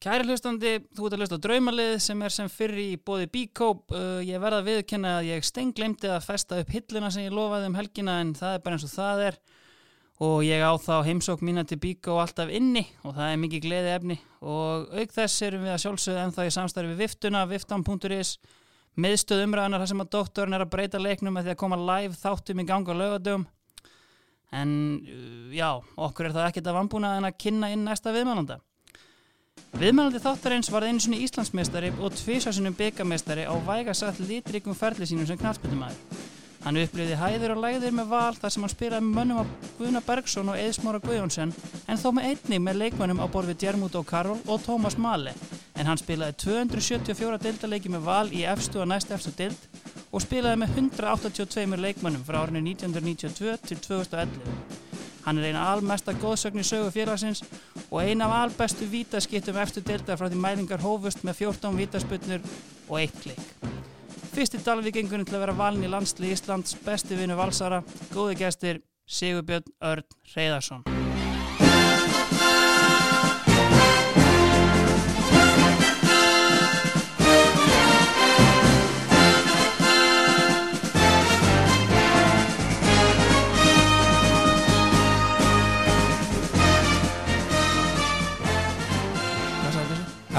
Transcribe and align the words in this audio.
Kæri 0.00 0.24
hlustandi, 0.24 0.78
þú 0.96 1.06
ert 1.06 1.12
að 1.12 1.20
hlusta 1.20 1.36
á 1.36 1.44
draumalið 1.44 1.90
sem 2.00 2.22
er 2.24 2.32
sem 2.32 2.46
fyrri 2.48 2.86
í 2.94 3.00
bóði 3.04 3.26
Bíkóp. 3.28 3.82
Uh, 3.92 4.22
ég 4.24 4.40
verða 4.40 4.62
að 4.62 4.70
viðkynna 4.70 5.10
að 5.18 5.26
ég 5.28 5.44
steinglemdi 5.44 6.08
að 6.08 6.22
festa 6.24 6.56
upp 6.62 6.70
hilluna 6.72 7.10
sem 7.12 7.26
ég 7.26 7.34
lofaði 7.36 7.68
um 7.68 7.76
helgina 7.76 8.14
en 8.22 8.30
það 8.38 8.54
er 8.56 8.62
bara 8.64 8.78
eins 8.78 8.86
og 8.86 8.94
það 8.94 9.24
er 9.26 9.36
og 10.24 10.38
ég 10.44 10.64
á 10.64 10.72
þá 10.80 10.94
heimsók 11.04 11.44
mína 11.44 11.66
til 11.68 11.76
Bíkó 11.80 12.16
alltaf 12.22 12.48
inni 12.48 12.86
og 13.04 13.12
það 13.18 13.28
er 13.28 13.42
mikið 13.42 13.62
gleði 13.66 13.92
efni 13.98 14.16
og 14.40 14.88
auk 14.88 15.12
þess 15.18 15.44
erum 15.50 15.68
við 15.68 15.74
að 15.74 15.84
sjálfsögða 15.84 16.24
ennþá 16.24 16.48
í 16.48 16.54
samstarfi 16.56 16.92
við 16.94 17.04
viftuna, 17.04 17.44
viftan.is 17.52 18.32
miðstöð 19.00 19.44
umræðanar 19.50 19.84
þar 19.84 19.92
sem 19.92 20.02
að 20.06 20.10
doktorn 20.16 20.56
er 20.56 20.64
að 20.64 20.72
breyta 20.78 21.00
leiknum 21.00 21.36
að 21.36 21.50
því 21.50 21.54
að 21.54 21.60
koma 21.66 21.80
live 21.92 22.16
þáttum 22.24 22.64
í 22.64 22.68
ganga 22.72 22.96
lögadögum 22.96 23.46
en 24.56 24.74
uh, 25.04 25.52
já, 25.52 25.70
okkur 26.08 26.30
er 26.30 26.36
það 26.40 26.48
ekkert 26.48 26.72
að 26.72 26.80
vambúna 26.80 27.14
en 27.20 27.28
að 27.28 27.38
kynna 27.44 27.72
inn 27.76 27.84
næsta 27.84 28.16
viðmælanda. 28.16 28.62
Viðmælandi 29.80 30.20
þáttarins 30.20 30.68
var 30.72 30.84
einu 30.84 31.00
svona 31.00 31.20
Íslandsmeistari 31.24 31.92
og 32.00 32.12
tvísásunum 32.18 32.76
byggameistari 32.76 33.46
á 33.48 33.54
vægasatt 33.54 34.20
litrikum 34.20 34.76
ferli 34.76 35.06
sínum 35.08 35.28
sem 35.28 35.38
knallspytumæður. 35.40 36.28
Hann 36.60 36.76
upplifði 36.76 37.16
hæður 37.16 37.54
og 37.54 37.62
lægðir 37.62 37.94
með 37.96 38.10
val 38.10 38.36
þar 38.36 38.52
sem 38.52 38.64
hann 38.66 38.72
spilaði 38.74 39.06
með 39.06 39.14
mönnum 39.16 39.38
á 39.40 39.44
Guðna 39.78 40.02
Bergson 40.04 40.50
og 40.52 40.58
Eðsmóra 40.60 41.00
Guðjónsson 41.00 41.54
en 41.88 42.00
þó 42.02 42.10
með 42.12 42.26
einni 42.34 42.58
með 42.60 42.82
leikmönnum 42.82 43.22
á 43.24 43.26
borð 43.32 43.54
við 43.54 43.62
Djermút 43.62 43.96
og 43.96 44.04
Karol 44.10 44.36
og 44.44 44.60
Tómas 44.66 44.98
Mali 45.00 45.32
en 45.80 45.88
hann 45.88 46.00
spilaði 46.02 46.36
274 46.44 47.40
deildaleiki 47.46 47.94
með 47.94 48.04
val 48.10 48.28
í 48.36 48.44
efstu 48.52 48.82
og 48.84 48.90
næst 48.92 49.14
efstu 49.16 49.32
deild 49.38 49.80
og 50.10 50.20
spilaði 50.26 50.60
með 50.60 50.76
182 50.84 51.80
leikmönnum 51.80 52.28
frá 52.28 52.42
árinu 52.42 52.60
1992 52.66 53.56
til 53.70 53.84
2011. 53.88 54.89
Hann 55.24 55.38
er 55.38 55.50
eina 55.50 55.66
almesta 55.72 56.14
góðsögn 56.16 56.62
í 56.62 56.66
sögu 56.66 56.92
félagsins 56.94 57.42
og 57.90 57.98
eina 58.00 58.28
af 58.28 58.36
albestu 58.44 58.88
vítaskittum 58.88 59.58
eftir 59.60 59.84
deildar 59.86 60.20
frá 60.20 60.30
því 60.30 60.40
mælingar 60.40 60.84
hófust 60.84 61.24
með 61.26 61.42
14 61.44 61.76
vítasputnur 61.76 62.46
og 62.88 62.96
eitt 63.02 63.20
klikk. 63.24 63.44
Fyrsti 64.30 64.62
dalvíkengunum 64.64 65.26
til 65.26 65.36
að 65.36 65.44
vera 65.46 65.58
valin 65.58 65.84
í 65.84 65.90
landsli 65.90 66.30
Íslands 66.32 66.78
besti 66.86 67.18
vinnu 67.18 67.36
valsara, 67.36 67.82
góði 68.14 68.38
gestir 68.44 68.82
Sigurbjörn 69.10 69.74
Örn 69.82 70.06
Reyðarsson. 70.36 70.99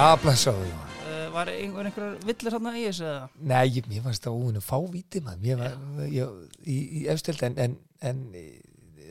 Já, 0.01 0.15
blessaðu 0.17 0.63
já. 0.65 0.77
Uh, 1.05 1.27
var 1.35 1.49
einhver 1.51 1.85
einhver 1.85 2.13
villir 2.25 2.55
hann 2.55 2.67
í 2.73 2.81
þessu 2.87 3.05
eða? 3.05 3.25
Nei, 3.51 3.65
ég, 3.75 3.85
mér 3.91 4.01
fannst 4.07 4.23
það 4.25 4.39
óinu 4.41 4.61
fávíti 4.65 5.21
maður, 5.21 5.43
mér 5.45 5.59
var, 5.61 6.07
ég, 6.09 6.31
í, 6.65 6.77
í 6.97 7.01
efstild 7.11 7.43
en, 7.45 7.57
en, 7.61 7.75
en 8.09 8.21
e, 8.33 8.41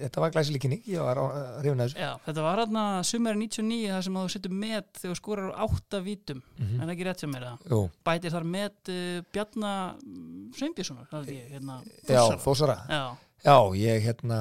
þetta 0.00 0.22
var 0.24 0.32
glæsileikinni, 0.34 0.80
ég 0.90 1.04
var 1.06 1.20
að 1.22 1.36
rifna 1.62 1.86
þessu. 1.86 2.00
Já, 2.02 2.10
þetta 2.26 2.44
var 2.48 2.62
hann 2.64 2.80
að 2.82 2.98
sumari 3.12 3.38
99 3.44 3.92
þar 3.94 4.06
sem 4.08 4.18
þú 4.18 4.24
setur 4.34 4.56
met 4.64 5.00
þegar 5.04 5.44
á 5.46 5.62
átta 5.68 6.00
vítum 6.08 6.42
Mhm. 6.58 6.80
en 6.82 6.92
ekki 6.96 7.06
rétt 7.06 7.22
sem 7.22 7.34
er 7.38 7.46
það 7.46 7.86
bætir 8.10 8.34
þar 8.34 8.48
met 8.56 8.90
uh, 8.96 9.20
Bjarna 9.30 9.74
Sveinbjörnssonar 10.58 11.06
það 11.12 11.20
er 11.22 11.30
ekki, 11.36 11.54
hérna 11.54 11.78
já. 12.10 12.22
Þósara. 12.42 12.78
Já, 12.90 13.04
Já, 13.46 13.56
ég 13.78 14.02
hérna, 14.04 14.40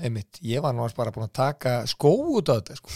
einmitt, 0.00 0.38
ég 0.42 0.62
var 0.64 0.74
alls 0.80 0.94
bara 0.96 1.10
búin 1.12 1.26
að 1.28 1.32
taka 1.36 1.72
skó 1.90 2.12
út 2.38 2.48
á 2.48 2.56
þetta, 2.60 2.76
sko. 2.78 2.88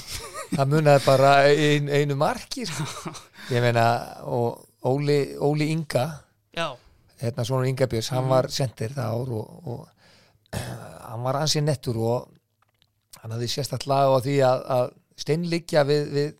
Það 0.56 0.70
munaði 0.72 1.04
bara 1.06 1.32
ein, 1.50 1.88
einu 1.92 2.16
marki, 2.16 2.64
sko. 2.66 2.86
Ég 3.54 3.60
meina, 3.62 3.84
og 4.24 4.62
Óli, 4.86 5.36
Óli 5.42 5.68
Inga, 5.74 6.06
já, 6.56 6.70
hérna 7.20 7.44
svona 7.44 7.68
Inga 7.68 7.86
Björns, 7.90 8.08
hann 8.14 8.24
Mhm. 8.24 8.30
var 8.30 8.48
sendir 8.50 8.94
það 8.94 9.12
ár 9.12 9.30
og, 9.36 9.66
og 9.66 9.88
hann 11.10 11.22
var 11.26 11.40
ansið 11.42 11.64
nettur 11.66 11.96
og 11.98 12.28
hann 13.22 13.32
hafði 13.34 13.48
sérstætt 13.50 13.86
lag 13.90 14.08
á 14.14 14.18
því 14.22 14.36
að, 14.46 14.64
að 14.76 14.90
steinliggja 15.16 15.84
við, 15.88 16.10
við 16.12 16.34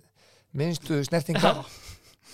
minnstu 0.56 1.03
snertinga 1.05 1.55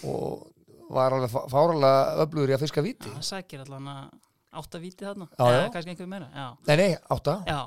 og 0.05 0.49
var 0.93 1.15
alveg 1.17 1.31
fá- 1.33 1.47
fáralega 1.51 2.25
öflugur 2.25 2.51
í 2.53 2.57
að 2.57 2.65
fiska 2.67 2.83
víti. 2.85 3.09
það 3.13 3.25
sækir 3.29 3.63
allan 3.65 3.89
að 3.89 4.03
átta 4.61 4.81
víti 4.83 5.07
þarna 5.07 5.29
Eða 5.39 5.71
kannski 5.73 5.95
einhver 5.95 6.11
meira 6.11 6.29
já. 6.35 6.47
Nei, 6.69 6.77
nei, 6.77 6.91
átta. 7.17 7.37
já, 7.49 7.61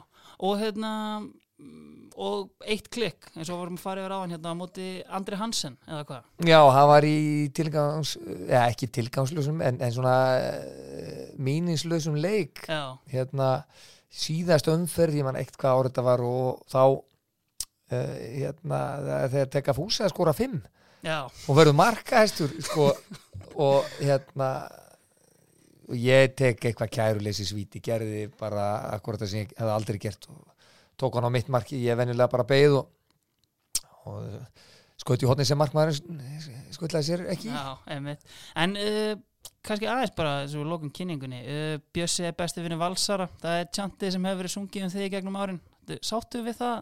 og 0.44 0.60
hérna 0.60 0.92
mm, 1.22 1.96
og 2.16 2.52
eitt 2.64 2.88
klikk 2.94 3.28
eins 3.36 3.50
og 3.52 3.60
vorum 3.60 3.80
fara 3.80 4.04
yfir 4.04 4.16
á 4.16 4.20
hann 4.22 4.36
hérna 4.36 4.54
á 4.56 4.60
móti 4.60 4.88
Andri 5.18 5.40
Hansen 5.40 5.76
eða 5.88 6.04
hvað? 6.08 6.30
Já, 6.48 6.60
hann 6.78 6.88
var 6.92 7.08
í 7.08 7.18
tilgangs, 7.56 8.16
eða 8.48 8.68
ekki 8.70 8.90
tilgangslösum 9.00 9.60
en, 9.66 9.82
en 9.84 9.96
svona 9.96 10.16
uh, 10.40 11.26
míninslösum 11.36 12.16
leik. 12.20 12.64
Já, 12.70 12.96
hérna 13.12 13.50
síðast 14.16 14.70
umferð, 14.72 15.20
ég 15.20 15.28
man 15.28 15.40
eitt 15.40 15.58
hvað 15.60 15.82
árið 15.82 15.92
þetta 15.92 16.06
var 16.08 16.24
og 16.24 16.64
þá 16.72 16.82
uh, 16.86 18.16
hérna 18.24 18.82
þegar 19.34 19.52
teka 19.58 19.76
fúsi 19.76 20.06
að 20.06 20.16
skora 20.16 20.36
fimm. 20.38 20.62
Já, 21.06 21.28
og 21.28 21.60
verður 21.60 21.78
markahæstur 21.78 22.56
sko, 22.66 22.90
og 23.68 23.92
hérna 24.00 24.54
og 25.86 26.00
ég 26.00 26.34
tek 26.38 26.66
eitthvað 26.70 26.94
kæruleysi 26.98 27.48
svíti 27.48 27.82
gerði 27.84 28.26
bara 28.40 28.68
akkurat 28.96 29.22
það 29.24 29.32
sem 29.32 29.44
ég 29.44 29.54
hefði 29.58 29.76
aldrei 29.76 30.00
gert 30.02 30.30
og 30.32 30.42
tók 31.00 31.18
hann 31.18 31.28
á 31.30 31.36
mitt 31.36 31.52
marki 31.52 31.82
ég 31.84 32.00
venjulega 32.00 32.32
bara 32.32 32.48
beigð 32.48 32.80
og, 32.80 32.90
og 34.10 34.26
skoði 35.02 35.30
hótni 35.30 35.46
sem 35.48 35.60
markmaður 35.60 36.00
skoðlaði 36.74 37.10
sér 37.10 37.26
ekki 37.36 37.52
já, 37.52 37.76
en 37.92 38.78
uh, 38.80 39.14
kannski 39.66 39.90
aðeins 39.90 40.14
bara 40.16 40.42
þessu 40.44 40.66
lókum 40.66 40.92
kynningunni. 40.94 41.42
Uh, 41.46 41.78
Bjössi 41.94 42.26
er 42.28 42.36
besti 42.38 42.64
vinni 42.64 42.78
Valsara. 42.80 43.28
Það 43.42 43.62
er 43.62 43.72
tjantið 43.74 44.14
sem 44.16 44.28
hefur 44.28 44.42
verið 44.42 44.54
sungið 44.54 44.86
um 44.86 44.94
þig 44.94 45.12
gegnum 45.14 45.40
árin. 45.42 45.62
Sáttu 46.06 46.42
við 46.46 46.58
það 46.60 46.78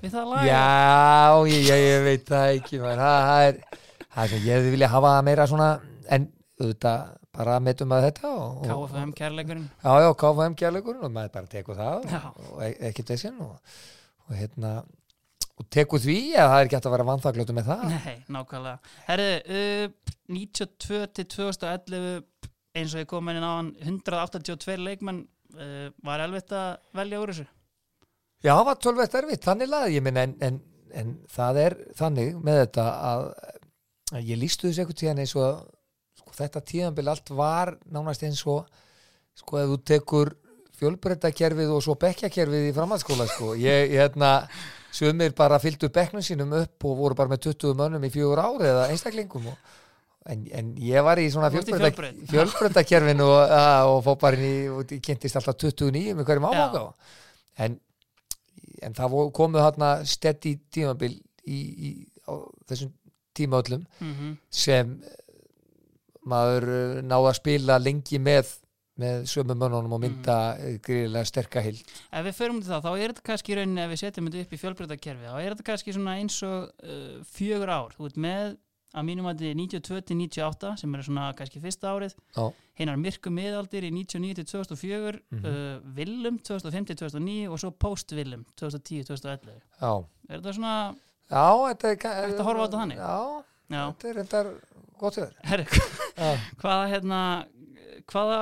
við 0.00 0.14
það 0.14 0.28
lag 0.30 0.46
Já, 0.46 1.48
ég, 1.50 1.64
ég, 1.66 1.80
ég 1.82 2.04
veit 2.06 2.28
það 2.28 2.52
ekki 2.56 2.80
það, 2.82 3.02
það 3.02 3.46
er 3.48 3.58
það 4.12 4.22
er 4.22 4.36
ég 4.36 4.56
hefði 4.56 4.74
vilja 4.76 4.92
hafa 4.92 5.12
meira 5.26 5.48
svona 5.50 5.68
en 6.12 6.28
auðvitað 6.60 7.18
bara 7.32 7.58
metum 7.64 7.92
að 7.96 8.06
þetta 8.08 8.30
KFM 8.66 9.12
kærleikurinn. 9.16 9.68
Já, 9.82 9.92
já, 10.04 10.08
KFM 10.22 10.56
kærleikurinn 10.60 11.06
og 11.06 11.14
maður 11.14 11.32
bara 11.36 11.50
tekur 11.54 11.78
það 11.78 12.08
Já. 12.12 12.20
og, 12.32 12.58
e- 12.66 12.74
ekkert 12.90 13.12
þessin 13.14 13.38
og, 13.44 13.78
og 14.28 14.34
hérna 14.36 14.72
og 15.60 15.68
tekur 15.72 16.02
því 16.02 16.16
að 16.36 16.50
það 16.50 16.58
er 16.58 16.68
hægt 16.68 16.88
að 16.88 16.94
vera 16.96 17.08
vanþakljótu 17.08 17.56
með 17.56 17.70
það? 17.70 17.84
Nei, 17.92 18.16
nákvæmlega. 18.36 18.94
Herðu, 19.08 19.32
uh, 19.56 20.14
92 20.32 21.00
til 21.18 21.26
2011 21.36 22.48
eins 22.72 22.94
og 22.96 23.02
ég 23.02 23.08
kom 23.10 23.28
inn 23.32 23.44
á 23.44 23.52
hann 23.58 23.72
182 23.84 24.78
leikmenn 24.80 25.24
uh, 25.56 25.88
var 26.04 26.24
elvitt 26.24 26.52
að 26.56 26.70
velja 26.96 27.20
úr 27.22 27.32
þessu? 27.34 27.48
Já, 28.42 28.52
það 28.56 28.64
var 28.66 28.78
tölvett 28.82 29.16
erfitt, 29.20 29.44
þannig 29.44 29.70
laði 29.70 29.96
ég 29.98 30.04
minn 30.04 30.18
en, 30.18 30.32
en, 30.42 30.56
en 30.98 31.12
það 31.30 31.60
er 31.62 31.76
þannig 32.00 32.32
með 32.42 32.64
þetta 32.64 32.86
að, 33.12 33.26
að 34.16 34.32
ég 34.32 34.40
lístu 34.40 34.66
þessu 34.68 34.82
eitthvað 34.82 35.00
tíðan 35.02 35.22
eins 35.22 35.36
og 35.38 35.60
sko, 36.32 36.38
þetta 36.40 36.62
tíðanbili 36.72 37.12
allt 37.12 37.30
var 37.36 37.74
nánast 37.92 38.24
eins 38.24 38.40
og 38.48 38.64
sko 39.36 39.60
ef 39.60 39.68
þú 39.74 39.78
tekur 39.92 40.32
fjölbreyttakerfið 40.82 41.70
og 41.76 41.82
svo 41.84 41.94
bekkjakerfið 42.00 42.70
í 42.70 42.72
framhaldsskóla 42.76 43.26
sko, 43.30 43.52
ég, 43.60 43.92
ég 43.92 44.00
hérna 44.02 44.32
sumir 44.92 45.32
bara 45.36 45.60
fylgdu 45.62 45.88
bekknum 45.94 46.24
sínum 46.24 46.50
upp 46.58 46.84
og 46.88 46.96
voru 46.98 47.16
bara 47.18 47.30
með 47.32 47.44
20 47.52 47.76
mönnum 47.78 48.02
í 48.08 48.10
fjögur 48.12 48.40
ári 48.42 48.66
eða 48.68 48.88
einstaklingum 48.92 49.46
og, 49.52 49.70
en, 50.32 50.42
en 50.58 50.72
ég 50.82 51.04
var 51.06 51.20
í 51.22 51.28
svona 51.32 51.52
Þú 51.52 51.60
varst 51.60 51.70
í 51.70 51.76
fjölbreytta- 51.76 52.02
fjölbraut. 52.02 52.26
fjölbreyttakerfinu 52.32 53.28
og, 53.28 53.54
að, 53.56 53.92
og 53.92 54.02
fór 54.08 54.18
bara 54.24 54.40
inn 54.40 54.48
í 54.48 54.56
og 54.74 54.92
kynntist 55.06 55.38
alltaf 55.40 55.60
29 55.62 56.16
með 56.18 56.28
hverjum 56.28 56.48
áfanga 56.50 56.84
en, 57.66 57.78
en 58.82 58.98
það 58.98 59.16
komu 59.38 59.62
þarna 59.62 59.92
steady 60.08 60.56
tímabil 60.74 61.14
í, 61.46 61.58
í, 61.88 61.94
á 62.26 62.32
þessum 62.70 62.92
tíma 63.38 63.62
öllum 63.62 63.86
mm 64.02 64.34
sem 64.52 64.96
eh, 65.00 65.18
maður 66.28 66.68
eh, 66.72 66.98
náði 67.06 67.30
að 67.32 67.38
spila 67.40 67.78
lengi 67.82 68.18
með 68.22 68.58
með 69.02 69.22
sömu 69.32 69.54
mönnunum 69.56 69.94
og 69.96 70.02
mynda 70.02 70.34
mm. 70.52 70.74
gríðilega 70.84 71.24
sterka 71.30 71.62
hild 71.64 71.80
Ef 72.12 72.26
við 72.26 72.34
förum 72.36 72.58
til 72.60 72.68
það, 72.68 72.82
þá 72.84 72.90
er 72.92 73.12
þetta 73.14 73.22
kannski 73.30 73.54
í 73.54 73.56
rauninni 73.56 73.80
ef 73.86 73.88
við 73.94 74.00
setjum 74.02 74.26
þetta 74.28 74.42
upp 74.44 74.52
í 74.52 74.58
fjölbreytakerfi 74.60 75.30
þá 75.30 75.38
er 75.40 75.54
þetta 75.54 75.64
kannski 75.70 75.94
svona 75.96 76.16
eins 76.20 76.36
og 76.44 76.68
uh, 76.84 77.14
fjögur 77.32 77.72
ár. 77.72 77.94
Þú 77.96 78.10
ert 78.10 78.18
með 78.20 78.50
að 78.92 79.06
mínum 79.08 79.24
að 79.30 79.40
þetta 79.40 79.48
er 79.48 79.56
92 79.56 80.02
til 80.10 80.16
98 80.20 80.72
sem 80.82 80.94
er 80.98 81.04
svona 81.06 81.30
kannski 81.38 81.62
fyrsta 81.64 81.94
árið. 81.96 82.16
Hinnar 82.76 82.98
myrku 83.00 83.32
miðaldir 83.32 83.86
í 83.88 83.90
99 83.96 84.36
til 84.42 84.44
2004 84.52 85.22
Mhm. 85.32 85.46
uh, 85.48 85.94
Willum 85.96 86.36
2005 86.44 86.90
til 86.92 86.96
2009 87.00 87.48
og 87.48 87.62
svo 87.64 87.70
post-Willum 87.72 88.44
2010 88.60 89.06
til 89.08 89.16
2011 89.16 89.56
Já, 89.80 90.04
Er 90.28 90.36
þetta 90.36 90.52
svona, 90.58 90.76
já 91.32 91.48
þetta 91.72 91.88
er 91.88 92.28
Hægt 92.28 92.44
að 92.44 92.44
horfa 92.50 92.60
á 92.60 92.64
þetta 92.68 92.82
þannig? 92.84 93.00
Já, 93.00 93.16
já, 93.72 93.82
þetta 93.88 94.08
er 94.12 94.20
reyndar 94.20 94.52
gott 95.02 95.18
þér 95.18 96.42
hvaða 96.62 96.88
hérna 96.92 97.20
hvaða 98.12 98.40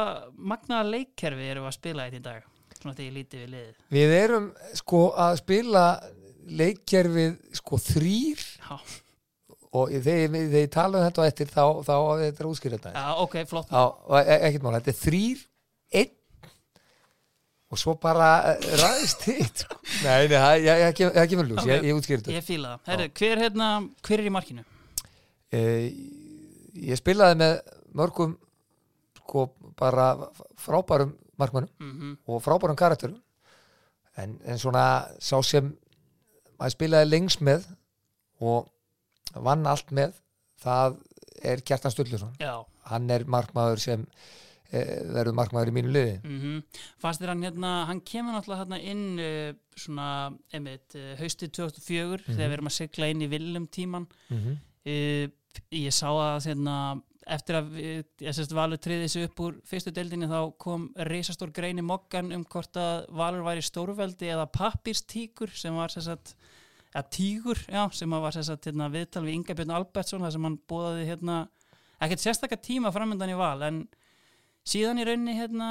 magnaða 0.52 0.88
leikkerfi 0.94 1.50
eru 1.52 1.66
að 1.68 1.76
spila 1.76 2.06
þetta 2.08 2.20
í 2.20 2.24
dag? 2.30 2.46
Svona 2.80 2.94
þegar 2.96 3.06
ég 3.10 3.16
lítið 3.18 3.40
við 3.42 3.50
liðið. 3.52 3.72
Við 3.92 4.12
erum 4.16 4.44
sko 4.78 5.00
að 5.20 5.34
spila 5.42 5.84
leikkerfið 6.60 7.34
sko 7.60 7.78
þrýr 7.84 8.44
Já, 8.56 8.78
og 9.76 9.92
þegar 9.92 10.38
ég 10.56 10.70
tala 10.72 10.98
um 11.02 11.04
þetta 11.04 11.20
og 11.22 11.28
eftir 11.28 11.50
þá, 11.52 11.64
þá 11.86 11.94
þetta 12.24 12.42
er 12.42 12.48
útskýrða 12.48 12.78
þetta 12.80 12.94
Já, 12.96 13.10
ok, 13.26 13.36
flott 13.50 13.74
og 13.76 14.16
e- 14.22 14.38
ekkert 14.48 14.64
mál, 14.64 14.72
þetta 14.78 14.94
er 14.94 14.98
þrýr, 15.02 15.44
einn 16.00 16.16
og 17.70 17.78
svo 17.78 17.92
bara 18.02 18.30
eh, 18.56 18.64
ræðist 18.80 19.20
þitt 19.28 19.60
sko. 19.62 19.76
Nei, 20.02 20.24
nei, 20.32 20.40
ég, 20.64 20.64
ég, 20.66 21.02
ég, 21.04 21.12
ég 21.20 21.28
kemur 21.30 21.46
ljós, 21.52 21.68
ég, 21.68 21.76
Ok. 21.84 21.86
ég 21.86 22.00
útskýrði 22.00 22.24
þetta 22.24 22.34
Ég 22.40 22.46
fíla 22.48 22.72
það 22.72 22.90
Herru, 22.94 23.06
hver, 23.20 23.42
hérna, 23.44 23.68
hver 24.08 24.18
er 24.24 24.26
í 24.26 24.32
markinu? 24.34 24.64
e, 25.54 25.60
Ég 26.74 27.00
spilaði 27.00 27.38
með 27.40 27.56
mörgum 27.96 28.36
sko 29.20 29.46
bara 29.78 30.12
frábærum 30.58 31.16
markmannum 31.40 31.70
Mm 31.80 32.16
og 32.26 32.42
frábærum 32.42 32.76
karakterum. 32.76 33.22
En, 34.16 34.38
en 34.44 34.58
svona 34.58 35.06
sá 35.22 35.40
sem 35.42 35.70
maður 36.58 36.74
spilaði 36.74 37.10
lengst 37.10 37.40
með 37.40 37.64
og 38.40 38.68
vann 39.34 39.66
allt 39.66 39.92
með 39.94 40.18
það 40.60 40.98
er 41.46 41.62
Kjartan 41.64 41.94
Stullusson 41.94 42.36
Já. 42.40 42.66
Hann 42.90 43.10
er 43.10 43.24
markmaður 43.24 43.80
sem 43.80 44.04
e, 44.72 44.82
verður 45.14 45.36
markmaður 45.38 45.70
í 45.70 45.74
mínu 45.78 45.92
liði. 45.94 46.16
Mm 46.24 46.62
Fannst 47.00 47.22
þér 47.22 47.34
hann 47.34 47.44
hérna, 47.46 47.72
hann 47.88 48.00
kemur 48.00 48.36
náttúrulega 48.36 48.64
hérna 48.64 48.80
inn 48.92 49.04
uh, 49.18 49.54
svona, 49.76 50.08
einmitt, 50.52 50.96
uh, 50.98 51.14
haustið 51.20 51.54
2004 51.60 52.24
þegar 52.26 52.48
við 52.48 52.56
erum 52.58 52.72
að 52.72 52.76
sigla 52.76 53.10
inn 53.12 53.22
í 53.22 53.30
viljum 53.30 53.66
tíman 53.66 54.08
mm 54.28 54.38
-hmm. 54.42 54.58
Ég 55.74 55.94
sá 55.94 56.08
að 56.10 56.46
hérna, 56.48 56.76
eftir 57.30 57.58
að 57.58 57.76
sérst 58.20 58.54
Valur 58.54 58.80
triði 58.82 59.06
þessu 59.06 59.26
upp 59.28 59.42
úr 59.44 59.58
fyrstu 59.66 59.92
deildinni 59.94 60.28
þá 60.30 60.40
kom 60.62 60.88
reisastór 61.10 61.52
grein 61.54 61.78
í 61.78 61.86
mokkan 61.86 62.32
um 62.34 62.44
hvort 62.50 62.78
að 62.80 63.06
Valur 63.18 63.46
væri 63.46 63.64
stórveldi 63.66 64.30
eða 64.30 64.48
pappirstíkur 64.54 65.52
sem 65.54 65.76
var 65.76 65.94
sérst 65.94 66.34
tígur, 67.14 67.58
já, 67.70 67.84
sem 67.94 68.10
var 68.10 68.34
sérst 68.34 68.66
hérna, 68.66 68.90
viðtal 68.90 69.24
við 69.26 69.36
Inga 69.38 69.56
Björn 69.58 69.74
Albertsson 69.78 70.26
þar 70.26 70.34
sem 70.34 70.46
hann 70.48 70.60
bóðaði 70.70 71.08
hérna, 71.12 71.40
ekkert 72.02 72.24
sérstakka 72.24 72.58
tíma 72.58 72.90
framöndan 72.94 73.30
í 73.30 73.38
val 73.38 73.58
en 73.66 73.84
síðan 74.66 75.00
í 75.00 75.06
rauninni 75.06 75.36
hérna, 75.38 75.68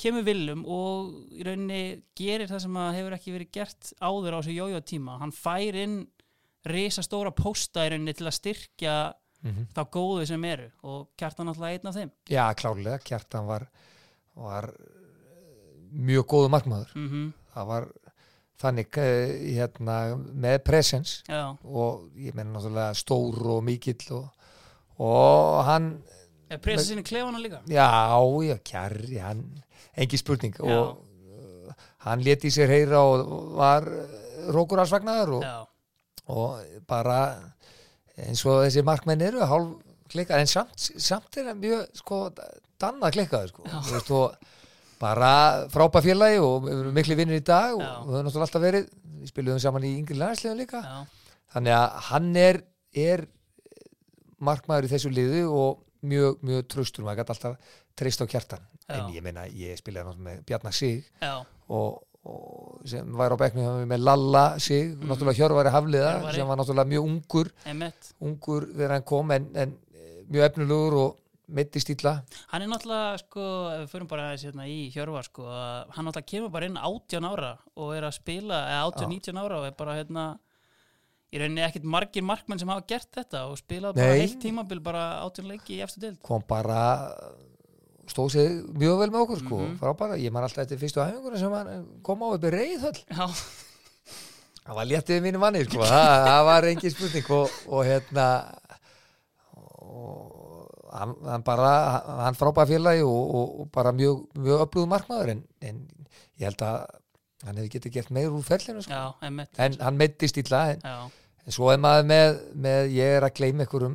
kemur 0.00 0.26
Willum 0.26 0.64
og 0.66 1.12
í 1.34 1.44
rauninni 1.46 1.82
gerir 2.18 2.50
það 2.50 2.64
sem 2.66 2.80
hefur 2.96 3.16
ekki 3.16 3.36
verið 3.36 3.52
gert 3.60 3.92
áður 4.02 4.36
á 4.36 4.38
þessu 4.40 4.56
jójó 4.56 4.82
tíma 4.86 5.20
hann 5.22 5.34
fær 5.34 5.78
inn 5.78 6.00
risastóra 6.68 7.32
pósta 7.32 7.86
í 7.86 7.92
rauninni 7.92 8.14
til 8.16 8.28
að 8.28 8.36
styrkja 8.36 8.96
þá 9.72 9.82
góðu 9.88 10.26
sem 10.28 10.42
eru 10.44 10.66
og 10.84 11.06
kjartan 11.16 11.48
náttúrulega 11.48 11.78
einn 11.78 11.88
af 11.88 11.96
þeim. 11.96 12.10
Já, 12.28 12.44
klárlega, 12.60 12.98
Kjartan 13.08 13.46
var, 13.48 13.64
var 14.36 14.68
eh, 14.68 15.86
mjög 15.90 16.26
góðu 16.34 16.50
markmaður. 16.52 16.96
Mm 16.96 17.30
það 17.50 17.68
var 17.70 17.88
þannig 18.60 18.98
eh, 19.00 19.34
hérna, 19.56 19.96
með 20.16 20.56
presens 20.66 21.14
Já, 21.28 21.56
og 21.64 22.10
ég 22.20 22.36
menna 22.36 22.58
náttúrulega 22.58 22.96
stór 22.98 23.40
og 23.56 23.62
mikill 23.66 24.04
og, 24.16 24.28
og 25.00 25.60
hann 25.68 25.92
er 26.50 26.60
presa 26.62 26.88
sinni 26.88 27.04
klefana 27.06 27.40
líka? 27.42 27.62
Já, 27.70 27.88
já, 28.44 28.56
kjarri 28.66 29.20
hann, 29.22 29.44
engi 29.94 30.18
spurning. 30.20 30.56
Já. 30.58 30.76
og 30.76 30.98
uh, 31.00 31.74
hann 32.06 32.24
leti 32.26 32.50
í 32.50 32.54
sér 32.54 32.72
heyra 32.74 33.02
og 33.06 33.54
var 33.58 33.86
rókur 34.50 34.82
alls 34.82 34.94
vagnar 34.94 35.30
og, 35.30 35.44
Já, 35.46 35.62
og 36.30 36.80
bara 36.88 37.20
eins 38.20 38.42
og 38.46 38.64
þessi 38.64 38.84
markmenn 38.86 39.22
eru 39.24 39.44
hálf 39.48 39.76
klikkað, 40.10 40.42
en 40.42 40.50
samt, 40.50 40.88
samt 40.98 41.36
er 41.38 41.50
hann 41.52 41.60
mjög 41.62 42.00
sko, 42.00 42.22
danna 42.80 43.10
klikkaður 43.14 43.52
sko. 43.52 43.66
Veist, 43.90 44.10
og 44.10 44.34
bara 45.00 45.68
frábæð 45.72 46.08
félagi 46.10 46.40
og 46.44 46.66
við 46.66 46.72
erum 46.74 46.96
miklu 46.98 47.16
vinnir 47.18 47.40
í 47.40 47.44
dag 47.46 47.76
og 47.76 47.82
við 47.82 48.16
höfum 48.16 48.26
náttúrulega 48.26 48.48
alltaf 48.48 48.64
verið 48.64 48.88
við 49.20 49.30
spilum 49.30 49.60
saman 49.62 49.86
í 49.86 49.92
yngri 50.00 50.18
landsliðum 50.20 50.60
líka. 50.60 50.82
Já, 50.84 51.36
þannig 51.54 51.76
að 51.76 52.00
hann 52.10 52.32
er, 52.40 52.60
er 53.06 53.24
markmaður 54.40 54.88
í 54.88 54.92
þessu 54.92 55.14
liðu 55.14 55.46
og 55.54 55.80
mjög, 56.10 56.42
mjög 56.46 56.68
tröstur 56.74 57.06
maður 57.06 57.22
gæti 57.22 57.34
alltaf 57.36 57.72
treyst 58.00 58.24
á 58.24 58.26
kjartan. 58.26 58.68
Já. 58.90 58.96
en 58.98 59.12
ég 59.14 59.22
meina, 59.22 59.46
ég 59.46 59.78
spilaði 59.78 60.16
með 60.18 60.40
Bjarnar 60.48 60.74
Sig 60.74 61.04
já, 61.22 61.44
og 61.70 62.00
sem 62.84 63.14
var 63.16 63.32
á 63.32 63.36
bekknum 63.40 63.86
með 63.88 64.02
Lalla 64.04 64.44
Sig, 64.60 64.92
náttúrulega 64.98 65.38
Hjörvari 65.38 65.72
Hafliða. 65.72 66.10
Hjörvari. 66.18 66.36
sem 66.36 66.50
var 66.50 66.60
náttúrulega 66.60 66.92
mjög 66.92 67.08
ungur 67.08 67.50
emitt 67.72 68.12
ungur 68.20 68.66
þegar 68.74 68.94
hann 68.96 69.06
kom 69.08 69.32
en, 69.36 69.48
en 69.56 69.72
eh, 69.96 70.20
mjög 70.28 70.46
efnulegur 70.50 70.98
og 71.00 71.16
meiti 71.50 71.80
stíla 71.82 72.18
Hann 72.52 72.62
er 72.66 72.70
náttúrulega, 72.70 73.16
sko, 73.24 73.46
ef 73.72 73.80
við 73.82 73.88
förum 73.94 74.10
bara 74.10 74.28
hérna 74.34 74.68
í 74.68 74.78
Hjörvar, 74.94 75.26
sko, 75.26 75.48
hann 75.48 76.06
náttúrulega 76.06 76.30
kemur 76.34 76.52
bara 76.54 76.68
inn 76.70 76.78
18 76.78 77.26
ára 77.32 77.56
og 77.74 77.96
er 77.96 78.06
að 78.06 78.16
spila, 78.20 78.62
eða 78.68 78.84
18-19 79.08 79.40
ára 79.40 79.60
og 79.62 79.68
er 79.70 79.76
bara, 79.80 79.96
hérna, 79.98 80.26
í 81.30 81.40
rauninni 81.40 81.64
ekkit 81.66 81.86
margir 81.86 82.26
markmenn 82.26 82.60
sem 82.60 82.70
hafa 82.70 82.86
gert 82.90 83.10
þetta 83.16 83.46
og 83.50 83.58
spilað 83.60 83.98
bara 83.98 84.18
heilt 84.18 84.40
tímabil, 84.42 84.82
bara 84.84 85.04
18 85.24 85.50
leiki 85.50 85.78
í 85.78 85.84
eftir 85.86 86.04
dild. 86.06 86.20
kom 86.26 86.44
bara 86.46 86.82
stóð 88.12 88.30
sig 88.34 88.48
mjög 88.80 88.98
vel 89.04 89.10
með 89.14 89.22
okkur 89.24 89.38
sko, 89.44 89.58
Mhm. 89.64 89.76
frábæra, 89.80 90.18
ég 90.20 90.32
man 90.32 90.42
alltaf 90.46 90.64
eftir 90.66 90.78
fyrstu 90.82 91.00
æfinguna 91.04 91.38
sem 91.38 91.52
hann 91.52 91.86
kom 92.02 92.22
á 92.22 92.26
uppi 92.34 92.50
reyðhöll 92.50 93.00
það 93.10 94.74
var 94.76 94.84
léttið 94.90 95.22
mínu 95.24 95.38
manni 95.42 95.64
sko, 95.64 95.80
það, 95.82 96.26
það 96.28 96.44
var 96.50 96.68
engin 96.70 96.90
spurning 96.94 97.30
og, 97.30 97.50
og 97.68 97.84
hérna 97.88 98.26
og 99.56 100.68
hann, 100.92 101.14
hann 101.26 101.42
bara 101.46 101.70
hann 102.26 102.34
frábæra 102.38 102.66
félagi 102.70 103.04
og, 103.06 103.34
og, 103.60 103.68
bara 103.74 103.92
mjög, 103.96 104.24
mjög 104.38 104.64
öflugð 104.66 104.88
markmaður 104.90 105.32
en, 105.36 105.42
en 105.62 105.80
ég 106.40 106.48
held 106.48 106.64
að 106.66 106.84
hann 107.46 107.56
hefði 107.56 107.72
getið 107.76 107.94
gert 107.96 108.10
meir 108.12 108.28
úr 108.34 108.44
fellinu 108.44 108.82
sko. 108.84 108.92
já, 108.92 109.14
emitt. 109.28 109.54
en 109.58 109.78
hann 109.80 109.96
meittist 110.00 110.36
illa 110.42 110.64
en, 110.74 110.82
en 111.46 111.54
svo 111.56 111.70
er 111.72 111.78
maður 111.80 112.08
með, 112.10 112.40
með 112.66 112.90
ég 112.98 113.14
er 113.18 113.26
að 113.28 113.34
gleyma 113.38 113.64
einhverjum 113.64 113.94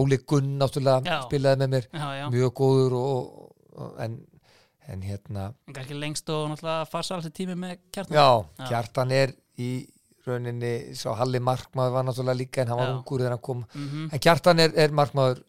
Óli 0.00 0.18
Gunn 0.24 0.54
náttúrulega 0.60 1.04
Já. 1.04 1.18
spilaði 1.26 1.60
með 1.64 1.74
mér 1.74 1.88
já, 1.92 2.30
mjög 2.32 2.54
góður 2.62 2.96
og, 3.00 3.45
en, 4.04 4.14
en 4.88 5.02
hérna 5.02 5.48
En 5.68 5.74
kannski 5.76 5.98
lengst 5.98 6.28
og 6.32 6.48
náttúrulega 6.52 6.86
farsa 6.90 7.16
alls 7.18 7.28
tími 7.36 7.56
með 7.58 7.76
kjartan. 7.92 8.16
já. 8.16 8.68
Kjartan 8.70 9.12
er 9.12 9.34
í 9.58 9.70
rauninni, 10.26 10.94
sá 10.98 11.12
Halli 11.14 11.38
Markmaður 11.38 11.92
var 11.94 12.06
náttúrulega 12.08 12.40
líka 12.40 12.62
en 12.64 12.72
hann 12.72 12.80
var 12.80 12.94
ungur 12.96 13.20
þegar 13.22 13.36
hann 13.36 13.44
kom 13.46 13.60
Mm 13.74 14.08
en 14.12 14.22
Kjartan 14.24 14.58
er, 14.64 14.72
er 14.74 14.90
Markmaður 14.94 15.42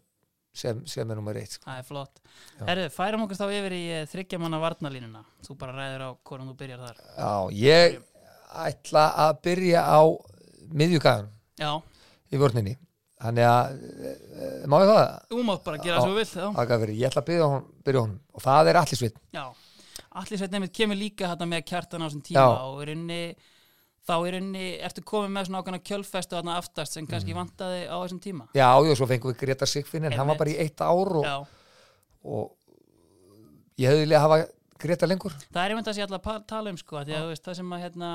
sem, 0.57 0.79
sem 0.89 1.05
er 1.11 1.15
nummer 1.19 1.37
eitt 1.37 1.51
sko. 1.53 1.63
Það 1.69 1.79
er 1.79 1.85
flott. 1.85 2.19
Já. 2.57 2.63
Herðu, 2.65 2.85
færum 2.93 3.23
okkur 3.27 3.37
þá 3.37 3.47
yfir 3.59 3.73
í 3.77 3.81
þryggja 4.09 4.39
manna 4.41 4.57
varnalínuna. 4.61 5.21
Þú 5.45 5.57
bara 5.61 5.75
ræður 5.77 6.05
á 6.05 6.09
hvornum 6.25 6.47
þú 6.49 6.55
byrjar 6.61 6.79
þar. 6.85 7.01
já, 7.17 7.33
ég 7.61 7.99
ætla 8.65 9.03
að 9.27 9.41
byrja 9.45 9.83
á 9.85 9.99
miðjugaðun 10.77 11.29
Já, 11.61 11.71
í 12.33 12.39
vörninni 12.41 12.73
þannig 13.17 13.47
að, 13.49 13.77
e, 14.07 14.49
má 14.69 14.77
ég 14.83 14.89
það? 14.91 15.05
þú 15.31 15.43
mátt 15.47 15.63
bara 15.65 15.77
gera 15.81 15.97
Já. 15.97 16.01
svo 16.05 16.13
vill. 16.17 16.31
Já. 16.37 16.47
Akafiri, 16.63 16.97
ég 17.01 17.09
ætla 17.09 17.21
að 17.23 17.29
byrja, 17.31 17.47
hon, 17.53 17.63
byrja 17.87 18.01
honum 18.05 18.19
og 18.37 18.43
það 18.45 18.69
er 18.73 18.79
allir 18.81 18.99
sveit 19.01 19.17
Já, 19.33 19.45
allir 20.21 20.37
sveit 20.41 20.51
nefnir 20.53 20.73
kemur 20.79 20.99
líka 20.99 21.31
þetta 21.33 21.47
með 21.49 21.63
kjartan 21.71 22.03
á 22.03 22.05
þessum 22.07 22.25
tíma 22.27 22.43
Já. 22.45 22.57
og 22.67 22.81
í 22.83 22.87
rauninni, 22.91 23.21
þá 24.07 24.13
í 24.21 24.31
rauninni 24.35 24.67
ertu 24.87 25.01
komið 25.03 25.31
með 25.33 25.47
svona 25.49 25.61
ákveðna 25.63 25.81
kjölfestu 25.89 26.37
þarna 26.37 26.57
aftast 26.61 26.93
sem 26.93 27.07
kannski 27.09 27.33
Mhm. 27.33 27.39
vantaði 27.41 27.81
á 27.89 27.95
þessum 28.05 28.21
tíma. 28.21 28.47
já, 28.53 28.69
já, 28.85 28.93
svo 28.95 29.07
fengum 29.09 29.33
við 29.33 29.39
Greta 29.41 29.65
Sigfinn 29.65 30.05
en 30.05 30.13
hann 30.13 30.27
var 30.27 30.37
bara 30.37 30.49
í 30.53 30.59
eitt 30.61 30.77
ár 30.79 31.09
og, 31.17 31.47
og 32.23 32.51
ég 33.79 33.89
hefði 33.89 34.05
vilja 34.05 34.19
hafa 34.23 34.45
Greta 34.77 35.07
lengur 35.09 35.33
það 35.49 35.63
er 35.65 35.71
einmitt 35.73 35.87
að 35.89 35.95
sé 35.97 36.03
alltaf 36.05 36.27
að 36.29 36.45
tala 36.47 36.69
um 36.69 36.77
sko, 36.77 37.01
því 37.01 37.15
að 37.17 37.23
þú 37.25 37.29
veist 37.33 37.43
það 37.49 37.55
sem 37.55 37.71
að 37.73 37.81
hérna 37.81 38.11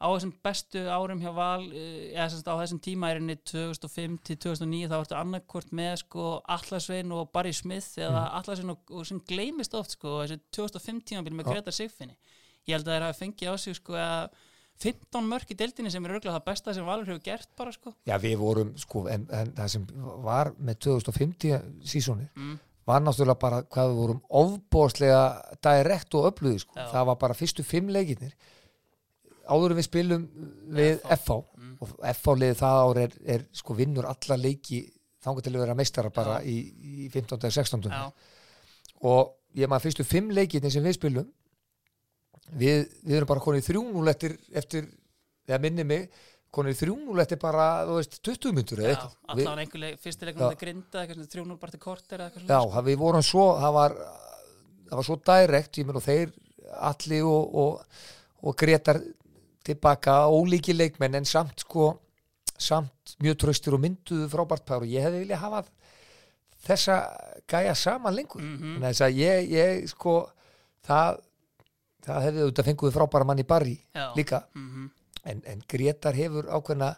á 0.00 0.06
þessum 0.08 0.32
bestu 0.44 0.82
árum 0.88 1.20
hjá 1.20 1.30
Val 1.36 1.64
eh, 1.68 2.10
eða 2.14 2.28
sem 2.32 2.40
sagt 2.40 2.48
á 2.48 2.60
þessum 2.62 2.80
tíma 2.82 3.10
er 3.10 3.20
henni 3.20 3.36
2005 3.50 4.18
til 4.24 4.36
2009 4.46 4.90
þá 4.90 4.96
ertu 4.98 5.18
annarkvort 5.18 5.74
með 5.76 5.96
sko 6.02 6.28
Allarsvein 6.56 7.12
og 7.12 7.28
Barry 7.34 7.52
Smith 7.56 7.98
eða 8.00 8.22
mm. 8.24 8.36
Allarsvein 8.40 8.74
og, 8.74 8.94
og 8.96 9.08
sem 9.08 9.20
gleymist 9.28 9.76
oft 9.76 9.98
sko 9.98 10.22
þessi 10.22 10.40
2005 10.56 11.02
tímabil 11.12 11.36
með. 11.36 11.50
Greta 11.52 11.74
Sigfinni 11.74 12.16
ég 12.68 12.78
held 12.78 12.88
að 12.88 12.96
þeir 12.96 13.06
hafa 13.08 13.18
fengið 13.18 13.52
á 13.52 13.54
sig 13.60 13.76
sko 13.76 13.98
að 14.00 14.38
15 14.80 15.26
mörk 15.28 15.52
í 15.52 15.56
deildinni 15.60 15.92
sem 15.92 16.04
er 16.06 16.14
örgulega 16.16 16.38
það 16.38 16.46
besta 16.46 16.74
sem 16.76 16.86
Valur 16.86 17.10
hefur 17.10 17.24
gert 17.24 17.50
bara 17.58 17.72
sko 17.74 17.92
já, 18.08 18.16
við 18.22 18.38
vorum, 18.40 18.72
sko, 18.80 19.04
en, 19.12 19.26
en 19.36 19.52
það 19.58 19.72
sem 19.74 19.84
var 20.24 20.54
með 20.56 20.80
2050 20.86 21.84
sísónir 21.90 22.30
mm. 22.32 22.54
var 22.88 23.04
náttúrulega 23.04 23.42
bara 23.42 23.60
hvað 23.66 23.92
við 23.92 24.00
vorum 24.00 24.22
ofbóðslega 24.40 25.20
direkt 25.60 26.16
og 26.16 26.30
öflugi 26.30 26.64
sko. 26.64 26.78
Já. 26.78 26.88
það 26.94 27.10
var 27.12 27.20
bara 27.26 27.36
fyrstu 27.36 27.66
fimm 27.66 27.92
leikirnir 27.92 28.32
áður 29.48 29.74
við 29.78 29.86
spilum 29.88 30.24
við 30.76 31.00
FH. 31.16 31.36
Mm. 31.56 31.74
og 31.80 31.92
FH 32.14 32.36
liðið 32.42 32.58
það 32.60 32.80
ár 32.84 33.00
er, 33.04 33.14
er 33.36 33.44
sko 33.56 33.74
vinnur 33.78 34.08
alla 34.10 34.36
leiki 34.36 34.80
þangar 35.24 35.44
til 35.46 35.54
að 35.54 35.60
vera 35.64 35.76
meistara 35.76 36.10
bara 36.10 36.38
Já. 36.40 36.48
í, 36.48 36.56
í 37.06 37.08
15. 37.12 37.36
og 37.36 37.52
16. 37.52 37.90
Já, 37.90 38.10
og 39.10 39.36
ég 39.56 39.68
maður 39.68 39.88
fyrstu 39.88 40.04
fimm 40.08 40.30
leikirnir 40.32 40.72
sem 40.72 40.84
við 40.84 40.96
spilum 40.98 41.28
við, 42.56 42.84
við 43.04 43.16
erum 43.18 43.30
bara 43.30 43.42
konið 43.44 43.68
3-0 43.72 44.12
eftir, 44.12 44.36
eftir 44.56 44.88
eða 45.48 45.60
minni 45.62 45.84
mig 45.86 46.08
konið 46.50 46.80
3-0 46.82 47.22
eftir 47.22 47.38
bara, 47.42 47.66
þú 47.86 47.98
veist, 48.00 48.16
20 48.26 48.54
myndur 48.56 48.80
eða 48.82 48.88
já 48.90 48.94
eitthvað 48.96 49.36
Við- 49.38 49.44
allan 49.46 49.62
einhver 49.62 49.82
leik, 49.84 50.00
fyrsti 50.02 50.26
leikum 50.26 50.42
Já. 50.42 50.48
þetta 50.48 50.64
grinda, 50.64 51.04
3-0 51.06 51.58
bara 51.62 51.74
til 51.76 51.82
korter 51.84 52.18
eða 52.18 52.30
eitthvað 52.30 52.50
Já, 52.50 52.60
það 52.74 52.88
við 52.90 52.98
vorum 53.04 53.26
svo 53.26 53.44
það 53.60 53.76
var, 53.76 53.94
það 54.88 54.96
var 55.00 55.08
svo 55.10 55.18
direkt 55.30 55.78
ég 55.78 55.86
menn 55.86 56.00
og 56.00 56.06
þeir 56.06 56.32
allir 56.90 57.28
og, 57.28 57.54
og, 57.62 58.00
og 58.42 58.56
Gretar 58.58 59.00
tilbaka 59.70 60.20
ólíki 60.28 60.76
leikmenn 60.76 61.18
en 61.20 61.28
samt 61.28 61.64
sko 61.64 61.94
samt 62.60 63.14
mjög 63.24 63.38
tröstir 63.40 63.74
og 63.76 63.80
mynduðu 63.82 64.28
frábært 64.30 64.66
pár 64.68 64.84
og 64.84 64.90
ég 64.90 65.04
hefði 65.04 65.24
viljað 65.24 65.44
hafa 65.44 65.62
þessa 66.66 66.96
gæja 67.48 67.74
saman 67.78 68.16
lengur. 68.16 68.42
Þannig 68.44 68.84
að 68.84 68.90
þess 68.90 69.06
að 69.06 69.20
ég, 69.20 69.52
ég 69.54 69.88
sko 69.90 70.16
það, 70.86 71.22
það 72.06 72.26
hefði 72.26 72.44
auðvitað 72.44 72.68
fenguði 72.68 72.96
frábæra 72.96 73.28
mann 73.30 73.42
í 73.42 73.48
barri 73.48 73.78
líka. 74.18 74.44
Mhm. 74.54 74.90
en, 75.30 75.42
en 75.52 75.64
Gretar 75.68 76.16
hefur 76.16 76.46
ákveðna 76.48 76.94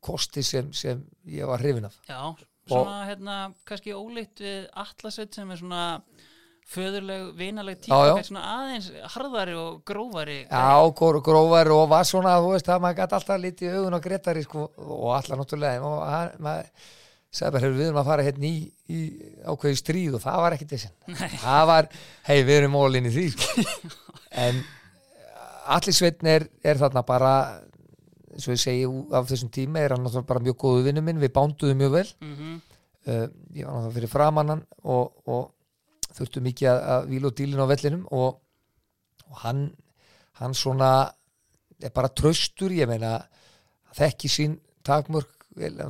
kosti 0.00 0.42
sem, 0.46 0.70
sem 0.72 1.02
ég 1.28 1.48
var 1.48 1.60
hrifin 1.60 1.88
af. 1.88 1.98
Já, 2.08 2.20
svona 2.68 3.02
hérna 3.08 3.36
kannski 3.68 3.96
ólíkt 3.96 4.40
við 4.40 4.68
Atlasveit 4.72 5.34
sem 5.34 5.50
er 5.50 5.60
svona 5.60 5.82
föðurleg, 6.68 7.24
vinaleg 7.38 7.80
típa, 7.80 7.96
Já, 8.04 8.10
já. 8.18 8.24
svona 8.28 8.42
aðeins 8.52 8.88
harðari 9.14 9.54
og 9.56 9.80
grófari. 9.88 10.38
Já, 10.50 10.92
góru 10.98 11.22
grófar 11.24 11.70
og 11.72 11.86
var 11.88 12.04
svona, 12.08 12.36
þú 12.42 12.52
veist 12.54 12.68
að 12.68 12.82
maður 12.84 12.98
gæti 13.00 13.16
alltaf 13.18 13.42
lítið 13.42 13.68
í 13.68 13.74
augun 13.78 13.96
á 13.96 14.00
Gretari 14.04 14.44
sko, 14.44 14.66
og 14.76 15.14
alltaf 15.16 15.40
náttúrulega 15.40 15.84
og 15.88 16.02
hann, 16.04 16.34
maður 16.44 16.68
sagði 17.30 17.52
bara, 17.52 17.62
"Heyrðu, 17.64 17.78
við 17.78 17.86
erum 17.88 18.00
að 18.02 18.10
fara 18.10 18.26
hérna 18.28 18.48
í, 18.48 18.72
í 18.88 18.98
ákveði 19.44 19.80
stríð 19.82 20.14
og 20.18 20.22
það 20.24 20.42
var 20.44 20.52
ekkit 20.56 20.74
þessin 20.74 21.16
það 21.44 21.66
var, 21.72 21.88
hei, 22.28 22.38
við 22.42 22.54
erum 22.58 22.72
mólin 22.76 23.08
í 23.08 23.14
því 23.16 23.26
sko. 23.32 23.64
en 24.44 24.62
allir 25.68 25.96
sveitn 25.96 26.26
er, 26.26 26.48
er 26.64 26.76
þarna 26.80 27.04
bara 27.04 27.34
og 28.38 28.54
ég 28.54 28.60
segi 28.60 28.84
af 29.12 29.26
þessum 29.28 29.50
tíma 29.50 29.80
er 29.82 29.92
hann 29.96 30.04
náttúrulega 30.04 30.28
bara 30.28 30.40
mjög 30.40 30.56
góðu 30.62 30.84
vinnu 30.86 31.02
minn 31.02 31.20
við 31.20 31.32
bánduðum 31.34 31.80
mjög 31.80 31.92
vel. 31.96 32.10
Mm 32.22 32.60
uh, 33.08 33.26
ég 33.54 33.64
var 33.64 33.72
náttúrulega 33.74 33.94
fyrir 33.96 34.12
framannan 34.12 34.62
og, 34.84 35.12
og 35.26 35.50
þurftu 36.16 36.42
mikið 36.44 36.70
að, 36.72 36.82
að 36.94 37.08
víla 37.12 37.30
og 37.30 37.36
dílin 37.38 37.64
á 37.64 37.70
vellinum 37.70 38.04
og, 38.16 38.40
og 39.28 39.42
hann 39.44 39.64
hann 40.38 40.54
svona 40.54 40.92
er 41.82 41.90
bara 41.94 42.10
tröstur, 42.14 42.70
ég 42.74 42.86
meina 42.90 43.18
þekki 43.98 44.30
sín 44.30 44.58
takmörk 44.86 45.34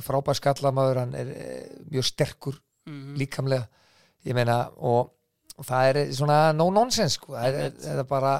frábær 0.01 0.37
skallamaður, 0.37 1.03
hann 1.03 1.13
er 1.17 1.29
eh, 1.29 1.65
mjög 1.91 2.07
sterkur 2.09 2.57
-hmm. 2.89 3.15
líkamlega 3.17 3.67
ég 4.27 4.35
meina 4.35 4.59
og, 4.77 5.11
og 5.57 5.65
það 5.65 5.89
er 5.89 6.13
svona 6.15 6.39
no 6.55 6.69
nonsense 6.73 7.17
sko. 7.17 7.35
það 7.35 7.59
er, 7.63 7.75
er 7.93 8.07
bara 8.07 8.33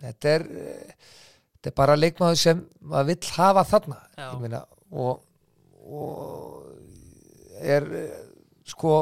þetta 0.00 0.34
er 0.34 0.46
þetta 0.46 1.70
er 1.72 1.76
bara 1.76 1.98
leikmaður 1.98 2.40
sem 2.40 2.64
maður 2.80 3.10
vill 3.12 3.32
hafa 3.36 3.64
þarna 3.72 4.00
ég 4.18 4.42
meina 4.44 4.62
og, 4.90 5.22
og 5.86 6.62
er 7.60 7.88
eh, 8.02 8.18
sko 8.66 8.92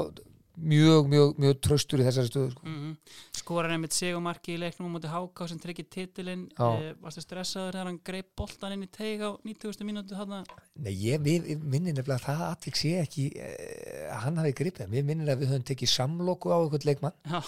mjög, 0.57 1.09
mjög, 1.11 1.33
mjög 1.43 1.61
tröstur 1.67 2.03
í 2.03 2.07
þessari 2.07 2.31
stöðu 2.31 2.51
sko. 2.55 2.63
Mm 2.69 2.97
Skorar 3.45 3.75
einmitt 3.75 3.93
segumarki 3.93 4.55
í 4.55 4.61
leiknum 4.63 4.87
á 4.89 4.95
móti 4.95 5.09
Háká 5.13 5.49
sem 5.51 5.59
tryggir 5.61 5.85
titilinn. 5.93 6.47
Eh, 6.57 6.93
Varstu 7.03 7.21
stressaður 7.21 7.75
þegar 7.75 7.89
hann 7.91 7.99
greip 8.07 8.31
boltan 8.39 8.73
inn 8.73 8.87
í 8.87 8.89
teig 8.89 9.21
á 9.21 9.37
90. 9.45 9.85
mínútu 9.85 10.17
þarna? 10.17 10.39
Nei, 10.81 10.95
ég, 10.97 11.21
minni 11.61 11.93
nefnilega 11.93 12.17
að 12.23 12.29
það 12.31 12.45
atvik 12.49 12.79
sé 12.81 12.95
ekki 13.03 13.27
eh, 13.37 14.07
að 14.15 14.23
hann 14.25 14.41
hafi 14.41 14.55
gripið 14.63 14.89
mér 14.95 15.05
minnir 15.11 15.35
að 15.35 15.43
við 15.43 15.53
höfum 15.53 15.67
tekið 15.69 15.93
samloku 15.93 16.55
á 16.55 16.57
einhvern 16.63 16.89
leikmann 16.89 17.19
Já, 17.29 17.43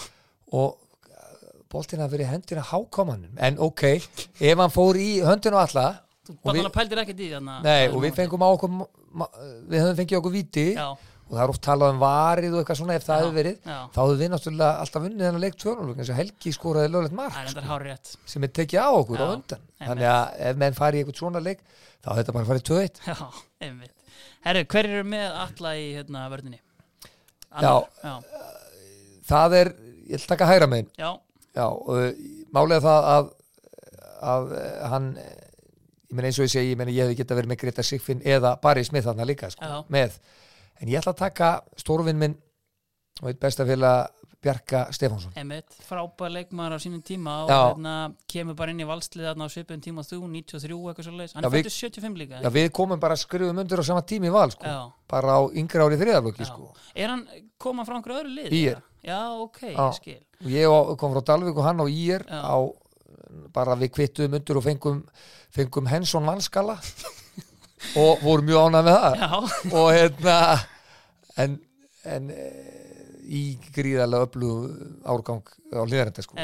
og 0.52 0.82
boltin 1.72 2.02
að 2.04 2.12
verið 2.14 2.30
hendina 2.34 2.62
hákomanum 2.68 3.40
en 3.42 3.56
ok, 3.62 3.82
ef 4.38 4.60
hann 4.60 4.74
fór 4.74 4.98
í 5.00 5.08
höndinu 5.24 5.58
alla 5.62 5.88
Og 6.26 6.52
við- 6.52 6.66
í 6.66 7.30
þarna 7.30 7.60
nei, 7.62 7.86
og 7.88 8.00
við 8.02 8.14
fengum 8.18 8.42
á 8.42 8.48
okkur 8.50 8.70
við 9.70 9.78
höfum 9.80 9.98
fengið 10.00 10.18
okkur 10.20 10.34
viti 10.34 10.64
Já, 10.74 10.88
og 11.26 11.32
það 11.34 11.42
er 11.42 11.52
oft 11.52 11.62
talað 11.64 11.92
um 11.94 12.00
varið 12.02 12.54
og 12.54 12.60
eitthvað 12.60 12.78
svona 12.80 12.96
ef 12.96 13.06
það 13.06 13.22
hefur 13.22 13.34
verið, 13.34 13.56
já. 13.66 13.78
þá 13.94 13.98
hefur 14.02 14.20
við 14.20 14.30
náttúrulega 14.32 14.82
alltaf 14.84 15.04
vunnið 15.06 15.24
þennan 15.26 15.42
leik 15.42 15.56
2-0 15.62 15.96
eins 15.96 16.10
og 16.12 16.20
Helgi 16.20 16.52
skoraði 16.54 16.92
löglegt 16.92 17.16
mark 17.18 17.80
rétt 17.82 18.12
sem 18.30 18.46
er 18.46 18.52
tekið 18.54 18.86
á 18.86 18.90
okkur 18.94 19.18
á 19.18 19.26
Já, 19.26 19.32
undan 19.32 19.58
einmitt. 19.58 19.88
þannig 19.88 20.08
að 20.12 20.38
ef 20.50 20.60
menn 20.62 20.78
fari 20.78 21.00
í 21.00 21.02
eitthvað 21.02 21.18
svona 21.18 21.42
leik 21.42 21.64
þá 21.66 22.08
hefur 22.12 22.20
þetta 22.20 22.36
bara 22.36 22.50
farið 22.52 22.66
2-1 22.70 23.02
Já, 23.10 23.16
einmitt 23.66 23.92
Herru, 24.46 24.62
hver 24.70 24.86
eru 24.92 25.06
með 25.10 25.40
alla 25.42 25.74
í 25.74 25.86
hérna 25.96 26.28
vörðinni? 26.30 26.60
Já. 27.56 27.74
Já, 28.04 28.14
það 29.26 29.56
er, 29.58 29.72
ég 30.06 30.20
að 30.20 30.28
taka 30.30 30.48
hægra 30.50 30.68
já, 30.94 31.10
Já, 31.56 31.66
uh, 31.66 32.08
málega 32.54 32.84
það 32.84 33.10
að, 33.16 33.28
að 34.30 34.50
uh, 34.52 34.88
hann 34.92 35.10
eh, 35.18 35.46
ég 36.06 36.16
meina 36.16 36.30
eins 36.30 36.38
og 36.38 36.46
ég 36.46 36.52
segi, 36.52 36.74
ég 36.74 36.90
ég 36.92 37.02
hefði 37.02 37.18
geta 37.18 37.38
verið 37.38 37.50
með 37.52 37.60
Greta 37.62 37.84
Sigfinn 37.86 38.20
eða 38.22 38.54
Barry 38.62 38.84
Smith 38.86 39.08
þarna 39.08 39.26
líka 39.26 39.50
sko, 39.50 39.80
með, 39.92 40.18
en 40.80 40.92
ég 40.92 41.00
ætla 41.00 41.14
að 41.14 41.22
taka 41.24 41.50
stórvinn 41.80 42.20
minn 42.20 42.36
og 43.22 43.30
eitt 43.30 43.40
besta 43.40 43.66
félag 43.68 44.12
Bjarka 44.46 44.82
Stefánsson 44.94 45.32
einmitt 45.38 45.74
Frábær 45.86 46.30
leikmaður 46.34 46.76
á 46.76 46.78
sínum 46.82 47.00
tíma 47.04 47.38
og 47.46 47.50
hérna 47.50 47.94
kemur 48.30 48.54
bara 48.58 48.74
inn 48.74 48.82
í 48.84 48.86
valslið 48.86 49.30
þarna 49.30 49.48
á 49.48 49.50
svipun 49.50 49.82
tíma 49.82 50.04
þú, 50.06 50.20
93 50.28 50.76
eitthvað 50.76 51.08
svo 51.08 51.14
leis 51.16 51.34
Hann 51.34 51.48
fættur 51.50 51.74
75 51.74 52.20
líka 52.20 52.42
Já, 52.44 52.50
við 52.52 52.68
komum 52.76 53.00
bara 53.02 53.16
að 53.16 53.24
skrifum 53.24 53.62
undir 53.62 53.80
á 53.80 53.84
sama 53.88 54.04
tími 54.06 54.30
val 54.34 54.52
sko, 54.54 54.74
bara 55.10 55.38
á 55.40 55.42
yngri 55.56 55.82
ári 55.82 55.98
þriðaflokki 56.02 56.44
Já. 56.44 56.50
sko. 56.52 56.70
Er 56.94 57.14
hann 57.14 57.24
koma 57.58 57.86
frá 57.88 57.96
einhverju 57.96 58.20
öðru 58.20 58.34
lið? 58.36 58.56
Ír. 58.60 58.82
Já, 59.06 59.20
ok, 59.40 59.60
Já. 59.72 59.86
ég 59.88 59.98
skil 60.00 60.52
ég 60.52 60.96
kom 61.00 61.16
frá 61.16 61.24
Dalvík 61.32 61.56
og 61.56 61.66
hann 61.66 61.80
á 61.82 61.86
Ír 61.88 62.26
bara 63.56 63.74
við 63.80 63.94
kvittuðum 63.96 64.36
undir 64.38 64.60
og 64.60 64.66
fengum, 64.68 65.00
fengum 65.50 65.88
Hensson 65.90 66.28
vanskala 66.28 66.76
og 68.00 68.22
vorum 68.24 68.46
mjög 68.48 68.68
ánað 68.70 68.86
með 68.88 68.96
það. 69.00 69.18
Já, 69.20 69.72
og 69.80 69.88
hérna 69.94 70.36
en, 71.44 71.58
en 72.04 72.30
e, 72.32 72.46
í 73.26 73.42
gríðarlega 73.74 74.28
öflug 74.28 74.70
árgang 75.04 75.42
á 75.76 75.82
liðarenda 75.84 76.22
sko. 76.24 76.38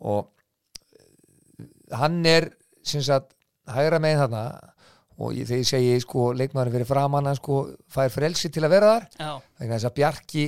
Og 0.00 0.28
eh, 0.98 1.68
hann 2.00 2.18
er 2.26 2.50
sem 2.86 3.02
sagt 3.04 3.34
hægra 3.68 4.00
megin 4.02 4.22
þarna. 4.24 4.42
Og 5.18 5.32
ég, 5.34 5.48
þegar 5.50 5.62
ég 5.64 5.66
segi 5.66 5.94
sko 6.04 6.28
leikmaðurinn 6.38 6.76
fyrir 6.78 6.86
framann 6.86 7.26
hann 7.26 7.38
sko 7.40 7.56
fær 7.90 8.10
frelsi 8.14 8.52
til 8.54 8.62
að 8.62 8.74
vera 8.76 8.90
þar. 8.94 9.08
Já, 9.18 9.30
vegna 9.58 9.78
þess 9.80 9.88
að 9.90 9.96
Bjarki 9.96 10.44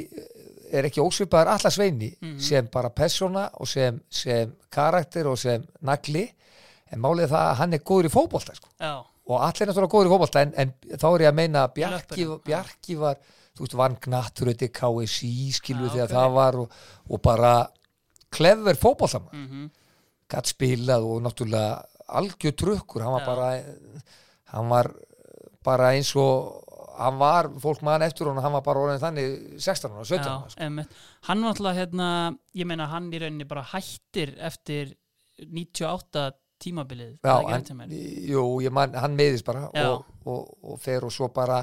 er 0.71 0.87
ekki 0.87 1.03
ósvipaður 1.03 1.49
alla 1.57 1.71
sveini 1.75 2.13
Mhm. 2.23 2.37
sem 2.47 2.69
bara 2.71 2.91
persóna 2.95 3.49
og 3.59 3.67
sem, 3.67 3.97
sem 4.09 4.53
karakter 4.71 5.27
og 5.27 5.39
sem 5.39 5.65
nagli. 5.83 6.29
En 6.95 7.03
málið 7.03 7.33
það 7.33 7.49
að 7.49 7.59
hann 7.59 7.75
er 7.75 7.83
góður 7.87 8.07
í 8.07 8.13
fótbolta 8.15 8.55
sko. 8.55 8.69
já, 8.81 9.03
og 9.31 9.45
allir 9.47 9.65
er 9.65 9.71
náttúrulega 9.71 9.95
góður 9.95 10.11
í 10.11 10.15
fótbolta 10.15 10.45
en, 10.45 10.55
en 10.59 10.73
þá 10.99 11.07
er 11.11 11.27
ég 11.27 11.33
að 11.33 11.39
meina 11.39 11.67
að 11.67 11.75
Bjarki. 11.79 12.29
Bjarki 12.47 12.97
var 13.01 13.21
þú 13.55 13.65
veist, 13.65 13.77
vann 13.81 13.99
knattur 14.07 14.51
þetta 14.53 14.71
KSI 14.81 15.35
skilu 15.57 15.87
Já, 15.89 15.93
þegar 15.97 16.09
ok. 16.09 16.17
það 16.17 16.39
var 16.39 16.59
og, 16.65 16.81
og 17.11 17.23
bara 17.25 17.53
klefver 18.31 18.79
fótboltamann 18.79 19.45
mhm 19.45 19.69
gatt 20.31 20.51
spilað 20.51 21.07
og 21.11 21.23
náttúrulega 21.25 21.81
algjör 22.21 22.57
trukkur, 22.59 23.05
hann 23.05 23.17
var 23.17 23.25
Já. 23.25 23.27
bara 23.27 23.49
hann 24.55 24.69
var 24.71 24.91
bara 25.67 25.93
eins 25.95 26.11
og 26.19 26.67
hann 27.01 27.17
var, 27.21 27.49
fólk 27.63 27.83
mann 27.87 28.03
eftir 28.05 28.29
hún 28.29 28.41
hann 28.43 28.53
var 28.53 28.65
bara 28.65 28.83
orðin 28.85 29.01
þannig 29.01 29.59
16 29.63 29.91
og 29.91 30.07
17 30.07 30.27
Já, 30.27 30.35
sko. 30.53 30.85
Hann 31.29 31.45
var 31.45 31.55
alltaf 31.55 31.79
hérna, 31.79 32.09
ég 32.55 32.69
meina 32.69 32.89
hann 32.91 33.09
í 33.13 33.21
rauninni 33.23 33.49
bara 33.49 33.65
hættir 33.73 34.35
eftir 34.39 34.95
98 35.41 36.27
tímabilið 36.63 37.13
Já, 37.25 37.35
hann, 37.55 37.65
jú, 38.31 38.45
man, 38.77 38.95
hann 38.95 39.17
meiðist 39.19 39.47
bara 39.47 39.67
og, 39.91 40.05
og, 40.25 40.53
og 40.63 40.81
fer 40.83 41.07
og 41.07 41.13
svo 41.15 41.29
bara 41.35 41.61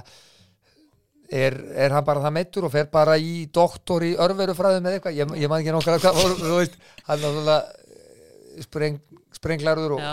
er, 1.31 1.57
er 1.75 1.95
hann 1.95 2.05
bara 2.07 2.23
það 2.23 2.35
meittur 2.39 2.67
og 2.67 2.73
fer 2.73 2.87
bara 2.91 3.17
í 3.19 3.47
doktor 3.53 4.05
í 4.07 4.13
örverufræðum 4.15 4.87
eða 4.87 4.99
eitthvað, 4.99 5.19
ég, 5.19 5.35
ég 5.43 5.51
man 5.51 5.63
ekki 5.63 5.75
nokkar 5.75 6.01
hvað, 6.03 6.21
þú 6.39 6.55
veist, 6.55 6.79
hann 7.09 7.21
náttúrulega 7.25 7.59
eh, 7.67 8.63
spreng, 8.67 9.01
sprenglarður 9.37 9.97
og, 9.97 10.07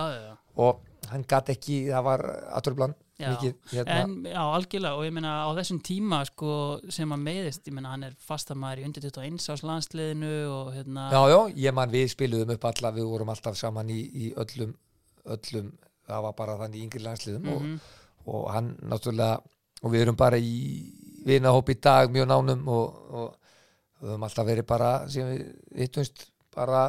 og 0.66 1.10
hann 1.12 1.24
gatt 1.28 1.52
ekki, 1.54 1.84
það 1.92 2.06
var 2.10 2.26
aðtörblan 2.58 2.94
Já. 2.96 3.03
Mikið, 3.20 3.54
hérna, 3.70 3.96
En 4.02 4.14
já, 4.26 4.40
algjörlega 4.42 4.98
og 4.98 5.04
ég 5.06 5.12
meina 5.14 5.32
á 5.46 5.50
þessum 5.54 5.80
tíma 5.86 6.18
sko 6.26 6.54
sem 6.90 7.10
hann 7.14 7.22
meiðist, 7.22 7.62
ég 7.68 7.74
meina 7.76 7.92
hann 7.94 8.02
er 8.08 8.14
fastamæður 8.18 8.82
í 8.82 8.86
undir 8.88 9.06
21 9.06 9.38
ás 9.54 9.62
landsliðinu 9.62 10.32
og 10.50 10.72
hérna 10.74 11.04
já, 11.12 11.20
já, 11.30 11.38
ég 11.68 11.74
man 11.78 11.90
við 11.94 12.08
spiluðum 12.14 12.54
upp 12.56 12.64
alla, 12.72 12.90
við 12.96 13.06
vorum 13.12 13.30
alltaf 13.34 13.56
saman 13.60 13.90
í, 13.94 14.00
í 14.02 14.32
öllum, 14.34 14.74
öllum 15.24 15.70
það 16.08 16.22
var 16.26 16.34
bara 16.42 16.58
þannig 16.64 16.80
í 16.80 16.84
yngri 16.88 17.04
landsliðum 17.06 17.48
og, 17.54 17.62
Mhm. 17.62 17.78
og 18.26 18.50
hann 18.52 18.74
náttúrulega 18.82 19.40
og 19.84 19.92
við 19.92 20.00
erum 20.06 20.16
bara 20.16 20.36
í 20.40 20.92
vinahóp 21.24 21.68
í 21.70 21.78
dag 21.80 22.10
mjög 22.12 22.26
nánum 22.28 22.68
og, 22.68 22.98
og 23.14 23.36
við 24.02 24.10
höfum 24.10 24.26
alltaf 24.26 24.46
verið 24.46 24.66
bara 24.66 24.90
sem 25.08 25.26
við 25.30 25.46
hittumst 25.84 26.26
bara 26.54 26.82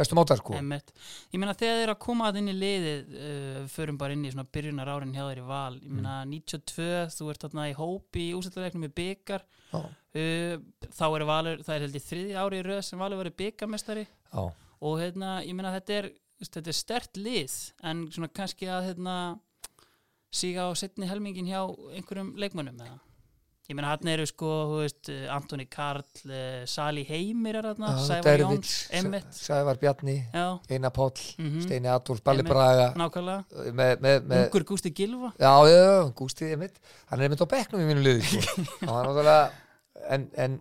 bestu 0.00 0.16
mátar 0.18 0.40
sko. 0.40 0.56
Einmitt. 0.58 0.90
Ég 1.30 1.40
meina 1.42 1.54
þegar 1.54 1.76
þið 1.78 1.84
er 1.86 1.92
að 1.94 2.00
koma 2.06 2.28
að 2.30 2.40
inn 2.40 2.50
í 2.52 2.56
liðið 2.56 3.14
uh, 3.20 3.60
förum 3.74 3.98
bara 4.00 4.16
inn 4.16 4.24
í 4.26 4.32
svona 4.32 4.48
byrjunar 4.56 4.90
árin 4.96 5.14
hjá 5.14 5.22
þér 5.28 5.42
í 5.42 5.46
val. 5.50 5.74
Ég 5.80 5.90
meina 5.92 6.16
Mm. 6.24 6.32
92, 6.40 6.88
þú 7.16 7.28
ert 7.32 7.44
þarna 7.46 7.68
í 7.70 7.76
hópi 7.78 8.24
í 8.30 8.34
úsættarleiknum 8.38 8.88
í 8.88 8.92
byggar 9.00 9.44
uh, 9.76 10.56
þá 10.96 11.04
er 11.14 11.24
valur, 11.28 11.60
það 11.66 11.76
er 11.76 11.84
held 11.86 11.98
í 12.00 12.02
þriði 12.08 12.34
ári 12.42 12.58
í 12.60 12.64
röð 12.66 12.80
sem 12.88 12.98
valur 12.98 13.20
verið 13.22 13.36
byggarmestari 13.44 14.06
og 14.80 14.96
hérna, 15.00 15.36
ég 15.46 15.54
meina 15.54 15.70
þetta 15.76 15.96
er 16.00 16.10
þetta 16.40 16.70
er 16.72 16.76
stert 16.80 17.18
lið 17.20 17.54
en 17.84 18.06
svona 18.10 18.30
kannski 18.32 18.66
að 18.72 18.86
hérna 18.90 19.14
síga 20.32 20.66
á 20.66 20.70
setni 20.78 21.08
helmingin 21.10 21.48
hjá 21.50 21.60
einhverjum 21.98 22.32
leikmönnum 22.40 22.80
eða 22.80 22.96
Ég 23.70 23.76
meina 23.78 23.92
hann 23.92 24.08
eru 24.10 24.24
sko, 24.26 24.48
þú 24.66 24.78
veist, 24.80 25.08
eh, 25.14 25.26
Antoni 25.30 25.68
Karl, 25.70 26.02
uh, 26.26 26.62
Sali 26.66 27.04
Heimir 27.06 27.60
er 27.60 27.68
Já, 27.78 27.90
Sævar 28.02 28.42
Jóns, 28.42 28.72
Emmitt, 28.98 29.28
Sævar 29.30 29.78
Bjarni, 29.78 30.16
já, 30.34 30.46
Einar 30.68 30.90
Páll 30.90 31.12
mhm, 31.38 31.60
Steini 31.62 31.86
Adolf, 31.86 32.24
Balli. 32.26 32.42
Braga. 32.42 32.88
Nákvæmlega, 32.98 33.70
með, 33.70 34.26
Ungur 34.40 34.66
Gústi 34.72 34.90
Gilva, 34.90 35.30
já, 35.38 35.52
já, 35.70 36.10
Gústi 36.18 36.50
Emmitt 36.50 36.82
hann 37.12 37.20
er 37.20 37.28
einmitt 37.28 37.46
á 37.46 37.52
bekknum 37.54 37.84
í 37.84 37.86
mínu 37.92 38.02
liði 38.08 38.26
sko. 38.26 38.66
hann 38.80 38.90
var 38.90 39.06
náttúrulega 39.06 39.46
en, 40.18 40.26
en, 40.34 40.60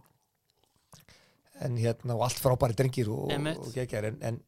en 1.66 1.82
hérna 1.82 2.14
og 2.14 2.28
allt 2.30 2.46
frábæri 2.46 2.78
drengir 2.78 3.10
og, 3.10 3.34
og 3.34 3.74
gegjar 3.74 4.12
en, 4.12 4.22
en 4.22 4.44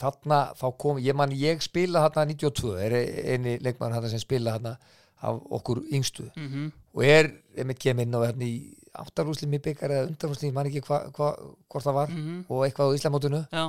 þarna 0.00 0.46
þá 0.56 0.68
kom, 0.80 1.04
ég 1.04 1.16
man 1.16 1.34
ég 1.36 1.60
spila 1.60 2.06
þarna 2.08 2.30
92, 2.32 2.76
er 2.88 2.96
eini 3.36 3.58
leikmann 3.60 3.92
þarna 3.98 4.16
sem 4.16 4.24
spila 4.24 4.56
þarna 4.56 4.78
af 5.22 5.38
okkur 5.58 5.80
yngstu 5.96 6.26
mhm, 6.36 6.72
og 6.96 7.04
er, 7.04 7.30
einmitt 7.56 7.78
kem 7.80 7.98
inn 8.04 8.14
á 8.14 8.20
hérna 8.26 8.44
í 8.44 8.56
áttarúslim 8.96 9.54
í 9.56 9.60
byggar 9.64 9.92
eða 9.92 10.06
undarúslim, 10.10 10.50
ég 10.50 10.54
man 10.56 10.66
ekki 10.70 10.80
hva, 10.86 10.98
hva, 11.16 11.30
hvort 11.68 11.84
það 11.84 11.96
var 12.00 12.10
mhm, 12.12 12.42
og 12.48 12.64
eitthvað 12.66 12.92
á 12.92 12.96
Íslamótinu 12.98 13.40
já, 13.52 13.64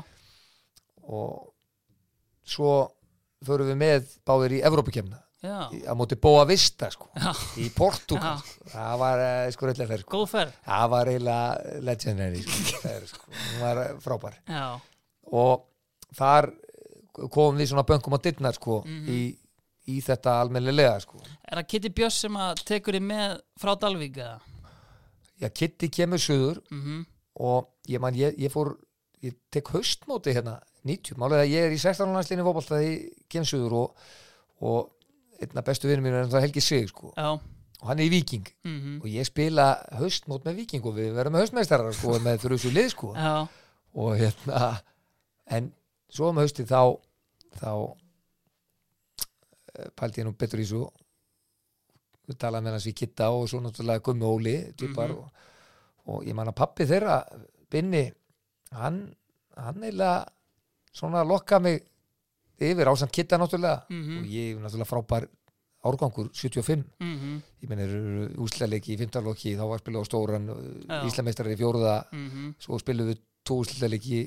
og 1.07 1.53
svo 2.47 2.73
förum 3.45 3.69
við 3.71 3.79
með 3.81 4.11
báðir 4.27 4.57
í 4.57 4.61
Evrópukemna 4.67 5.19
já, 5.43 5.67
á 5.69 5.93
móti 5.99 6.17
Boa 6.19 6.45
Vista 6.49 6.89
sko, 6.91 7.09
í 7.61 7.67
Portugal 7.75 8.37
Já. 8.39 8.43
sko. 8.43 8.69
það 8.73 8.93
var 9.03 9.23
uh, 9.23 9.49
sko 9.53 9.67
reyðlega 9.69 9.91
fer 9.93 10.03
sko. 10.05 10.21
ferð, 10.31 10.55
það 10.65 10.87
var 10.95 11.11
eiginlega 11.11 11.81
legendary 11.85 12.41
sko. 12.43 12.79
Það 12.85 13.05
sko. 13.11 13.25
hún 13.35 13.59
var 13.61 13.83
eh, 13.83 13.91
frábær 14.03 14.39
já, 14.47 14.63
og 15.31 15.67
þar 16.17 16.49
komum 17.33 17.59
við 17.61 17.71
svona 17.73 17.85
böngum 17.87 18.15
á 18.17 18.19
dittnar 18.23 18.57
sko, 18.57 18.79
Mhm. 18.87 19.07
í, 19.11 19.19
í 19.87 19.99
þetta 20.03 20.33
almennilega 20.41 20.99
sko. 21.03 21.19
er 21.47 21.61
það 21.61 21.67
Kitty 21.73 21.89
Björns 21.95 22.19
sem 22.25 22.35
að 22.43 22.63
tekur 22.67 22.97
þið 22.97 23.05
með 23.11 23.37
frá 23.61 23.73
Dalvík 23.79 24.17
eða? 24.17 24.39
já, 25.41 25.49
Kitty 25.49 25.89
kemur 25.93 26.19
suður 26.21 26.61
Mhm, 26.71 27.05
og 27.39 27.67
ég 27.87 28.01
man, 28.01 28.15
ég, 28.17 28.33
ég 28.41 28.51
fór 28.51 28.73
ég 29.23 29.35
tek 29.53 29.67
haustmóti 29.73 30.33
hérna 30.33 30.59
90, 30.87 31.17
málega 31.19 31.45
ég 31.49 31.67
er 31.67 31.73
í 31.75 31.77
16. 31.81 32.13
landslinni 32.13 32.43
fótbolta 32.45 32.77
þegar 32.77 32.87
ég 32.91 33.11
kem 33.29 33.43
suður 33.45 33.73
og, 33.83 34.07
og 34.61 34.91
einna 35.41 35.61
bestu 35.65 35.87
vinnum 35.89 36.05
mínu 36.07 36.21
er 36.23 36.29
það 36.31 36.45
Helgi 36.47 36.61
Sig 36.65 36.89
sko, 36.89 37.11
já, 37.17 37.29
og 37.81 37.87
hann 37.91 37.99
er 38.01 38.07
í 38.07 38.11
Viking 38.13 38.47
mhm, 38.65 38.95
og 39.03 39.07
ég 39.11 39.25
spila 39.29 39.67
haustmót 39.99 40.45
með 40.47 40.55
Viking 40.63 40.85
og 40.89 40.95
við 40.97 41.11
verðum 41.17 41.35
með 41.37 41.45
haustmeistarar 41.45 41.93
sko, 41.93 42.17
með 42.25 42.41
þrjusu 42.45 42.71
lið 42.73 42.89
sko 42.95 43.11
já, 43.15 43.33
og 43.97 44.17
hérna 44.17 44.63
en 45.57 45.71
svo 46.09 46.29
um 46.31 46.37
haustið 46.41 46.71
þá 46.73 46.81
þá 47.61 47.71
eh, 49.77 49.89
pældi 49.95 50.21
ég 50.21 50.27
nú 50.27 50.33
betur 50.37 50.59
í 50.63 50.65
svo 50.69 50.87
við 52.27 52.37
talaðum 52.41 52.67
með 52.67 52.75
hans 52.77 52.87
í 52.89 52.95
Kitta 52.97 53.29
og 53.31 53.45
svo 53.49 53.61
náttúrulega 53.63 54.03
Gummi 54.03 54.25
Óli 54.27 54.55
týpar 54.75 55.09
Mhm. 55.13 55.17
og, 55.17 55.29
og 56.07 56.25
ég 56.27 56.35
man 56.35 56.47
að 56.51 56.55
pappi 56.59 56.85
þeirra 56.89 57.21
Binni, 57.71 58.05
hann 58.71 59.13
hann 59.57 59.81
eiginlega 59.83 60.25
svona 60.93 61.23
lokka 61.27 61.59
mig 61.59 61.81
yfir 62.59 62.87
ásamt 62.91 63.11
Kitta 63.11 63.37
náttúrulega 63.37 63.85
mhm, 63.89 64.17
og 64.19 64.25
ég 64.25 64.55
er 64.55 64.59
náttúrulega 64.61 64.91
frábær 64.91 65.27
árgangur 65.87 66.29
75 66.33 66.83
mhm, 66.99 67.41
ég 67.63 67.69
menn 67.69 67.79
eru 67.79 68.27
úsleiki 68.43 68.95
í 68.95 68.97
15 68.99 69.23
loki 69.23 69.55
þá 69.55 69.63
var 69.69 69.79
spilað 69.79 70.03
á 70.03 70.09
stóran 70.09 70.47
Já. 70.89 71.03
Íslameistarar 71.07 71.53
í 71.53 71.59
fjóruða 71.59 71.95
mhm, 72.11 72.55
svo 72.59 72.79
spilum 72.79 73.07
við 73.11 73.21
tó 73.47 73.59
úsleiki 73.61 74.19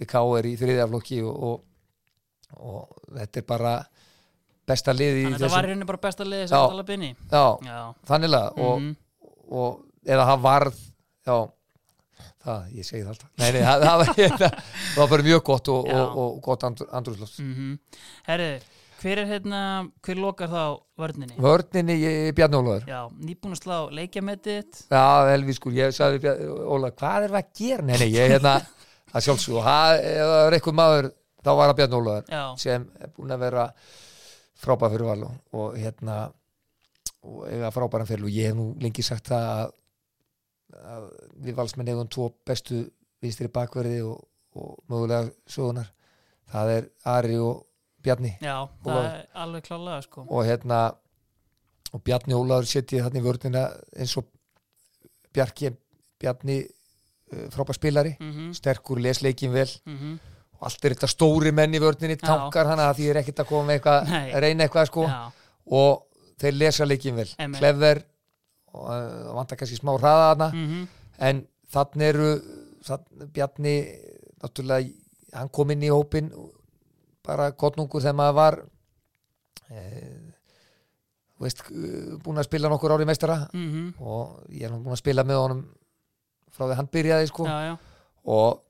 við 0.00 0.06
K.R. 0.08 0.46
í 0.48 0.56
þriðja 0.56 0.88
flokki 0.88 1.20
og, 1.22 1.42
og, 1.44 1.64
og 2.56 2.96
þetta 3.18 3.40
er 3.42 3.46
bara 3.46 3.74
besta 4.68 4.94
liði 4.96 5.22
í 5.22 5.24
þannig 5.26 5.38
að 5.38 5.44
það 5.44 5.56
var 5.56 5.66
í 5.66 5.70
rauninni 5.70 5.88
bara 5.90 6.02
besta 6.06 6.26
liði 6.28 6.46
sem 6.48 6.56
Já. 6.56 6.60
að 6.62 6.72
tala 6.74 6.86
binni 6.88 7.10
já, 7.14 7.44
já, 7.68 7.80
þanniglega 8.10 8.52
og, 8.66 8.78
mhm, 8.78 8.94
og 9.60 10.14
eða 10.14 10.28
það 10.30 10.44
varð 10.44 10.78
já, 11.24 11.36
það, 12.44 12.70
ég 12.78 12.86
segi 12.88 13.02
það 13.02 13.12
alltaf. 13.14 13.32
Nei, 13.40 13.48
nei, 13.48 13.60
það, 13.64 13.84
það, 13.84 13.98
var, 13.98 14.14
það 14.38 15.02
var 15.02 15.12
bara 15.14 15.26
mjög 15.28 15.44
gott 15.50 15.74
og, 15.74 15.90
og, 15.98 16.16
og 16.24 16.38
gott 16.44 16.66
andr, 16.68 16.88
andrúsloft 17.00 17.42
mhm. 17.42 17.74
Herri, 18.28 18.48
hver 19.02 19.20
er 19.20 19.28
hérna 19.28 19.60
hver 20.04 20.20
lokar 20.22 20.52
þá 20.52 20.62
í 21.04 22.32
Bjarni 22.36 22.60
Ólafur. 22.60 22.86
Já, 22.88 23.00
nýbúin 23.20 23.56
að 23.56 23.60
slá 23.60 23.76
leikjametið 23.98 24.62
þitt. 24.62 24.86
já, 24.88 25.34
Elvi 25.34 25.56
sko, 25.58 25.74
ég 25.76 25.92
sagði 25.96 26.36
Ólafur 26.62 26.96
hvað 27.02 27.28
er 27.28 27.36
það 27.36 27.42
að 27.42 27.52
gera? 27.60 27.86
Nei, 27.90 27.98
nei, 28.00 28.08
ég 28.14 28.32
hérna 28.36 28.56
það 29.12 29.28
sjálfsög 29.28 29.60
og 29.60 29.68
það- 29.68 30.00
það 30.04 30.38
er 30.46 30.56
eitthvað 30.58 30.80
maður 30.80 31.12
þá 31.44 31.52
var 31.58 31.68
það 31.68 31.78
já, 32.32 32.42
sem 32.58 32.88
er 33.00 33.12
búin 33.14 33.34
að 33.34 33.44
vera 33.44 33.66
frábær 34.58 34.92
fyrir 34.94 35.08
val 35.08 35.26
og, 35.28 35.38
og 35.52 35.78
hérna 35.78 36.18
og 37.24 37.46
eiga 37.48 37.72
frábæran 37.74 38.08
fyrir 38.08 38.26
og 38.26 38.34
ég 38.34 38.50
hef 38.50 38.58
nú 38.58 38.68
lengi 38.80 39.02
sagt 39.02 39.30
það 39.32 39.48
að, 39.54 39.74
að 40.94 41.06
við 41.46 41.58
valsmenn 41.58 41.92
eigum 41.92 42.10
tvo 42.12 42.30
bestu 42.46 42.84
vinstri 43.24 43.48
bakverði 43.52 44.02
og, 44.04 44.18
og 44.58 44.74
mögulega 44.90 45.30
sögunar 45.50 45.88
það 46.52 46.74
er 46.76 46.90
Ari 47.14 47.38
og 47.40 47.64
Bjarni 48.04 48.34
já, 48.36 48.68
það 48.84 48.92
Ólafur. 48.92 49.08
er 49.08 49.42
alveg 49.44 49.64
klálega 49.64 50.02
sko. 50.04 50.26
Og 50.28 50.44
hérna 50.44 50.80
og 51.94 52.02
Bjarni 52.04 52.36
Ólaður 52.36 52.68
setjið 52.68 53.06
þarna 53.06 53.20
í 53.20 53.24
vörnina 53.24 53.64
eins 53.96 54.16
og 54.20 54.28
Bjarki 55.34 55.70
Bjarni 56.20 56.58
uh, 56.64 57.46
frábær 57.54 57.78
spilari 57.78 58.14
mhm, 58.18 58.52
sterkur, 58.56 59.00
les 59.00 59.22
leikin 59.24 59.54
vel. 59.54 59.70
Mhm, 59.88 60.18
og 60.18 60.33
allt 60.64 60.84
er 60.84 60.94
þetta 60.96 61.10
stóri 61.10 61.52
menn 61.54 61.76
í 61.76 61.80
vörninni 61.82 62.16
tankar 62.20 62.70
hana 62.70 62.88
að 62.90 62.98
því 63.00 63.08
er 63.10 63.20
ekkert 63.20 63.42
að 63.44 63.48
koma 63.50 63.68
með 63.68 63.78
eitthvað 63.78 64.10
Nei. 64.10 64.32
reyna 64.44 64.66
eitthvað 64.66 64.90
sko. 64.90 65.06
Já, 65.10 65.20
og 65.80 66.04
þeir 66.42 66.58
lesa 66.60 66.88
leikin 66.88 67.18
vel. 67.18 67.28
Clever 67.58 68.02
og 68.74 68.88
uh, 68.90 69.30
vantar 69.36 69.60
kannski 69.60 69.78
smá 69.78 69.94
hraða 69.96 70.26
þarna. 70.30 70.48
Mhm, 70.58 70.84
en 71.28 71.42
þannig 71.74 72.10
eru 72.10 72.28
þann, 72.84 73.04
Bjarni 73.34 73.74
náttúrulega, 74.42 74.92
hann 75.38 75.50
kom 75.54 75.72
inn 75.74 75.86
í 75.86 75.92
hópin 75.92 76.30
bara 77.24 77.52
kottnungur 77.56 78.02
þegar 78.04 78.18
maður 78.18 78.36
var 78.36 78.56
eh, 79.72 80.34
veist, 81.40 81.62
uh, 81.70 82.18
búin 82.24 82.40
að 82.42 82.48
spila 82.50 82.70
nokkur 82.72 82.96
ári 82.96 83.08
meistara. 83.08 83.44
Mhm. 83.52 83.94
Og 84.02 84.44
ég 84.50 84.66
er 84.68 84.74
nú 84.74 84.82
búin 84.84 84.96
að 84.96 85.02
spila 85.04 85.24
með 85.26 85.42
honum 85.44 85.64
frá 86.54 86.68
því 86.68 86.78
hann 86.78 86.92
byrjaði 86.92 87.30
sko. 87.30 87.46
Já, 87.48 87.58
já, 87.70 87.74
og 88.24 88.60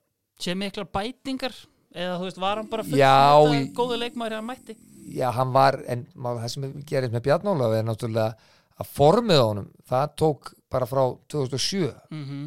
sé 0.41 0.55
miklar 0.59 0.87
bætingar 0.91 1.55
eða 1.95 2.17
þú 2.19 2.27
veist, 2.29 2.41
var 2.43 2.57
hann 2.61 2.69
bara 2.73 2.85
full 2.87 2.99
Já, 2.99 3.15
þetta 3.45 3.61
í- 3.63 3.71
góðu 3.79 3.99
leikmaður 4.03 4.37
hann 4.41 4.49
mætti? 4.51 4.77
Já, 5.15 5.29
hann 5.37 5.53
var 5.55 5.79
en 5.87 6.07
það 6.17 6.49
sem 6.55 6.69
gerist 6.89 7.13
með 7.15 7.25
Bjarnóla 7.29 7.71
er 7.79 7.85
náttúrulega 7.87 8.35
að 8.81 8.93
formið 8.97 9.41
á 9.41 9.47
honum 9.47 9.69
það 9.89 10.15
tók 10.23 10.53
bara 10.75 10.87
frá 10.91 11.03
2007 11.31 11.93
mhm, 12.11 12.47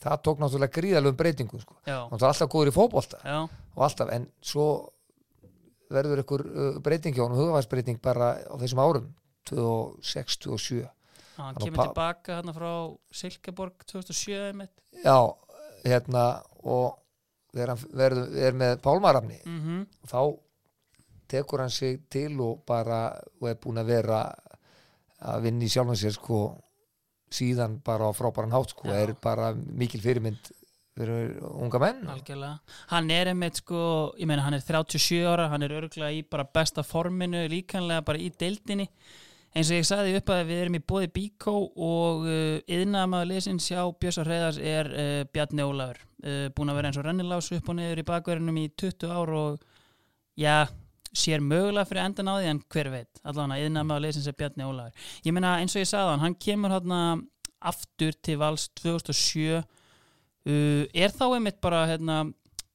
það 0.00 0.20
tók 0.24 0.38
náttúrulega 0.40 0.76
gríðalögum 0.78 1.16
breytingu 1.18 1.60
sko. 1.60 1.74
já, 1.84 1.98
hann 2.08 2.18
var 2.22 2.30
alltaf 2.30 2.48
góður 2.48 2.70
í 2.70 2.76
fótbolta. 2.78 3.18
Já, 3.24 3.40
og 3.74 3.82
alltaf, 3.84 4.12
en 4.14 4.28
svo 4.40 4.68
verður 5.92 6.22
ykkur 6.22 6.44
uh, 6.46 6.78
breyting 6.84 7.16
hjá 7.16 7.24
hann 7.26 7.36
hugavarsbreyting 7.36 7.98
bara 8.04 8.34
á 8.44 8.54
þessum 8.60 8.80
árum 8.84 9.10
2006, 9.48 10.38
2007 10.44 10.84
hann 11.38 11.54
Hann 11.54 11.60
kemur 11.62 11.84
tilbaka 11.88 12.38
hann 12.40 12.52
frá 12.54 12.70
Silkeborg 13.14 13.84
2007 13.86 14.48
einmitt. 14.50 14.72
já, 15.04 15.18
hérna 15.84 16.24
og 16.62 16.96
þegar 17.58 17.74
hann 17.74 17.96
verður, 18.02 18.28
er 18.46 18.60
með 18.62 18.76
Pálmarafni 18.84 19.40
mhm, 19.44 19.82
þá 20.08 20.20
tekur 21.28 21.64
hann 21.64 21.74
sig 21.74 22.00
til 22.10 22.38
og 22.40 22.62
bara 22.68 23.02
og 23.40 23.50
er 23.50 23.58
búin 23.60 23.82
að 23.82 23.92
vera 23.92 24.22
að 25.18 25.48
vinna 25.48 25.66
í 25.66 25.72
sjálfum 25.72 25.98
sér 25.98 26.14
sko 26.16 26.40
síðan 27.34 27.80
bara 27.84 28.08
á 28.08 28.12
frábæran 28.16 28.54
hátt 28.54 28.72
sko 28.72 28.88
Já. 28.88 29.02
er 29.02 29.14
bara 29.20 29.50
mikil 29.52 30.00
fyrirmynd 30.00 30.52
fyrir 30.98 31.36
unga 31.46 31.78
menn. 31.82 32.06
Algjörlega. 32.10 32.58
Hann 32.90 33.10
er 33.14 33.30
einmitt 33.30 33.60
sko, 33.60 33.80
ég 34.18 34.26
meina 34.26 34.42
hann 34.46 34.56
er 34.56 34.64
37 34.64 35.20
ára 35.30 35.46
hann 35.52 35.62
er 35.62 35.76
örgulega 35.78 36.10
í 36.16 36.24
bara 36.26 36.46
besta 36.48 36.82
forminu 36.86 37.44
líkanlega 37.52 38.06
bara 38.06 38.18
í 38.22 38.32
deildinni 38.34 38.88
eins 39.56 39.70
og 39.70 39.78
ég 39.78 39.86
sagði 39.88 40.18
upp 40.18 40.32
að 40.34 40.42
við 40.50 40.60
erum 40.64 40.76
í 40.78 40.82
bóði 40.92 41.10
Bíkó 41.14 41.54
og 41.72 42.26
uh, 42.26 42.58
yðnaðamaður 42.66 43.30
leysins 43.32 43.68
hjá 43.70 43.80
Björsa 44.00 44.26
Hreiðars 44.26 44.58
er 44.60 44.90
uh, 44.92 45.22
Bjarni 45.32 45.64
Ólafur. 45.64 46.02
Uh, 46.24 46.44
búin 46.54 46.72
að 46.72 46.80
vera 46.80 46.90
eins 46.90 47.00
og 47.00 47.06
rennilás 47.06 47.48
upp 47.56 47.70
og 47.70 47.78
niður 47.78 48.02
í 48.02 48.06
bakverðinum 48.10 48.60
í 48.60 48.66
20 48.82 49.14
ár 49.14 49.32
og 49.38 49.64
já, 50.38 50.66
sér 51.16 51.42
mögulega 51.44 51.88
fyrir 51.88 52.04
endan 52.04 52.30
á 52.30 52.34
því 52.36 52.52
en 52.52 52.62
hver 52.74 52.92
veit, 52.92 53.22
allavega 53.24 53.64
yðnaðamaður 53.64 54.06
leysins 54.06 54.28
er 54.28 54.38
Bjarni 54.38 54.68
Ólafur. 54.68 55.08
Ég 55.24 55.36
meina 55.36 55.56
eins 55.62 55.76
og 55.76 55.82
ég 55.82 55.90
sagði 55.90 56.12
hann, 56.12 56.24
hann 56.26 56.38
kemur 56.44 56.76
hann 56.76 57.26
aftur 57.58 58.14
til 58.22 58.38
vals 58.38 58.68
2007 58.78 59.58
uh, 59.58 60.84
er 60.92 61.14
þá 61.14 61.26
einmitt 61.32 61.58
bara 61.64 61.86
hérna, 61.90 62.22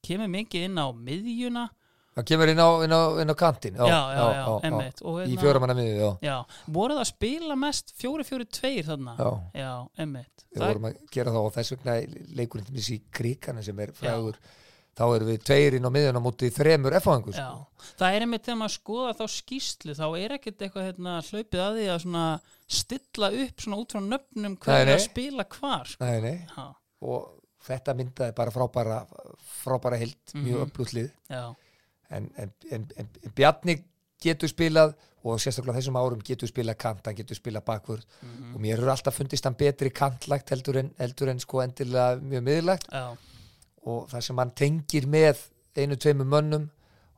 kemur 0.04 0.30
mikið 0.32 0.68
inn 0.68 0.80
á 0.80 0.86
miðjuna 0.92 1.68
það 2.14 2.26
kemur 2.30 2.50
inn 2.52 2.62
á, 2.62 2.68
inn 2.86 2.94
á, 2.94 3.02
inn 3.22 3.32
á 3.32 3.36
kantin 3.38 3.78
já, 3.78 3.86
já, 3.90 4.24
já, 4.34 4.42
og, 4.46 4.64
í 4.64 5.28
hérna, 5.28 5.40
fjóramanna 5.42 5.74
miði 5.78 5.94
já, 5.98 6.10
já, 6.22 6.36
voru 6.76 6.94
það 6.98 7.04
að 7.04 7.10
spila 7.10 7.56
mest 7.58 7.94
4-4-2 8.00 8.74
þarna? 8.88 9.14
Já. 9.18 9.30
já 9.58 9.72
einmitt. 10.04 10.44
Við 10.54 10.62
vorum 10.66 10.88
að 10.90 11.00
gera 11.16 11.32
það 11.34 11.48
og 11.48 11.54
þess 11.56 11.74
vegna 11.74 11.96
leikurinn 12.38 12.68
til 12.68 12.76
þessi 12.78 13.00
kríkana 13.10 13.64
sem 13.66 13.80
er 13.82 13.92
frægur. 13.98 14.38
Þá 14.94 15.02
erum 15.10 15.26
við 15.32 15.40
tveir 15.42 15.74
inn 15.74 15.86
á 15.86 15.90
miðjun 15.90 16.18
á 16.18 16.22
móti 16.22 16.48
þremur 16.54 16.94
F-fangur 17.00 17.34
Já, 17.34 17.48
sko. 17.50 17.88
það 17.98 18.14
er 18.14 18.24
einmitt 18.28 18.44
þegar 18.46 18.58
maður 18.60 18.74
skoða 18.76 19.14
þá 19.18 19.24
skýslu 19.34 19.96
þá 19.98 20.04
er 20.20 20.34
ekkert 20.36 20.62
eitthvað 20.62 20.86
hérna, 20.86 21.14
hlaupið 21.26 21.62
að 21.64 21.78
því 21.80 21.86
að 21.90 22.04
stilla 22.78 23.30
upp 23.42 23.64
svona 23.64 23.80
út 23.82 23.94
frá 23.96 24.04
nöfnum 24.04 24.54
hvað 24.62 24.84
er 24.84 24.92
að 24.94 25.02
spila 25.08 25.46
hvar 25.56 25.90
sko. 25.90 26.06
nei, 26.06 26.20
nei. 26.22 26.46
Já, 26.46 26.66
og 27.10 27.26
þetta 27.66 27.96
myndaði 27.98 28.36
bara 28.38 28.54
frábæra 28.54 29.00
frábæra 29.64 29.98
heild, 29.98 30.20
mjög 30.36 30.62
Mhm. 30.62 30.72
mm 30.78 30.94
lið. 30.94 31.10
Já, 31.28 31.42
en, 32.10 32.30
en, 32.36 32.50
en, 32.70 33.08
Bjarni 33.34 33.78
getur 34.22 34.48
spilað 34.48 34.94
og 35.24 35.38
sérstaklega 35.40 35.78
þessum 35.80 35.96
árum 35.96 36.20
getur 36.24 36.48
spilað 36.48 36.76
kant, 36.78 37.06
hann 37.06 37.16
getur 37.16 37.36
spilað 37.36 37.64
bakvörð 37.64 38.04
Mhm. 38.22 38.54
og 38.54 38.60
mér 38.60 38.78
eru 38.78 38.90
alltaf 38.92 39.14
fundist 39.16 39.44
hann 39.44 39.54
betri 39.56 39.90
kantlagt 39.90 40.50
heldur 40.50 40.76
en, 40.76 40.90
heldur 40.98 41.28
en 41.28 41.40
sko 41.40 41.60
endilega 41.64 42.16
mjög 42.20 42.42
miðlagt 42.44 42.88
já, 42.92 43.16
og 43.86 44.08
það 44.10 44.20
sem 44.20 44.38
hann 44.38 44.50
tengir 44.50 45.06
með 45.06 45.38
einu, 45.76 45.96
tveimu 45.96 46.24
mönnum 46.24 46.68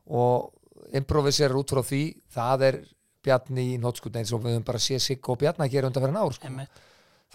og 0.07 0.53
improviserar 0.93 1.55
út 1.59 1.69
frá 1.71 1.83
því 1.83 2.03
það 2.33 2.61
er 2.71 2.79
Bjarni 3.27 3.73
í 3.73 3.77
nótskutni 3.81 4.21
eins 4.21 4.31
og 4.31 4.39
við 4.43 4.53
höfum 4.55 4.63
bara 4.65 4.79
séð 4.79 5.01
Sigga 5.03 5.33
og 5.33 5.39
Bjarni 5.41 5.65
að 5.65 5.71
gera 5.73 5.87
undan 5.87 6.03
fyrir 6.03 6.15
ár 6.21 6.33
sko. 6.33 6.47
einmitt 6.47 6.69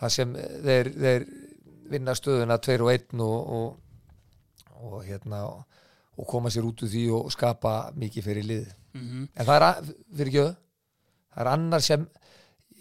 það 0.01 0.09
sem 0.09 0.33
þeir, 0.65 0.88
þeir 1.03 1.27
vinna 1.93 2.15
stöðuna 2.17 2.57
tveir 2.65 2.81
og 2.87 2.91
einn 2.95 3.21
og, 3.21 3.53
og, 3.53 3.77
og 4.88 5.05
hérna 5.05 5.43
og 5.51 5.65
koma 6.29 6.51
sér 6.53 6.64
út 6.68 6.83
úr 6.85 6.88
því 6.92 7.05
og 7.16 7.31
skapa 7.33 7.92
mikið 7.96 8.22
fyrir 8.25 8.44
lið. 8.44 8.66
Mm 8.94 9.29
en 9.37 9.46
það 9.46 9.55
er, 9.57 9.62
að- 9.62 9.94
fyrir 10.16 10.29
ekki 10.33 10.42
það 11.33 11.40
er 11.40 11.48
annar 11.55 11.81
sem 11.81 12.07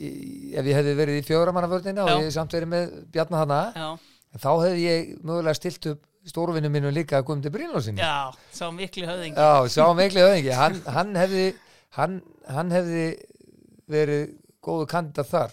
ef 0.01 0.65
ég 0.65 0.75
hefði 0.75 0.95
verið 0.97 1.19
í 1.21 1.25
fjóramannavörnina 1.27 2.03
og 2.03 2.23
ég 2.25 2.31
samt 2.33 2.51
verið 2.55 2.67
með 2.73 2.95
Bjarni 3.13 3.37
hana 3.37 3.59
þá 4.35 4.49
hefði 4.65 4.81
ég 4.87 5.11
mögulega 5.23 5.55
stilt 5.55 5.85
upp 5.91 6.01
stórvinu 6.27 6.69
mínu 6.69 6.91
líka 6.93 7.17
að 7.19 7.25
Guðmundi 7.29 7.49
Brynlósinni 7.53 8.01
já, 8.01 8.31
sá 8.53 8.69
mikli 8.71 9.05
höfðingi. 9.07 9.35
Já, 9.37 9.67
sá 9.73 9.93
mikli 9.97 10.21
höfðingi. 10.21 10.51
Hann, 10.53 10.81
hann 10.85 11.15
hefði 11.15 11.45
hann, 11.97 12.21
hann 12.47 12.69
hefði 12.71 13.05
verið 13.89 14.27
góðu 14.61 14.85
kandidat 14.91 15.27
þar 15.31 15.51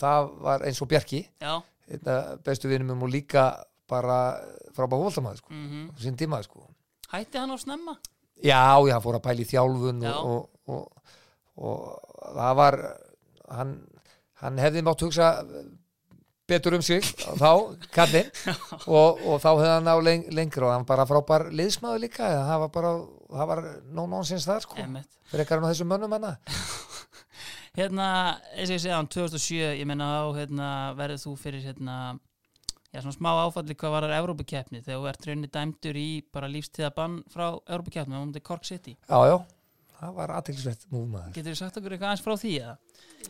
það 0.00 0.30
var 0.42 0.64
eins 0.66 0.80
og 0.82 0.88
Bjarki 0.90 1.20
bestu 2.44 2.68
vinum 2.68 3.02
og 3.02 3.08
líka 3.12 3.44
bara 3.90 4.18
frábæð 4.76 5.04
hóltamæður 5.06 5.40
sko, 5.42 5.54
mm 5.54 5.88
á 5.90 5.96
sín 6.02 6.16
tíma 6.20 6.42
sko. 6.44 6.66
hætti 7.12 7.38
hann 7.40 7.54
á 7.54 7.58
snemma? 7.58 7.96
Já, 8.38 8.78
já, 8.86 8.94
hann 8.94 9.02
fór 9.02 9.18
að 9.18 9.24
pæla 9.26 9.42
í 9.42 9.48
þjálfun 9.50 10.02
Já. 10.06 10.14
og, 10.14 10.48
og, 10.70 10.86
og, 11.58 11.80
og 12.28 12.36
það 12.38 12.54
var 12.60 12.76
hann, 13.50 13.72
hann 14.42 14.60
hefði 14.62 14.84
mátt 14.86 15.02
hugsa 15.02 15.30
betur 16.48 16.76
um 16.78 16.82
sig 16.84 17.02
þá, 17.02 17.50
kallinn 17.92 18.30
og, 18.98 19.18
og 19.26 19.40
þá 19.42 19.48
hefði 19.50 19.72
hann 19.74 19.90
á 19.90 19.96
leng, 20.00 20.28
lengra 20.32 20.68
og 20.68 20.74
hann 20.76 20.86
bara 20.88 21.08
frábær 21.08 21.48
liðsmaður 21.50 22.04
líka 22.06 22.30
það 22.30 22.62
var 22.64 22.72
bara, 22.78 22.92
það 23.34 23.50
var 23.52 23.64
no 23.98 24.06
nonsense 24.06 24.46
þar 24.48 24.64
sko, 24.64 24.78
einmitt. 24.84 25.10
Frekar 25.32 25.58
hann 25.58 25.68
á 25.68 25.72
þessum 25.72 25.90
mönnum 25.92 26.14
hana 26.16 26.36
Hérna, 27.78 28.06
eins 28.56 28.70
og 28.72 28.74
ég 28.74 28.80
segja, 28.82 28.96
hann 28.98 29.06
2007, 29.12 29.58
ég 29.78 29.86
menna 29.86 30.06
á, 30.18 30.26
hérna, 30.34 30.68
verður 30.98 31.20
þú 31.22 31.34
fyrir, 31.38 31.60
hérna, 31.62 31.98
já, 32.98 33.02
svona 33.04 33.16
smá 33.16 33.30
áfalli 33.44 33.76
hvað 33.78 33.94
var 33.94 34.06
það 34.08 34.16
Evrópukeppni 34.22 34.82
þegar 34.82 34.98
þú 34.98 35.10
ert 35.12 35.28
raunni 35.28 35.52
dæmdur 35.54 36.00
í 36.00 36.08
bara 36.34 36.50
lífstíðabann 36.50 37.20
frá 37.30 37.46
Evrópukeppni, 37.54 38.16
það 38.16 38.24
múndi 38.24 38.42
Cork 38.48 38.66
City. 38.68 38.96
Já, 39.06 39.18
já, 39.30 39.36
það 40.00 40.16
var 40.18 40.34
aðtilsvett 40.38 40.84
múmaður 40.92 41.38
Getur 41.38 41.54
þú 41.54 41.60
sagt 41.62 41.78
okkur 41.80 41.94
eitthvað 41.96 42.10
aðeins 42.10 42.24
frá 42.26 42.34
því, 42.42 42.54
eða? 42.64 42.76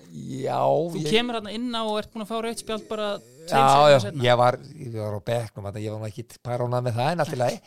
Já, 0.08 0.58
Þú 0.94 1.02
ég, 1.02 1.12
kemur 1.12 1.38
hérna 1.38 1.52
inn 1.56 1.68
á 1.72 1.82
og 1.82 1.94
ert 2.00 2.10
búin 2.12 2.24
að 2.24 2.32
fá 2.32 2.40
rautt 2.44 2.64
spjald 2.64 2.88
bara 2.88 3.06
já, 3.48 3.62
já, 3.92 3.98
ég 4.24 4.40
var, 4.40 4.58
ég 4.76 4.98
var 4.98 5.16
á 5.16 5.20
þarna, 5.28 5.84
ég 5.84 5.94
var 5.94 6.02
nú 6.02 6.08
ekki 6.08 6.26
paránað 6.44 6.88
með 6.88 6.98
það 6.98 7.12
en 7.12 7.24
allt 7.24 7.36
í 7.36 7.40
lagi. 7.40 7.60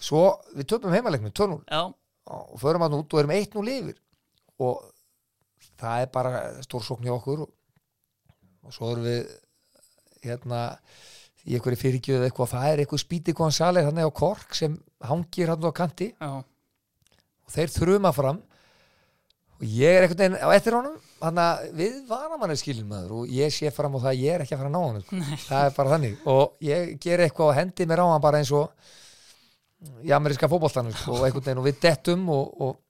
Svo 0.00 0.22
við 0.56 0.68
töpum 0.70 0.94
heimaleiknum 0.94 1.34
2-0 1.36 1.58
Já, 1.66 1.82
og 2.30 2.56
förum 2.62 2.86
að 2.86 2.96
út 3.00 3.14
og 3.14 3.22
erum 3.22 3.34
1-0 3.36 3.72
yfir. 3.74 3.98
Og 4.60 4.80
það 5.80 6.04
er 6.04 6.12
bara 6.14 6.42
stórsókn 6.64 7.06
hjá 7.06 7.14
okkur. 7.16 7.44
Og, 7.44 7.52
og 8.64 8.76
svo 8.76 8.92
erum 8.94 9.06
við 9.08 9.32
hérna 10.24 10.62
í 11.46 11.56
einhverju 11.56 11.80
fyrirgjöðu 11.80 12.28
eitthvað. 12.28 12.52
Það 12.54 12.68
er 12.70 12.82
eitthvað 12.82 13.02
spíti 13.02 13.34
González 13.36 13.86
þannig 13.88 14.08
á 14.08 14.18
Kork 14.20 14.56
sem 14.56 14.76
hangir 15.08 15.52
hann 15.52 15.66
á 15.66 15.72
kanti. 15.76 16.10
Já, 16.14 16.30
og 17.50 17.54
þeir 17.54 17.74
þruma 17.74 18.12
fram. 18.16 18.40
Og 19.60 19.66
ég 19.68 19.92
er 19.92 20.06
einhvern 20.06 20.22
veginn 20.22 20.40
á 20.40 20.48
eftir 20.56 20.76
honum. 20.76 20.96
Þannig 21.20 21.42
að 21.44 21.64
við 21.76 21.96
varum 22.08 22.44
hann 22.46 22.56
skilin 22.56 22.88
maður 22.88 23.16
og 23.18 23.32
ég 23.36 23.52
sé 23.52 23.68
fram 23.76 23.96
á 23.96 24.00
það 24.00 24.10
að 24.14 24.22
ég 24.22 24.34
er 24.34 24.44
ekki 24.44 24.56
að 24.56 24.62
fara 24.62 24.70
að 24.70 24.76
ná 24.76 24.84
hann 24.86 25.02
sko. 25.04 25.18
það 25.44 25.64
er 25.66 25.74
bara 25.76 25.92
þannig. 25.94 26.14
Og 26.32 26.64
ég 26.64 26.94
ger 27.04 27.24
eitthvað 27.26 27.50
og 27.50 27.58
hendi 27.58 27.88
mér 27.90 28.00
á 28.00 28.06
hann 28.08 28.24
bara 28.24 28.40
eins 28.40 28.52
og 28.56 28.94
í 30.00 30.14
ameríska 30.16 30.48
fótboltanum. 30.48 30.96
Sko, 30.96 31.12
og 31.18 31.26
einhvern 31.26 31.44
veginn 31.44 31.60
og 31.60 31.68
við 31.68 31.82
dettum 31.84 32.24
og, 32.32 32.64
og, 32.64 32.80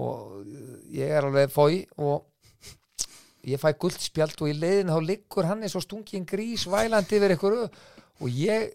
og 0.00 0.88
ég 0.96 1.12
er 1.12 1.28
alveg 1.28 1.52
fói 1.52 1.84
og 2.00 2.29
ég 3.48 3.60
fæ 3.60 3.72
guldspjald 3.80 4.36
og 4.42 4.50
í 4.50 4.56
leiðin 4.58 4.92
þá 4.92 5.00
liggur 5.04 5.48
hann 5.48 5.64
eins 5.64 5.76
og 5.78 5.84
stungin 5.86 6.26
grís 6.28 6.66
vælandi 6.70 7.18
yfir 7.18 7.34
einhverju 7.36 7.68
og 8.20 8.34
ég 8.36 8.70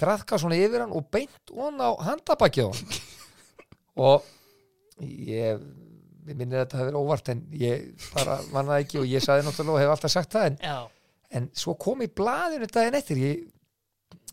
traðka 0.00 0.38
svona 0.40 0.56
yfir 0.56 0.84
hann 0.84 0.94
og 0.96 1.08
beint 1.12 1.52
on 1.52 1.80
á 1.80 1.92
hann. 2.06 2.22
Og 3.96 4.24
ég 5.00 5.60
ég 6.26 6.34
minni 6.34 6.56
að 6.56 6.64
þetta 6.64 6.80
hefur 6.80 6.98
óvart 7.00 7.28
en 7.30 7.42
ég 7.54 8.06
bara 8.14 8.38
manna 8.50 8.74
það 8.74 8.84
ekki 8.84 9.00
og 9.00 9.10
ég 9.10 9.24
saði 9.24 9.44
náttúrulega 9.46 9.74
og 9.76 9.82
hef 9.82 9.92
alltaf 9.94 10.12
sagt 10.12 10.32
það 10.34 10.46
en, 10.48 10.56
en 11.38 11.48
svo 11.54 11.76
kom 11.78 12.02
í 12.02 12.08
blaðinu 12.10 12.68
daginn 12.72 12.98
eftir 12.98 13.20
ég, 13.22 13.44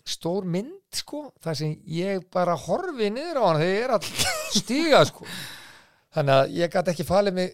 stór 0.03 0.47
mynd 0.49 0.97
sko 0.97 1.27
þar 1.43 1.59
sem 1.59 1.75
ég 1.93 2.25
bara 2.33 2.57
horfi 2.59 3.11
niður 3.13 3.39
á 3.39 3.43
hann 3.45 3.61
þegar 3.61 3.75
ég 3.75 3.85
er 3.85 3.95
að 3.97 4.09
stíga 4.57 5.03
sko. 5.09 5.27
Þannig 6.13 6.39
að 6.39 6.57
ég 6.59 6.73
gæti 6.73 6.93
ekki 6.93 7.07
falið 7.07 7.37
mig 7.37 7.53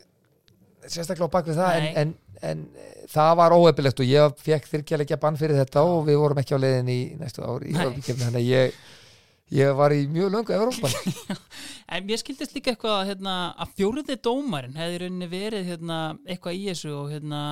sérstaklega 0.85 1.27
á 1.27 1.35
bakvið 1.35 1.59
það 1.59 1.79
en, 1.79 1.89
en, 2.01 2.13
en 2.51 2.61
eh, 2.77 3.01
það 3.11 3.33
var 3.41 3.55
óhefilegt 3.57 4.03
og 4.03 4.09
ég 4.09 4.37
fekk 4.45 4.69
þyrkjalegja 4.73 5.19
bann 5.21 5.39
fyrir 5.39 5.59
þetta 5.59 5.83
og 5.87 6.05
við 6.07 6.21
vorum 6.21 6.41
ekki 6.41 6.55
á 6.55 6.63
leiðin 6.63 6.93
í 6.93 6.99
næstu 7.19 7.43
ári 7.43 7.75
þannig 7.75 8.39
að 8.39 8.47
ég, 8.47 8.79
ég 9.59 9.73
var 9.79 9.95
í 9.95 10.05
mjög 10.11 10.31
löngu 10.35 10.55
Evrópan 10.55 10.95
en 11.93 12.07
mér 12.07 12.21
skildist 12.21 12.55
líka 12.55 12.73
eitthvað 12.73 13.11
hérna, 13.11 13.35
að 13.57 13.75
fjóriði 13.79 14.19
dómarinn 14.29 14.79
hefði 14.79 15.03
rauninni 15.03 15.29
verið 15.31 15.73
hérna, 15.73 15.99
eitthvað 16.29 16.59
í 16.59 16.65
þessu 16.69 16.93
og, 16.95 17.11
hérna, 17.13 17.43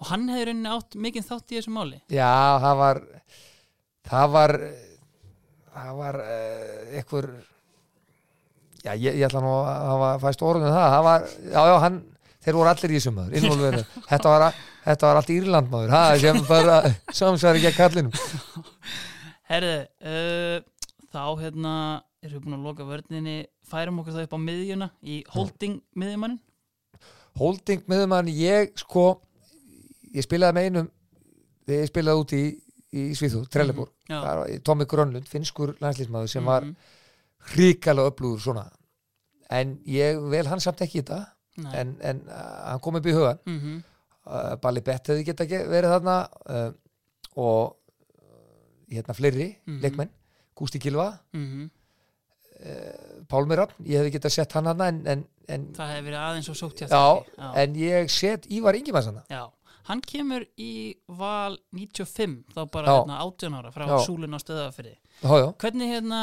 og 0.00 0.10
hann 0.10 0.28
hefði 0.32 0.48
rauninni 0.50 0.74
átt 0.74 0.98
mikið 1.06 1.28
þátt 1.28 1.52
í 1.52 1.60
þessu 1.60 1.74
máli. 1.74 2.00
Já, 2.08 2.32
það 2.64 2.80
var 2.80 3.02
það 4.10 4.32
var 4.34 4.56
það 5.70 5.96
var 6.00 6.20
uh, 6.24 6.96
einhver 6.98 7.28
já, 8.84 8.94
ég, 8.94 9.12
ég 9.12 9.26
ætla 9.28 9.42
nú 9.44 9.52
að 9.60 9.90
hafa 9.90 10.12
fæst 10.24 10.44
orðinu 10.46 10.72
það, 10.72 10.94
það 10.94 11.04
var, 11.06 11.28
já, 11.44 11.60
já, 11.60 11.74
hann 11.84 12.00
þeir 12.44 12.56
voru 12.58 12.70
allir 12.72 12.90
í 12.94 12.98
þessum 12.98 13.16
maður, 13.18 13.80
þetta 14.08 14.32
var, 14.34 14.58
þetta 14.84 15.06
var 15.10 15.20
allt 15.20 15.32
Írland 15.34 15.70
maður 15.72 15.94
það 15.94 16.20
sem 16.24 16.38
bara 16.48 16.76
samsvar 17.20 17.58
ekki 17.60 17.70
að 17.72 17.78
kallinum 17.80 18.12
Herðu, 19.50 19.74
uh, 20.06 20.60
þá 21.10 21.22
hérna 21.40 21.72
erum 22.22 22.36
við 22.36 22.44
búin 22.44 22.54
að 22.58 22.66
loka 22.68 22.84
vörninni, 22.86 23.36
færum 23.66 23.98
okkur 24.02 24.14
það 24.14 24.26
upp 24.28 24.36
á 24.36 24.40
miðjuna 24.44 24.88
í 25.02 25.16
holding 25.34 25.80
miðjumannin. 25.98 26.38
holding 27.40 27.82
með 27.90 28.04
mann, 28.12 28.28
ég 28.30 28.70
sko 28.78 29.04
ég 30.14 30.26
spilaði 30.26 30.56
með 30.58 30.68
einum 30.68 30.90
ég 31.70 31.88
spilaði 31.90 32.22
út 32.24 32.34
í, 32.36 32.42
í 32.90 33.02
Svíþú, 33.14 33.44
Trelleborg. 33.50 33.92
Það 34.10 34.24
var 34.26 34.54
Tommy 34.66 34.86
Grönlund, 34.90 35.28
finskur 35.30 35.74
landslýsmaður 35.82 36.30
sem 36.32 36.44
var 36.46 36.64
Mhm. 36.66 36.76
hrikalega 37.54 38.10
upplúður 38.10 38.40
svona 38.44 38.64
en 39.50 39.78
ég 39.86 40.18
vel 40.30 40.46
hann 40.46 40.60
samt 40.60 40.78
ekki 40.84 41.00
þetta. 41.02 41.24
En, 41.74 41.96
en 42.00 42.20
uh, 42.28 42.70
hann 42.70 42.80
kom 42.80 42.94
upp 42.96 43.06
í 43.06 43.12
hugan 43.16 43.38
Mhm. 43.46 43.82
uh, 44.26 44.56
Bali 44.56 44.80
Bett 44.80 45.06
hefði 45.08 45.24
geta 45.24 45.44
ge- 45.46 45.66
verið 45.68 45.90
þarna 45.98 46.16
uh, 46.48 46.72
og 47.36 47.76
uh, 47.76 48.94
hérna 48.94 49.14
fleiri 49.14 49.56
Mhm. 49.66 49.80
leikmenn 49.82 50.10
Gústi 50.56 50.78
Kilva, 50.78 51.18
Mhm. 51.32 51.70
Pálmi 53.30 53.56
Raffn 53.56 53.84
ég 53.88 53.96
hefði 54.02 54.10
geta 54.12 54.28
sett 54.28 54.52
hann 54.52 54.66
hana 54.68 54.88
en, 54.92 54.98
en, 55.08 55.22
en, 55.48 55.62
Það 55.72 55.92
hefði 55.94 56.04
verið 56.10 56.18
aðeins 56.20 56.48
og 56.52 56.56
sótt 56.58 56.82
hjá 56.82 56.88
já, 56.90 57.24
Já. 57.38 57.52
en 57.62 57.74
ég 57.80 58.10
set 58.12 58.46
Ívar 58.52 58.76
Ingimanns 58.76 59.06
hana 59.08 59.22
Já, 59.30 59.46
hann 59.88 60.02
kemur 60.04 60.44
í 60.60 60.96
val 61.08 61.56
95, 61.72 62.44
þá 62.52 62.60
bara 62.70 62.86
Já. 62.86 62.98
hérna, 62.98 63.20
18 63.24 63.56
ára 63.56 63.72
frá 63.72 63.86
súlun 64.04 64.36
á 64.36 64.38
stöðafyrði. 64.42 64.96
Hvernig, 65.22 65.88
hérna, 65.94 66.20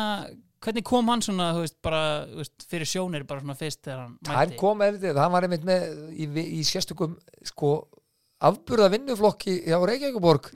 hvernig 0.63 0.83
kom 0.87 1.11
hann 1.11 1.23
svona, 1.25 1.51
þú 1.55 1.63
veist, 1.65 1.77
bara 1.85 2.01
þú 2.29 2.41
veist, 2.41 2.67
fyrir 2.71 2.89
sjónir 2.89 3.27
bara 3.29 3.43
svona 3.43 3.57
fyrst 3.59 3.81
þegar 3.85 4.03
hann 4.03 4.17
hann 4.27 4.51
mætti? 4.51 4.59
kom 4.61 4.83
eftir, 4.87 5.21
hann 5.21 5.33
var 5.33 5.47
einmitt 5.47 5.67
með 5.67 5.87
í, 6.13 6.29
í 6.59 6.61
sérstökum 6.67 7.15
sko 7.45 7.73
afburða 8.47 8.91
vinnuflokki 8.93 9.59
hjá 9.65 9.77
Reykjavíkuborg 9.81 10.51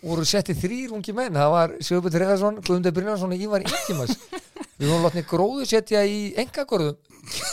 voru 0.00 0.24
setti 0.24 0.54
þrýr 0.56 0.94
ungi 0.96 1.12
menn. 1.12 1.36
Það 1.36 1.50
var 1.52 1.74
Sigurbjörn 1.84 2.14
Treðarsson, 2.14 2.60
Guðmundur 2.64 2.94
Brynjarsson 2.96 3.34
og 3.34 3.42
Ívar 3.44 3.66
Ingimanns 3.66 4.16
við 4.80 4.88
vorum 4.88 5.04
látni 5.04 5.24
gróðu 5.28 5.66
setja 5.68 6.02
í 6.08 6.30
engagorðum 6.40 6.96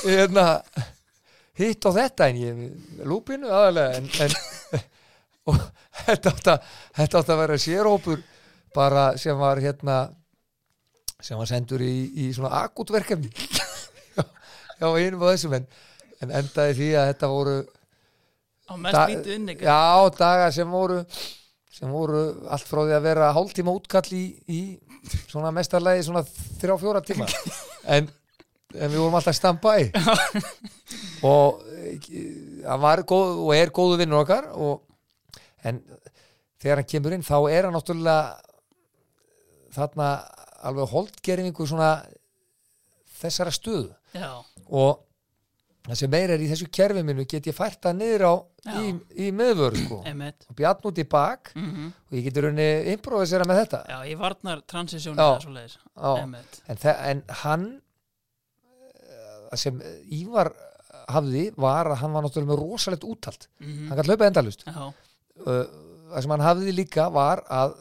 hérna 0.06 0.46
hitt 1.58 1.88
og 1.90 1.98
þetta 1.98 2.30
en 2.30 2.40
ég 2.40 3.04
lúpinu 3.08 3.50
aðalega 3.52 4.00
en, 4.00 4.08
en 4.24 4.84
og 5.52 5.60
þetta 6.06 6.58
átt 7.04 7.18
að 7.20 7.42
vera 7.42 7.60
sérópur 7.60 8.24
bara 8.76 9.10
sem 9.20 9.38
var 9.40 9.60
hérna 9.64 10.06
sem 11.24 11.40
var 11.40 11.50
sendur 11.50 11.82
í, 11.82 11.96
í 12.14 12.30
svona 12.36 12.64
akutverkefni 12.66 13.32
já, 14.80 14.88
einum 14.88 15.24
og 15.24 15.32
þessum 15.32 15.58
en, 15.58 15.68
en 16.22 16.36
endaði 16.42 16.78
því 16.78 16.92
að 17.00 17.10
þetta 17.12 17.32
voru 17.34 17.58
á 18.68 18.74
mest 18.84 19.02
lítið 19.14 19.34
inn 19.38 19.52
já, 19.56 19.82
dagar 20.20 20.54
sem 20.54 20.72
voru 20.72 21.02
sem 21.78 21.92
voru 21.94 22.22
allt 22.50 22.68
frá 22.68 22.82
því 22.84 22.96
að 22.98 23.06
vera 23.06 23.34
hálftíma 23.36 23.74
útkall 23.78 24.08
í, 24.18 24.24
í 24.50 24.62
svona 25.30 25.52
mestarlegi 25.56 26.08
svona 26.08 26.24
þrjá 26.62 26.78
fjóra 26.82 27.04
tíma. 27.06 27.28
En, 27.88 28.10
en 28.76 28.90
við 28.92 29.00
vorum 29.00 29.14
alltaf 29.16 29.38
stampæ 29.38 29.78
og 31.32 31.62
eh, 31.72 32.10
hann 32.66 32.82
var 32.84 33.00
góð 33.08 33.38
og 33.46 33.52
er 33.56 33.72
góðu 33.72 34.02
vinnur 34.02 34.26
okkar 34.26 34.50
og, 34.60 34.82
en 35.64 35.80
þegar 36.60 36.82
hann 36.82 36.90
kemur 36.92 37.16
inn 37.16 37.24
þá 37.24 37.38
er 37.48 37.70
hann 37.70 37.78
náttúrulega 37.78 38.42
þarna 39.78 40.10
alveg 40.66 40.90
holdgeringu 40.94 41.68
svona 41.68 41.92
þessara 43.20 43.54
stöðu. 43.54 43.92
Já, 44.18 44.32
og 44.70 45.04
það 45.88 46.00
sem 46.02 46.12
meira 46.12 46.36
er 46.36 46.44
í 46.44 46.50
þessu 46.52 46.68
kerfi 46.74 47.04
minu 47.06 47.26
get 47.30 47.48
ég 47.48 47.56
fært 47.56 47.80
það 47.86 47.98
niður 48.02 48.24
á 48.28 48.34
í, 48.82 48.94
í 49.24 49.32
meðvöru 49.32 49.80
sko. 49.86 50.00
Og 50.50 50.58
bjarn 50.60 50.88
út 50.90 51.02
í 51.02 51.06
bak 51.08 51.52
mm 51.56 51.90
og 52.08 52.16
ég 52.18 52.24
getur 52.28 52.48
raunni 52.48 52.68
improvisera 52.94 53.44
með 53.48 53.62
þetta. 53.64 53.82
Já, 53.92 53.98
ég 54.08 54.20
varnar 54.20 54.62
transisjónu 54.68 55.18
Já. 55.20 55.28
Já. 55.96 56.12
en, 56.68 56.78
en 57.12 57.24
hann 57.44 57.66
eh, 59.12 59.58
sem 59.60 59.82
Ívar 60.20 60.52
hafði 61.08 61.50
var 61.56 61.88
að 61.92 62.02
hann 62.02 62.16
var 62.16 62.26
náttúrulega 62.26 62.52
með 62.52 62.64
rosalegt 62.64 63.06
úttalt 63.08 63.48
mm 63.64 63.90
hann 63.90 64.00
gæti 64.00 64.12
hlaupa 64.12 64.28
endalust 64.28 64.66
já, 64.68 64.80
uh, 64.84 65.62
það 66.12 66.26
sem 66.26 66.34
hann 66.36 66.44
hafði 66.48 66.74
líka 66.76 67.06
var 67.16 67.44
að 67.48 67.78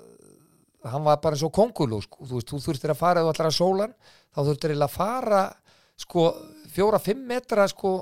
hann 0.92 1.05
var 1.05 1.20
bara 1.22 1.35
eins 1.37 1.42
og 1.46 1.53
kongulú 1.53 2.01
sko. 2.03 2.25
þú 2.25 2.42
þú 2.44 2.61
þurftir 2.64 2.90
að 2.94 3.01
fara 3.01 3.22
þú 3.25 3.33
ætlar 3.33 3.51
að 3.51 3.59
sólan 3.59 3.94
þá 4.35 4.40
þurftir 4.46 4.75
að 4.77 4.90
fara 4.90 5.42
sko 5.96 6.27
fjóra-fimm 6.77 7.27
metra 7.27 7.68
sko 7.68 7.92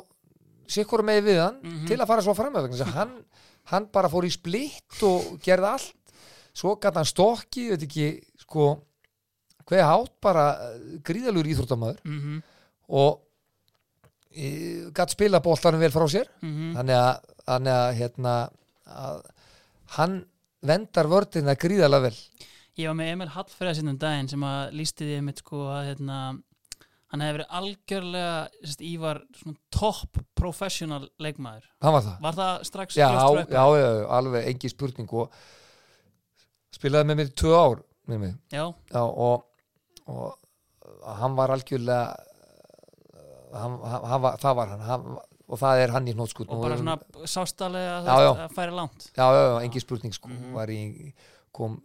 sikkur 0.67 1.03
með 1.05 1.23
við 1.29 1.41
hann 1.43 1.59
Mhm. 1.63 1.87
til 1.87 1.99
að 1.99 2.07
fara 2.07 2.23
svo 2.23 2.35
fram 2.35 2.53
með 2.53 2.83
hann, 2.95 3.13
hann 3.65 3.87
bara 3.93 4.09
fór 4.09 4.25
í 4.25 4.31
splitt 4.33 5.03
og 5.03 5.39
gerði 5.45 5.67
allt 5.67 5.95
svo 6.55 6.77
gæti 6.77 6.95
hann 6.95 7.05
stokki, 7.05 7.71
veit 7.71 7.83
ekki 7.83 8.09
sko, 8.39 8.79
hvað 9.67 9.83
hátt 9.85 10.13
bara 10.23 10.45
eh, 10.75 10.99
gríðalur 11.03 11.47
íþróttamæður 11.47 12.01
mm 12.05 12.43
og 12.89 13.21
e, 14.37 14.91
gæti 14.93 15.15
spila 15.17 15.41
boltanum 15.41 15.81
vel 15.81 15.91
frá 15.91 16.05
sér 16.09 16.29
-hmm. 16.43 16.75
þannig 16.77 16.97
að, 17.01 17.21
að 17.73 17.95
hérna 17.97 18.51
að 18.87 19.23
hann 19.97 20.25
vendar 20.63 21.07
vördina 21.07 21.55
gríðalega 21.57 22.03
vel 22.03 22.17
Ég 22.77 22.89
var 22.91 22.97
með 22.99 23.11
Emil 23.13 23.29
Hallfræða 23.31 23.75
sinnum 23.79 23.99
daginn 24.03 24.29
sem 24.33 24.43
að 24.47 24.73
lísti 24.75 25.07
því 25.07 25.17
einmitt 25.21 25.43
sko 25.45 25.61
að 25.71 25.85
hérna, 25.93 26.17
hann 27.13 27.23
hefði 27.23 27.37
verið 27.37 27.53
algjörlega 27.61 28.33
sérst, 28.65 28.81
Ívar 28.89 29.21
topp 29.71 30.19
professional 30.35 31.05
leikmaður. 31.23 31.69
hann 31.85 31.95
var 31.95 32.03
það 32.09 32.17
Var 32.27 32.39
það 32.41 32.65
strax 32.71 32.97
já, 32.99 33.11
já, 33.15 33.63
já, 33.79 33.91
alveg 34.19 34.49
engi 34.51 34.73
spurning 34.73 35.13
og 35.15 35.37
spilaði 36.75 37.11
með 37.13 37.21
mér 37.23 37.31
tvö 37.39 37.55
ár 37.61 37.85
með 38.11 38.19
mig 38.25 38.35
já, 38.53 38.65
já, 38.91 39.03
og, 39.05 39.47
og 40.11 41.15
hann 41.21 41.37
var 41.39 41.55
algjörlega 41.55 42.17
hann, 43.55 43.79
hann, 43.87 44.21
var, 44.27 44.37
það 44.43 44.59
var 44.59 44.73
hann, 44.75 44.85
hann 44.91 45.07
og 45.45 45.59
það 45.61 45.85
er 45.85 45.93
hann 45.95 46.09
í 46.11 46.15
hnótskut 46.17 46.51
og 46.51 46.63
bara 46.65 46.77
svona 46.81 46.99
sástalega 47.29 48.01
að 48.03 48.45
færa 48.57 48.75
langt. 48.75 49.11
já, 49.15 49.27
já, 49.31 49.43
já, 49.47 49.57
engi 49.69 49.81
spurning 49.85 50.15
sko 50.17 50.29
Mhm. 50.33 50.53
var 50.57 50.73
í 50.75 51.13
kom 51.55 51.79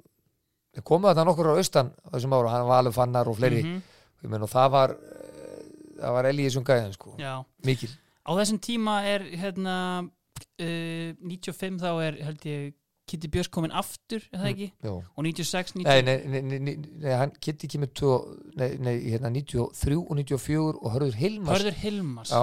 komu 0.86 1.10
þetta 1.10 1.26
nokkur 1.28 1.52
á 1.52 1.60
austan 1.60 1.94
þessum 2.12 2.36
ára, 2.38 2.54
hann 2.56 2.68
var 2.70 2.84
alveg 2.84 2.98
fannar 2.98 3.30
og 3.32 3.40
fleiri. 3.40 3.64
Mhm, 3.64 3.82
ég 4.24 4.34
menn 4.34 4.46
og 4.46 4.52
það 4.52 4.72
var 4.76 4.96
eh, 4.96 5.64
það 6.00 6.18
var 6.18 6.30
Eli 6.30 6.46
í 6.46 6.50
þessum 6.50 6.68
gæðin 6.68 6.96
sko. 6.96 7.16
Já, 7.20 7.34
mikil, 7.66 7.90
á 8.26 8.32
þessum 8.40 8.60
tíma 8.64 9.00
er 9.10 9.26
hérna 9.42 9.78
uh, 10.04 11.10
95 11.26 11.82
þá 11.82 11.90
er 12.06 12.22
held 12.28 12.46
ég 12.50 12.70
Kitty 13.10 13.26
Björns 13.34 13.50
komin 13.50 13.74
aftur, 13.74 14.22
er 14.30 14.38
það 14.38 14.50
ekki? 14.52 14.68
já. 14.86 14.92
Og 14.94 15.26
96, 15.26 15.72
90, 15.80 15.88
Nei, 15.90 16.02
nei, 16.06 16.42
nei, 16.46 16.74
nei, 17.02 17.14
hann 17.18 17.32
ekki 17.66 17.80
með 17.82 17.94
tvo, 17.98 18.18
nei, 18.60 18.68
nei, 18.78 18.94
hérna 19.10 19.32
93 19.34 19.98
og 19.98 20.12
94 20.20 20.60
og 20.78 20.92
Hörður 20.94 21.18
Hilmars. 21.18 21.56
Hörður 21.56 21.80
Hilmars, 21.82 22.34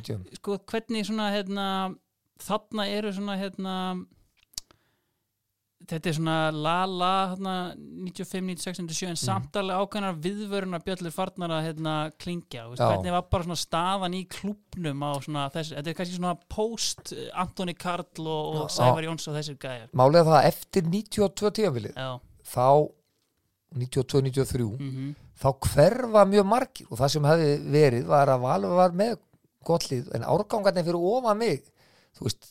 90 0.00 0.40
sko 0.40 0.58
hvernig 0.72 1.06
svona 1.06 1.28
hérna 1.30 1.66
þarna 2.42 2.88
eru 2.90 3.12
svona 3.14 3.38
hérna 3.38 3.76
þetta 5.90 6.10
er 6.10 6.16
svona 6.16 6.36
la 6.54 6.76
la 6.86 7.10
hérna 7.32 7.54
95, 7.76 8.46
96, 8.52 8.80
97 8.82 9.10
en 9.10 9.20
samt 9.20 9.58
alveg 9.58 9.82
ákveðnar 9.82 10.18
viðvörunar 10.24 10.84
bjöllur 10.86 11.14
farnar 11.14 11.54
að 11.56 11.66
hérna 11.68 11.94
klingja 12.22 12.66
veist, 12.70 12.82
hvernig 12.82 13.14
var 13.16 13.26
bara 13.32 13.46
svona 13.48 13.60
staðan 13.62 14.16
í 14.18 14.22
klubnum 14.30 15.04
á 15.04 15.12
svona 15.24 15.46
þessu, 15.54 15.76
þetta 15.78 15.92
er 15.92 15.98
kannski 15.98 16.18
svona 16.18 16.34
post 16.56 17.14
eh, 17.16 17.28
Antoni 17.42 17.76
Karl 17.78 18.26
og, 18.26 18.62
og. 18.62 18.70
Sævar 18.72 19.06
Jóns 19.06 19.28
og 19.28 19.36
þessir 19.38 19.58
gæjar. 19.62 19.90
Málega 19.98 20.28
það 20.28 20.38
að 20.38 20.48
eftir 20.52 20.88
92 20.88 21.52
tíðanvilið 21.58 21.98
já, 21.98 22.10
þá 22.52 22.68
92-93 23.72 24.70
mhm, 24.76 25.12
þá 25.42 25.48
hverfa 25.66 26.24
mjög 26.28 26.48
margir 26.48 26.88
og 26.90 27.00
það 27.00 27.14
sem 27.14 27.28
hefði 27.30 27.52
verið 27.72 28.08
var 28.10 28.32
að 28.32 28.42
Valur 28.44 28.74
var 28.78 28.96
með 28.96 29.14
gott 29.66 29.86
lið 29.90 30.10
en 30.16 30.26
árgangarnir 30.26 30.86
fyrir 30.86 31.06
ofa 31.12 31.34
mig 31.38 31.62
þú 32.18 32.26
veist 32.26 32.50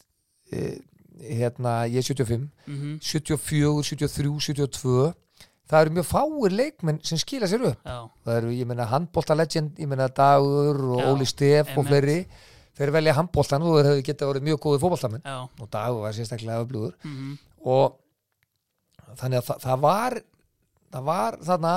e, 0.51 0.79
hérna 1.21 1.73
ég 1.87 2.01
er 2.01 2.07
75 2.07 2.47
mhm, 2.67 2.95
74, 3.01 3.83
73, 3.83 4.31
72 4.51 5.11
það 5.71 5.85
eru 5.85 5.93
mjög 5.95 6.07
fáir 6.09 6.55
leikmenn 6.55 6.99
sem 7.07 7.19
skila 7.21 7.47
sér 7.47 7.63
upp. 7.69 7.85
Já, 7.87 7.99
það 8.25 8.39
eru, 8.41 8.49
ég 8.57 8.67
meina, 8.67 8.87
handbólta 8.91 9.37
legend 9.37 9.79
ég 9.79 9.87
meina 9.87 10.09
Dagur 10.11 10.81
og 10.97 10.99
Já, 10.99 11.05
Óli 11.13 11.27
Stef 11.29 11.71
og 11.77 11.87
fleiri 11.87 12.17
þeir 12.77 12.91
velja 12.97 13.15
handbóltan 13.15 13.63
og 13.67 13.79
þeir 13.85 14.03
getað 14.07 14.33
verið 14.33 14.47
mjög 14.49 14.59
góði 14.65 14.81
fótbóltamenn 14.83 15.23
já. 15.23 15.37
Og 15.61 15.71
Dagur 15.71 16.03
var 16.05 16.17
sérstaklega 16.17 16.65
öflugur. 16.65 16.97
Mhm, 17.07 17.37
og 17.71 17.97
þannig 19.19 19.41
að 19.41 19.47
það, 19.47 19.63
það 19.65 19.81
var 19.85 20.17
það 20.91 21.07
var 21.07 21.39
þarna 21.47 21.73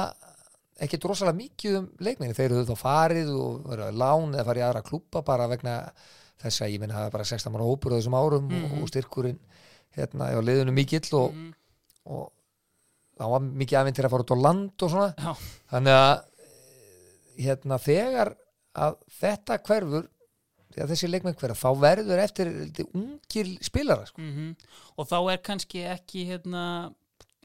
ekkert 0.84 1.06
rosalega 1.06 1.38
mikið 1.38 1.78
um 1.78 1.88
leikmenni. 2.02 2.34
Þeir 2.34 2.50
eru 2.50 2.66
þá 2.72 2.76
farið 2.80 3.32
og 3.38 3.70
verið 3.70 3.98
lán 4.02 4.34
eða 4.34 4.46
farið 4.48 4.62
í 4.62 4.66
aðra 4.68 4.84
klúpa 4.88 5.22
bara 5.26 5.48
vegna 5.50 5.76
þess 6.44 6.62
að 6.64 6.72
ég 6.74 6.80
meina 6.84 6.94
það 6.98 7.06
er 7.08 7.14
bara 7.16 7.24
16 7.32 7.52
manna 7.54 7.66
hópur 7.68 7.94
á 7.94 7.98
þessum 7.98 8.16
árum 8.20 8.48
Mhm. 8.50 8.64
og, 8.64 8.82
og 8.84 8.88
styrkurinn 8.92 9.38
hérna 9.96 10.30
á 10.34 10.40
liðinu 10.42 10.72
mikill 10.74 11.08
og, 11.18 11.34
mhm, 11.34 11.52
og 12.06 12.30
það 13.18 13.30
var 13.34 13.44
mikið 13.62 13.78
aðvinn 13.80 13.94
til 13.98 14.04
að 14.04 14.10
fara 14.14 14.24
út 14.26 14.34
á 14.34 14.44
land 14.44 14.82
og 14.82 14.90
svona. 14.90 15.14
Já, 15.18 15.34
þannig 15.70 15.98
að 16.00 16.24
hérna 17.44 17.78
þegar 17.82 18.34
að 18.74 18.96
þetta 19.20 19.58
hverfur 19.68 20.08
þegar 20.74 20.88
þessi 20.90 21.08
leikmenn 21.10 21.36
hverfur 21.38 21.60
þá 21.60 21.80
verður 21.84 22.22
eftir 22.24 22.50
ungir 22.94 23.52
spilara 23.62 24.06
sko. 24.08 24.20
mhm. 24.20 24.56
Og 24.98 25.06
þá 25.10 25.16
er 25.32 25.38
kannski 25.46 25.84
ekki 25.86 26.26
hérna 26.32 26.92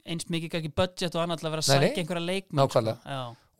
eins 0.06 0.26
mikið 0.30 0.58
ekki 0.60 0.72
budget 0.74 1.14
og 1.14 1.22
annað 1.22 1.44
að 1.44 1.50
vera 1.54 1.62
að 1.62 1.68
sækja 1.70 2.02
einhverja 2.02 2.26
leikmenn 2.26 2.70
sko. 2.70 2.96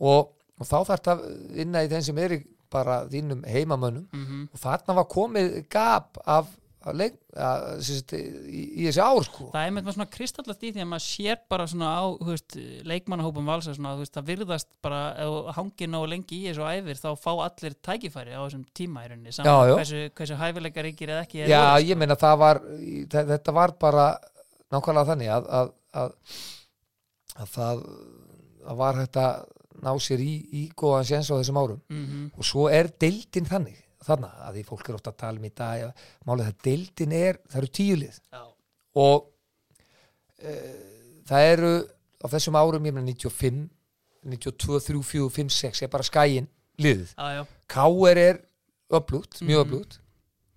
og, 0.00 0.32
og 0.58 0.66
þá 0.66 0.76
þarf 0.80 0.90
þetta 0.96 1.12
að 1.14 1.24
vinna 1.60 1.82
í 1.84 1.88
þeim 1.92 2.02
sem 2.08 2.18
er 2.18 2.34
bara 2.72 3.02
þínum 3.10 3.44
heimamönnum 3.48 4.06
mhm 4.12 4.48
og 4.54 4.58
þarna 4.64 4.94
var 5.00 5.06
komið 5.10 5.54
gap 5.70 6.18
af, 6.24 6.48
leik, 6.96 7.16
að, 7.36 7.64
sérst, 7.84 8.14
í, 8.16 8.62
í 8.80 8.86
þessi 8.88 9.02
ár 9.04 9.26
sko. 9.26 9.48
Það 9.52 9.66
er 9.68 9.74
með 9.76 9.90
svona 9.92 10.06
kristallast 10.14 10.62
í 10.64 10.70
því 10.72 10.80
að 10.84 10.88
maður 10.90 11.04
sér 11.06 11.40
bara 11.52 11.66
svona 11.68 11.90
á 11.92 12.04
veist, 12.30 12.56
leikmannahópum 12.88 13.50
valsa 13.52 13.74
svona, 13.76 13.92
veist, 14.00 14.14
það 14.16 14.30
virðast 14.30 14.70
bara 14.82 15.02
ef 15.20 15.28
þú 15.28 15.54
hangir 15.58 15.90
nógu 15.92 16.08
lengi 16.14 16.38
í 16.40 16.46
þessu 16.48 16.64
æfir 16.70 17.02
þá 17.02 17.10
fá 17.20 17.30
allir 17.44 17.76
tækifæri 17.84 18.32
á 18.32 18.40
þessum 18.46 18.64
tíma 18.80 19.04
í 19.04 19.10
rauninni 19.12 19.34
saman 19.36 19.68
já. 19.68 19.74
hversu, 19.76 20.00
hversu 20.16 20.40
hæfileika 20.40 20.86
ríkir 20.88 21.12
eða 21.14 21.26
ekki 21.28 21.44
er 21.44 21.52
Já, 21.52 21.60
voru, 21.68 21.86
ég 21.92 22.00
meina 22.00 22.16
það 22.24 22.40
var 22.46 22.62
þe- 23.12 23.26
þetta 23.34 23.56
var 23.60 23.76
bara 23.86 24.08
nákvæmlega 24.72 25.08
þannig 25.12 25.32
að, 25.36 25.48
að, 25.60 25.72
að, 26.00 26.18
að 27.44 27.54
það, 27.58 27.84
var 28.80 29.00
að 29.04 29.40
ná 29.82 29.92
sér 30.02 30.20
í, 30.24 30.32
í 30.52 30.62
góðan 30.76 31.06
séns 31.08 31.30
á 31.32 31.38
þessum 31.40 31.58
árum. 31.60 31.80
Mm 31.88 32.30
og 32.36 32.44
svo 32.44 32.68
er 32.70 32.88
deildin 33.00 33.46
þannig 33.48 33.78
þannig 34.04 34.30
að 34.46 34.54
því 34.56 34.62
fólk 34.64 34.88
er 34.88 34.94
ofta 34.96 35.10
að 35.12 35.18
tala 35.20 35.38
um 35.38 35.44
í 35.44 35.52
dag 35.54 35.82
að 35.84 36.04
málið 36.26 36.46
það 36.48 36.62
deildin 36.64 37.12
er, 37.12 37.38
það 37.50 37.58
eru 37.62 37.70
tíu 37.80 37.96
lið. 38.00 38.20
Já, 38.32 38.42
og 38.96 39.26
e, 40.40 40.54
það 41.28 41.48
eru 41.54 41.72
á 42.20 42.26
þessum 42.32 42.56
árum, 42.60 42.86
ég 42.88 42.94
meina 42.96 43.12
95 43.12 43.68
92, 44.20 44.80
3, 44.84 45.02
4, 45.10 45.28
5, 45.32 45.50
6 45.56 45.82
er 45.86 45.88
bara 45.92 46.04
skæin 46.04 46.48
liðið. 46.80 47.12
Já, 47.16 47.44
K.R. 47.72 48.18
er 48.20 48.40
öflugt, 48.92 49.38
mjög 49.40 49.62
Mhm. 49.66 49.70
öflugt. 49.70 49.98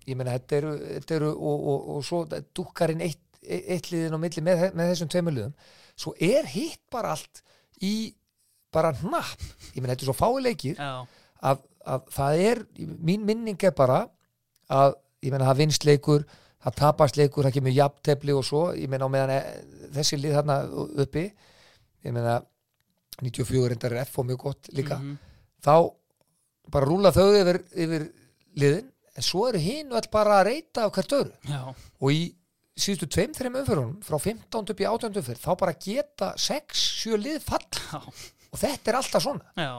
Ég 0.06 0.16
meina 0.16 0.34
þetta 0.38 0.56
eru, 0.58 0.72
þetta 0.98 1.14
eru 1.16 1.30
og, 1.32 1.68
og, 1.72 1.88
og 1.96 2.04
svo 2.04 2.24
dúkkarinn 2.28 3.00
eitt, 3.00 3.20
eitt 3.44 3.88
liðin 3.92 4.12
á 4.16 4.18
milli 4.20 4.42
með, 4.44 4.66
með 4.76 4.90
þessum 4.92 5.08
tveimur 5.12 5.32
liðum. 5.36 5.54
Svo 5.96 6.12
er 6.20 6.44
hitt 6.52 6.80
bara 6.92 7.12
allt 7.16 7.42
í 7.80 8.14
bara 8.74 8.92
hnapp. 9.00 9.44
Ég 9.74 9.80
meina 9.82 9.94
þetta 9.94 10.04
er 10.06 10.10
svo 10.10 10.16
fái 10.18 10.42
leikir 10.44 10.80
að, 11.50 11.60
að 11.94 12.08
það 12.16 12.42
er, 12.50 12.62
mín 13.10 13.24
minning 13.28 13.64
er 13.68 13.74
bara 13.76 14.02
að, 14.72 14.96
ég 15.24 15.32
meina 15.34 15.48
það 15.50 15.60
vinst 15.64 15.84
leikur 15.88 16.24
það 16.64 16.76
tapast 16.80 17.18
leikur, 17.20 17.44
það 17.44 17.56
kemur 17.58 17.74
jafntefli 17.76 18.32
og 18.32 18.44
svo, 18.48 18.62
ég 18.72 18.88
meina 18.88 19.04
á 19.04 19.12
meðan 19.12 19.32
eh, 19.34 19.48
þessi 19.92 20.16
lið 20.20 20.38
þarna 20.38 20.54
uppi 21.04 21.24
ég 22.04 22.14
meina 22.16 22.38
94 23.20 23.68
reyndar 23.70 23.92
er 23.94 24.06
F 24.08 24.16
og 24.18 24.26
mjög 24.30 24.40
gott 24.48 24.70
líka. 24.74 24.96
Mhm. 24.98 25.18
þá 25.64 25.74
bara 26.72 26.88
rúla 26.88 27.12
þau 27.12 27.28
yfir, 27.36 27.58
yfir 27.76 28.06
liðin 28.56 28.88
en 29.14 29.22
svo 29.22 29.44
eru 29.50 29.60
hinn 29.60 29.92
öll 29.94 30.08
bara 30.12 30.40
að 30.40 30.48
reyta 30.48 30.86
á 30.86 30.90
hvert 30.90 31.12
öru 31.12 31.32
Já, 31.46 31.60
og 32.00 32.08
í 32.10 32.22
síðustu 32.74 33.06
tveim, 33.12 33.34
þreim 33.36 33.60
umfyrunum 33.60 34.00
frá 34.02 34.16
15 34.18 34.72
upp 34.72 34.80
í 34.82 34.88
18 34.88 35.20
umfyr 35.20 35.38
þá 35.44 35.50
bara 35.60 35.76
geta 35.78 36.32
6-7 36.40 37.20
lið 37.20 37.44
fall 37.44 37.62
já, 37.76 38.00
og 38.54 38.60
þetta 38.62 38.92
er 38.92 38.98
alltaf 39.00 39.24
svona. 39.24 39.46
Já, 39.58 39.72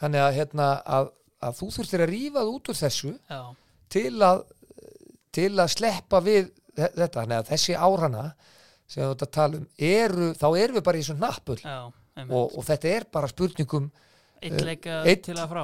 þannig 0.00 0.22
að, 0.22 0.34
hérna, 0.38 0.68
að, 0.96 1.08
að 1.48 1.58
þú 1.60 1.68
þurftir 1.76 2.04
að 2.06 2.12
rífa 2.14 2.38
það 2.42 2.52
út 2.54 2.70
úr 2.72 2.78
þessu 2.80 3.12
já, 3.18 3.40
til 3.96 4.12
að, 4.30 4.42
til 5.36 5.50
að 5.62 5.72
sleppa 5.74 6.20
við 6.24 6.48
þe- 6.76 6.92
þetta, 6.96 7.20
þannig 7.20 7.38
að 7.42 7.50
þessi 7.52 7.76
árana 7.76 8.24
sem 8.86 9.02
við 9.02 9.12
þetta 9.14 9.28
tala 9.34 9.60
um 9.60 9.66
eru, 9.90 10.30
þá 10.38 10.46
erum 10.62 10.78
við 10.78 10.84
bara 10.86 10.98
í 11.02 11.06
svona 11.06 11.30
einmitt. 12.16 12.36
og, 12.38 12.56
og 12.60 12.64
þetta 12.68 12.92
er 12.96 13.06
bara 13.12 13.28
spurningum 13.32 13.88
Eitt 14.46 14.60
leika 14.62 15.00
einn- 15.08 15.22
til 15.24 15.34
að 15.40 15.48
frá. 15.50 15.62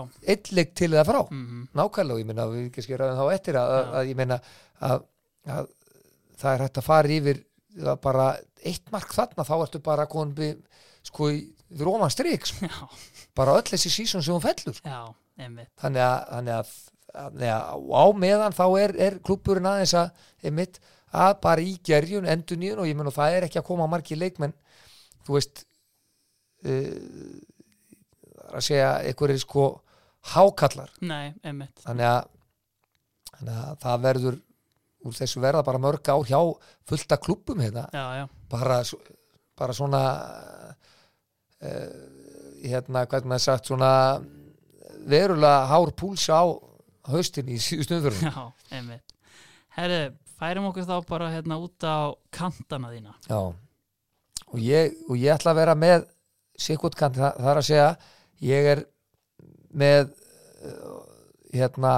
til 0.75 0.91
eða 0.97 1.05
frá. 1.07 1.21
Mhm. 1.31 1.67
nákvæmlega 1.77 2.17
og 2.17 2.21
ég 2.23 2.27
meina 2.27 2.47
við 2.51 2.67
ekki 2.71 2.83
skeraðum 2.87 3.19
þá 3.21 3.35
eftir 3.37 3.59
að, 3.61 3.73
að, 3.93 4.09
ég 4.09 4.17
meina 4.17 4.39
að, 4.81 5.05
að 5.47 5.67
það 6.41 6.55
er 6.57 6.65
hægt 6.65 6.81
að 6.81 6.87
fara 6.89 7.09
yfir 7.19 7.43
bara 8.03 8.27
eitt 8.65 8.91
mark 8.93 9.13
þarna 9.15 9.45
þá 9.49 9.53
ertu 9.67 9.81
bara 9.85 10.07
komin 10.11 10.35
við, 10.37 10.57
sko 11.07 11.29
í 11.33 11.43
róman 11.81 12.13
strik 12.13 12.47
sko. 12.49 12.69
Bara 13.37 13.57
öll 13.59 13.69
þessi 13.69 13.93
sísón 13.93 14.25
sem 14.25 14.35
hún 14.35 14.43
fellur. 14.45 14.81
Já, 14.85 15.01
þannig 15.81 16.03
að, 16.05 16.19
þannig 16.33 16.55
að, 16.57 16.73
þannig 17.13 17.53
að 17.55 17.87
á 17.93 18.05
meðan 18.25 18.57
þá 18.57 18.65
er, 18.83 18.97
er 19.07 19.19
klúburinn 19.25 19.71
aðeins 19.71 19.95
að 19.97 20.27
einmitt, 20.45 20.81
að 21.13 21.33
bara 21.45 21.65
í 21.65 21.73
gerjun 21.85 22.29
endur 22.29 22.61
nýjun 22.61 22.83
og 22.83 22.89
ég 22.89 22.97
meina 22.97 23.13
það 23.13 23.39
er 23.39 23.47
ekki 23.49 23.61
að 23.61 23.67
koma 23.69 23.89
margir 23.91 24.21
leikmenn 24.21 24.55
þú 25.27 25.37
veist 25.37 25.65
uh, 26.65 26.87
að 28.53 28.65
segja 28.65 28.95
einhverjir 29.05 29.43
sko 29.43 29.67
hákallar 30.33 30.93
Nei, 31.05 31.35
þannig 31.85 32.09
að, 32.09 32.31
þannig 33.35 33.59
að 33.59 33.77
það 33.85 34.03
verður 34.07 34.41
úr 35.03 35.17
þessu 35.19 35.43
verða 35.43 35.65
bara 35.67 35.81
mörg 35.83 36.09
ár 36.15 36.25
hjá 36.29 36.39
fullta 36.89 37.19
klubbum 37.19 37.61
hérna. 37.65 37.89
Bara, 38.53 38.79
bara 39.59 39.75
svona 39.75 40.03
hérna 41.62 43.05
hvað 43.11 43.27
maður 43.31 43.44
sagt 43.46 43.70
svona 43.70 43.92
verulega 45.07 45.66
hár 45.70 45.92
púls 45.98 46.29
á 46.31 46.42
haustin 47.11 47.48
í 47.51 47.59
síðustu 47.62 47.98
umfyrir 47.98 48.22
já, 48.29 48.44
einmitt. 48.70 49.14
Herri, 49.75 50.01
færum 50.38 50.68
okkur 50.70 50.87
þá 50.87 50.96
bara 51.09 51.31
hérna 51.33 51.59
út 51.62 51.83
á 51.87 52.14
kantana 52.35 52.92
þína. 52.92 53.14
já 53.29 53.40
og 54.53 54.59
ég, 54.61 54.92
og 55.09 55.16
ég 55.16 55.33
ætla 55.33 55.55
að 55.55 55.61
vera 55.62 55.75
með 55.79 56.03
sikkot 56.61 56.94
kant, 56.98 57.16
það, 57.16 57.38
það 57.40 57.51
er 57.53 57.61
að 57.61 57.68
segja 57.68 57.87
ég 58.44 58.66
er 58.75 58.83
með 59.72 60.11
uh, 60.68 60.98
hérna 61.55 61.92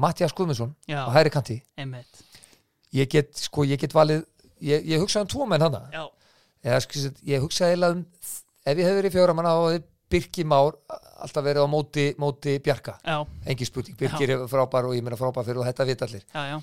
Mattias 0.00 0.32
Guðmundsson 0.36 0.70
Já, 0.88 1.02
á 1.04 1.10
hæri 1.16 1.32
kanti 1.34 1.58
einmitt. 1.76 2.22
ég 2.94 3.10
get, 3.10 3.34
sko, 3.36 3.66
ég 3.66 3.80
get 3.82 3.92
valið 3.96 4.22
ég, 4.62 4.86
ég 4.86 5.02
hugsaði 5.02 5.26
um 5.26 5.32
tvo 5.34 5.48
menn 5.50 5.64
hana 5.66 5.82
Já, 5.92 6.04
Eða, 6.60 6.78
sko, 6.84 7.02
ég 7.26 7.42
hugsaði 7.42 7.74
eiginlega 7.74 7.98
um 7.98 8.06
ef 8.66 8.76
ég 8.76 8.84
hefði 8.86 9.00
verið 9.00 9.16
fjóra 9.16 9.34
manna 9.36 9.54
þá 9.56 9.62
hefði 9.68 9.82
Birki 10.10 10.44
Már 10.48 10.74
alltaf 11.22 11.44
verið 11.46 11.62
á 11.62 11.68
móti, 11.70 12.04
móti 12.18 12.56
Bjarka, 12.64 12.96
já, 13.04 13.20
engi 13.46 13.66
spurning. 13.68 13.96
Birkir 13.98 14.32
er 14.34 14.46
frábær 14.50 14.88
og 14.88 14.96
ég 14.96 15.04
meina 15.06 15.18
frábær 15.20 15.46
fyrir 15.46 15.60
og 15.62 15.68
þetta 15.68 15.86
vita 15.86 16.08
allir. 16.08 16.24
Já, 16.34 16.40
já, 16.50 16.56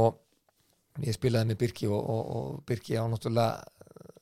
og 0.00 1.04
ég 1.04 1.16
spilaði 1.16 1.50
með 1.50 1.58
Birki 1.60 1.90
og, 1.90 1.98
og, 2.00 2.22
og 2.38 2.62
Birki 2.68 2.96
á 2.96 3.04
náttúrulega 3.04 3.58
eh, 3.60 4.14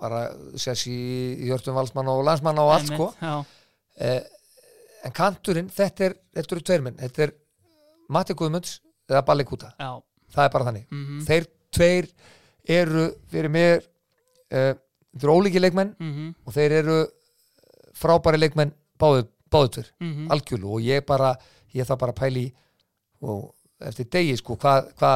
bara 0.00 0.22
sess 0.56 0.86
í 0.88 0.96
hjörtum 1.44 1.76
valsmann 1.76 2.08
og 2.08 2.22
landsmann 2.24 2.62
og 2.62 2.72
allt 2.78 2.88
sko. 2.88 3.10
Já, 3.20 3.34
eh, 4.00 4.22
en 5.04 5.16
kanturinn, 5.16 5.68
þetta 5.68 6.08
er 6.08 6.16
þetta 6.38 6.56
eru 6.56 6.66
tveir 6.70 6.86
menn, 6.86 6.96
þetta 7.02 7.26
er 7.26 7.36
Matti 8.16 8.38
Guðmunds 8.38 8.78
eða 9.10 9.26
Balli 9.28 9.44
Kúta, 9.44 9.74
já, 9.76 9.92
það 10.32 10.48
er 10.48 10.56
bara 10.56 10.70
þannig. 10.70 10.88
Mhm, 10.88 11.20
þeir 11.28 11.50
tveir 11.76 12.10
eru 12.80 13.10
fyrir 13.30 13.52
mér 13.52 13.84
uh, 13.84 14.72
þeir 15.16 15.28
eru 15.28 15.36
ólíki 15.40 15.62
leikmenn 15.62 15.94
mhm, 15.98 16.32
og 16.46 16.56
þeir 16.56 16.76
eru 16.80 16.98
frábæri 17.96 18.40
leikmenn 18.40 18.74
báðu, 19.00 19.26
báðu 19.52 19.72
tver, 19.76 19.92
mhm, 20.00 20.26
algjörlu 20.34 20.74
og 20.76 20.84
ég 20.84 21.06
bara, 21.08 21.34
ég 21.74 21.88
það 21.88 22.02
bara 22.02 22.14
að 22.14 22.20
pæli 22.20 22.46
og 23.24 23.88
eftir 23.88 24.08
degi 24.12 24.36
sko 24.40 24.56
hvað 24.60 24.92
hva, 25.00 25.14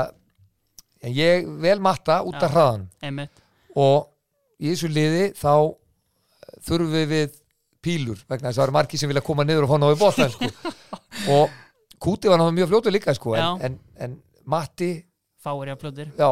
en 1.04 1.14
ég 1.16 1.46
vel 1.60 1.78
matta 1.80 2.20
út 2.26 2.40
af 2.40 2.48
Já. 2.48 2.54
hraðan 2.54 3.28
og 3.76 4.08
í 4.60 4.72
þessu 4.72 4.90
liði 4.92 5.30
þá 5.36 5.52
þurfum 6.66 6.92
við 6.92 7.06
við 7.14 7.38
pílur 7.80 8.20
vegna 8.28 8.50
þess 8.50 8.58
að 8.58 8.60
það 8.60 8.66
eru 8.66 8.76
margir 8.76 9.00
sem 9.00 9.10
vilja 9.10 9.24
koma 9.24 9.46
niður 9.46 9.66
og 9.66 9.72
fá 9.72 9.78
náðu 9.80 9.98
bóttan 10.00 10.32
sko. 10.34 10.50
og 11.36 11.58
Kúti 12.00 12.30
var 12.32 12.38
náttúrulega 12.40 12.56
mjög 12.56 12.68
fljótur 12.70 12.94
líka 12.94 13.12
sko, 13.12 13.34
en, 13.36 13.58
en, 13.66 13.74
en 14.00 14.12
Matti 14.48 14.90
Fáir 15.40 15.68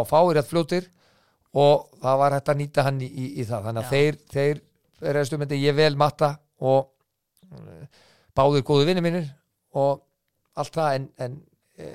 fáir 0.08 0.36
rétt 0.36 0.48
fljótir 0.48 0.86
og 1.56 1.88
það 2.02 2.20
var 2.22 2.36
hægt 2.36 2.52
að 2.52 2.60
nýta 2.60 2.84
hann 2.86 3.00
í, 3.00 3.08
í, 3.08 3.26
í 3.40 3.46
það. 3.48 3.68
Þannig 3.68 3.82
að 3.82 3.86
Já. 3.86 3.90
þeir, 4.32 4.60
þeir 5.00 5.20
stumandi 5.28 5.60
ég 5.62 5.76
vel 5.78 5.94
matta 5.98 6.32
og 6.60 6.90
uh, 7.54 8.04
báður 8.36 8.66
góðu 8.66 8.88
vinni 8.90 9.04
mínir 9.04 9.28
og 9.78 10.02
allt 10.58 10.74
það. 10.74 10.94
En, 10.98 11.08
en 11.24 11.36
e, 11.78 11.88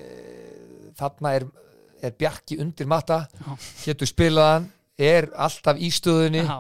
þarna 0.98 1.34
er, 1.38 1.48
er 2.04 2.16
Bjarki 2.18 2.60
undir 2.64 2.88
matta 2.90 3.24
getur 3.84 4.10
spilað 4.10 4.52
hann 4.54 4.70
er 5.00 5.30
alltaf 5.36 5.80
í 5.82 5.90
stöðunni 5.92 6.44
Já, 6.46 6.60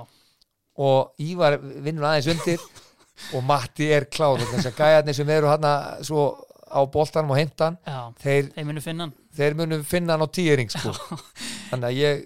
og 0.84 1.22
Ívar 1.22 1.60
vinnur 1.62 2.08
aðeins 2.10 2.32
undir 2.34 2.64
og 3.38 3.44
Matti 3.46 3.92
er 3.94 4.08
klár. 4.12 4.42
Og 4.42 4.50
þess 4.56 4.72
að 4.72 4.80
gæjarnir 4.80 5.18
sem 5.18 5.30
eru 5.36 5.52
hann 5.52 5.68
svo 6.06 6.28
á 6.74 6.82
boltanum 6.90 7.34
og 7.36 7.38
heimtan 7.38 7.78
þeir, 8.22 8.50
þeir 9.38 9.58
munum 9.60 9.84
finna 9.86 10.16
hann 10.16 10.26
á 10.26 10.30
tíering 10.34 10.72
sko. 10.74 10.94
þannig 11.70 11.90
að 11.90 12.00
ég 12.00 12.24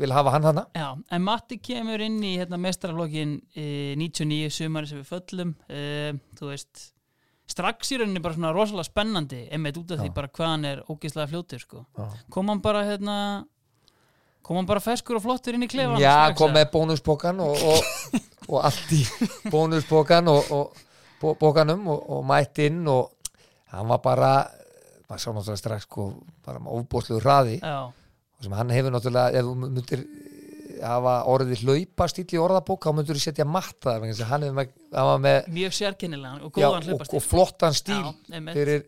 vil 0.00 0.12
hafa 0.16 0.32
hann 0.34 0.46
hana 0.48 0.64
Já, 0.76 0.88
en 1.12 1.22
Matti 1.26 1.58
kemur 1.62 2.00
inn 2.04 2.18
í 2.24 2.34
hérna, 2.40 2.58
mestrarflokkin 2.60 3.36
e, 3.54 3.66
99 4.00 4.50
sumari 4.54 4.88
sem 4.90 5.00
við 5.02 5.10
föllum. 5.12 5.54
E, 5.68 6.12
þú 6.38 6.50
veist 6.52 6.88
strax 7.50 7.90
í 7.94 7.98
rauninni 8.00 8.22
bara 8.22 8.36
svona 8.36 8.52
rosalega 8.54 8.86
spennandi 8.86 9.40
einmitt 9.52 9.78
út 9.80 9.90
af 9.96 9.98
því 10.02 10.10
Já. 10.12 10.14
bara 10.20 10.28
hvað 10.30 10.52
hann 10.52 10.68
er 10.70 10.82
ógeðslega 10.86 11.30
fljótur 11.32 11.62
sko. 11.64 11.84
Kom 12.30 12.52
hann 12.52 12.60
bara 12.62 12.84
hérna 12.86 13.16
kom 14.46 14.56
hann 14.60 14.68
bara 14.70 14.80
feskur 14.82 15.18
og 15.18 15.24
flottur 15.24 15.54
inn 15.58 15.66
í 15.66 15.70
klefan 15.70 15.98
Já, 16.00 16.30
kom 16.38 16.54
með 16.54 16.70
bónusbókan 16.72 17.42
og, 17.44 17.58
og, 17.60 18.20
og 18.48 18.60
allt 18.70 18.94
í 18.96 19.02
bónusbókan 19.52 20.30
og, 20.32 20.52
og 20.54 20.80
bó- 21.20 21.34
bókanum 21.42 21.84
og, 21.92 22.06
og 22.16 22.24
mætt 22.30 22.62
inn 22.64 22.80
og 22.88 23.10
hann 23.74 23.90
var 23.90 24.00
bara 24.02 24.30
maður 25.10 25.20
sá 25.24 25.28
náttúrulega 25.34 25.58
strax 25.60 25.88
sko, 25.88 26.04
bara 26.46 26.62
með 26.62 26.76
ofbóðslegu 26.78 27.20
hraði. 27.24 27.56
Já, 27.58 27.90
sem 28.40 28.56
hann 28.56 28.74
hefur 28.74 28.94
náttúrulega 28.94 29.40
ef 29.40 29.48
þú 29.48 29.54
myndir 29.64 30.04
hafa 30.80 31.14
orðið 31.28 31.64
hlaupa 31.66 32.06
stíl 32.08 32.26
í 32.32 32.40
orðabók 32.40 32.86
þá 32.86 32.94
myndir 32.96 33.18
þú 33.18 33.24
setja 33.24 33.44
matta 33.48 33.98
hann, 33.98 34.14
hefur 34.14 34.54
með, 34.56 34.70
hann 34.94 35.10
var 35.10 35.20
með 35.26 35.50
mjög 35.58 35.76
sérkennilegan 35.76 36.46
og 36.46 36.54
góðan 36.56 36.78
og, 36.78 36.88
hlaupastíl 36.88 37.18
og 37.20 37.26
flottan 37.26 37.76
stíl 37.76 38.00
fyrir 38.54 38.86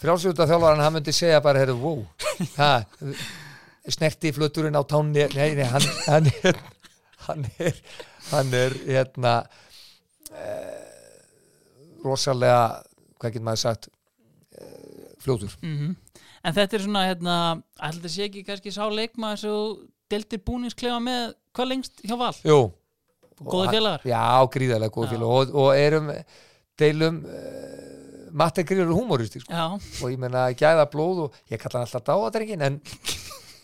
frjálsjóta 0.00 0.48
þjálfaran 0.48 0.84
hann 0.84 0.96
myndi 0.96 1.16
segja 1.16 1.42
bara, 1.44 1.60
heyrðu, 1.64 1.76
wow 1.82 2.00
ha, 2.60 2.72
snerti 3.88 4.32
flöturinn 4.36 4.76
á 4.76 4.82
tánni 4.88 5.28
nei, 5.36 5.52
nei, 5.58 5.68
hann, 5.68 5.92
hann 6.08 6.32
er 6.40 6.64
hann 7.26 7.46
er, 7.58 7.78
hann 8.30 8.52
er 8.54 8.74
hérna 8.86 9.34
eh, 10.32 10.82
rosalega 12.04 12.82
hvað 13.16 13.36
getur 13.36 13.46
maður 13.48 13.62
sagt 13.62 13.88
eh, 14.58 15.14
fljótur. 15.22 15.56
Mhm. 15.62 15.94
En 16.46 16.54
þetta 16.54 16.78
er 16.78 16.82
svona, 16.84 17.04
hérna, 17.08 17.36
þetta 17.80 18.10
sé 18.12 18.26
ekki 18.28 18.44
kannski 18.46 18.70
sá 18.74 18.84
leikmaður 18.92 19.40
þú 19.42 19.54
deltir 20.12 20.42
búningsklefa 20.46 20.98
með 21.02 21.22
hvað 21.56 21.70
lengst 21.72 22.02
hjá 22.06 22.14
Val? 22.20 22.34
Jú, 22.46 22.58
Góði 23.42 23.72
félagar? 23.74 24.04
já, 24.06 24.22
gríðarlega 24.54 24.94
góði 24.94 25.08
Já. 25.08 25.12
félag 25.16 25.32
og, 25.34 25.56
og 25.60 25.70
erum 25.76 26.12
deilum 26.80 27.18
uh, 27.26 28.30
Matt 28.36 28.60
er 28.60 28.66
gríðarlega 28.68 28.98
humoristi 29.00 29.40
sko. 29.42 29.52
Og 30.04 30.12
ég 30.12 30.20
meina 30.20 30.46
gæða 30.56 30.86
blóð 30.92 31.24
og 31.26 31.36
ég 31.50 31.60
kalla 31.62 31.80
hann 31.82 31.88
alltaf 31.88 32.04
dáadrengin 32.06 32.64
en, 32.66 32.78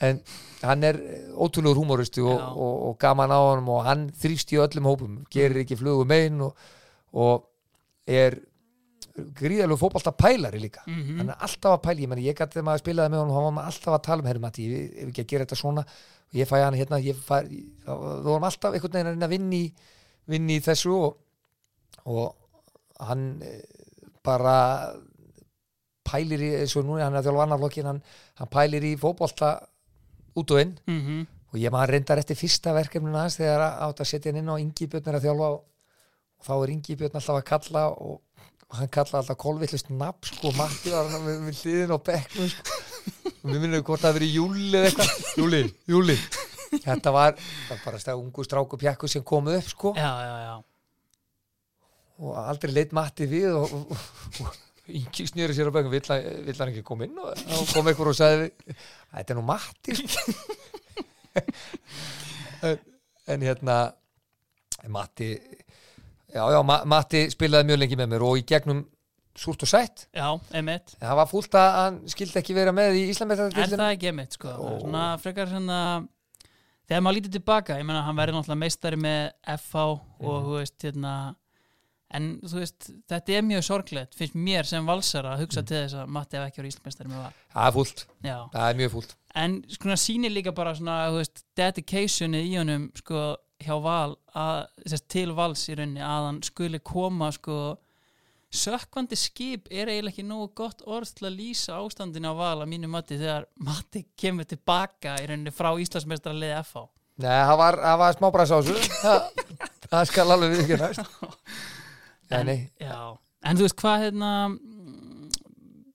en 0.02 0.20
hann 0.62 0.86
er 0.88 0.98
ótrúlegur 1.36 1.80
humoristi 1.82 2.22
og, 2.24 2.38
og, 2.56 2.76
og 2.90 2.94
gaman 3.02 3.32
á 3.34 3.38
honum 3.40 3.68
og 3.76 3.84
hann 3.86 4.06
þrýst 4.22 4.54
í 4.56 4.60
öllum 4.62 4.88
hópum 4.90 5.18
gerir 5.32 5.62
ekki 5.64 5.76
flugum 5.80 6.14
einn 6.16 6.40
og, 6.48 6.56
og 7.12 7.46
er 8.08 8.38
gríðalegu 9.38 9.76
fótbolta 9.78 10.12
pælari 10.16 10.58
líka. 10.62 10.82
Mhm. 10.86 11.18
hann 11.18 11.28
er 11.30 11.36
alltaf 11.40 11.74
að 11.78 11.82
pæla, 11.84 12.00
ég 12.00 12.08
meina 12.08 12.22
ég 12.22 12.34
gæti 12.38 12.54
þegar 12.56 12.64
maður 12.68 12.82
spilaði 12.84 13.10
með 13.12 13.20
honum, 13.22 13.34
hann 13.36 13.54
var 13.54 13.64
alltaf 13.70 13.94
að 13.94 14.02
tala 14.06 14.22
um 14.22 14.26
herri 14.30 14.38
Matti, 14.40 14.68
ég 14.68 15.02
ef 15.02 15.08
ekki 15.12 15.22
að 15.24 15.26
gera 15.32 15.44
þetta 15.44 15.56
svona. 15.60 15.84
Ég 16.32 16.48
fæ 16.48 16.56
hann 16.64 16.74
hérna, 16.74 16.96
fæ 17.12 17.36
við 17.44 18.22
vorum 18.24 18.44
alltaf 18.48 18.72
einhvern 18.74 18.92
veginn 18.92 19.12
að 19.12 19.26
að 19.26 19.34
vinna 19.34 19.54
í 19.56 19.72
vinna 20.32 20.52
í 20.56 20.60
þessu 20.64 20.94
og, 20.96 21.16
og 22.06 22.34
hann 23.00 23.42
eh, 23.42 23.60
bara 24.24 24.94
pælir 26.08 26.40
í, 26.42 26.50
eins 26.62 26.74
og 26.78 26.86
núna 26.86 27.04
hann 27.06 27.14
er 27.14 27.20
að 27.22 27.28
þjálfa 27.28 27.44
annar 27.46 27.60
flokkin, 27.62 27.88
hann, 27.90 28.00
hann 28.40 28.50
pælir 28.52 28.84
í 28.86 28.94
fótbolta 29.00 29.52
út 30.40 30.50
og 30.56 30.60
inn. 30.62 30.74
Mhm, 30.88 31.26
og 31.52 31.58
ég 31.60 31.70
maður 31.74 31.92
reyndar 31.92 32.18
eftir 32.22 32.38
fyrsta 32.40 32.72
verkefninu 32.72 33.18
hans 33.20 33.36
þegar 33.36 33.60
að- 33.60 33.78
átt 33.90 34.00
að 34.00 34.08
setja 34.08 34.32
hann 34.32 34.40
inn 34.40 34.48
á 34.48 34.56
Ingi 34.56 34.86
Björn 34.88 35.08
er 35.12 35.18
að 35.18 35.26
þjálfa 35.26 35.48
og, 35.52 35.64
og 36.40 36.46
þá 36.46 36.52
er 36.62 36.70
Ingi 36.72 36.96
Björn 36.96 37.18
alltaf 37.20 37.36
að 37.36 37.44
kalla 37.44 37.82
og 37.92 38.20
hann 38.72 38.88
kalla 38.92 39.20
alltaf 39.20 39.36
kolvillust 39.40 39.90
nafn 39.92 40.28
sko, 40.30 40.52
Matti 40.56 40.92
var 40.94 41.10
hann 41.12 41.26
við 41.28 41.60
hliðin 41.62 41.92
á 41.92 41.98
bekknum 42.08 42.48
sko. 42.52 42.80
og 43.42 43.50
við 43.50 43.60
minnum 43.64 43.82
hvort 43.84 44.00
það 44.02 44.08
hafi 44.12 44.18
verið 44.20 44.34
Júli 44.38 44.72
eða 44.78 44.88
eitthvað. 44.90 45.14
Júli, 45.42 45.62
Júli 45.92 46.16
þetta 46.86 47.12
var, 47.12 47.34
það 47.36 47.72
var 47.74 47.80
bara 47.84 47.98
stað 48.00 48.20
ungu 48.22 48.44
stráku 48.46 48.78
pjakku 48.80 49.08
sem 49.12 49.24
komuð 49.28 49.58
upp 49.58 49.68
sko. 49.74 49.92
Já, 49.98 50.08
já, 50.24 50.36
já. 50.46 50.54
Og 52.22 52.36
aldrei 52.38 52.72
leitt 52.72 52.92
Matti 52.96 53.26
við 53.28 53.50
og, 53.58 53.72
og, 53.76 53.92
og, 53.92 54.46
og 54.46 54.60
Ingi 54.92 55.24
snýri 55.28 55.54
sér 55.54 55.68
á 55.70 55.74
bekknum. 55.74 55.92
Vill, 55.94 56.08
hann- 56.10 56.46
vill 56.46 56.58
hann 56.58 56.72
ekki 56.72 56.82
koma 56.86 57.04
inn 57.06 57.18
og 57.22 57.36
þá 57.38 57.74
kom 57.74 57.90
einhver 57.92 58.08
og 58.12 58.16
sagði 58.18 58.48
þetta 58.72 59.34
er 59.34 59.38
nú 59.38 59.44
Matti 59.46 59.94
sko. 60.00 60.34
en, 62.70 62.78
en 63.34 63.44
hérna 63.46 63.76
Matti 64.92 65.28
já, 66.34 66.42
já, 66.56 66.62
Ma 66.64 66.80
Matti 66.84 67.26
spilaði 67.30 67.68
mjög 67.70 67.78
lengi 67.82 67.96
með 68.00 68.08
mér 68.14 68.22
og 68.28 68.38
í 68.40 68.44
gegnum 68.48 68.84
súrt 69.36 69.62
og 69.64 69.68
sætt. 69.70 70.06
Já, 70.12 70.28
emitt 70.60 70.96
það 71.00 71.16
var 71.16 71.26
fúlt 71.30 71.54
að 71.56 71.68
hann 71.78 72.00
skildi 72.12 72.40
ekki 72.42 72.54
vera 72.54 72.72
með 72.76 72.98
í 72.98 73.04
Er 73.06 73.12
Íslandmeistaradeildinni. 73.14 73.78
það 73.80 73.94
ekki 73.96 74.10
emitt, 74.12 74.32
sko? 74.36 74.48
Ó. 74.48 74.80
Svona 74.80 75.04
frekar 75.22 75.48
svona 75.48 75.78
Þegar 76.88 77.00
maður 77.06 77.16
lítið 77.16 77.32
tilbaka, 77.38 77.76
ég 77.78 77.86
meina 77.86 78.02
hann 78.04 78.16
verður 78.18 78.34
náttúrulega 78.36 78.58
meistari 78.60 78.96
með 79.00 79.30
FH 79.46 79.76
og 79.86 80.02
Mhm. 80.20 80.44
þú 80.44 80.58
veist, 80.58 80.78
hérna 80.82 81.12
En 82.14 82.40
þú 82.44 82.58
veist, 82.60 82.90
þetta 83.08 83.32
er 83.38 83.42
mjög 83.42 83.62
sorglegt 83.64 84.14
finnst 84.14 84.34
mér 84.36 84.66
sem 84.68 84.84
valsara 84.84 85.30
að 85.32 85.46
hugsa 85.46 85.62
til 85.64 85.78
þess 85.86 85.94
að 85.96 86.08
Matti 86.12 86.36
hef 86.36 86.50
ekki 86.50 86.60
verið 86.60 86.72
Íslandsmeistari 86.74 87.08
með 87.08 87.22
val. 87.22 87.32
Það 87.54 87.66
er 87.68 87.72
fúlt, 87.72 88.04
Já, 88.22 88.36
það 88.52 88.68
er 88.68 88.74
mjög 88.82 88.90
fúlt. 88.92 89.14
En 89.34 89.64
sko 89.68 89.88
sýnir 89.96 90.30
líka 90.34 90.52
bara 90.54 90.74
svona, 90.74 91.08
þú 91.08 91.16
veist, 91.22 91.44
dedicationið 91.56 92.44
í 92.50 92.58
honum 92.58 92.90
sko 92.94 93.36
hjá 93.66 93.76
val 93.82 94.16
að, 94.38 94.66
sérst, 94.86 95.08
til 95.12 95.32
vals 95.36 95.64
í 95.68 95.76
rauninni 95.78 96.04
að 96.04 96.28
hann 96.28 96.42
skuli 96.46 96.80
koma 96.84 97.30
sko. 97.34 97.58
Sökkvandi 98.52 99.16
skip 99.16 99.70
er 99.72 99.88
eiginlega 99.88 100.12
ekki 100.12 100.26
nógu 100.28 100.50
gott 100.60 100.82
orð 100.84 101.14
til 101.16 101.30
að 101.30 101.38
lýsa 101.38 101.78
ástandinu 101.80 102.32
á 102.32 102.34
val 102.36 102.58
að 102.60 102.68
mínu 102.74 102.90
mati 102.92 103.16
þegar 103.16 103.46
Matti 103.64 104.04
kemur 104.18 104.44
tilbaka 104.48 105.16
í 105.22 105.30
rauninni 105.30 105.54
frá 105.54 105.70
Íslandsmeistra 105.80 106.34
liði 106.36 106.58
FH 106.60 106.84
Nei, 107.20 107.38
það 107.44 107.58
var, 107.60 107.78
var 108.00 108.14
smábræs 108.16 108.52
á 108.52 108.56
þessu. 108.58 108.76
Það, 109.92 110.04
skal 110.08 110.24
alveg 110.32 110.54
við 110.54 110.62
ekki 110.62 110.76
næst. 110.80 111.00
En, 112.32 112.48
já. 112.80 113.00
en 113.44 113.58
þú 113.58 113.66
veist 113.66 113.76
hvað 113.82 114.04
hérna 114.06 114.28
mm, 114.48 115.26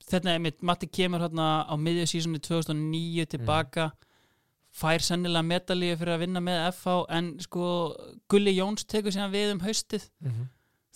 þetta 0.06 0.34
er 0.36 0.44
mitt, 0.44 0.60
Matti 0.62 0.90
kemur 0.94 1.24
hérna 1.26 1.48
á 1.66 1.74
miðju 1.82 2.06
sísoni 2.12 2.42
2009 2.46 3.26
tilbaka 3.34 3.88
fær 4.78 5.02
sennilega 5.02 5.46
medalíu 5.48 5.98
fyrir 5.98 6.14
að 6.16 6.24
vinna 6.26 6.42
með 6.44 6.60
FH 6.72 6.98
en 7.18 7.32
sko 7.42 7.68
Gulli 8.30 8.54
Jóns 8.58 8.86
tekur 8.86 9.14
síðan 9.16 9.34
við 9.34 9.52
um 9.56 9.64
haustið 9.66 10.10
Mhm. 10.22 10.48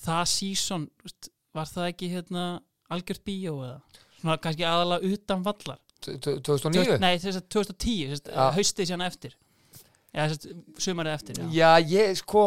það 0.06 0.24
síson, 0.36 0.88
veist, 1.04 1.30
var 1.54 1.66
það 1.66 1.88
ekki 1.92 2.10
hérna 2.14 2.44
algjört 2.92 3.24
bíó 3.26 3.56
eða 3.66 3.82
svona 4.22 4.38
kannski 4.42 4.66
aðalega 4.68 5.14
utan 5.14 5.44
vallar 5.44 5.80
T- 6.02 6.18
t- 6.18 6.40
2009 6.42 7.00
Nei, 7.00 7.18
þess 7.22 7.38
að 7.38 7.48
2010, 7.54 8.10
þess 8.10 8.22
Já. 8.26 8.38
að 8.42 8.56
haustið 8.58 8.88
síðan 8.90 9.06
eftir 9.06 9.36
að 10.14 10.34
sumarið 10.82 11.14
eftir 11.14 11.36
já. 11.40 11.46
Já, 11.52 11.72
ég 11.88 12.18
sko 12.18 12.46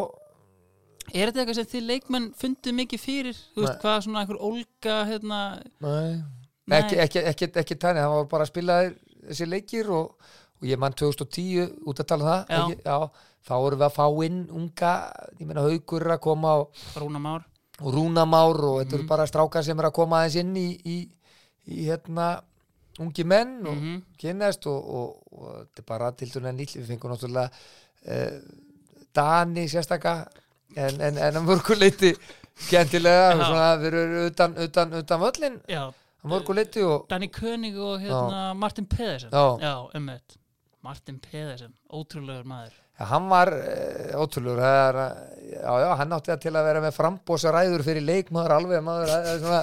Er 1.12 1.28
þetta 1.28 1.42
eitthvað 1.42 1.54
sem 1.58 1.66
þið 1.68 1.82
leikmenn 1.90 2.26
fundið 2.40 2.74
mikið 2.78 3.00
fyrir? 3.02 3.36
Þú 3.54 3.60
veist, 3.66 3.80
hvað 3.82 3.98
svona 4.06 4.20
einhver 4.22 4.38
ólga 4.40 4.94
hérna, 5.04 5.40
Nei, 5.84 6.22
Nei. 6.66 6.78
ekki, 6.80 6.96
ekki, 6.96 7.20
ekki, 7.28 7.48
ekki 7.60 7.76
tæni 7.76 8.00
það 8.00 8.14
var 8.14 8.24
bara 8.30 8.46
að 8.46 8.48
spila 8.54 8.76
þessi 9.28 9.48
leikir 9.50 9.90
og, 9.92 10.14
og 10.64 10.70
ég 10.72 10.80
mann 10.80 10.96
2010 10.96 11.68
út 11.84 12.00
að 12.00 12.06
tala 12.08 12.24
um 12.24 12.30
það 12.30 12.44
Já. 12.48 12.62
ekki, 12.64 12.76
já, 12.88 12.98
þá 13.44 13.52
vorum 13.60 13.78
við 13.82 13.86
að 13.90 13.96
fá 13.98 14.06
inn 14.24 14.38
unga, 14.56 14.92
ég 15.38 15.46
meina 15.50 15.64
haugur 15.66 16.06
að 16.14 16.20
koma 16.24 16.54
og, 16.62 16.84
Rúna 16.96 17.20
Már 17.20 17.44
og 17.82 17.90
rúnamár 17.92 18.60
og 18.64 18.76
þetta 18.80 18.94
Mhm. 18.94 18.98
eru 19.00 19.08
bara 19.08 19.26
strákar 19.26 19.64
sem 19.66 19.78
er 19.78 19.84
að 19.90 19.92
koma 19.92 20.20
aðeins 20.22 20.36
inn 20.40 20.54
í, 20.56 20.68
í, 20.86 20.96
í 21.68 21.84
hérna 21.88 22.28
ungi 23.02 23.24
menn 23.26 23.66
og 23.66 23.74
mm 23.76 24.02
kynast 24.22 24.66
og, 24.70 24.78
og, 24.94 25.16
og 25.32 25.48
þetta 25.58 25.82
er 25.82 25.88
bara 25.88 26.12
til 26.12 26.28
dæmis 26.30 26.54
nýll, 26.54 26.78
við 26.80 26.86
fengum 26.92 27.10
náttúrulega 27.10 27.50
uh, 28.06 28.38
Dani 29.14 29.66
sérstaka 29.68 30.14
en, 30.76 31.00
en, 31.00 31.18
en 31.18 31.36
að 31.40 31.44
mörguleiti 31.46 32.14
skemmtilega, 32.54 33.34
Já. 33.34 33.44
svona, 33.44 33.66
við 33.82 33.86
erum 33.90 34.14
utan, 34.30 34.54
utan, 34.68 34.94
utan 35.02 35.20
völlin 35.20 35.58
að 35.68 35.92
mörguleiti 36.30 36.86
Danny 37.10 37.28
König 37.34 37.76
og 37.78 38.00
hérna 38.00 38.54
Martin 38.54 38.86
Pedersen 38.86 39.30
Já. 39.34 39.74
Um 39.94 40.08
eitt 40.14 40.38
Martin 40.84 41.16
Pedersen, 41.22 41.72
ótrúlegur 41.88 42.44
maður. 42.48 42.74
Ja, 42.98 43.08
hann 43.14 43.28
var 43.30 43.50
uh, 43.56 44.20
ótrúlegur. 44.20 44.60
Er, 44.60 44.98
já, 45.54 45.70
já, 45.80 45.88
hann 46.00 46.12
átti 46.16 46.34
að 46.34 46.42
til 46.44 46.52
að 46.52 46.68
vera 46.68 46.82
með 46.84 46.96
frambósaræður 46.98 47.84
fyrir 47.86 48.04
leikmaður 48.04 48.56
alveg 48.58 48.84
maður, 48.84 49.14
svona 49.40 49.62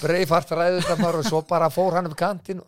breifart 0.00 0.54
ræður 0.56 1.02
maður 1.02 1.20
og 1.20 1.28
svo 1.28 1.42
bara 1.48 1.68
fór 1.72 1.98
hann 1.98 2.08
upp 2.08 2.16
kantinn 2.18 2.62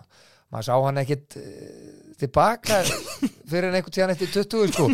maður 0.53 0.69
sá 0.69 0.75
hann 0.85 1.01
ekkit 1.03 1.39
uh, 1.41 1.87
tilbaka 2.21 2.83
fyrir 3.51 3.73
einhvern 3.73 3.95
tíðan 3.97 4.13
eftir 4.15 4.31
20 4.37 4.77
sko. 4.77 4.91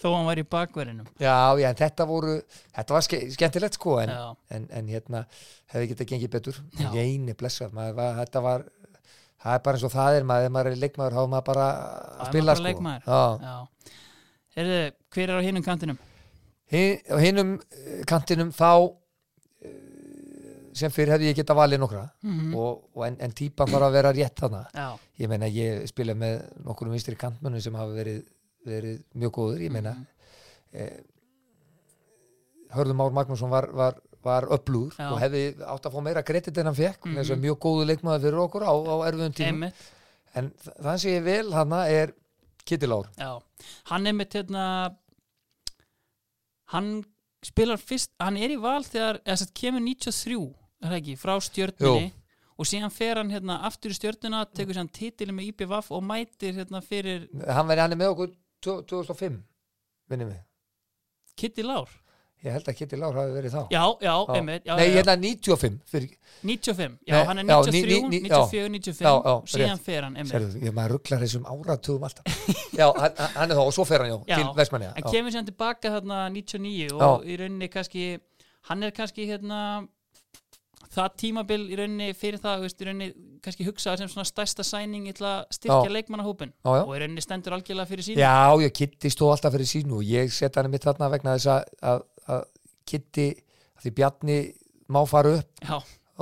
Þó 0.00 0.06
hann 0.14 0.28
var 0.30 0.40
í 0.40 0.44
bakverðinum. 0.48 1.08
Já, 1.20 1.34
já, 1.60 1.66
en 1.68 1.78
þetta 1.78 2.06
voru 2.08 2.36
þetta 2.46 2.94
var 2.96 3.04
ske, 3.04 3.20
skemmtilegt 3.34 3.76
sko 3.76 3.98
en, 4.00 4.14
en, 4.54 4.68
en 4.78 4.88
hérna 4.88 5.26
hefði 5.74 5.90
getað 5.90 6.14
gengið 6.14 6.32
betur. 6.38 6.62
Já. 6.78 6.88
Neini, 6.94 7.34
blessað, 7.36 7.74
maður 7.76 8.16
þetta 8.22 8.44
var 8.46 8.64
það 9.42 9.56
er 9.56 9.62
bara 9.66 9.78
eins 9.78 9.84
og 9.88 9.92
það 9.92 10.16
er 10.20 10.26
maður, 10.28 10.46
ef 10.48 10.54
maður 10.56 10.70
er 10.72 10.80
leikmaður 10.82 11.16
þá 11.16 11.20
er 11.24 11.30
maður 11.34 11.46
bara 11.50 11.66
að 12.22 12.30
spila 12.32 12.54
sko. 12.56 12.64
Heyrðu, 14.56 14.80
hver 15.14 15.30
er 15.32 15.38
á 15.38 15.42
hinum 15.46 15.64
kantinum? 15.66 15.98
Á 16.72 17.16
hinum 17.20 17.54
eh, 17.60 18.02
kantinum 18.08 18.50
þá 18.56 18.68
eh, 19.64 19.72
sem 20.76 20.92
fyrir 20.92 21.14
hefði 21.16 21.30
ég 21.30 21.38
getað 21.40 21.58
valið 21.62 21.82
nokkra. 21.82 22.04
Mm 22.24 22.54
og, 22.56 22.82
og 22.96 23.06
en, 23.08 23.16
en 23.24 23.32
típan 23.36 23.72
var 23.72 23.86
að 23.88 23.96
vera 23.98 24.12
rétt 24.16 24.40
þarna. 24.40 24.62
Já, 24.76 24.86
ég 25.24 25.32
meina 25.32 25.48
ég 25.52 25.86
spila 25.90 26.14
með 26.16 26.38
nokkurum 26.64 26.94
vinstri 26.96 27.16
kantmönnum 27.20 27.60
sem 27.64 27.74
hafa 27.76 27.92
verið, 27.96 28.22
verið 28.68 29.00
mjög 29.20 29.34
góður, 29.38 29.64
ég 29.66 29.72
meina. 29.74 29.96
Mhm. 29.96 30.06
eh, 30.72 31.00
Hörður 32.72 32.96
Már 32.96 33.12
Magnússon 33.12 33.50
var, 33.52 33.66
var, 33.76 33.98
var 34.24 34.46
Já. 34.98 35.10
og 35.12 35.18
hefði 35.20 35.42
átt 35.66 35.86
að 35.88 35.92
fá 35.96 36.02
meira 36.02 36.22
kredit 36.22 36.58
en 36.58 36.66
hann 36.70 36.74
fekk 36.78 37.04
mm 37.06 37.16
Mhm. 37.18 37.40
mjög 37.44 37.58
góðu 37.58 37.86
leikmaður 37.90 38.20
fyrir 38.26 38.40
okkur 38.46 38.62
á, 38.62 38.72
á 38.72 38.94
erfiðum 39.10 39.34
tímum. 39.34 39.48
Einmitt. 39.48 39.74
En 40.34 40.50
þ- 40.50 40.76
það 40.82 40.98
sem 40.98 41.10
ég 41.12 41.24
vil 41.24 41.52
hana 41.52 41.86
er 41.88 42.14
Kittilár 42.64 43.08
hann 43.84 44.06
er 44.06 44.12
mitt 44.12 44.32
hérna 44.32 44.94
hann 46.72 47.04
spilar 47.44 47.76
fyrst, 47.80 48.10
hann 48.20 48.36
er 48.36 48.50
í 48.54 48.58
val 48.62 48.82
þegar, 48.86 49.18
eða 49.26 49.38
sett 49.42 49.54
kemur 49.54 49.80
93 49.82 50.54
er 50.82 50.88
það 50.92 50.98
ekki, 51.00 51.16
frá 51.18 51.34
stjörnunni. 51.42 52.12
Og 52.60 52.66
síðan 52.68 52.92
fer 52.92 53.16
hann 53.18 53.30
hérna 53.32 53.56
aftur 53.66 53.90
í 53.90 53.96
stjörnuna 53.96 54.44
tekur 54.54 54.74
sér 54.76 54.82
hann 54.84 54.88
titilin 54.94 55.34
með 55.34 55.48
IPVAF 55.52 55.90
og 55.90 56.02
mætir 56.06 56.54
hérna 56.54 56.82
fyrir 56.84 57.24
hann, 57.48 57.66
veri, 57.66 57.80
hann 57.80 57.92
er 57.92 57.96
með 57.98 58.12
okkur 58.14 58.32
2005 58.62 59.40
minnum 60.12 60.28
við 60.30 60.42
Kitty 61.36 61.62
Lár 61.64 61.88
ég 62.42 62.52
held 62.56 62.68
að 62.68 62.76
Kittilár 62.78 63.14
hafi 63.14 63.32
verið 63.36 63.52
þá. 63.54 63.60
Já, 63.70 63.82
já, 64.02 64.12
Já. 64.12 64.34
einmitt 64.36 64.64
já, 64.66 64.74
nei, 64.76 64.86
já, 64.88 64.94
hérna 64.96 65.14
95 65.22 65.78
fyrir, 65.92 66.10
95, 66.42 66.98
já, 67.06 67.14
Nei, 67.14 67.24
hann 67.28 67.38
er 67.38 67.44
já, 67.44 67.56
93, 67.62 67.82
ní- 67.86 68.02
ní- 68.02 68.22
ní- 68.22 68.32
94, 68.32 68.68
95 68.68 69.06
Já, 69.06 69.12
já, 69.22 69.34
síðan 69.54 69.78
fer 69.86 70.02
hann 70.08 70.16
einmitt. 70.16 70.32
Serðu, 70.34 70.62
ég 70.66 70.74
maður 70.74 70.96
rugglar 70.96 71.22
þessum 71.22 71.46
áratugum 71.46 72.04
alltaf. 72.08 72.42
Já, 72.80 72.86
hann, 72.98 73.16
hann 73.36 73.50
er 73.50 73.56
þá 73.56 73.62
og 73.66 73.72
svo 73.76 73.84
fer 73.86 74.02
hann 74.02 74.10
já, 74.14 74.18
Já, 74.26 74.36
til 74.42 74.52
Vestmanni 74.58 74.90
hann 74.90 75.10
kemur 75.12 75.30
sér 75.34 75.46
tilbaka 75.46 75.94
þarna 75.98 76.22
99 76.34 76.92
og 76.98 77.02
Já. 77.02 77.10
í 77.30 77.38
rauninni 77.42 77.68
kannski 77.70 78.06
hann 78.70 78.82
er 78.82 78.90
kannski 78.96 79.26
hérna 79.30 79.58
það 80.92 81.14
tímabil 81.22 81.62
í 81.72 81.76
rauninni 81.78 82.08
fyrir 82.18 82.40
það 82.42 82.64
veist, 82.66 82.80
í 82.82 82.84
rauninni 82.88 83.06
kannski 83.42 83.64
hugsaði 83.64 84.02
sem 84.02 84.10
svona 84.12 84.26
stærsta 84.28 84.64
sæning 84.66 85.06
til 85.16 85.24
að 85.24 85.46
styrkja 85.56 85.88
Já. 85.88 85.94
leikmannahópin 85.96 86.50
já, 86.52 86.68
já. 86.76 86.82
og 86.84 86.92
í 86.92 86.98
rauninni 87.00 87.24
stendur 87.24 87.56
algjörlega 87.56 87.88
fyrir 87.88 88.04
sín 88.06 88.20
Já, 88.20 88.52
ég 88.60 88.74
Kitty 88.76 89.08
stóð 89.12 89.32
alltaf 89.36 89.54
fyrir 89.56 89.70
sínu 89.70 90.00
og 90.00 90.04
ég 90.04 90.28
set 90.36 90.58
hann 90.60 90.68
mitt 90.72 90.84
þarna 90.84 91.08
vegna 91.14 91.36
þess 91.38 91.48
að, 91.54 92.02
að 92.90 93.84
því 93.84 93.94
Bjarni 93.98 94.40
má 94.92 95.00
fara 95.08 95.38
upp 95.38 95.64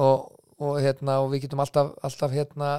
og, 0.00 0.28
og, 0.60 0.78
hérna, 0.80 1.20
og 1.24 1.32
við 1.32 1.46
getum 1.46 1.62
alltaf, 1.64 1.92
alltaf 2.04 2.32
hérna, 2.34 2.70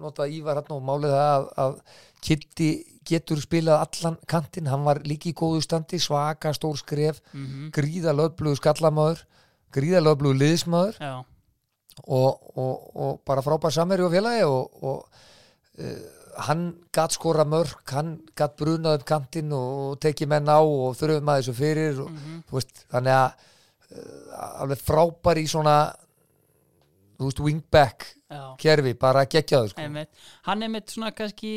notað 0.00 0.36
Ívar 0.36 0.60
hérna 0.60 0.76
og 0.76 0.86
málið 0.86 1.16
það 1.16 1.32
að, 1.34 1.48
að 1.64 1.76
Kitty 2.20 2.70
getur 3.10 3.40
spilað 3.40 3.80
allan 3.80 4.18
kantinn, 4.28 4.68
hann 4.70 4.84
var 4.84 5.00
líki 5.06 5.32
í 5.32 5.36
góðu 5.36 5.62
standi, 5.64 5.98
svaka, 5.98 6.52
stór 6.56 6.78
skref 6.78 7.22
mm 7.32 7.70
gríða 7.74 8.12
löfblugu 8.14 8.60
skallamöður 8.60 9.24
gríða 9.72 10.04
löfblugu 10.04 10.38
liðsmöður 10.38 11.00
já, 11.00 11.24
og, 12.06 12.56
og, 12.56 12.74
og 12.94 13.20
bara 13.26 13.42
frábær 13.42 13.74
samverju 13.74 14.08
og 14.08 14.14
félagi 14.14 14.44
og, 14.46 14.82
og 14.82 15.08
uh, 15.80 16.19
hann 16.46 16.66
gatt 16.94 17.16
skora 17.16 17.44
mörg 17.48 17.94
hann 17.94 18.16
gatt 18.38 18.56
brunað 18.58 19.00
upp 19.00 19.06
kantinn 19.08 19.52
og 19.56 19.98
tekið 20.02 20.30
menn 20.32 20.50
á 20.50 20.60
og 20.60 20.96
þurfum 20.98 21.32
að 21.32 21.42
þessu 21.42 21.56
fyrir 21.58 22.04
og, 22.04 22.12
mm 22.12 22.44
þú 22.50 22.58
veist, 22.58 22.84
þannig 22.92 23.16
að 23.16 23.28
uh, 23.90 24.38
alveg 24.64 24.84
frábær 24.84 25.40
í 25.40 25.46
svona 25.50 25.76
þú 27.18 27.28
veist, 27.28 27.44
wingback 27.46 28.08
já 28.30 28.42
kerfi, 28.62 28.94
bara 28.94 29.26
geggjaður 29.26 29.72
sko. 29.72 30.06
hann 30.46 30.62
er 30.62 30.70
mitt 30.70 30.92
svona 30.92 31.10
kannski 31.16 31.52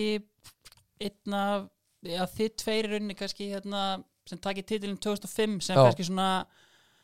einn 1.04 1.38
af 1.38 1.70
já, 2.04 2.24
þið 2.36 2.52
tveir 2.60 2.88
í 2.88 2.92
rauninni 2.94 3.18
kannski 3.18 3.50
hérna, 3.52 3.84
sem 4.30 4.40
takið 4.42 4.70
titilin 4.72 5.00
2005 5.02 5.60
sem 5.68 5.78
Já. 5.78 5.84
kannski 5.84 6.08
svona 6.08 6.30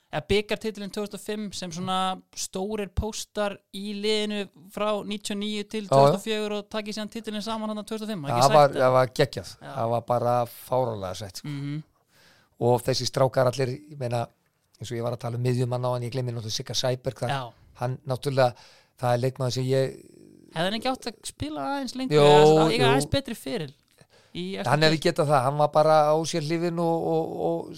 eða 0.09 0.23
byggar 0.31 0.59
titilin 0.61 0.91
2005 0.93 1.51
sem 1.53 1.73
svona 1.75 1.99
stórir 2.37 2.89
póstar 2.89 3.57
í 3.77 3.93
liðinu 3.93 4.47
frá 4.73 4.89
99 5.05 5.67
til 5.69 5.83
Já, 5.85 5.91
já. 5.93 6.15
2004 6.17 6.57
og 6.57 6.69
takið 6.73 6.97
síðan 6.97 7.13
titilin 7.13 7.45
saman 7.45 7.69
hann 7.73 7.85
2005 7.85 8.25
það 8.31 8.55
var, 8.55 8.73
það 8.73 8.95
var 8.97 9.13
geggjað, 9.21 9.53
Já. 9.61 9.69
það 9.75 9.93
var 9.93 10.03
bara 10.09 10.35
fárálega 10.49 11.21
sett 11.21 11.43
sko. 11.43 11.47
mm 11.53 11.79
og 12.59 12.81
þessi 12.83 13.07
strákar 13.07 13.47
allir, 13.47 13.69
ég 13.87 13.99
meina 13.99 14.25
eins 14.79 14.89
og 14.91 14.97
ég 14.97 15.03
var 15.05 15.15
að 15.15 15.21
tala 15.23 15.39
um 15.39 15.43
miðjumann 15.47 15.85
á 15.87 15.89
hann, 15.93 16.05
ég 16.07 16.11
glemir 16.11 16.35
náttúrulega 16.35 16.57
Sigga 16.57 16.75
Sæberg, 16.75 17.21
það, 17.23 17.51
hann 17.79 17.97
náttúrulega 18.07 18.65
það 18.99 19.13
er 19.13 19.21
leikmaður 19.23 19.55
sem 19.55 19.67
ég 19.69 19.93
hefði 20.49 20.65
hann 20.65 20.77
ekki 20.79 20.91
átt 20.91 21.07
að 21.11 21.19
spila 21.29 21.67
aðeins 21.75 21.95
lengur 21.95 22.19
eiga 22.19 22.73
jú. 22.75 22.89
aðeins 22.89 23.09
betri 23.13 23.37
fyrir 23.37 23.71
hann 24.67 24.81
hefði 24.85 24.99
getað 25.07 25.27
það, 25.31 25.43
hann 25.47 25.57
var 25.57 25.71
bara 25.73 25.97
á 26.13 26.15
sér 26.29 26.43
hlifin 26.45 26.79
og, 26.79 27.07
og, 27.13 27.33
og 27.49 27.73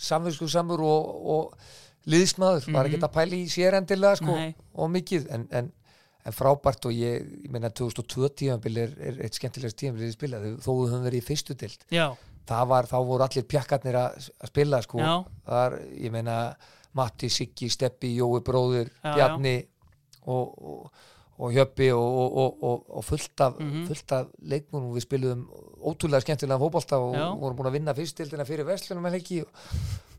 samvinsku 0.00 0.48
samur 0.48 0.80
og, 0.86 1.26
og 1.34 1.54
liðsmaður, 2.10 2.70
var 2.72 2.86
Mhm. 2.86 2.94
ekki 2.94 3.02
að 3.04 3.12
pæla 3.16 3.36
í 3.36 3.44
sér 3.52 3.74
endilega 3.80 4.16
sko, 4.16 4.36
og 4.74 4.90
mikið. 4.90 5.26
En, 5.30 5.48
en, 5.50 5.72
en 6.24 6.32
frábært 6.36 6.84
og 6.86 6.92
ég, 6.92 7.24
ég 7.44 7.50
meina 7.50 7.70
2002 7.70 8.28
tíðanbíl 8.36 8.76
er, 8.78 8.90
er 9.00 9.20
eitt 9.24 9.34
skemmtilegast 9.38 9.76
tíðanbíl 9.80 10.08
í 10.08 10.12
spila, 10.12 10.38
þó 10.60 10.70
við 10.76 10.90
höfum 10.92 11.04
verið 11.06 11.22
í 11.22 11.26
fyrstu 11.26 11.54
dild 11.56 11.84
Já, 11.90 12.10
það 12.46 12.66
var, 12.68 12.84
þá 12.90 12.96
voru 13.08 13.24
allir 13.24 13.46
pjakkarnir 13.48 13.96
að, 13.96 14.30
spila 14.50 14.82
sko, 14.84 14.98
Já. 15.00 15.14
þar, 15.48 15.78
ég 15.96 16.12
meina 16.12 16.36
Matti, 16.92 17.28
Siggi, 17.30 17.68
Steppi, 17.70 18.12
Jói 18.18 18.40
bróðir 18.44 18.90
Já, 19.02 19.14
Bjarni 19.16 19.54
og, 20.26 20.90
og, 21.40 21.52
Hjöppi 21.56 21.88
og, 21.96 22.36
og, 22.44 22.62
og, 22.62 22.82
og 23.00 23.04
fullt 23.08 23.40
af, 23.46 23.54
Mhm. 23.60 23.86
fullt 23.88 24.12
af 24.12 24.26
leikmunum 24.52 24.92
við 24.96 25.06
spiluðum 25.06 25.44
ótrúlega 25.80 26.20
skemmtilega 26.24 26.60
fótbolta 26.60 26.98
og 27.00 27.14
Já. 27.16 27.26
vorum 27.40 27.56
búin 27.56 27.70
að 27.70 27.76
vinna 27.78 27.94
fyrstildina 27.96 28.44
fyrir 28.44 28.66
verslunum 28.68 29.06
en 29.08 29.16
ekki 29.20 29.42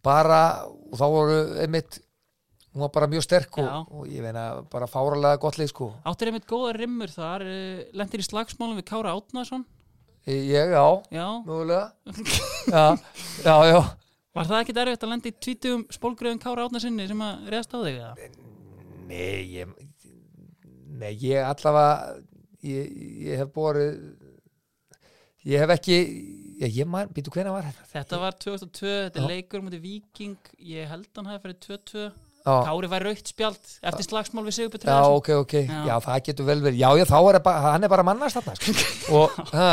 bara, 0.03 0.39
og 0.65 0.97
þá 0.97 1.05
voru 1.13 1.35
einmitt, 1.61 1.99
hún 2.73 2.81
var 2.85 2.89
bara 2.95 3.07
mjög 3.11 3.23
sterk 3.27 3.57
og, 3.61 3.91
og 3.91 4.07
ég 4.09 4.23
meina 4.25 4.63
bara 4.71 4.87
fáralega 4.89 5.37
gott 5.43 5.57
leik 5.61 5.69
sko. 5.69 5.91
Áttir 6.07 6.31
einmitt 6.31 6.47
góða 6.49 6.73
rimmur 6.79 7.11
þar 7.13 7.45
uh, 7.45 7.83
lendir 7.93 8.23
í 8.23 8.25
slagsmálum 8.25 8.79
við 8.81 8.87
Kára 8.89 9.13
Átnason 9.13 9.65
ég, 10.25 10.71
já, 10.73 10.85
Já, 11.11 11.27
mögulega. 11.45 11.91
Já, 12.71 12.97
já, 13.43 13.55
já. 13.73 13.81
Var 14.31 14.45
það 14.47 14.59
ekki 14.63 14.73
erfitt 14.79 15.01
að 15.03 15.09
lenda 15.11 15.27
í 15.27 15.33
tvítugum 15.43 15.81
spólgröðum 15.91 16.39
Kára 16.39 16.63
Átnasinni 16.69 17.07
sem 17.09 17.21
að 17.25 17.49
reyðast 17.51 17.73
á 17.75 17.79
þig? 17.83 17.97
Nei, 19.09 19.41
ég, 19.57 19.73
nei, 21.01 21.11
ég 21.25 21.43
allavega, 21.45 22.17
ég, 22.67 22.97
ég 23.27 23.41
hef 23.41 23.53
borið, 23.55 24.01
ég 25.49 25.63
hef 25.63 25.75
ekki, 25.77 25.99
ég, 26.61 26.81
ég 26.81 26.89
man, 26.89 27.11
býtu 27.13 27.33
hvernig 27.33 27.55
var 27.55 27.69
þetta? 27.69 27.87
Þetta 27.95 28.23
var 28.25 28.41
2002, 28.47 28.91
þetta 29.07 29.23
er 29.23 29.31
leikur 29.35 29.63
mútið 29.65 29.85
Viking, 29.87 30.51
ég 30.73 30.91
held 30.91 31.09
hann 31.17 31.31
hafi 31.31 31.47
fyrir 31.47 31.63
2-2 31.67 32.11
Já, 32.41 32.63
Kári 32.65 32.87
var 32.89 33.03
raukt 33.05 33.27
spjald 33.29 33.57
eftir 33.85 34.05
slagsmál 34.07 34.41
við 34.47 34.55
Sigurbjörn 34.55 34.89
já, 34.89 35.01
ok, 35.13 35.27
ok, 35.43 35.51
já. 35.61 35.81
Já. 35.85 35.91
það 36.01 36.21
getur 36.25 36.47
vel 36.47 36.55
verið, 36.63 36.79
já, 36.81 36.87
já, 36.97 37.03
þá 37.05 37.17
er 37.19 37.37
bara, 37.45 37.61
hann 37.75 37.85
er 37.85 37.91
bara 37.93 38.05
mannast 38.07 38.39
þarna, 38.39 38.55
sko, 38.57 38.87
og 39.19 39.35
ha, 39.51 39.67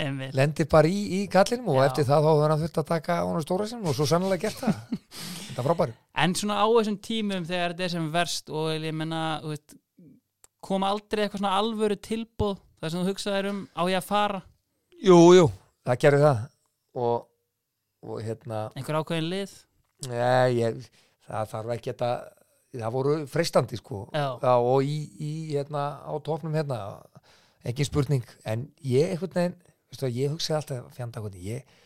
Emil, 0.00 0.30
lendir 0.32 0.68
bara 0.72 0.88
í, 0.88 1.02
í 1.18 1.20
kallinum 1.30 1.68
og 1.74 1.82
Já. 1.82 1.84
eftir 1.90 2.08
það 2.08 2.24
þá 2.24 2.30
hann 2.40 2.62
þurft 2.62 2.80
að 2.80 2.88
taka 2.88 3.18
honum 3.28 3.44
stóra 3.44 3.68
sinum 3.68 3.90
og 3.92 3.98
svo 3.98 4.08
sannlega 4.08 4.46
gert 4.46 4.62
það, 4.62 4.80
þetta 5.50 5.60
er 5.60 5.68
frábæri. 5.68 5.96
En 6.24 6.36
svona 6.40 6.56
á 6.64 6.66
þessum 6.78 6.96
tímum 7.04 7.44
þegar 7.50 7.74
þetta 7.74 7.86
er 7.86 7.94
sem 7.98 8.08
verst 8.16 8.54
og 8.56 8.72
ég 8.72 8.96
menna 8.96 9.22
þú 9.44 9.52
veist, 9.52 9.76
kom 10.64 10.86
aldrei 10.86 11.24
eitthvað 11.24 11.42
svona 11.42 11.58
alvöru 11.60 11.96
tilbúð 12.00 12.58
þar 12.80 12.92
sem 12.92 13.02
þú 13.02 13.12
hugsaðir 13.12 13.50
um 13.50 13.60
á 13.76 13.82
ég 13.90 13.98
að 14.00 14.08
fara? 14.08 14.40
Jú, 15.04 15.18
jú, 15.36 15.46
það 15.84 16.00
gerir 16.04 16.24
það. 16.24 16.42
Og, 17.04 17.26
og 18.06 18.22
hérna, 18.24 18.64
einhver 18.78 19.00
ákveðin 19.00 19.30
lið? 19.32 19.54
Nei, 20.08 20.60
ég, 20.60 20.80
það 21.28 21.52
þarf 21.52 21.74
ekki 21.76 21.94
að 21.94 22.04
það 22.74 22.96
voru 22.96 23.14
freistandi 23.30 23.78
sko. 23.78 24.04
Já. 24.14 24.28
og 24.54 24.82
í, 24.82 24.98
í 25.18 25.32
hérna 25.52 25.86
á 26.02 26.12
topnum 26.26 26.54
hérna 26.56 26.80
ekki 27.64 27.86
spurning, 27.86 28.26
en 28.44 28.66
ég 28.84 29.14
einhvern 29.14 29.34
veginn, 29.38 29.56
veistu 29.88 30.08
að 30.08 30.20
ég 30.20 30.34
hugsaði 30.34 30.58
alltaf 30.58 30.96
fjanda 30.98 31.22
hvernig, 31.24 31.46
ég 31.54 31.80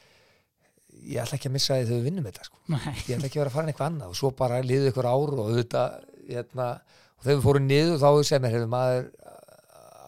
ég 1.07 1.23
ætla 1.23 1.39
ekki 1.39 1.51
að 1.51 1.55
missa 1.55 1.77
því 1.79 1.91
við 1.93 2.07
vinnum 2.09 2.27
þetta 2.29 2.47
sko. 2.47 2.61
Nei. 2.73 2.95
ég 3.07 3.17
ætla 3.17 3.29
ekki 3.29 3.39
að 3.39 3.43
vera 3.43 3.51
að 3.51 3.57
fara 3.57 3.67
en 3.67 3.73
eitthvað 3.73 3.91
annað. 3.93 4.13
Og 4.13 4.19
svo 4.19 4.31
bara 4.39 4.61
liðu 4.65 4.91
ykkur 4.91 5.09
ár 5.09 5.35
og 5.35 5.43
auðvitað 5.45 5.99
hérna, 6.29 6.69
og 7.19 7.25
þegar 7.27 7.37
við 7.39 7.45
fórum 7.47 7.67
niður 7.69 7.99
þá 8.03 8.09
sem 8.29 8.45
er 8.49 8.55
hefur 8.57 8.71
maður 8.73 9.09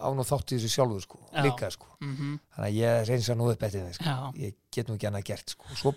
án 0.01 0.21
og 0.23 0.25
þátt 0.25 0.51
í 0.55 0.57
þessu 0.57 0.71
sjálfur 0.73 1.03
sko, 1.03 1.19
Já. 1.29 1.41
líka 1.45 1.69
sko 1.73 1.89
mm 2.01 2.37
þannig 2.55 2.67
að 2.67 2.77
ég 2.79 3.03
reynsa 3.11 3.35
nú 3.37 3.49
upp 3.51 3.63
eftir 3.67 3.83
þeim 3.85 3.97
sko. 3.99 4.13
Ég 4.41 4.55
get 4.73 4.87
nú 4.89 4.95
ekki 4.97 5.09
annað 5.11 5.25
gert 5.27 5.53
sko 5.53 5.75
svo 5.77 5.91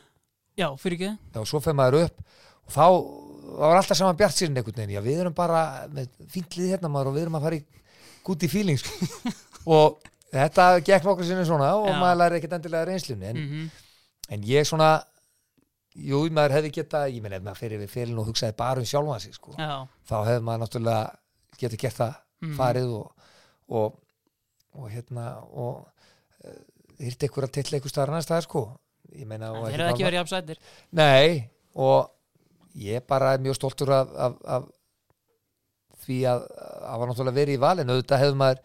já, 0.58 0.66
fyrir 0.80 0.98
ekki 0.98 1.12
Já, 1.38 1.44
svo 1.48 1.60
fyrir 1.64 1.78
maður 1.78 2.00
upp 2.04 2.18
og 2.64 2.74
þá 2.74 2.84
var 3.60 3.78
alltaf 3.78 3.96
saman 3.98 4.18
bjart 4.18 4.36
sérinn 4.36 4.56
einhvern 4.60 4.76
veginn 4.82 4.96
já, 4.96 5.00
við 5.04 5.22
erum 5.24 5.34
bara 5.36 5.62
með 5.92 6.10
fínlið 6.32 6.74
hérna 6.74 6.90
maður 6.92 7.10
og 7.12 7.16
við 7.16 7.24
erum 7.26 7.38
að 7.38 7.46
fara 7.48 7.58
í 7.60 7.64
gúti 8.24 8.48
feeling 8.52 8.80
sko. 8.80 9.08
og 9.76 9.98
þetta 10.34 10.68
gekk 10.84 11.04
nokkur 11.08 11.28
sinni 11.28 11.44
svona 11.48 11.72
og 11.78 11.88
Já. 11.90 11.96
maður 12.00 12.20
læri 12.22 12.38
ekkert 12.40 12.56
endilega 12.58 12.88
reynslunni 12.90 13.32
en, 13.32 13.42
mm 13.48 13.82
en 14.32 14.40
ég 14.48 14.64
svona 14.64 14.86
jú, 15.94 16.20
maður 16.34 16.56
hefði 16.58 16.70
geta 16.74 17.04
ég 17.08 17.22
menn 17.22 17.32
ef 17.38 17.42
maður 17.46 17.60
fyrir 17.62 17.78
við 17.84 17.90
félin 17.92 18.18
og 18.18 18.26
hugsaði 18.30 18.56
bara 18.58 18.82
um 18.82 18.88
sjálfan 18.88 19.20
sig 19.22 19.34
sko. 19.36 19.54
Þá 20.08 20.14
hefði 20.28 20.44
maður 20.46 20.62
náttúrulega 20.64 21.16
getið 21.60 21.82
gert 21.86 22.00
það 22.02 22.14
Mhm. 22.44 22.56
farið 22.58 22.90
og, 22.92 23.12
og, 23.72 23.94
og 24.74 24.88
hérna 24.90 25.22
og 25.54 25.86
uh, 26.44 26.56
hýrt 27.00 27.22
ykkur 27.24 27.46
að 27.46 27.52
tilla 27.56 27.78
ykkur 27.78 27.92
starf 27.92 28.10
annars 28.10 28.26
staðar 28.26 28.44
sko 28.44 28.64
meina 29.24 29.52
og 29.54 29.68
þeir 29.68 29.78
eru 29.80 29.92
ekki 29.94 30.04
verið 30.04 30.18
jafnsættir 30.18 30.58
Nei, 30.92 31.48
og 31.74 32.10
ég 32.74 33.06
bara 33.06 33.32
er 33.36 33.40
mjög 33.44 33.56
stoltur 33.56 33.92
af, 33.94 34.10
af, 34.26 34.34
af 34.44 34.66
því 36.04 36.18
að 36.28 36.44
að 36.84 36.98
var 37.00 37.08
náttúrulega 37.12 37.38
verið 37.38 37.56
í 37.56 37.62
valinu 37.62 37.94
auðvitað 37.96 38.22
hefur 38.24 38.38
maður 38.42 38.60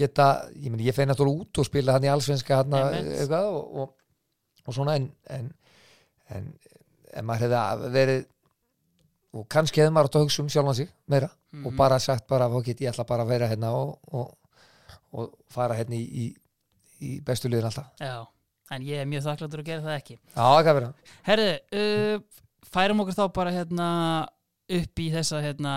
geta, 0.00 0.26
ég 0.56 0.72
ég 0.88 0.96
feina 0.96 1.12
náttúrulega 1.14 1.44
út 1.44 1.60
og 1.62 1.68
spila 1.68 1.94
hann 1.96 2.06
í 2.08 2.10
allsvenska 2.10 2.60
hann 2.62 2.74
og, 3.52 3.78
og, 3.84 3.94
og 4.66 4.74
svona 4.74 4.96
en, 4.98 5.06
en, 5.30 5.52
en, 6.34 6.50
en 7.16 7.26
maður 7.26 7.46
hefði 7.48 7.90
verið 7.94 8.24
og 9.38 9.46
kannski 9.52 9.80
hefði 9.82 9.94
maður 9.94 10.08
átt 10.10 10.18
að 10.18 10.24
hugsa 10.26 10.42
um 10.42 10.48
sjálfan 10.50 10.74
sig 10.80 10.88
meira 11.10 11.30
Mhm. 11.52 11.66
og 11.66 11.72
bara 11.76 11.98
sagt 11.98 12.28
bara 12.28 12.46
ég 12.84 12.92
ætla 12.92 13.04
bara 13.06 13.24
að 13.24 13.28
vera 13.32 13.48
hérna 13.48 13.72
og, 13.74 13.98
og, 14.12 14.36
og 15.12 15.32
fara 15.50 15.74
hérna 15.74 15.96
í, 15.98 16.04
í, 16.06 16.34
í 17.02 17.20
bestu 17.26 17.48
liðin 17.48 17.66
alltaf. 17.66 17.88
Já, 17.98 18.26
en 18.70 18.82
ég 18.86 19.00
er 19.02 19.06
mjög 19.10 19.24
þakkláttur 19.24 19.58
að 19.64 19.66
gera 19.66 19.82
það 19.82 19.96
ekki. 19.96 20.18
Já, 20.36 20.44
það 20.44 20.64
kan 20.64 20.78
vera. 20.78 20.92
Herðu, 21.26 21.48
uh, 21.74 22.44
færum 22.70 23.00
okkur 23.02 23.18
þá 23.18 23.24
bara 23.34 23.50
hérna 23.50 23.88
upp 24.70 25.02
í 25.02 25.08
þessa 25.10 25.40
hérna, 25.42 25.74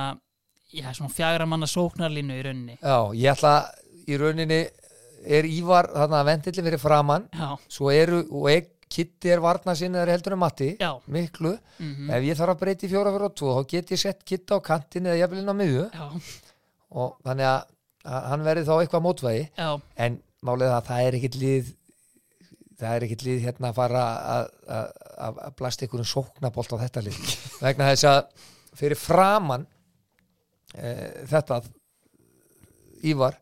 já, 0.74 0.92
svona 0.94 1.10
fjagra 1.10 1.48
manna 1.50 1.66
sóknarlínu 1.66 2.38
í 2.38 2.44
rauninni. 2.46 2.78
Já, 2.78 2.98
ég 3.18 3.34
ætla 3.34 3.56
í 4.06 4.18
rauninni 4.22 4.62
er 5.26 5.44
Ívar 5.50 5.88
þarna 5.90 6.20
að 6.22 6.26
vendilli 6.30 6.64
fyrir 6.68 6.82
framann 6.84 7.26
Já, 7.34 7.56
svo 7.72 7.90
eru, 7.90 8.22
og 8.30 8.50
ek, 8.52 8.70
Kitty 8.94 9.32
er 9.34 9.42
varna 9.42 9.74
sinni 9.78 10.02
heldur 10.06 10.36
en 10.36 10.42
Matti, 10.44 10.70
já, 10.80 10.92
miklu. 11.10 11.56
Mm 11.80 12.12
ef 12.14 12.26
ég 12.28 12.38
þarf 12.38 12.56
að 12.56 12.64
breyti 12.64 12.90
fjóra 12.92 13.14
fyrir 13.14 13.30
og 13.30 13.38
tvo 13.40 13.54
þá 13.58 13.70
get 13.72 13.94
ég 13.96 14.02
sett 14.02 14.26
Kitty 14.26 14.54
á 14.54 14.60
kantin 14.62 15.10
eða 15.10 15.22
jafnvel 15.24 15.42
inn 15.42 15.54
á 15.54 15.56
miðju. 15.62 15.86
Já, 15.94 16.08
og 16.94 17.16
þannig 17.26 17.50
að, 17.50 17.62
að 18.06 18.28
hann 18.32 18.46
verði 18.50 18.68
þá 18.68 18.74
eitthvað 18.78 19.06
mótvægi. 19.08 19.46
Já, 19.58 19.70
en 20.06 20.20
málið 20.44 20.68
er 20.68 20.76
að 20.78 20.92
það 20.92 21.08
er 21.08 21.18
ekkit 21.20 21.40
lið 21.42 21.72
það 22.84 22.96
er 22.96 23.06
ekkit 23.08 23.24
lið 23.28 23.46
hérna 23.48 23.70
að 23.70 23.78
fara 23.78 24.04
að, 24.34 25.40
blasta 25.60 25.86
einhverjum 25.86 26.10
sóknabolt 26.10 26.76
á 26.76 26.78
þetta 26.84 27.06
lið. 27.06 27.22
Vegna 27.64 27.90
þess 27.94 28.10
að 28.10 28.22
fyrir 28.78 29.00
framann 29.00 29.66
e, 30.76 30.92
þetta 31.30 31.62
Ívar 33.04 33.36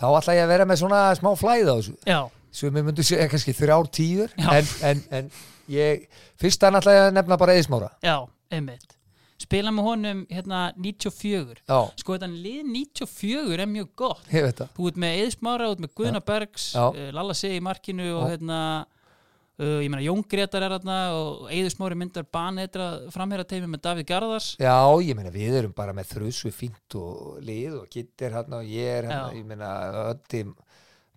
þá 0.00 0.06
ætla 0.08 0.36
ég 0.38 0.46
að 0.46 0.54
vera 0.54 0.66
með 0.68 0.80
svona 0.80 1.00
smá 1.18 1.30
flæða 1.36 1.74
á 1.74 1.76
þessu. 1.76 1.96
Já, 2.08 2.20
sem 2.52 2.76
ég 2.76 2.84
myndi 2.86 3.04
segja 3.06 3.28
kannski 3.32 3.54
þrjár 3.56 3.88
tíður 3.96 4.34
en, 4.38 4.72
en, 4.90 5.04
en 5.18 5.30
ég 5.72 6.06
fyrst 6.40 6.64
að 6.68 6.80
nefna 7.16 7.38
bara 7.40 7.54
eðismára 7.56 7.92
já, 8.04 8.18
einmitt. 8.52 8.98
Spila 9.42 9.72
með 9.74 9.86
honum 9.88 10.20
hérna 10.30 10.58
94 10.78 11.56
já, 11.66 11.78
Sko 11.98 12.14
þetta 12.14 12.28
lið 12.30 12.60
94 12.68 13.56
er 13.64 13.70
mjög 13.70 13.88
gott. 13.98 14.24
Ég 14.30 14.44
veit 14.46 14.60
það. 14.60 14.68
Þú 14.76 14.88
ert 14.92 15.00
með 15.02 15.16
Eðismára, 15.22 15.66
þú 15.66 15.74
ert 15.74 15.82
með 15.82 15.94
Guðna 15.98 16.20
Bergs 16.28 16.66
Já. 16.76 16.84
uh, 16.86 17.08
Lalla 17.16 17.34
Sig 17.34 17.56
í 17.56 17.62
markinu 17.64 18.06
og 18.20 18.22
Já. 18.22 18.28
hérna 18.36 18.58
uh, 18.86 19.80
ég 19.82 19.90
meina 19.90 20.04
Jón 20.04 20.22
Gretar 20.30 20.62
er 20.68 20.76
hérna 20.76 20.98
og 21.18 21.50
Eðismári 21.58 21.98
myndar 21.98 22.28
banetra 22.38 22.86
framherra 23.14 23.46
teimi 23.48 23.70
með 23.72 23.82
Davíð 23.88 24.08
Garðars. 24.12 24.52
Já, 24.62 24.76
ég 25.02 25.18
meina 25.18 25.34
við 25.34 25.58
erum 25.64 25.74
bara 25.76 25.96
með 25.96 26.12
þrjusu 26.14 26.52
fínt 26.54 26.98
og 27.02 27.40
lið 27.42 27.80
og 27.80 27.90
Gitt 27.92 28.22
er 28.28 28.38
hann 28.38 28.58
og 28.60 28.70
ég 28.70 29.00
er 29.02 29.10
Já. 29.10 29.22
ég 29.40 29.48
meina 29.50 29.72
Öddi, 30.12 30.44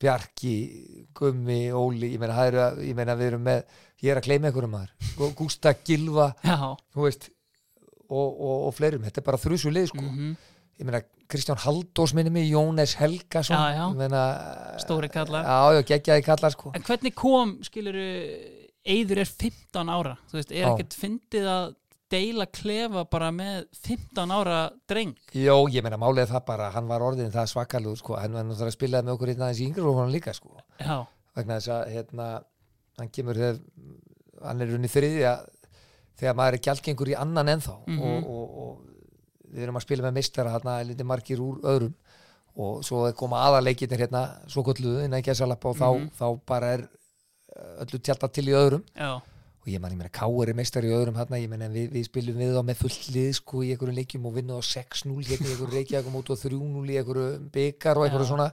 Bjarki 0.01 0.55
Gummi, 1.15 1.69
Óli 1.71 2.11
ég 2.13 2.19
meina, 2.19 2.35
eru, 2.49 2.65
ég 2.83 2.97
meina 2.97 3.15
við 3.15 3.31
erum 3.31 3.45
með 3.47 3.63
ég 4.03 4.11
er 4.11 4.19
að 4.19 4.27
gleyma 4.27 4.49
einhverjum 4.49 4.73
maður. 4.75 5.31
Gústa 5.37 5.71
Gilva, 5.85 6.33
veist 6.97 7.29
og, 8.09 8.27
og, 8.27 8.67
og 8.67 8.75
fleirum, 8.75 9.05
þetta 9.07 9.21
er 9.21 9.27
bara 9.29 9.41
þrjusu 9.41 9.71
lið 9.73 9.87
sko. 9.91 10.03
Mhm, 10.03 10.33
ég 10.81 10.89
meina 10.89 11.01
Kristján 11.31 11.61
Haldós 11.63 12.13
minni 12.13 12.33
mig, 12.33 12.51
Jónes 12.51 12.93
Helgason. 12.99 13.57
Já, 13.57 13.79
já. 13.79 13.85
meina, 13.97 14.25
Stóri 14.83 15.09
kallar. 15.09 15.47
já, 15.47 15.81
geggjaði 15.93 16.25
kallar 16.27 16.53
sko. 16.53 16.73
En 16.75 16.85
hvernig 16.85 17.15
kom, 17.17 17.57
skiluru, 17.65 18.05
Eyður 18.85 19.23
er 19.23 19.29
15 19.31 19.89
ára, 19.89 20.13
þú 20.29 20.37
veist, 20.37 20.51
er 20.53 20.67
ekkert 20.69 20.93
fyndið 20.93 21.47
að 21.49 21.71
deila 22.11 22.45
klefa 22.45 23.03
bara 23.11 23.31
með 23.31 23.65
15 23.85 24.31
ára 24.31 24.59
dreng? 24.89 25.15
Jó, 25.33 25.55
ég 25.73 25.83
meina 25.83 25.97
er 26.21 26.27
það 26.29 26.45
bara, 26.45 26.69
hann 26.75 26.87
var 26.87 27.01
orðin 27.01 27.31
það 27.33 27.49
svakalug 27.53 27.97
sko, 27.97 28.15
hann 28.21 28.33
var 28.33 28.43
náttúrulega 28.45 28.71
að 28.73 28.77
spilaði 28.77 29.05
með 29.07 29.13
okkur 29.17 29.31
hérna 29.33 29.45
aðeins 29.49 29.61
í 29.61 29.67
yngri 29.69 29.81
og 29.89 29.99
hann 30.01 30.11
líka 30.13 30.33
sko, 30.33 30.57
Já, 30.79 31.05
vegna 31.35 31.57
þess 31.59 31.73
að 31.75 31.93
hérna, 31.95 32.27
hann 32.99 33.09
kemur 33.09 33.35
þegar 33.35 33.59
hann 34.45 34.61
er 34.61 34.71
runni 34.73 34.87
þriðja 34.91 35.33
þegar 36.19 36.35
maður 36.39 36.57
er 36.57 36.63
gjaldgengur 36.67 37.11
í 37.11 37.15
annan 37.19 37.49
ennþá. 37.55 37.75
Mhm. 37.87 38.01
og, 38.01 38.29
og, 38.29 38.57
og 38.65 39.51
við 39.55 39.63
erum 39.65 39.77
að 39.79 39.85
spila 39.85 40.03
með 40.07 40.17
meistara 40.19 40.51
hérna, 40.55 40.77
lítið 40.83 41.07
margir 41.07 41.39
úr 41.43 41.59
öðrum. 41.63 41.93
Og 42.55 42.83
svo 42.87 43.01
koma 43.19 43.41
aðarleikinir 43.49 43.99
hérna 44.05 44.21
svo 44.47 44.63
kolluðu 44.63 45.03
innan 45.03 45.19
ekki 45.19 45.33
að 45.33 45.41
salapa 45.41 45.69
og 45.69 45.75
þá, 45.75 45.87
Mhm. 45.91 46.09
þá 46.15 46.25
bara 46.47 46.67
er 46.77 46.85
öllu 47.83 47.99
tjálta 47.99 48.29
til 48.31 48.45
í 48.47 48.55
öðrum. 48.55 48.83
Já, 48.95 49.21
og 49.65 49.71
ég 49.73 49.81
man, 49.81 49.93
ég 49.95 49.97
meina, 49.97 50.11
Káur 50.13 50.49
er 50.51 50.57
meistari 50.57 50.91
í 50.91 50.93
öðrum 50.93 51.15
hérna, 51.17 51.39
ég 51.41 51.49
meina, 51.49 51.67
við, 51.73 51.87
við 51.95 52.03
spilum 52.05 52.37
við 52.37 52.51
þá 52.53 52.61
með 52.67 52.81
fullt 52.83 53.07
lið 53.15 53.29
sko 53.39 53.63
í 53.65 53.71
einhverjum 53.73 53.97
leikjum 53.97 54.27
og 54.29 54.35
vinna 54.35 54.59
á 54.59 54.61
6-0 54.61 55.15
hérna 55.25 55.47
í 55.47 55.53
einhverjum 55.55 55.73
reykjaðum 55.73 56.17
út 56.19 56.29
og 56.35 56.41
3-0 56.43 56.83
í 56.93 56.97
einhverjum 57.01 57.47
byggar 57.55 57.97
og 57.97 58.05
einhverju 58.05 58.27
svona 58.29 58.45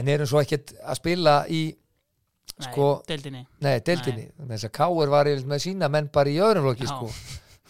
en 0.00 0.08
erum 0.14 0.30
svo 0.30 0.40
ekkert 0.40 0.72
að 0.80 1.00
spila 1.02 1.34
í 1.52 1.60
nei, 1.74 2.70
Sko- 2.70 3.02
deildinni. 3.10 3.42
Nei, 3.60 3.74
deildinni, 3.84 4.26
þess 4.54 4.70
að 4.70 4.74
Káur 4.80 5.12
var 5.12 5.28
yfirleitt 5.28 5.52
með 5.52 5.64
sína 5.66 5.92
menn 5.92 6.08
bara 6.14 6.32
í 6.32 6.40
öðrum 6.40 6.70
flokki 6.70 6.88
Já. 6.88 6.94
sko. 6.94 7.10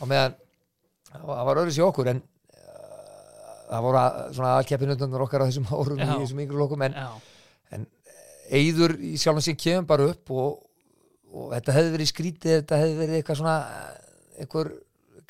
og 0.01 0.13
meðan 0.15 0.39
það 1.11 1.45
var 1.51 1.63
öðru 1.65 1.75
sér 1.75 1.89
okkur 1.89 2.13
en 2.15 2.23
uh, 2.23 3.51
það 3.73 3.85
voru 3.89 4.03
að, 4.05 4.23
svona 4.39 4.55
aðkeppinundunar 4.61 5.27
okkar 5.27 5.43
á 5.43 5.49
þessum 5.51 5.67
árum 5.75 5.99
Já. 5.99 6.07
í 6.07 6.23
þessum 6.23 6.45
yngri 6.47 6.61
flokkum 6.61 6.87
en 6.87 6.95
Já, 6.95 7.11
eyður 8.51 8.97
í 8.99 9.15
sjálfum 9.21 9.45
sín 9.45 9.59
kemur 9.59 9.87
bara 9.91 10.09
upp 10.11 10.33
og, 10.35 10.59
og 11.31 11.53
þetta 11.55 11.75
hefði 11.77 11.93
verið 11.95 12.11
skrítið 12.11 12.57
þetta 12.57 12.81
hefði 12.81 12.97
verið 13.01 13.19
eitthvað 13.21 13.41
svona 13.41 13.57
einhver 14.41 14.73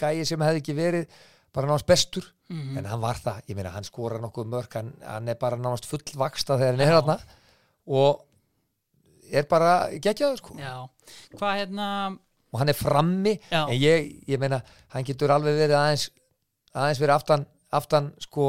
gæi 0.01 0.25
sem 0.29 0.45
hefði 0.47 0.63
ekki 0.63 0.77
verið 0.79 1.19
bara 1.55 1.67
náðast 1.71 1.89
bestur, 1.89 2.27
mm 2.51 2.79
en 2.79 2.87
hann 2.87 3.03
var 3.03 3.19
það. 3.19 3.43
Ég 3.51 3.59
meina, 3.59 3.73
hann 3.75 3.87
skora 3.87 4.19
nokkuð 4.23 4.49
mörk. 4.51 4.75
Hann, 4.79 4.93
hann 5.07 5.29
er 5.29 5.39
bara 5.39 5.59
náðast 5.59 5.87
fullvaksta 5.91 6.57
þegar 6.59 6.77
hann 6.77 6.85
er 6.85 6.93
hérna 6.95 7.17
og 7.91 8.25
er 9.31 9.47
bara 9.51 9.75
geggjaður 10.03 10.41
sko. 10.41 10.57
Hvað 11.39 11.61
hérna, 11.61 11.87
og 12.51 12.59
hann 12.63 12.73
er 12.73 12.79
frammi. 12.79 13.37
Já. 13.51 13.65
en 13.67 13.77
ég, 13.77 14.11
ég 14.31 14.43
meina, 14.43 14.63
hann 14.95 15.07
getur 15.07 15.31
alveg 15.35 15.59
verið 15.59 15.79
aðeins, 15.79 16.09
aðeins 16.75 17.03
verið 17.03 17.17
aftan, 17.19 17.47
aftan 17.71 18.11
sko. 18.23 18.49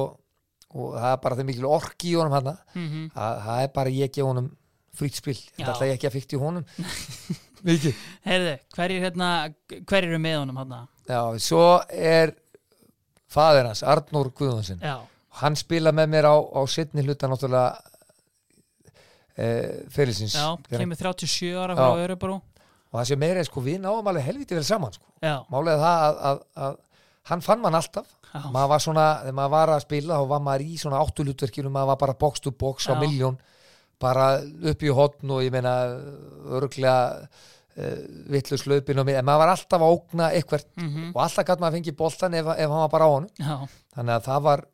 Og 0.72 0.94
það 0.96 1.12
er 1.12 1.22
bara 1.26 1.36
þeim 1.36 1.50
mikil 1.52 1.68
orki 1.68 2.14
í 2.14 2.16
honum 2.16 2.38
hann 2.38 2.54
mm 2.54 3.10
það, 3.12 3.40
það 3.46 3.64
er 3.66 3.72
bara 3.76 3.92
ég 3.92 4.12
gefa 4.16 4.30
honum 4.30 4.46
frýtt 4.98 5.20
spil, 5.22 5.38
þetta 5.56 5.74
ætla 5.76 5.90
ég 5.90 5.98
ekki 5.98 6.10
að 6.10 6.16
fykta 6.18 6.38
í 6.38 6.42
honum. 6.42 6.66
Mikið. 7.68 8.06
Heyrðu, 8.26 8.54
hverjir 8.76 9.04
hérna, 9.06 9.28
hverjir 9.86 10.10
eru 10.10 10.20
með 10.22 10.40
honum 10.42 10.58
hérna? 10.62 10.82
já, 11.12 11.22
svo 11.44 11.66
er 11.94 12.34
faðir 13.32 13.70
hans, 13.70 13.84
Arnór 13.88 14.32
Guðvansson 14.36 14.82
hann 15.42 15.58
spila 15.60 15.94
með 15.96 16.12
mér 16.16 16.28
á, 16.28 16.36
á 16.36 16.62
setni 16.70 17.04
hluta 17.06 17.30
náttúrulega 17.32 17.80
e, 19.38 19.46
fyrirsins 19.94 20.36
já, 20.36 20.48
kemur 20.72 21.00
37 21.00 21.54
ára 21.56 21.78
frá 21.78 22.02
Örebro. 22.04 22.40
og 22.92 23.00
það 23.00 23.12
sem 23.12 23.22
meira 23.22 23.42
er 23.42 23.48
sko, 23.48 23.64
við 23.64 23.80
náum 23.84 24.08
alveg 24.12 24.28
helviti 24.28 24.58
vel 24.58 24.66
saman 24.68 24.96
sko. 24.96 25.08
Já, 25.24 25.38
málega 25.54 25.80
það 25.80 26.02
að, 26.08 26.20
að, 26.32 26.42
að 26.66 26.76
hann 27.32 27.46
fann 27.46 27.62
mann 27.64 27.78
alltaf. 27.78 28.10
Já, 28.32 28.42
maður 28.52 28.70
var 28.72 28.84
svona, 28.84 29.06
þegar 29.22 29.38
maður 29.38 29.54
var 29.54 29.72
að 29.72 29.82
spila 29.86 30.20
þá 30.20 30.28
var 30.34 30.44
maður 30.48 30.66
í 30.66 30.78
svona 30.82 31.00
áttulutverkinu, 31.04 31.72
maður 31.72 31.92
var 31.94 32.02
bara 32.04 32.18
box 32.20 32.44
to 32.44 32.52
box 32.52 32.88
á 32.92 32.96
miljón, 33.00 33.40
bara 34.02 34.28
upp 34.42 34.84
í 34.84 34.94
hotn 34.98 35.34
og 35.36 35.46
ég 35.46 35.54
meina 35.54 35.74
örglega 36.58 37.22
uh, 37.22 37.98
vitlu 38.34 38.60
slaupin 38.60 39.02
og 39.04 39.12
en 39.14 39.28
maður 39.28 39.44
var 39.44 39.54
alltaf 39.56 39.82
að 39.82 39.96
ógna 39.96 40.32
eitthvert 40.36 40.70
mm 40.78 41.12
og 41.14 41.22
alltaf 41.24 41.48
gætt 41.48 41.62
maður 41.62 41.72
að 41.72 41.78
fengi 41.80 41.98
boltan 42.04 42.38
ef, 42.40 42.52
ef 42.56 42.70
hann 42.74 42.86
var 42.86 42.94
bara 42.94 43.10
á 43.10 43.12
honum, 43.16 43.34
já, 43.38 43.58
þannig 43.96 44.16
að 44.16 44.30
það 44.30 44.48
var 44.48 44.66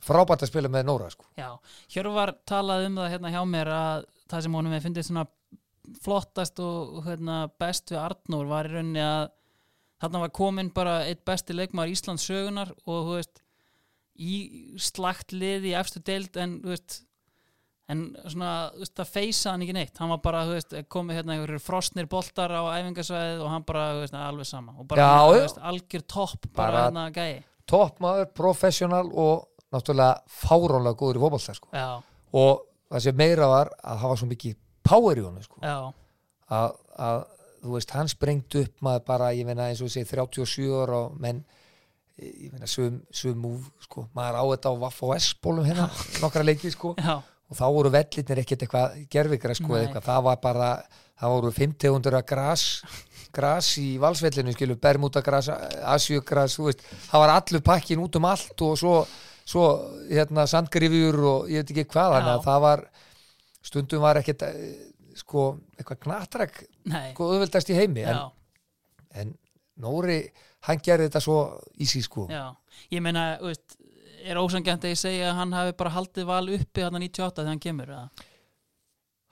frábært 0.00 0.44
að 0.44 0.50
spila 0.52 0.70
með 0.72 0.86
Nóra 0.88 1.10
sko. 1.12 1.26
já. 1.36 1.50
Hjörvar 1.92 2.32
talaði 2.48 2.88
um 2.88 2.96
það 3.00 3.12
hérna 3.14 3.34
hjá 3.34 3.42
mér 3.44 3.70
að 3.74 4.08
það 4.30 4.46
sem 4.46 4.56
honum 4.56 4.74
við 4.74 4.86
fyndið 4.86 5.06
svona 5.08 5.26
flottast 6.04 6.60
og 6.62 7.04
hérna, 7.06 7.42
best 7.60 7.90
við 7.90 8.00
Arnór 8.00 8.48
var 8.50 8.68
í 8.68 8.74
rauninni 8.74 9.02
að 9.04 9.28
þarna 10.00 10.24
var 10.24 10.32
komin 10.36 10.72
bara 10.72 10.96
eitt 11.08 11.24
besti 11.28 11.56
leikmaður 11.56 11.94
Íslands 11.94 12.26
sögunar 12.28 12.72
og 12.86 13.08
þú 13.08 13.16
veist 13.18 13.42
í 14.20 14.36
slagt 14.80 15.34
lið 15.36 15.70
í 15.70 15.76
efstu 15.80 16.02
deild 16.04 16.36
en 16.40 16.58
þú 16.64 16.72
veist 16.74 17.00
en 17.90 18.02
svona, 18.24 18.50
þú 18.74 18.82
veist, 18.84 18.94
það 19.00 19.12
feysa 19.16 19.52
hann 19.54 19.64
ekki 19.66 19.76
neitt. 19.76 20.00
Hann 20.00 20.12
var 20.12 20.20
bara, 20.24 20.42
þú 20.48 20.56
veist, 20.56 20.74
komið 20.94 21.18
hérna 21.20 21.36
einhverjir 21.36 21.62
frosnir 21.64 22.08
boltar 22.10 22.54
á 22.54 22.62
æfingasvæðið 22.78 23.44
og 23.44 23.52
hann 23.54 23.66
bara, 23.68 23.86
þú 23.96 24.04
veist, 24.04 24.18
alveg 24.30 24.48
sama. 24.50 24.74
Og 24.78 24.88
bara, 24.90 25.06
Já, 25.06 25.14
þú 25.26 25.40
veist, 25.40 25.62
algjör 25.72 26.06
topp 26.14 26.50
bara, 26.56 26.84
hérna 26.86 27.06
gæi. 27.14 27.42
toppmaður, 27.70 28.30
professional 28.34 29.10
og 29.12 29.46
náttúrulega 29.70 30.22
fáránlega 30.26 30.98
góður 30.98 31.20
í 31.20 31.24
fótbolta 31.24 31.54
sko. 31.54 31.68
og 32.32 32.64
það 32.90 33.04
sem 33.06 33.16
meira 33.16 33.46
var 33.50 33.70
að 33.84 34.02
var 34.08 34.18
svo 34.18 34.26
mikið 34.30 34.56
power 34.82 35.18
í 35.18 35.24
honum 35.24 35.42
sko. 35.42 35.60
að, 36.50 36.74
að 36.98 37.24
þú 37.62 37.74
veist, 37.76 37.90
hann 37.94 38.10
sprengt 38.10 38.54
upp 38.60 38.82
maður 38.82 39.04
bara, 39.06 39.32
ég 39.36 39.46
meina 39.46 39.68
eins 39.70 39.82
og 39.84 39.90
segi 39.92 40.08
37 40.08 40.70
ára 40.82 41.04
og 41.06 41.18
menn 41.20 41.44
ég 42.20 42.52
meina 42.52 42.66
sum 42.68 43.00
múf, 43.40 43.70
sko. 43.84 44.06
Maður 44.16 44.40
á 44.40 44.44
þetta 44.54 44.72
á 44.72 44.80
Vaff 44.82 45.02
og 45.06 45.14
S-bólum 45.16 45.64
hérna 45.64 45.86
nokkra 46.20 46.44
leiki, 46.44 46.72
sko, 46.74 46.94
já, 46.98 47.20
og 47.50 47.58
þá 47.58 47.66
voru 47.74 47.90
vellirnir 47.92 48.42
ekkert 48.44 48.64
eitthvað 48.64 48.98
gerfikra, 49.10 49.56
sko, 49.58 49.74
eða 49.74 49.86
eitthvað. 49.88 50.08
Það 50.08 50.26
var 50.28 50.42
bara, 50.44 50.68
það 51.20 51.36
voru 51.36 51.54
50 51.58 52.12
að 52.14 52.26
gras 52.30 52.66
gras 53.34 53.68
í 53.80 53.94
valsvellinu, 54.02 54.54
skilu 54.54 54.76
bermútagras, 54.80 55.50
asjugras 55.94 56.56
þú 56.58 56.68
veist, 56.68 56.84
það 57.06 57.24
var 57.24 57.32
allur 57.36 57.64
pakkin 57.66 58.02
út 58.02 58.18
um 58.18 58.26
allt 58.30 58.64
og 58.66 58.76
svo, 58.78 58.94
svo 59.46 59.66
hérna 60.10 60.46
sandgrifjur 60.50 61.18
og 61.30 61.50
ég 61.52 61.62
veit 61.62 61.74
ekki 61.74 61.86
hvað 61.92 62.16
þannig 62.16 62.32
að 62.34 62.46
það 62.48 62.64
var 62.66 62.84
stundum 63.70 64.04
var 64.04 64.20
ekkert 64.20 64.46
eh, 64.48 64.70
sko, 65.20 65.46
eitthvað 65.76 66.02
knatrak 66.06 66.62
sko 67.12 67.30
auðveldast 67.30 67.70
í 67.72 67.78
heimi. 67.78 68.06
En, 68.08 68.24
en 69.14 69.36
Nóri, 69.80 70.22
hann 70.68 70.80
gerði 70.84 71.08
þetta 71.08 71.22
svo 71.24 71.38
ísi 71.80 72.02
sko. 72.04 72.26
Já, 72.28 72.50
ég 72.92 73.04
meina, 73.04 73.34
þú 73.40 73.52
veist 73.52 73.78
er 74.24 74.40
ósangjant 74.40 74.84
að 74.84 74.94
ég 74.94 75.00
segja 75.00 75.30
að 75.30 75.38
hann 75.40 75.54
hafi 75.56 75.76
bara 75.78 75.94
haldið 75.94 76.28
val 76.28 76.44
uppi 76.56 76.84
hann 76.84 76.98
98 77.00 77.40
þegar 77.40 77.52
hann 77.54 77.64
kemur 77.66 77.94
eða? 77.94 78.26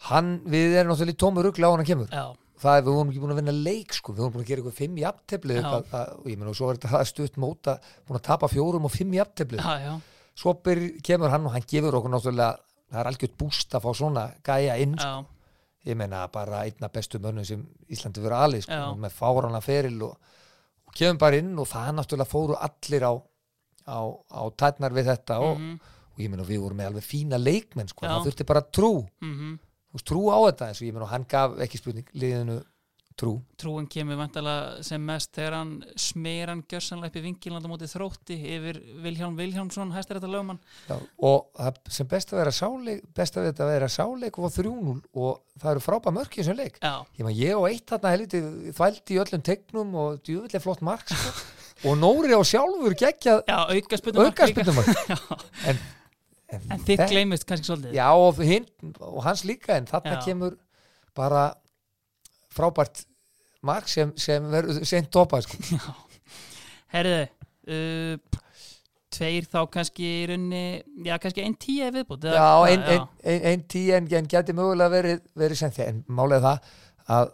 hann, 0.09 0.35
við 0.47 0.77
erum 0.79 0.93
náttúrulega 0.93 1.17
í 1.17 1.19
tómu 1.19 1.43
rugla 1.45 1.71
á 1.71 1.73
hann 1.75 1.83
að 1.83 1.91
kemur. 1.91 2.13
Já, 2.13 2.27
það 2.63 2.77
er, 2.77 2.85
við 2.87 2.97
vorum 2.99 3.11
ekki 3.13 3.23
búin 3.23 3.35
að 3.35 3.41
vinna 3.41 3.55
leik 3.57 3.97
sko, 3.97 4.15
við 4.15 4.25
vorum 4.25 4.37
búin 4.37 4.45
að 4.45 4.51
gera 4.51 4.63
eitthvað 4.63 4.79
fimm 4.79 5.01
eitthvað, 5.01 5.91
að, 5.99 6.13
og 6.23 6.53
og 6.53 6.59
svo 6.59 6.71
er 6.71 6.79
þetta 6.79 7.03
stutt 7.11 7.41
móta 7.43 7.75
búin 8.07 8.21
að 8.21 8.27
tapa 8.29 8.51
fjórum 8.53 8.87
og 8.87 8.95
fimm 8.95 9.17
jafntefli. 9.19 9.59
Já, 9.59 9.75
já, 9.83 9.93
svo 10.39 10.55
byr, 10.65 10.85
kemur 11.05 11.35
hann 11.35 11.49
og 11.49 11.57
hann 11.57 11.67
gefur 11.67 11.99
okkur 11.99 12.15
náttúrulega 12.15 12.53
það 12.89 13.01
er 13.03 13.11
algjört 13.11 13.37
búst 13.41 13.75
að 13.75 13.85
fá 13.85 13.91
svona 13.97 14.25
gæja 14.47 14.79
inn 14.81 14.95
sko. 14.99 15.27
ég 15.89 15.97
meina 15.99 16.27
bara 16.33 16.63
einna 16.67 16.91
bestu 16.93 17.21
mönnum 17.23 17.47
sem 17.47 17.65
Íslandi 17.91 18.23
verið 18.25 18.45
alið 18.45 18.67
sko, 18.67 18.79
með 19.03 19.17
fárana 19.17 19.61
feril 19.65 20.03
og, 20.09 20.15
og 20.89 20.95
kemur 20.97 21.21
bara 21.21 21.41
inn 21.43 21.53
og 21.59 21.69
það 21.69 21.91
náttúrulega 21.99 22.33
fóru 22.33 22.57
allir 22.57 23.07
á, 23.09 23.13
á, 23.89 24.01
á 24.13 24.43
tætnar 24.61 24.95
við 24.95 25.11
þetta 25.13 25.41
og, 25.41 25.57
mhm, 25.57 25.79
og 26.15 26.23
ég 26.23 26.33
meina 26.33 26.47
við 26.47 26.63
vorum 26.65 26.81
með 26.81 26.93
alveg 26.93 27.09
fína 27.09 27.41
leikmenn 27.41 27.89
sko, 27.91 28.07
það 28.07 28.29
þurfti 28.29 28.49
bara 28.49 28.65
trú. 28.69 28.93
Mhm. 29.25 29.59
Þú 29.89 29.97
veist, 29.97 30.09
trú 30.11 30.23
á 30.29 30.39
þetta 30.45 30.69
eins 30.69 30.83
og 30.83 30.89
ég 30.89 30.97
meina 30.97 31.13
hann 31.13 31.25
gaf 31.29 31.57
ekki 31.65 31.81
spurning 31.81 32.13
liðinu 32.13 32.61
trú. 33.19 33.33
Trúin 33.59 33.89
kemur 33.91 34.19
vantalega 34.21 34.85
sem 34.87 35.03
mest 35.05 35.33
þegar 35.35 35.57
hann 35.59 35.73
smeir 35.99 36.53
hann 36.53 36.63
gjörsanlega 36.71 37.11
upp 37.11 37.19
í 37.19 37.25
vingilanda 37.25 37.71
móti 37.71 37.89
þrótti 37.91 38.39
yfir 38.57 38.79
Vilhjálm 39.03 39.37
Vilhjálmsson 39.39 39.93
hæstir 39.95 40.21
þetta 40.21 40.31
lögmann. 40.31 40.61
Já, 40.87 40.97
og 41.27 41.91
sem 41.91 42.09
best 42.11 42.33
að 42.33 42.43
vera 42.45 42.55
sáleik 42.55 43.05
best 43.19 43.39
að 43.39 43.51
þetta 43.51 43.71
vera 43.73 43.91
sáleik 43.93 44.39
og 44.39 44.55
3-0 44.55 44.97
og 45.19 45.43
það 45.59 45.71
eru 45.75 45.85
frábæð 45.89 46.19
mörk 46.21 46.39
í 46.39 46.43
þessum 46.43 46.61
leik. 46.63 46.81
Já, 46.83 46.95
ég 47.43 47.55
og 47.59 47.69
eitt 47.71 47.87
þarna 47.91 48.15
helviti 48.15 48.43
þvældi 48.79 49.17
í 49.17 49.23
öllum 49.25 49.47
tegnum 49.51 49.95
og 50.05 50.21
djúvillig 50.23 50.63
flott 50.65 50.85
mark 50.87 51.11
sko. 51.11 51.39
og 51.85 51.99
Nóri 52.01 52.35
á 52.35 52.43
sjálfur 52.47 52.97
geggjað 52.99 53.45
já, 53.47 53.59
auka 53.69 54.01
spytum 54.01 54.25
en, 55.69 55.79
en, 56.49 56.65
en 56.75 56.83
þitt 56.87 57.05
gleymist 57.11 57.47
kannski 57.49 57.71
svolítið. 57.71 57.95
Já 57.99 58.09
og, 58.11 58.41
hinn, 58.43 58.67
og 58.99 59.23
hans 59.27 59.45
líka 59.47 59.77
en 59.79 59.87
þarna 59.91 60.17
Já. 60.19 60.25
kemur 60.27 60.59
bara 61.19 61.45
frábært 62.55 63.05
mark 63.67 63.89
sem, 63.91 64.13
sem 64.19 64.45
verður 64.51 64.85
seint 64.87 65.11
topað 65.15 65.47
sko. 65.47 65.79
herriði 66.95 67.27
uh, 67.69 68.45
tveir 69.13 69.47
þá 69.49 69.61
kannski 69.73 70.05
í 70.05 70.27
runni 70.31 70.65
já, 71.07 71.17
kannski 71.21 71.45
einn 71.45 71.57
tíu 71.61 71.89
viðbútt 71.95 72.27
eða? 72.29 72.37
Já, 72.37 72.51
hvað? 72.51 72.73
ein, 72.73 73.09
ein, 73.25 73.47
ein, 73.53 73.65
tíu 73.71 73.97
en, 73.97 74.11
en 74.21 74.29
geti 74.31 74.55
mögulega 74.57 74.93
verið, 74.93 75.23
verið 75.39 75.63
sem 75.63 75.75
þeir 75.75 75.93
en 75.93 76.03
málega 76.19 76.43
það 76.45 76.77
að 77.19 77.33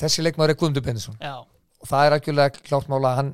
þessi 0.00 0.24
leikmaður 0.24 0.54
er 0.54 0.58
Guðmundur 0.60 0.86
Bennesson 0.86 1.18
já, 1.20 1.34
og 1.82 1.88
það 1.90 2.06
er 2.06 2.16
algjörlega 2.16 2.62
klárt 2.66 2.88
mála 2.88 3.12
að 3.12 3.16
hann 3.20 3.32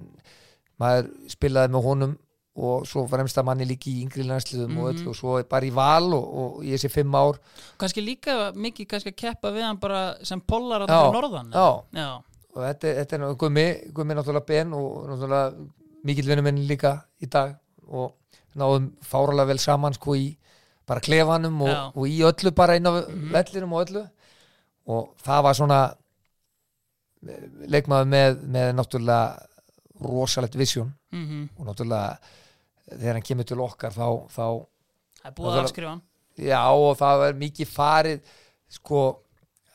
maður 0.82 1.08
spilaði 1.30 1.72
með 1.74 1.84
honum 1.86 2.14
og 2.62 2.82
svo 2.84 3.06
fremsta 3.08 3.42
manni 3.46 3.64
líki 3.64 3.94
í 3.94 4.02
yngri 4.04 4.26
landsliðum 4.28 4.74
og 4.82 4.88
Mhm. 4.88 4.98
öll 4.98 5.08
og 5.08 5.16
svo 5.16 5.42
bara 5.48 5.64
í 5.64 5.70
val 5.72 6.12
og, 6.12 6.24
og 6.40 6.62
ég 6.64 6.76
sé 6.82 6.90
fimm 6.92 7.14
ár 7.14 7.38
kannski 7.78 8.02
líka 8.04 8.52
mikið 8.54 8.86
kannski 8.90 9.08
að 9.12 9.16
keppa 9.16 9.52
við 9.54 9.62
hann 9.64 9.78
bara 9.80 10.16
sem 10.22 10.40
pollar 10.40 10.82
á 10.84 10.86
norðan 11.12 11.50
já. 11.52 11.82
já, 11.94 12.22
og 12.54 12.60
þetta, 12.62 12.94
þetta 12.98 13.14
er 13.16 13.34
gummi, 13.40 13.66
gummi 13.94 14.14
náttúrulega 14.14 14.46
ben 14.46 14.72
og 14.74 15.06
náttúrulega 15.08 15.54
mikill 16.04 16.26
vinnur 16.28 16.42
minn 16.44 16.66
líka 16.68 17.04
í 17.22 17.26
dag 17.30 17.56
og 17.88 18.12
náðum 18.56 18.90
fáralega 19.02 19.46
vel 19.46 19.58
saman 19.58 19.94
sko 19.94 20.12
í 20.14 20.36
bara 20.86 21.00
klefanum 21.00 21.62
og, 21.62 21.96
og 21.96 22.04
í 22.06 22.18
öllu 22.20 22.50
bara 22.54 22.76
inn 22.76 22.84
á 22.84 22.92
Mhm. 22.92 23.30
vellinum 23.32 23.72
og 23.72 23.86
öllu 23.88 24.08
og 24.88 25.14
það 25.24 25.42
var 25.42 25.54
svona 25.54 25.94
leikmaður 27.72 28.12
með, 28.12 28.38
með 28.56 28.70
náttúrulega 28.78 29.48
rosalegt 30.02 30.56
visjón 30.58 30.92
mm 31.14 31.48
og 31.58 31.66
náttúrulega 31.68 32.18
þegar 32.92 33.18
hann 33.18 33.26
kemur 33.26 33.46
til 33.48 33.60
okkar 33.62 33.94
þá, 33.94 34.06
þá 34.32 34.46
það 35.22 35.28
er 35.30 35.36
búið 35.36 35.60
afskrifa 35.62 35.94
já 36.42 36.62
og 36.72 36.96
það 36.98 37.26
er 37.28 37.38
mikið 37.44 37.70
farið 37.70 38.32
sko 38.72 39.02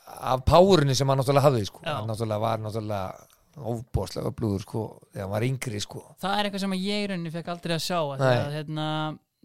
af 0.07 0.43
párunni 0.47 0.95
sem 0.95 1.09
hann 1.09 1.19
náttúrulega 1.19 1.47
hafði 1.49 1.65
sko. 1.67 1.81
Hann 1.85 2.07
náttúrulega 2.09 2.43
var 2.43 2.61
náttúrulega 2.63 3.27
óbúðslega 3.57 4.31
blúður 4.37 4.63
sko 4.65 4.83
þegar 5.11 5.25
hann 5.25 5.33
var 5.33 5.45
yngri 5.47 5.81
sko. 5.83 6.03
Það 6.21 6.35
er 6.37 6.47
eitthvað 6.49 6.63
sem 6.63 6.75
ég 6.77 7.03
í 7.03 7.07
rauninni 7.11 7.33
fekk 7.33 7.51
aldrei 7.53 7.75
að 7.77 7.83
sjá 7.87 7.99
að, 7.99 8.25
hérna, 8.55 8.87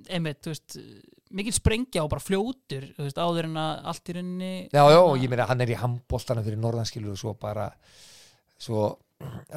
einmitt, 0.09 0.40
þú 0.44 0.55
veist 0.55 0.78
mikil 1.37 1.55
sprengja 1.57 2.05
og 2.05 2.11
bara 2.12 2.22
fljótur 2.22 2.89
veist, 2.99 3.18
áður 3.18 3.49
en 3.51 3.61
að 3.62 3.91
allt 3.93 4.11
í 4.11 4.16
rauninni 4.16 4.53
já 4.72 4.83
já 4.93 5.01
ég 5.22 5.33
meina 5.33 5.49
hann 5.51 5.64
er 5.64 5.72
í 5.72 5.78
handbóltana 5.80 6.45
fyrir 6.45 6.61
norðanskilur 6.62 7.14
og 7.14 7.20
svo 7.20 7.35
bara 7.41 7.68
svo 8.62 8.89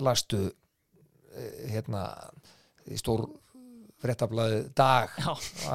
lastu 0.05 0.43
eh, 0.45 1.65
hérna 1.73 2.07
í 2.91 2.99
stór 2.99 3.25
fréttablaði 4.01 4.65
dag 4.77 5.13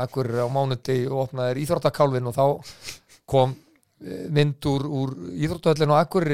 akkur 0.02 0.30
á 0.40 0.46
mánuti 0.52 1.02
og 1.08 1.26
opnaðir 1.26 1.62
íþróttakálfin 1.64 2.30
og 2.30 2.36
þá 2.36 2.44
kom 3.30 3.54
eh, 4.04 4.26
mynd 4.32 4.70
úr, 4.70 4.86
úr 4.86 5.14
íþróttahöllin 5.36 5.94
og 5.94 6.02
akkur 6.02 6.28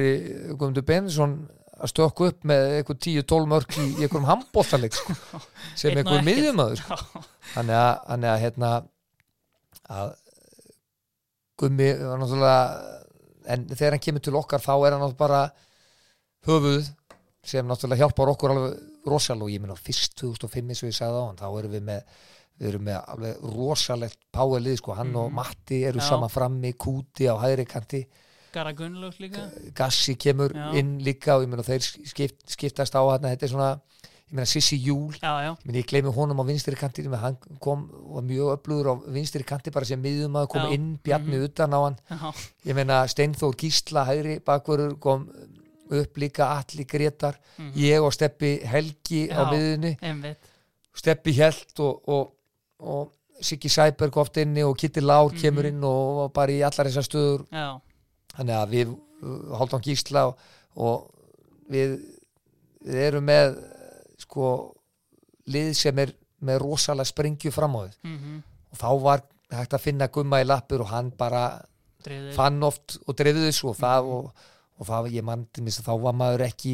Guðmundur 0.56 0.86
Benson 0.86 1.38
að 1.76 1.92
stökku 1.92 2.30
upp 2.30 2.44
með 2.48 2.66
eitthvað 2.78 3.00
10-12 3.04 3.48
mörg 3.52 3.74
í, 3.76 3.86
í 3.86 4.04
einhverjum 4.06 4.28
handbóltaleik 4.30 4.96
sko, 4.96 5.16
sem 5.76 5.92
einhver 5.92 6.22
ekkert. 6.22 6.28
miðjumöður 6.28 6.80
sko. 6.80 6.96
já, 6.96 7.24
þannig 7.52 7.80
að, 7.80 7.90
þannig 8.06 8.30
að 8.32 8.44
hérna 8.44 8.70
að 9.90 10.14
Gummi 11.56 11.88
var 11.96 12.18
náttúrulega 12.20 13.02
en 13.54 13.62
þegar 13.70 13.94
hann 13.96 14.02
kemur 14.04 14.24
til 14.26 14.36
okkar 14.36 14.60
þá 14.64 14.72
er 14.88 14.96
hann 14.98 15.14
bara 15.16 15.42
höfuð 16.46 16.88
sem 17.46 17.66
náttúrulega 17.68 18.02
hjálpar 18.04 18.32
okkur 18.34 18.52
alveg 18.54 18.74
rosal 19.06 19.38
og 19.46 19.52
ég 19.52 19.62
meina 19.62 19.76
fyrst 19.78 20.16
2005 20.20 20.72
eins 20.72 20.82
og 20.82 20.90
ég 20.90 20.96
sagði 20.98 21.22
á 21.22 21.26
hann 21.30 21.38
þá 21.40 21.46
erum 21.60 21.72
við 21.76 21.84
með 21.88 22.02
við 22.56 22.68
erum 22.72 22.84
með 22.88 22.98
alveg 23.12 23.40
rosalegt 23.56 24.18
powerlið 24.32 24.78
sko, 24.80 24.94
hann 24.96 25.14
og 25.16 25.26
Mhm. 25.30 25.34
Matti 25.36 25.82
eru 25.84 25.98
Já. 26.00 26.08
sama 26.08 26.28
frammi, 26.28 26.72
Kúti 26.72 27.28
á 27.28 27.36
hægri 27.36 27.66
kanti 27.68 28.06
Gara 28.52 28.72
Gunnlaugs 28.72 29.18
líka 29.20 29.50
Gassi 29.74 30.14
kemur 30.16 30.52
Já. 30.52 30.72
inn 30.74 30.98
líka 31.04 31.36
og 31.36 31.44
ég 31.44 31.48
meina 31.48 31.62
þeir 31.62 31.80
skipt, 32.08 32.48
skiptast 32.48 32.94
á 32.96 33.00
hann 33.12 33.22
þetta 33.28 33.42
er 33.44 33.48
svona, 33.48 33.80
ég 34.26 34.34
meina 34.34 34.46
Sissi 34.50 34.76
Júl 34.82 35.14
Meni, 35.22 35.78
ég 35.82 35.86
gleymi 35.86 36.10
honum 36.12 36.40
á 36.42 36.44
vinstri 36.48 36.74
kanti 36.76 37.04
hann 37.06 37.36
kom 37.62 37.84
og 37.92 38.14
var 38.16 38.22
mjög 38.26 38.48
öflugur 38.56 38.88
á 38.90 38.94
vinstri 39.14 39.44
kanti 39.46 39.70
bara 39.70 39.84
sem 39.86 40.00
miðum 40.02 40.34
að 40.40 40.48
kom 40.48 40.62
Já. 40.66 40.72
inn 40.74 40.98
Bjarni 41.04 41.36
Mhm. 41.36 41.44
utan 41.44 41.70
á 41.74 41.78
hann 41.84 41.96
já, 42.10 42.32
ég 42.66 42.74
meina 42.74 43.06
Steinþór 43.06 43.54
Gísla 43.56 44.04
hægri 44.04 44.40
bakverður 44.40 44.98
kom 44.98 45.28
upp 45.90 46.16
líka 46.18 46.48
Alli 46.58 46.84
Gretar 46.84 47.36
mhm, 47.58 47.72
ég 47.76 48.02
og 48.02 48.12
Steppi 48.12 48.58
Helgi 48.66 49.28
á 49.30 49.46
Já. 49.46 49.50
miðunni 49.52 49.96
einmitt 50.02 50.38
Steppi 50.96 51.32
Hjelt 51.32 51.78
og, 51.78 52.02
og, 52.08 52.32
og 52.80 53.12
Siggi 53.40 53.68
Sæberg 53.68 54.16
oft 54.16 54.36
inni 54.38 54.62
og 54.64 54.76
Kitty 54.76 55.00
Lár 55.00 55.30
Mhm. 55.30 55.38
kemur 55.40 55.64
inn 55.66 55.84
og, 55.84 56.18
og 56.24 56.32
bara 56.32 56.50
í 56.50 56.62
allar 56.64 56.88
þessar 56.90 57.06
stöður 57.06 57.46
já, 57.52 57.80
þannig 58.34 58.56
að 58.56 58.70
við 58.74 58.96
Hálfdán 59.54 59.82
Gísla 59.86 60.26
og, 60.26 60.36
og 60.76 61.10
við, 61.70 62.00
við 62.84 62.94
erum 63.06 63.24
með 63.24 63.56
sko 64.20 64.50
lið 65.52 65.72
sem 65.78 65.98
er 66.02 66.12
með 66.46 66.60
rosalega 66.62 67.08
sprengju 67.08 67.52
fram 67.54 67.76
á 67.78 67.80
þið. 67.86 67.96
Mhm, 68.04 68.42
og 68.72 68.78
þá 68.80 68.88
var 69.02 69.24
hægt 69.52 69.76
að 69.76 69.84
finna 69.84 70.08
gumma 70.12 70.42
í 70.42 70.46
lappur 70.46 70.82
og 70.82 70.90
hann 70.90 71.10
bara 71.16 71.46
dreifði. 72.02 72.34
fann 72.36 72.62
oft 72.66 72.98
og 73.06 73.16
dreifði 73.18 73.48
þessu 73.48 73.70
og 73.70 73.76
það 73.78 74.10
og, 74.16 74.42
og 74.76 74.88
það 74.88 75.10
ég 75.14 75.30
til 75.52 75.64
þess 75.64 75.80
að 75.80 75.88
þá 75.88 75.94
var 76.02 76.16
maður 76.20 76.44
ekki 76.46 76.72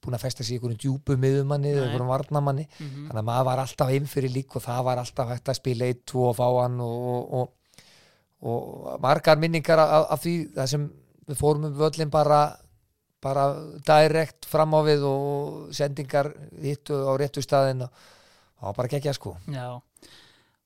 búin 0.00 0.16
að 0.16 0.24
festa 0.24 0.44
sig 0.44 0.56
í 0.56 0.58
einhverjum 0.58 0.80
djúpu 0.80 1.16
miðumanni 1.20 1.72
eða 1.72 1.80
Nei. 1.80 1.88
einhverjum 1.88 2.12
varnamanni 2.12 2.66
mhm, 2.68 3.08
þannig 3.08 3.22
að 3.22 3.28
maður 3.28 3.48
var 3.50 3.64
alltaf 3.64 3.92
inn 3.96 4.06
fyrir 4.06 4.32
lík 4.32 4.56
og 4.56 4.64
það 4.64 4.84
var 4.88 5.02
alltaf 5.02 5.28
hægt 5.34 5.52
að 5.52 5.58
spila 5.60 5.90
eitt, 5.90 6.04
tvo 6.06 6.28
og 6.30 6.38
fá 6.38 6.46
hann 6.62 6.80
og, 6.80 7.34
og, 7.40 7.52
og, 8.40 8.52
og 8.52 9.00
margar 9.02 9.42
minningar 9.42 9.82
af, 9.82 10.06
af 10.16 10.22
því 10.22 10.36
það 10.56 10.72
sem 10.74 10.88
við 11.28 11.38
fórum 11.42 11.68
um 11.68 11.76
völlin 11.78 12.10
bara 12.10 12.42
bara 13.22 13.46
direkt 13.86 14.48
fram 14.50 14.74
á 14.74 14.80
við 14.86 15.06
og 15.06 15.70
sendingar 15.74 16.32
hittu 16.62 16.98
á 17.06 17.12
réttu 17.20 17.44
staðin 17.44 17.86
og 17.86 17.92
það 17.92 18.66
var 18.66 18.78
bara 18.80 18.92
gekkja 18.96 19.14
sko. 19.16 19.36
Já. 19.50 19.78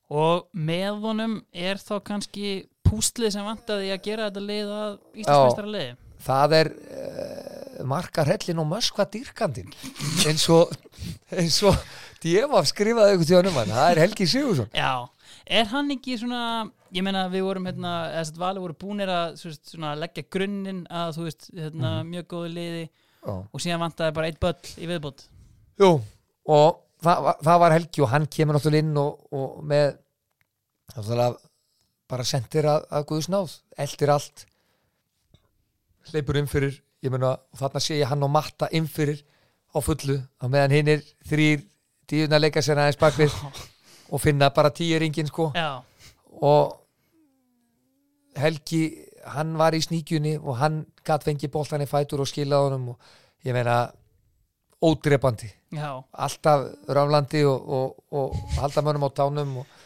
Og 0.07 0.47
með 0.55 1.01
honum 1.03 1.37
er 1.51 1.79
þá 1.81 1.97
kannski 2.07 2.51
púslið 2.87 3.33
sem 3.35 3.47
vantaði 3.47 3.91
að 3.91 4.03
gera 4.05 4.29
þetta 4.29 4.43
lið 4.47 4.73
að 4.73 4.91
Íslandsmeistara 5.21 5.73
liði? 5.73 5.95
Það 6.27 6.55
er 6.57 6.69
uh, 6.73 7.57
markar 7.87 8.31
hellin 8.31 8.61
og 8.63 8.69
möskva 8.71 9.05
dýrkandin 9.11 9.69
eins 10.27 10.47
og 10.53 10.71
eins 11.35 11.59
og 11.67 11.77
Djefaf 12.23 12.71
skrifaði 12.71 13.13
eitthvað 13.13 13.27
til 13.29 13.53
hann 13.59 13.75
það 13.75 13.91
er 13.91 14.01
Helgi 14.01 14.27
Sigursson 14.31 14.71
Já, 14.73 15.05
er 15.49 15.69
hann 15.71 15.91
ekki 15.95 16.17
svona 16.19 16.41
ég 16.95 17.03
meina 17.05 17.25
við 17.31 17.45
vorum 17.47 17.67
hérna 17.67 17.93
þess 18.13 18.33
að 18.33 18.41
vali 18.43 18.63
voru 18.63 18.75
búnir 18.79 19.11
að 19.11 19.37
svona, 19.41 19.93
leggja 19.99 20.25
grunninn 20.31 20.83
að 20.87 21.13
þú 21.17 21.27
veist 21.27 21.47
hérna, 21.55 21.93
mjög 22.07 22.27
góðu 22.33 22.51
liði 22.55 22.83
Já. 22.87 23.33
og 23.33 23.63
síðan 23.63 23.83
vantaði 23.83 24.15
bara 24.15 24.31
eitt 24.31 24.39
böll 24.43 24.73
í 24.77 24.89
viðbútt 24.89 25.25
Jú, 25.77 25.91
og 26.47 26.79
það, 27.03 27.31
það 27.43 27.61
var 27.63 27.75
Helgi 27.75 28.03
og 28.03 28.11
hann 28.13 28.27
kemur 28.31 28.57
náttúrulega 28.57 28.85
inn 28.85 28.99
og, 29.01 29.23
og 29.35 29.63
með 29.67 29.97
bara 32.07 32.27
sendir 32.27 32.67
að, 32.71 32.85
að 32.89 33.07
Guðs 33.11 33.31
náð 33.31 33.55
eldir 33.83 34.13
allt 34.13 34.45
hleypur 36.11 36.39
inn 36.39 36.47
fyrir 36.49 36.77
ég 37.03 37.11
meina, 37.13 37.35
og 37.35 37.59
þarna 37.59 37.83
sé 37.83 37.99
ég 37.99 38.09
hann 38.09 38.23
og 38.23 38.31
Matta 38.31 38.69
inn 38.75 38.87
fyrir 38.89 39.19
á 39.75 39.77
fullu 39.83 40.21
á 40.39 40.45
meðan 40.47 40.77
hinn 40.77 40.93
er 40.95 41.03
þrýr 41.27 41.65
tíuna 42.07 42.39
leika 42.39 42.63
sér 42.63 42.79
aðeins 42.79 43.01
bakvið 43.01 43.35
og 44.11 44.21
finna 44.21 44.49
bara 44.55 44.71
tíu 44.71 44.99
ringin 44.99 45.27
sko. 45.27 45.51
Já, 45.55 45.81
og 46.41 46.83
Helgi 48.37 48.83
hann 49.33 49.55
var 49.57 49.75
í 49.75 49.81
sníkjunni 49.83 50.37
og 50.37 50.59
hann 50.61 50.83
gatt 51.07 51.25
fengið 51.25 51.51
boltan 51.51 51.83
í 51.83 51.89
fætur 51.89 52.21
og 52.23 52.29
skilað 52.29 52.67
honum 52.67 52.91
og 52.93 53.47
ég 53.47 53.55
meina 53.55 53.87
ódrepandi. 54.83 55.49
Já, 55.73 55.89
alltaf 56.13 56.67
raflandi 56.87 57.43
og, 57.45 57.69
og, 57.77 57.95
og 58.11 58.35
halda 58.61 58.83
mönnum 58.85 59.07
á 59.07 59.11
tánum 59.11 59.55
og, 59.63 59.77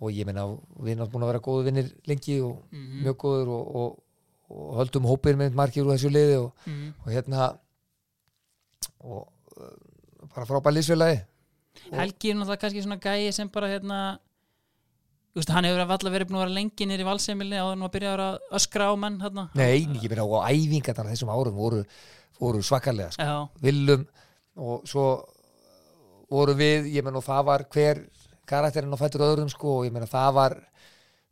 og 0.00 0.14
ég 0.14 0.26
meina 0.26 0.46
við 0.80 0.96
erum 0.96 1.10
búin 1.12 1.26
að 1.26 1.32
vera 1.34 1.44
góðu 1.44 1.66
vinnir 1.68 1.90
lengi 2.08 2.40
og 2.40 2.62
mhm, 2.72 3.02
mjög 3.04 3.20
góður 3.24 3.52
og, 3.58 3.98
höldum 4.50 5.04
hópir 5.06 5.36
með 5.38 5.54
margir 5.54 5.84
úr 5.86 5.94
þessu 5.94 6.10
liði 6.10 6.40
og, 6.40 6.48
mhm. 6.66 6.86
og 7.04 7.12
hérna 7.14 7.44
og 9.00 9.20
uh, 9.60 9.76
bara 10.34 10.48
frábæð 10.48 10.74
liðsfélagi 10.74 11.20
Helgi 11.90 12.32
er 12.32 12.38
náttúrulega 12.38 12.62
kannski 12.64 12.84
svona 12.84 13.00
gæi 13.02 13.32
sem 13.34 13.50
bara 13.52 13.70
hérna 13.70 13.98
veist, 15.36 15.50
hann 15.54 15.66
hefur 15.68 15.82
alltaf 15.84 16.12
verið 16.12 16.30
búin 16.30 16.40
að 16.40 16.44
vera 16.44 16.56
lengi 16.58 16.88
nýri 16.88 17.06
valseimilni 17.06 17.60
áður 17.60 17.76
en 17.76 17.84
að 17.86 17.92
byrja 17.96 18.14
að 18.14 18.38
öskra 18.58 18.88
á 18.90 18.94
menn 18.98 19.20
hérna. 19.22 19.46
Nei, 19.58 19.86
ég 20.02 20.08
meina 20.10 20.26
og 20.26 20.46
æfingarnar 20.46 21.12
þessum 21.12 21.32
árum 21.34 21.58
voru, 21.58 21.84
voru 22.40 22.62
svakalega 22.66 23.14
sko. 23.14 23.26
Já, 23.28 23.62
Willum 23.64 24.06
og 24.60 24.88
svo 24.90 25.06
voru 26.30 26.56
við, 26.58 26.90
ég 26.94 27.06
meina 27.06 27.20
og 27.22 27.26
það 27.26 27.46
var 27.50 27.66
hver 27.74 28.02
karakterinn 28.50 28.94
og 28.94 29.00
fættur 29.00 29.26
öðrum 29.26 29.50
sko 29.52 29.78
og 29.78 29.86
ég 29.88 29.94
meina 29.94 30.10
það 30.10 30.34
var 30.38 30.58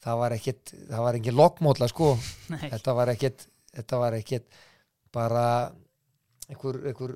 það 0.05 0.23
var 0.23 0.35
ekkit, 0.37 0.75
það 0.89 1.05
var 1.05 1.19
engin 1.19 1.39
lokkmótla 1.39 1.89
sko 1.91 2.13
nei, 2.53 2.69
þetta 2.71 2.95
var 2.95 3.13
ekkit 3.15 3.47
þetta 3.75 4.01
var 4.01 4.17
ekkit 4.19 4.59
bara 5.15 5.45
einhver 6.49 6.79
einhver, 6.89 7.15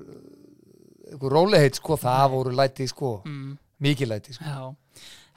einhver 1.13 1.35
róleheit 1.37 1.77
sko, 1.79 1.97
það 1.99 2.25
voru 2.33 2.55
læti 2.57 2.87
sko, 2.89 3.13
mm, 3.25 3.53
mikið 3.85 4.11
læti 4.11 4.33
sko. 4.35 4.43
já. 4.43 4.75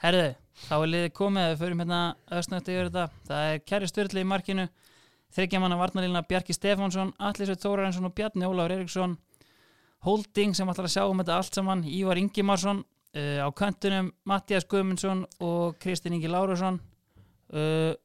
Herðu, 0.01 0.27
þá 0.67 0.75
er 0.77 0.91
liðið 0.91 1.13
komið 1.17 1.47
við 1.51 1.61
förum 1.61 1.79
hérna 1.81 2.01
östnögt 2.37 2.69
yfir 2.69 2.89
þetta. 2.89 3.09
Það 3.27 3.53
er 3.53 3.63
Kæri 3.65 3.87
Sturli 3.89 4.21
í 4.21 4.27
markinu 4.27 4.67
þryggja 5.33 5.61
manna 5.61 5.77
varnalína 5.79 6.23
Bjarki 6.27 6.55
Stefánsson 6.55 7.13
Allisveit 7.19 7.63
Þórarinsson 7.63 8.07
og 8.07 8.13
Bjarni 8.15 8.47
Ólafur 8.47 8.75
Eriksson 8.77 9.17
Holding 10.05 10.53
sem 10.55 10.69
ætlar 10.69 10.87
að 10.87 10.93
sjá 10.93 11.03
um 11.09 11.17
þetta 11.21 11.37
allt 11.37 11.57
saman 11.57 11.83
Ívar 11.89 12.21
Ingimarsson 12.21 12.83
uh, 12.83 13.39
á 13.41 13.49
köntunum 13.49 14.11
Mattias 14.29 14.67
Guðmundsson 14.69 15.25
og 15.41 15.79
Kristinn 15.81 16.15
Ingi 16.17 16.29
Lárusson. 16.29 16.79
Uh, 17.49 17.95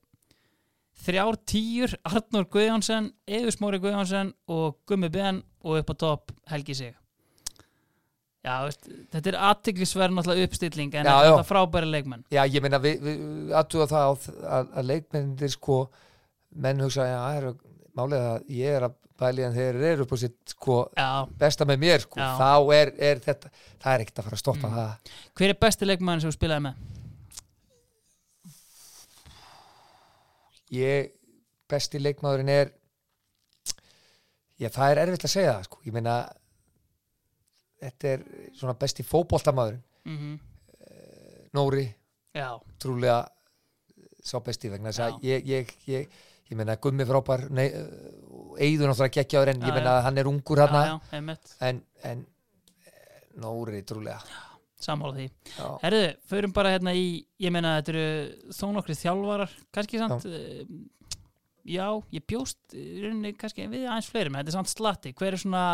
þrjár 1.03 1.37
tíur 1.45 1.95
Arnur 2.09 2.49
Guðjónsson, 2.49 3.13
Eður 3.27 3.55
Smóri 3.55 3.83
Guðjónsson 3.83 4.33
og 4.49 4.81
Gummi 4.89 5.13
Ben 5.13 5.45
og 5.63 5.83
upp 5.83 5.93
á 5.93 5.95
topp 6.07 6.35
Helgi 6.49 6.79
Sig 6.79 7.02
Já, 8.43 8.55
veist, 8.67 8.89
þetta 9.15 9.31
er 9.31 9.37
aðtiklisverð 9.49 10.15
náttúrulega 10.17 10.49
uppstilling 10.49 10.95
en 10.99 11.07
Já, 11.07 11.13
þetta 11.29 11.45
frábæri 11.47 11.87
leikmenn 11.93 12.25
Já, 12.35 12.43
ég 12.51 12.65
meina, 12.65 12.81
við, 12.83 13.05
við 13.07 13.53
aðtúða 13.61 13.87
það 13.93 14.03
á, 14.03 14.13
að, 14.59 14.73
að 14.81 14.89
leikmennir 14.91 15.53
sko, 15.55 15.77
menn 16.65 16.83
hugsa, 16.83 17.07
já, 17.07 17.19
það 17.23 17.39
er 17.39 17.47
málið 18.01 18.27
að 18.33 18.51
ég 18.59 18.77
er 18.81 18.87
að 18.89 18.97
bæli 19.23 19.45
en 19.47 19.55
þeir 19.55 19.79
eru 19.93 20.03
upp 20.09 20.13
á 20.17 20.19
sitt 20.19 20.55
sko, 20.57 20.77
besta 21.39 21.67
með 21.69 21.79
mér, 21.85 22.03
sko, 22.03 22.19
Já. 22.19 22.33
þá 22.41 22.75
er, 22.81 22.91
er 23.13 23.21
þetta, 23.23 23.51
það 23.85 23.93
er 23.95 24.03
ekkert 24.03 24.19
að 24.19 24.27
fara 24.27 24.39
að 24.41 24.43
stoppa 24.43 24.67
Mm. 24.73 24.75
það. 24.81 25.13
hver 25.39 25.53
er 25.55 25.59
besti 25.63 25.87
leikmann 25.87 26.21
sem 26.25 26.33
þú 26.33 26.35
spilaði 26.41 26.65
með? 26.67 26.75
Ég, 30.73 31.11
besti 31.71 32.01
leikmaðurinn 32.01 32.51
er, 32.53 32.71
já, 34.61 34.69
það 34.73 34.91
er 34.95 35.01
erfitt 35.05 35.27
að 35.29 35.35
segja 35.35 35.55
það, 35.59 35.67
sko, 35.69 35.81
ég 35.87 35.95
meina, 35.97 36.15
þetta 37.83 38.15
er 38.15 38.25
svona 38.57 38.79
besti 38.79 39.07
fótboltamaðurinn, 39.07 39.85
Mm 40.09 40.41
Nóri, 41.53 41.85
Já, 42.33 42.57
trúlega 42.81 43.27
sá 44.25 44.39
besti 44.45 44.71
vegna 44.73 44.93
þess 44.93 45.03
að 45.05 45.27
ég, 45.27 45.43
ég, 45.51 45.73
ég, 45.91 46.15
ég 46.49 46.57
meina 46.57 46.79
Gummi 46.81 47.05
frábær 47.05 47.43
eigður 47.51 48.89
náttúrulega 48.89 49.17
geggjaður 49.19 49.53
en 49.53 49.61
Já, 49.61 49.67
ég 49.69 49.89
að 49.91 49.99
hann 50.07 50.21
er 50.23 50.31
ungur 50.31 50.63
hann 50.63 50.79
en, 51.21 51.83
en 52.09 52.25
eh, 52.87 53.21
Nóri 53.43 53.83
trúlega. 53.89 54.23
Sammála 54.83 55.15
því. 55.15 55.27
Herðu, 55.85 56.07
förum 56.33 56.55
bara 56.57 56.73
hérna 56.75 56.95
í, 56.97 57.21
ég 57.39 57.53
meina 57.55 57.77
þetta 57.79 57.93
eru 57.93 58.55
þó 58.57 58.65
nokkri 58.79 58.97
þjálfarar, 58.99 59.53
kannski 59.77 60.01
samt 60.01 60.27
já, 60.27 60.65
já 61.77 61.87
ég 62.17 62.25
bjóst 62.33 62.75
rauninni 62.75 63.37
kannski 63.39 63.69
við 63.69 63.87
aðeins 63.87 64.11
fleiri, 64.11 64.33
menn 64.33 64.43
þetta 64.43 64.55
er 64.55 64.59
samt 64.59 64.73
slatti, 64.73 65.13
hver 65.21 65.37
er 65.37 65.45
svona 65.45 65.67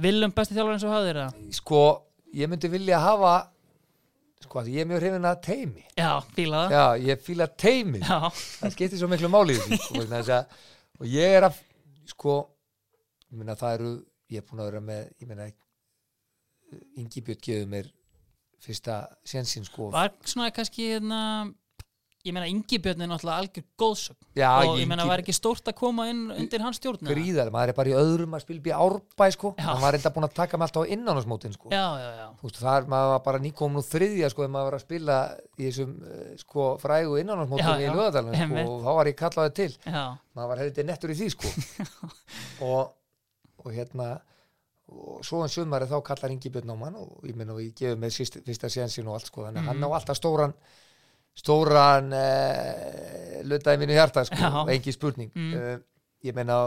viljum 0.00 0.32
besti 0.36 0.54
þjálfar 0.56 0.76
eins 0.76 0.84
og 0.88 0.94
hafðir 0.96 1.18
það? 1.22 1.40
sko 1.58 1.80
ég 2.34 2.48
myndi 2.48 2.70
vilja 2.72 3.00
hafa 3.02 3.32
sko 4.42 4.58
að 4.62 4.70
ég 4.72 4.82
er 4.82 4.88
mjög 4.90 5.02
hrifin 5.04 5.28
að 5.28 5.40
teimi 5.46 5.84
Já, 5.98 6.10
fíla 6.34 6.62
það. 6.64 6.72
Já, 6.76 6.86
ég 7.10 7.20
fíla 7.26 7.46
teimi 7.60 8.00
Já, 8.02 8.16
það 8.32 8.72
skiptir 8.76 8.98
svo 9.02 9.08
miklu 9.12 9.28
máli 9.30 9.54
í 9.58 9.60
því 9.62 9.78
sko, 9.84 10.04
þess 10.10 10.32
að, 10.38 10.56
og 11.00 11.06
ég 11.12 11.36
er 11.38 11.46
að 11.48 11.60
sko 12.12 12.38
ég 13.30 13.38
meina 13.38 13.54
það 13.60 13.76
eru, 13.78 13.92
ég 14.32 14.42
er 14.42 14.48
búin 14.48 14.62
að 14.64 14.70
vera 14.72 14.82
með 14.88 15.02
ég 15.22 15.28
meina 15.30 15.50
Ingi 16.96 17.20
Björn 17.20 17.42
gefur 17.44 17.68
mér 17.68 17.88
fyrsta 18.62 18.94
sénsinn 19.28 19.66
sko. 19.66 19.90
Var 19.92 20.12
svona 20.24 20.52
kannski 20.54 20.86
hérna 20.94 21.18
ég 22.22 22.30
meina 22.34 22.46
Ingi 22.46 22.78
Björn 22.78 23.02
er 23.02 23.08
náttúrulega 23.10 23.40
algjör 23.42 23.64
góðsögn 23.82 24.18
já, 24.38 24.48
og 24.62 24.76
ég 24.78 24.86
meina 24.86 25.02
Ingi- 25.02 25.10
var 25.10 25.22
ekki 25.24 25.32
stórt 25.34 25.66
að 25.66 25.74
koma 25.80 26.04
inn 26.10 26.20
undir 26.30 26.62
hans 26.62 26.78
stjórn 26.78 27.02
gríðar, 27.08 27.50
maður 27.50 27.72
er 27.72 27.76
bara 27.80 27.90
í 27.90 27.96
öðrum 27.98 28.36
að 28.36 28.44
spila 28.44 28.62
bí 28.62 28.70
árbæ 28.76 29.26
sko, 29.34 29.50
Já. 29.58 29.64
hann 29.66 29.80
var 29.82 29.92
reynda 29.96 30.12
búin 30.14 30.26
að 30.28 30.34
taka 30.36 30.56
mig 30.60 30.68
alltaf 30.68 30.86
á 30.86 30.92
innanásmótin 30.94 31.56
sko, 31.56 31.72
Já, 31.74 31.82
það 32.46 32.76
er 32.76 32.86
maður 32.92 33.10
var 33.10 33.22
bara 33.26 33.38
nýkomin 33.42 33.80
úr 33.82 33.86
þriðja 33.88 34.30
sko, 34.30 34.44
þegar 34.44 34.54
maður 34.54 34.68
var 34.70 34.76
að 34.78 34.84
spila 34.86 35.16
í 35.58 35.66
þessum 35.66 35.96
eh, 36.12 36.36
sko 36.44 36.68
frægu 36.78 37.16
Já, 37.18 37.22
innanásmótum 37.24 37.74
í 37.74 37.86
já, 37.88 37.92
lögadalinn 37.96 38.38
sko, 38.38 38.62
og 38.70 38.84
þá 38.86 38.90
var 39.00 39.06
ég 39.10 39.18
kallaði 39.18 39.54
til. 39.58 39.72
Já, 39.82 40.04
maður 40.38 40.48
var 40.52 40.62
heldur 40.62 40.84
nettur 40.92 41.10
í 41.10 41.18
því 41.18 41.30
sko. 41.34 41.52
Og, 42.70 42.92
og 43.64 43.72
hérna 43.74 44.12
og 44.92 45.22
svo 45.26 45.40
en 45.42 45.48
sumari 45.50 45.86
þá 45.90 45.98
kallar 46.04 46.30
Ingi 46.30 46.50
Björn 46.52 46.70
á 46.70 46.76
mann 46.76 46.94
og 47.00 47.22
ég 47.26 47.34
minn 47.34 47.50
og 47.50 47.58
ég 47.58 47.74
stóran 51.38 52.12
uh, 52.12 53.38
lutaði 53.48 53.80
mínu 53.82 53.96
hjarta 53.96 54.26
sko, 54.28 54.66
engi 54.72 54.92
spurning. 54.94 55.32
Mm. 55.34 55.54
uh, 55.54 55.78
ég 56.22 56.36
meina 56.36 56.58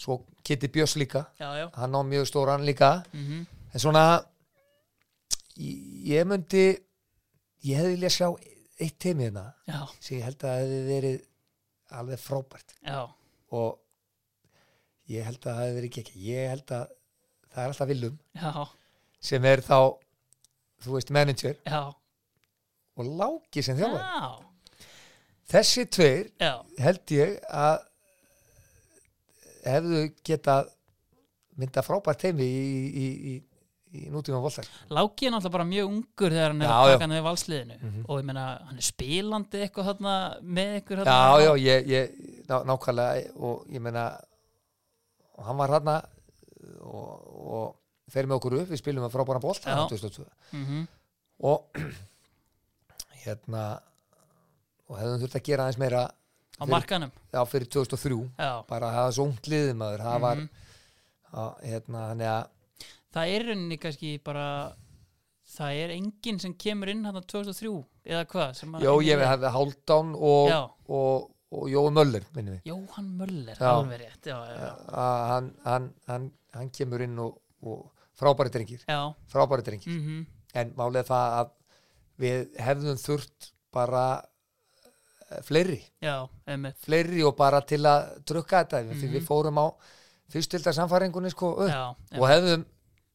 svo 0.00 0.22
Kitty 0.42 0.70
Björns 0.72 0.96
líka. 0.96 1.26
Já, 1.38 1.50
já. 1.58 1.66
hann 1.76 1.94
á 1.94 2.00
mjög 2.02 2.30
stóran 2.30 2.64
líka. 2.64 3.02
Mm 3.12 3.46
en 3.72 3.80
svona 3.80 4.04
ég, 5.56 6.24
myndi 6.28 6.64
ég 7.64 7.78
hefði 7.78 7.94
vilja 7.94 8.10
sjá 8.12 8.28
eitt 8.82 8.98
teimi 9.00 9.28
hérna. 9.28 9.46
Sem 10.00 10.18
ég 10.18 10.26
held 10.26 10.44
að 10.48 10.58
hefði 10.60 10.80
verið 10.88 11.18
alveg 12.00 12.22
frábært. 12.22 12.76
Já, 12.84 13.00
og 13.52 15.12
ég 15.12 15.26
held 15.28 15.40
að 15.40 15.48
það 15.48 15.62
hefði 15.62 15.78
verið 15.78 15.98
ekki 16.02 16.24
ég 16.26 16.52
held 16.52 16.76
að 16.76 16.86
það 17.52 17.64
er 17.64 17.74
alltaf 17.74 17.92
Willum. 17.92 18.20
Já, 18.36 18.52
sem 19.32 19.48
er 19.52 19.64
þá 19.64 19.78
þú 20.82 20.96
veist 20.96 21.12
manager. 21.14 21.58
Já, 21.68 21.82
og 23.02 23.10
Láki 23.20 23.62
sem 23.66 23.78
þjálfari 23.78 24.08
já, 24.08 24.30
þessi 25.52 25.86
tveir 25.92 26.28
já, 26.40 26.52
held 26.86 27.14
ég 27.18 27.34
að 27.50 27.80
hefðu 29.66 30.02
getað 30.26 30.70
mynda 31.60 31.82
frábært 31.84 32.22
teimi 32.24 32.46
í, 32.48 32.62
í, 33.02 33.06
í, 33.32 33.34
í 34.00 34.06
nútíma 34.12 34.40
voltar 34.42 34.66
Láki 34.94 35.28
er 35.28 35.34
náttúrulega 35.34 35.54
bara 35.58 35.66
mjög 35.68 35.90
ungur 35.92 36.32
þegar 36.32 36.54
hann 36.54 36.64
er 36.64 36.70
Já, 36.70 36.76
að 36.78 36.88
já. 36.88 36.94
taka 36.96 37.10
niður 37.12 37.26
valsliðinu 37.28 37.76
Mhm. 37.82 38.04
og 38.08 38.20
ég 38.22 38.26
meina, 38.30 38.46
hann 38.70 38.80
er 38.80 38.86
spilandi 38.88 39.60
eitthvað 39.66 39.88
þarna 39.90 40.14
með 40.42 40.72
já, 41.02 41.04
þarna 41.04 41.44
já, 41.44 41.52
ég, 41.66 41.86
ég 41.92 42.48
ná, 42.48 42.56
nákvæmlega 42.72 43.36
og 43.36 43.66
ég 43.70 43.80
meina 43.84 44.06
og 45.38 45.44
hann 45.46 45.56
var 45.60 45.68
hann 45.76 45.92
og, 46.80 47.12
og 47.52 47.76
fer 48.12 48.26
með 48.26 48.36
okkur 48.40 48.58
upp 48.62 48.72
við 48.72 48.80
spilum 48.82 49.04
með 49.06 49.14
frábæra 49.14 49.40
Já. 49.76 49.86
2002 49.92 50.26
Mhm. 50.52 50.82
og 51.42 51.68
hérna 53.24 53.62
og 54.88 54.98
hefðum 54.98 55.20
þurft 55.22 55.38
að 55.40 55.46
gera 55.48 55.64
aðeins 55.66 55.78
meira 55.82 56.02
á 56.06 56.62
Fyrir- 56.62 56.72
markanum 56.74 57.10
já, 57.32 57.40
fyrir 57.48 57.68
2003 57.68 58.30
já, 58.38 58.50
bara 58.68 58.86
að 58.90 58.94
hafa 58.98 59.12
svo 59.16 59.24
ungt 59.30 59.48
liðið 59.50 59.74
maður 59.80 60.04
það 60.06 60.20
var, 60.20 60.36
Mhm. 60.36 60.48
að, 61.32 61.50
hérna, 61.64 62.00
þannig 62.10 62.30
að 62.32 62.46
það 63.14 63.34
er 63.36 63.44
rauninni 63.48 63.78
kannski 63.78 64.10
bara 64.24 64.46
það 65.52 65.80
er 65.84 65.90
enginn 65.96 66.38
sem 66.40 66.54
kemur 66.54 66.88
inn 66.88 67.04
hann 67.04 67.14
2003 67.22 67.84
eða 68.06 68.24
hvað 68.26 68.54
sem 68.56 68.72
að- 68.72 68.82
Jó, 68.82 68.92
ég 69.02 69.18
hefði 69.20 69.50
Hálfdán 69.52 70.14
og, 70.16 70.48
Já. 70.48 70.70
og, 70.88 71.30
og 71.52 71.68
Jói 71.68 71.90
Möller, 71.92 72.24
Jóhann 72.64 73.16
Möller, 73.18 73.56
Já. 73.56 73.72
alveg 73.76 74.00
rétt 74.00 74.22
já, 74.24 74.38
já, 74.48 74.56
já. 74.56 74.76
hann, 75.28 75.54
hann, 75.64 75.94
hann, 76.06 76.32
hann 76.54 76.70
kemur 76.70 77.00
inn 77.02 77.18
og, 77.18 77.38
og 77.62 77.90
frábæri 78.18 78.50
drengir 78.50 78.80
já. 78.88 79.14
frábæri 79.28 79.62
drengir, 79.62 79.88
Mm 79.88 80.26
en 80.54 80.70
málið 80.76 80.96
er 80.96 81.04
það 81.04 81.38
að 81.40 81.50
við 82.22 82.52
hefðum 82.62 82.98
þurft 83.02 83.48
bara 83.74 84.04
eh, 85.30 85.40
fleiri. 85.46 85.80
Já, 86.04 86.16
fleiri 86.84 87.22
og 87.26 87.36
bara 87.38 87.60
til 87.66 87.82
að 87.88 88.12
drukka 88.28 88.62
þetta 88.64 88.82
mm 88.84 88.92
Mhm. 88.92 89.12
við 89.16 89.26
fórum 89.26 89.58
á 89.58 89.66
fyrstilda 90.32 90.72
samfæringunni 90.72 91.30
sko 91.30 91.54
já, 91.68 91.94
og 92.18 92.28
hefðum 92.28 92.64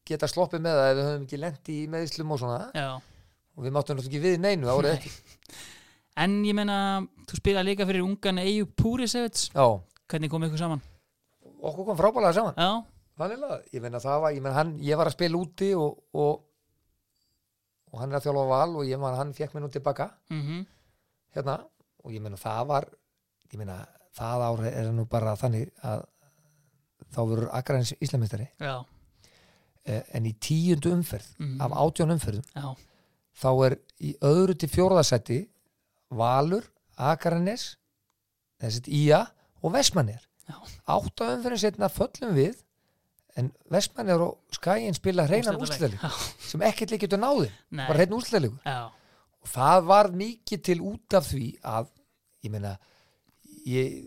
geta 0.06 0.26
sloppið 0.30 0.60
með 0.64 0.76
það 0.78 0.90
ef 0.90 0.96
við 0.98 1.06
höfum 1.08 1.24
ekki 1.26 1.38
lent 1.38 1.68
í 1.68 1.78
meðislum 1.88 2.30
og 2.32 2.38
svona. 2.38 2.70
Já. 2.74 3.00
og 3.58 3.64
við 3.64 3.72
máttum 3.74 3.96
náttúrulega 3.98 4.12
ekki 4.14 4.22
við 4.22 4.36
neinu 4.40 4.68
árið 4.70 5.00
Nei. 5.02 5.10
en 6.22 6.36
ég 6.46 6.54
meina, 6.54 6.76
þú 7.26 7.36
spilaði 7.40 7.72
líka 7.72 7.86
fyrir 7.88 8.04
ungan 8.06 8.38
Eyjup 8.38 8.70
Púrisevits. 8.78 9.48
Hvernig 10.08 10.30
kom 10.30 10.42
ykkur 10.46 10.58
saman? 10.58 10.80
okkur 11.58 11.84
kom 11.88 11.96
frábælega 11.98 12.32
saman. 12.34 12.54
Já, 12.56 12.84
Vannilega, 13.18 13.56
ég 13.74 13.82
meina 13.82 13.98
það 13.98 14.20
var, 14.22 14.30
ég 14.36 14.42
meina 14.44 14.54
hann, 14.54 14.76
ég 14.78 14.96
var 14.96 15.08
að 15.10 15.16
spila 15.16 15.38
úti 15.40 15.72
og, 15.74 15.96
og, 16.14 16.44
og 17.98 18.02
hann 18.04 18.12
er 18.12 18.18
að 18.20 18.26
þjálfa 18.28 18.44
á 18.46 18.52
val 18.54 18.76
og 18.78 18.84
ég 18.86 19.00
meina 19.02 19.18
hann 19.18 19.32
fekk 19.34 19.54
mér 19.56 19.64
nú 19.66 19.70
tilbaka 19.74 20.10
mm 20.30 20.60
hérna 21.34 21.58
og 22.04 22.12
ég 22.14 22.22
meina 22.22 22.38
það 22.40 22.66
var, 22.70 22.84
ég 23.52 23.58
meina 23.58 23.74
það 24.16 24.44
ári 24.48 24.70
er 24.72 24.92
nú 24.94 25.04
bara 25.10 25.34
þannig 25.36 25.68
að 25.84 26.04
þá 27.12 27.18
verður 27.28 27.50
Akrains 27.58 27.92
Íslamistari 28.00 28.46
já, 28.60 28.84
eh, 29.84 30.02
en 30.14 30.24
í 30.26 30.32
tíundu 30.38 30.92
umferð 30.94 31.26
Mhm. 31.38 31.60
af 31.60 31.72
átjón 31.72 32.12
umferðum 32.16 32.44
já, 32.54 32.76
þá 33.42 33.48
er 33.66 33.76
í 34.00 34.14
öðru 34.22 34.56
til 34.58 34.68
fjórðasætti 34.68 35.48
Valur, 36.10 36.64
Akranes 36.96 37.76
þessi 38.60 38.82
Ía 38.88 39.26
og 39.62 39.72
Vestmannir 39.74 40.22
Já. 40.48 40.56
átta 40.88 41.34
umferðin 41.36 41.58
setna 41.60 41.88
föllum 41.92 42.32
við 42.34 42.56
en 43.38 43.50
Vestmannir 43.70 44.22
og 44.24 44.38
Skæin 44.54 44.96
spila 44.96 45.26
hreinan 45.28 45.58
Já. 45.62 46.10
sem 46.42 46.62
ekkert 46.66 46.94
leikir 46.94 47.10
til 47.12 47.20
náði 47.22 47.48
Nei. 47.70 47.86
bara 47.86 47.98
hrein 48.00 48.14
úrslitaleik. 48.16 48.56
Já, 48.66 48.90
og 49.42 49.52
það 49.52 49.84
var 49.86 50.10
mikið 50.18 50.62
til 50.70 50.80
út 50.82 51.18
af 51.18 51.28
því 51.30 51.44
að 51.62 51.90
ég 52.44 52.54
meina 52.54 52.72
ég 53.68 53.98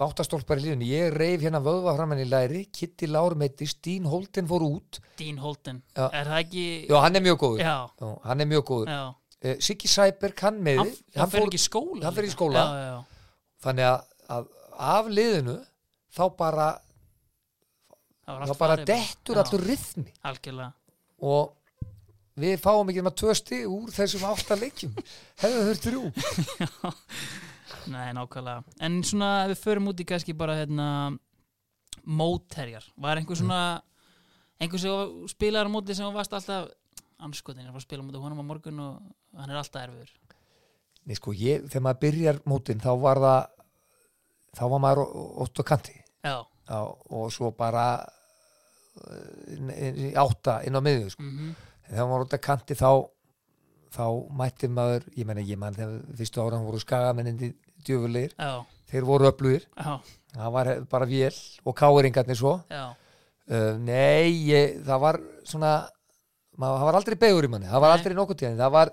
báttastólpar 0.00 0.60
í 0.60 0.64
lífunni, 0.64 0.88
ég 0.88 1.12
reif 1.12 1.42
hérna 1.44 1.60
vöðva 1.60 1.92
framann 1.98 2.22
í 2.22 2.26
læri, 2.28 2.64
Kitty 2.72 3.08
Lár 3.10 3.34
meiti 3.36 3.66
Stín 3.68 4.06
Holten 4.08 4.46
fór 4.48 4.64
út. 4.64 5.00
Dean 5.20 5.40
Holden 5.42 5.82
Já. 5.92 6.06
er 6.08 6.30
það 6.30 6.38
ekki 6.38 6.64
já, 6.88 6.96
hann 7.04 7.18
er 7.20 7.24
mjög 7.26 7.40
góður. 7.42 7.60
Já, 7.66 8.14
hann 8.24 8.40
er 8.40 8.48
mjög 8.48 8.64
góður. 8.70 8.94
Uh, 9.40 9.54
Siggi 9.60 9.88
Sæberg, 9.88 10.40
hann 10.44 10.58
með 10.64 10.82
hann, 10.82 10.94
hann 11.16 11.30
fer 11.32 11.46
ekki 11.46 11.56
í 11.56 11.62
skóla 11.64 12.02
hann 12.04 12.16
fer 12.16 12.26
í 12.28 12.32
skóla. 12.32 12.60
já, 12.60 12.80
já, 12.80 12.88
já. 12.90 13.28
þannig 13.64 13.86
að, 13.88 14.02
að 14.36 14.48
af 14.90 15.06
liðinu 15.08 15.54
þá 16.16 16.24
bara, 16.36 16.66
það 18.38 18.52
var 18.52 18.60
bara 18.60 18.76
dettur 18.90 19.40
allur 19.42 19.64
rithmi 19.66 20.12
algjörlega. 20.26 20.72
Og 21.20 21.56
við 22.40 22.60
fáum 22.62 22.90
ekki 22.92 23.04
með 23.04 23.16
tvö 23.20 23.34
stig 23.36 23.66
úr 23.68 23.90
þessum 23.94 24.26
átta 24.30 24.56
leikjum. 24.58 24.94
Hefðu 25.42 25.64
þurft 25.68 25.88
þrjú. 25.88 26.02
Nei, 27.90 28.10
nákvæmlega. 28.16 28.76
En 28.86 29.00
svona 29.06 29.30
ef 29.44 29.54
við 29.54 29.62
förum 29.64 29.90
út 29.92 30.00
í 30.02 30.06
kannski 30.08 30.36
bara 30.36 30.58
hérna 30.58 30.88
mótherjar. 32.04 32.86
Var 33.00 33.20
einhver 33.20 33.38
svona 33.38 33.60
einhver 34.60 34.82
sem 34.82 35.28
spilaðar 35.30 35.70
á 35.72 35.74
móti 35.74 35.96
sem 35.96 36.14
varst 36.14 36.34
alltaf 36.36 36.68
anskotin 37.20 37.64
ég 37.64 37.70
er 37.70 37.76
að 37.76 37.84
spila 37.84 38.04
mútið 38.04 38.24
honum 38.24 38.40
á 38.40 38.48
morgun 38.48 38.82
og 38.84 39.40
hann 39.40 39.52
er 39.52 39.60
alltaf 39.60 39.84
erfiður? 39.84 40.12
Nei, 41.08 41.16
sko, 41.16 41.32
ég, 41.36 41.64
þegar 41.68 41.84
maður 41.86 42.00
byrjar 42.04 42.40
mótin 42.48 42.80
þá 42.82 42.90
var 43.00 43.20
það 43.24 43.40
þá 44.58 44.64
var 44.72 44.82
maður 44.84 45.20
ótt 45.44 45.62
og 45.62 45.68
kanti. 45.68 45.96
Já, 46.24 46.36
Já, 46.70 46.80
og 46.86 47.32
svo 47.34 47.50
bara 47.56 47.84
í 49.00 50.12
átta 50.18 50.60
inn 50.66 50.76
á 50.78 50.80
miðju 50.84 51.14
sko. 51.14 51.26
mm 51.26 51.50
En 51.90 51.96
þegar 51.96 52.06
maður 52.06 52.22
ótt 52.24 52.34
og 52.36 52.42
kanti 52.44 52.74
þá 52.78 52.90
þá 53.90 54.04
mætti 54.38 54.68
maður, 54.70 55.06
ég 55.18 55.26
menna 55.26 55.42
ég 55.42 55.58
mann 55.58 55.74
þegar 55.74 55.96
fyrstu 56.20 56.38
ára 56.42 56.58
hann 56.58 56.66
voru 56.68 56.78
skagamenninni 56.78 57.48
djöfulegir, 57.82 58.34
já, 58.38 58.60
þeir 58.92 59.06
voru 59.08 59.26
öflugir. 59.26 59.64
Já, 59.74 59.96
það 60.36 60.52
var 60.54 60.70
bara 60.92 61.08
vél 61.10 61.34
og 61.64 61.74
káeringarnir 61.80 62.38
svo. 62.38 62.52
Já. 62.70 62.84
Uh, 63.50 63.74
nei, 63.82 64.30
ég, 64.46 64.76
það 64.86 65.02
var 65.02 65.18
svona 65.42 65.72
maður, 66.54 66.76
það 66.78 66.86
var 66.86 66.98
aldrei 67.00 67.18
begur 67.24 67.48
í 67.48 67.50
manni 67.50 67.66
það 67.66 67.82
var 67.82 67.90
Nei. 67.90 67.96
aldrei 67.98 68.14
nokkuð 68.20 68.40
tíðan. 68.44 68.60
Það 68.60 68.74
var, 68.76 68.92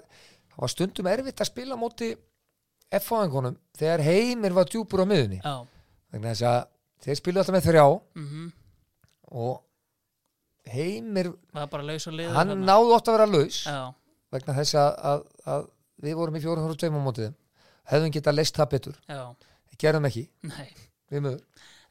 það 0.49 0.63
var 0.63 0.73
stundum 0.73 1.09
erfitt 1.11 1.43
að 1.43 1.51
spila 1.51 1.77
móti 1.77 2.09
F-fáingunum 2.97 3.57
þegar 3.77 4.05
heimir 4.07 4.55
var 4.57 4.69
djúpur 4.71 5.03
á 5.03 5.09
miðunni 5.11 5.41
þess 6.23 6.45
að 6.47 6.59
þeir 7.05 7.19
spilu 7.19 7.41
alltaf 7.43 7.57
með 7.57 7.69
þrjá. 7.69 7.85
Mm 8.17 8.47
og 9.27 9.57
heimir 10.71 11.31
hann 12.35 12.53
náði 12.67 12.93
ótt 12.97 13.09
að 13.09 13.17
vera 13.17 13.27
laus 13.31 13.59
já, 13.65 13.79
vegna 14.33 14.55
þess 14.59 14.77
að, 14.81 14.89
að, 15.11 15.25
að 15.55 15.67
við 16.07 16.17
vorum 16.19 16.37
í 16.37 16.43
fjórum 16.43 16.67
hóru 16.67 16.77
tveim 16.79 16.99
á 16.99 17.01
mótið 17.07 17.31
hefðum 17.91 18.13
getað 18.17 18.37
leist 18.37 18.57
það 18.59 18.71
betur, 18.75 18.97
gerðum 19.79 20.07
ekki. 20.09 20.25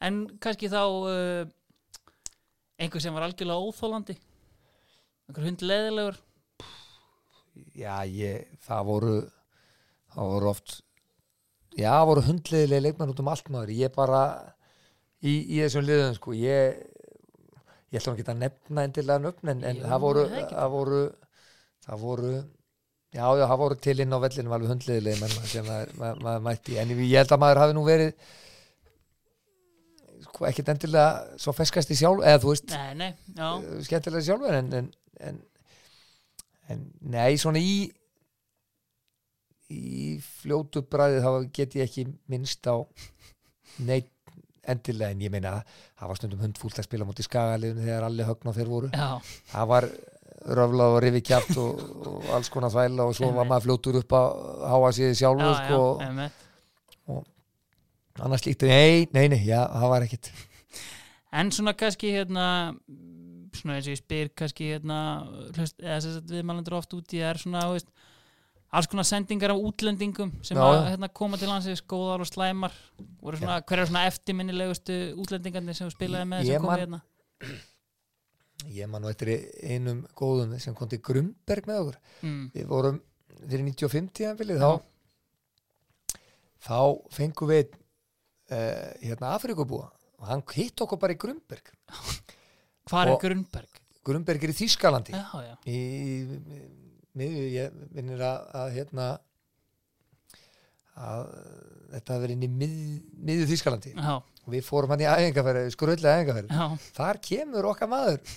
En 0.06 0.22
kannski 0.44 0.68
þá 0.68 0.82
uh, 0.84 1.46
einhver 2.76 3.00
sem 3.00 3.14
var 3.16 3.24
algjörlega 3.24 3.64
óþólandi 3.64 4.16
einhver 5.26 5.46
hund 5.48 5.64
leðilegur 5.64 6.18
Já, 7.76 8.04
ég, 8.04 8.44
það 8.66 8.82
voru 8.90 9.14
það 10.12 10.32
voru 10.32 10.50
oft 10.50 10.74
já, 11.76 11.88
það 11.88 12.06
voru 12.10 12.24
hundleðilega 12.26 12.84
leikmann 12.86 13.12
út 13.12 13.22
um 13.22 13.30
allt 13.32 13.48
maður. 13.52 13.72
Ég 13.76 13.94
bara 13.96 14.20
í, 15.20 15.32
í 15.56 15.60
þessum 15.62 15.86
liðum, 15.86 16.16
sko, 16.18 16.34
ég 16.36 16.82
ég 17.96 18.02
ætla 18.02 18.14
ekki 18.14 18.28
að 18.30 18.42
nefna 18.44 18.86
endilega 18.88 19.24
nöfn 19.24 19.52
en, 19.52 19.64
en 19.70 19.80
Jú, 19.80 19.88
það 19.90 20.04
voru 20.04 20.26
það 20.52 20.72
voru 20.76 21.02
það 21.86 22.02
voru 22.06 22.32
já, 22.36 23.24
já, 23.24 23.44
það 23.44 23.60
voru 23.62 23.78
til 23.86 23.96
inn 24.04 24.16
á 24.16 24.18
vellinum 24.24 24.56
alveg 24.56 24.88
sem 25.50 25.68
maður, 25.68 25.94
maður, 26.00 26.24
maður 26.26 26.44
mætti 26.50 26.80
en 26.82 26.92
ég 26.96 27.16
held 27.20 27.34
að 27.36 27.42
maður 27.42 27.62
hafi 27.62 27.76
nú 27.76 27.84
verið 27.86 28.32
sko, 30.26 30.46
ekkert 30.50 30.72
endilega 30.74 31.40
svo 31.40 31.54
feskast 31.56 31.92
í 31.92 31.98
sjálf, 31.98 32.24
eða 32.24 32.42
þú 32.42 32.52
veist 32.52 32.72
nei, 32.72 32.94
nei, 33.00 33.12
uh, 33.38 33.68
skemmtilega 33.86 34.26
sjálfur 34.28 34.58
en, 34.58 34.72
en, 34.80 34.90
en, 35.30 35.38
en 36.72 36.82
nei, 37.14 37.38
svona 37.40 37.62
í 37.62 37.76
í 39.72 40.18
fljótu 40.22 40.84
bræði 40.86 41.22
þá 41.24 41.30
get 41.54 41.74
ég 41.78 41.88
ekki 41.88 42.06
minnst 42.30 42.66
á 42.70 42.86
neitt 43.82 44.12
endilega 44.72 45.14
en 45.14 45.22
ég 45.24 45.32
meina 45.32 45.54
það 45.96 46.10
var 46.10 46.20
stundum 46.20 46.44
hundfúlt 46.44 46.80
að 46.80 46.88
spila 46.88 47.08
mútið 47.08 47.28
skagaliðinu 47.28 47.86
þegar 47.86 48.06
allir 48.08 48.28
högn 48.30 48.52
á 48.52 48.56
þeir 48.58 48.70
voru. 48.72 48.90
Já, 48.92 49.38
það 49.52 49.70
var 49.72 49.88
röflað 50.56 50.96
og 50.96 50.98
rifi 51.02 51.22
kjátt 51.26 51.54
og, 51.60 51.80
og 52.06 52.28
alls 52.36 52.50
konar 52.52 52.72
þvæla 52.74 53.06
og 53.08 53.16
svo 53.18 53.30
var 53.34 53.48
maður 53.48 53.66
fljótur 53.68 54.00
upp 54.02 54.16
að 54.18 54.28
háa 54.70 54.90
já, 54.94 55.08
sjálfur 55.20 55.48
já, 55.48 55.56
sko, 55.62 55.80
einmitt. 56.04 56.44
annars 58.20 58.46
líkti, 58.46 58.70
nei, 58.70 59.08
nei, 59.16 59.26
nei, 59.32 59.42
já, 59.48 59.64
það 59.72 59.92
var 59.94 60.06
ekkit 60.06 60.30
En 61.36 61.50
svona 61.52 61.74
kannski 61.76 62.14
hérna 62.14 62.46
svona 63.56 63.76
eins 63.76 63.88
og 63.88 63.94
ég 63.96 64.00
spyr 64.00 64.30
kannski 64.36 64.70
hérna 64.74 64.98
hlust, 65.56 65.78
eða 65.80 65.98
þess 65.98 66.20
að 66.20 66.34
viðmælendur 66.36 66.76
oft 66.78 66.94
úti 66.96 67.20
er 67.24 67.40
svona, 67.40 67.64
þú 67.66 67.78
veist, 67.78 67.90
alls 68.72 68.88
konar 68.90 69.06
sendingar 69.06 69.52
af 69.54 69.60
útlendingum 69.62 70.32
sem 70.44 70.58
að 70.58 70.80
hérna, 70.90 71.08
koma 71.12 71.38
til 71.38 71.48
landsins 71.48 71.82
góðar 71.86 72.24
og 72.24 72.28
slæmar. 72.28 72.74
Svona, 73.22 73.60
hver 73.62 73.82
er 73.82 73.86
svona 73.90 74.06
eftirminnilegustu 74.10 74.96
útlendingarnir 75.22 75.76
sem 75.78 75.88
þú 75.88 75.94
spilaði 75.94 76.28
með 76.32 76.44
Ég 76.50 76.56
sem 76.56 76.66
man- 76.66 76.80
hérna? 76.80 77.00
Ég 78.72 78.88
man 78.88 79.02
nú 79.04 79.10
eftir 79.12 79.30
einum 79.62 80.06
góðum 80.16 80.58
sem 80.60 80.74
kom 80.74 80.88
til 80.88 80.98
Grumberg 81.04 81.66
með 81.68 81.80
okkur. 81.82 81.98
Mm. 82.22 82.50
við 82.54 82.66
vorum 82.66 83.00
fyrir 83.46 83.64
95 83.68 84.12
tíðanbilið 84.16 84.62
þá 84.64 84.70
þá 86.66 86.78
fengum 87.12 87.50
við 87.52 87.66
uh, 88.50 88.92
hérna 89.02 89.34
Afrikubúa 89.36 89.90
og 90.16 90.26
hann 90.30 90.42
hitt 90.56 90.80
okkur 90.80 90.98
bara 90.98 91.12
í 91.12 91.20
Grumberg 91.20 91.68
Hvar 92.88 93.10
er 93.12 93.18
Grunberg? 93.20 93.80
Grumberg 94.06 94.44
er 94.46 94.52
í 94.52 94.54
Þýskalandi. 94.54 95.10
Já, 95.10 95.26
já, 95.42 95.54
í 95.66 96.85
miðju, 97.16 97.46
ég 97.54 97.80
minnir 97.96 98.22
að, 98.26 98.46
að 98.60 98.72
hérna 98.76 99.08
að 100.96 101.26
þetta 101.92 102.14
hafi 102.14 102.22
verið 102.24 102.36
inn 102.36 102.46
í 102.46 102.50
mið, 102.62 102.76
miðju 103.28 103.48
Þýskalandi. 103.50 103.92
Já, 103.96 104.14
og 104.46 104.54
við 104.54 104.64
fórum 104.64 104.94
hann 104.94 105.02
í 105.02 105.08
æfingarferði, 105.10 105.72
skrullega 105.74 106.20
æfingarferði 106.20 106.56
já, 106.56 106.90
þar 106.96 107.20
kemur 107.26 107.68
okkar 107.72 107.90
maður 107.90 108.36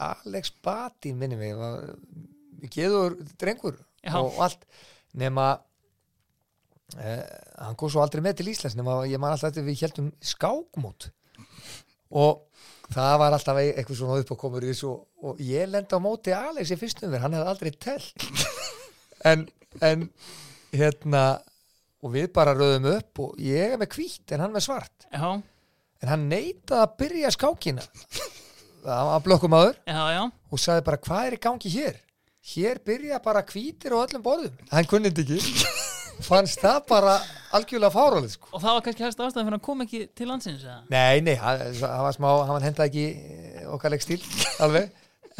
Alex 0.00 0.52
Batin 0.64 1.18
minni 1.20 1.36
mig 1.40 1.56
var, 1.58 1.90
geður 2.72 3.18
drengur 3.40 3.76
Já. 4.00 4.14
og 4.16 4.38
allt 4.40 4.62
nema 5.20 5.48
eh, 6.96 7.24
hann 7.58 7.76
kom 7.76 7.90
svo 7.92 8.04
aldrei 8.04 8.22
með 8.24 8.40
til 8.40 8.52
Íslands 8.54 8.78
nema 8.78 9.00
ég 9.10 9.20
man 9.20 9.34
alltaf 9.34 9.50
eftir 9.50 9.66
við 9.66 9.82
heldum 9.84 10.12
skákmót 10.24 11.10
og 12.10 12.46
það 12.90 13.14
var 13.22 13.36
alltaf 13.36 13.60
e- 13.62 13.74
eitthvað 13.74 14.00
svona 14.00 14.18
upp 14.22 14.32
og 14.34 14.40
komur 14.40 14.66
í 14.66 14.72
þessu 14.72 14.88
og, 14.90 15.04
og 15.22 15.42
ég 15.44 15.70
lenda 15.70 16.00
á 16.00 16.02
móti 16.02 16.34
Alex 16.34 16.72
í 16.74 16.78
fyrstum 16.80 17.12
verð, 17.12 17.22
hann 17.26 17.38
hefði 17.38 17.54
aldrei 17.54 17.72
telt. 17.88 18.26
En, 19.20 19.42
en 19.84 20.06
hérna 20.72 21.22
og 22.00 22.14
við 22.14 22.30
bara 22.32 22.54
röðum 22.56 22.86
upp 22.94 23.20
og 23.20 23.34
ég 23.44 23.74
er 23.74 23.76
með 23.76 23.98
hvítt 23.98 24.32
en 24.32 24.40
hann 24.40 24.54
með 24.54 24.64
svart. 24.64 25.04
Já, 25.12 25.34
en 26.00 26.08
hann 26.08 26.24
neitaði 26.30 26.80
að 26.86 26.94
byrja 27.02 27.32
skákina. 27.36 27.84
Það 28.80 29.10
var 29.10 29.26
blökkumadur 29.26 29.76
já, 29.84 30.00
já, 30.16 30.22
og 30.24 30.62
sagði 30.64 30.86
bara 30.86 31.02
hvað 31.04 31.26
er 31.26 31.36
í 31.36 31.42
gangi 31.44 31.74
hér? 31.74 32.00
Hér 32.54 32.80
byrja 32.88 33.20
bara 33.20 33.44
hvítir 33.44 33.92
á 33.92 34.00
öllum 34.00 34.24
borðum. 34.24 34.56
Hann 34.72 34.88
kunni 34.88 35.12
þetta 35.12 35.36
ekki 35.36 35.79
fannst 36.26 36.62
það 36.62 36.80
bara 36.90 37.14
algjörlega 37.56 37.92
fárálið 37.94 38.34
sko. 38.36 38.50
og 38.52 38.62
það 38.62 38.76
var 38.76 38.86
kannski 38.86 39.06
helst 39.06 39.20
ástæðan 39.20 39.46
fyrir 39.46 39.54
að 39.54 39.58
hann 39.58 39.66
kom 39.68 39.84
ekki 39.86 40.02
til 40.16 40.28
landsins 40.30 40.64
eða? 40.66 40.80
nei, 40.92 41.20
nei, 41.26 41.36
hann, 41.40 41.62
hann 41.82 42.04
var 42.06 42.16
smá 42.16 42.28
hann 42.50 42.66
hendaði 42.68 42.90
ekki 42.90 43.06
eh, 43.10 43.70
okkar 43.76 43.94
leik 43.94 44.04
stíl 44.04 44.20
alveg, 44.66 44.90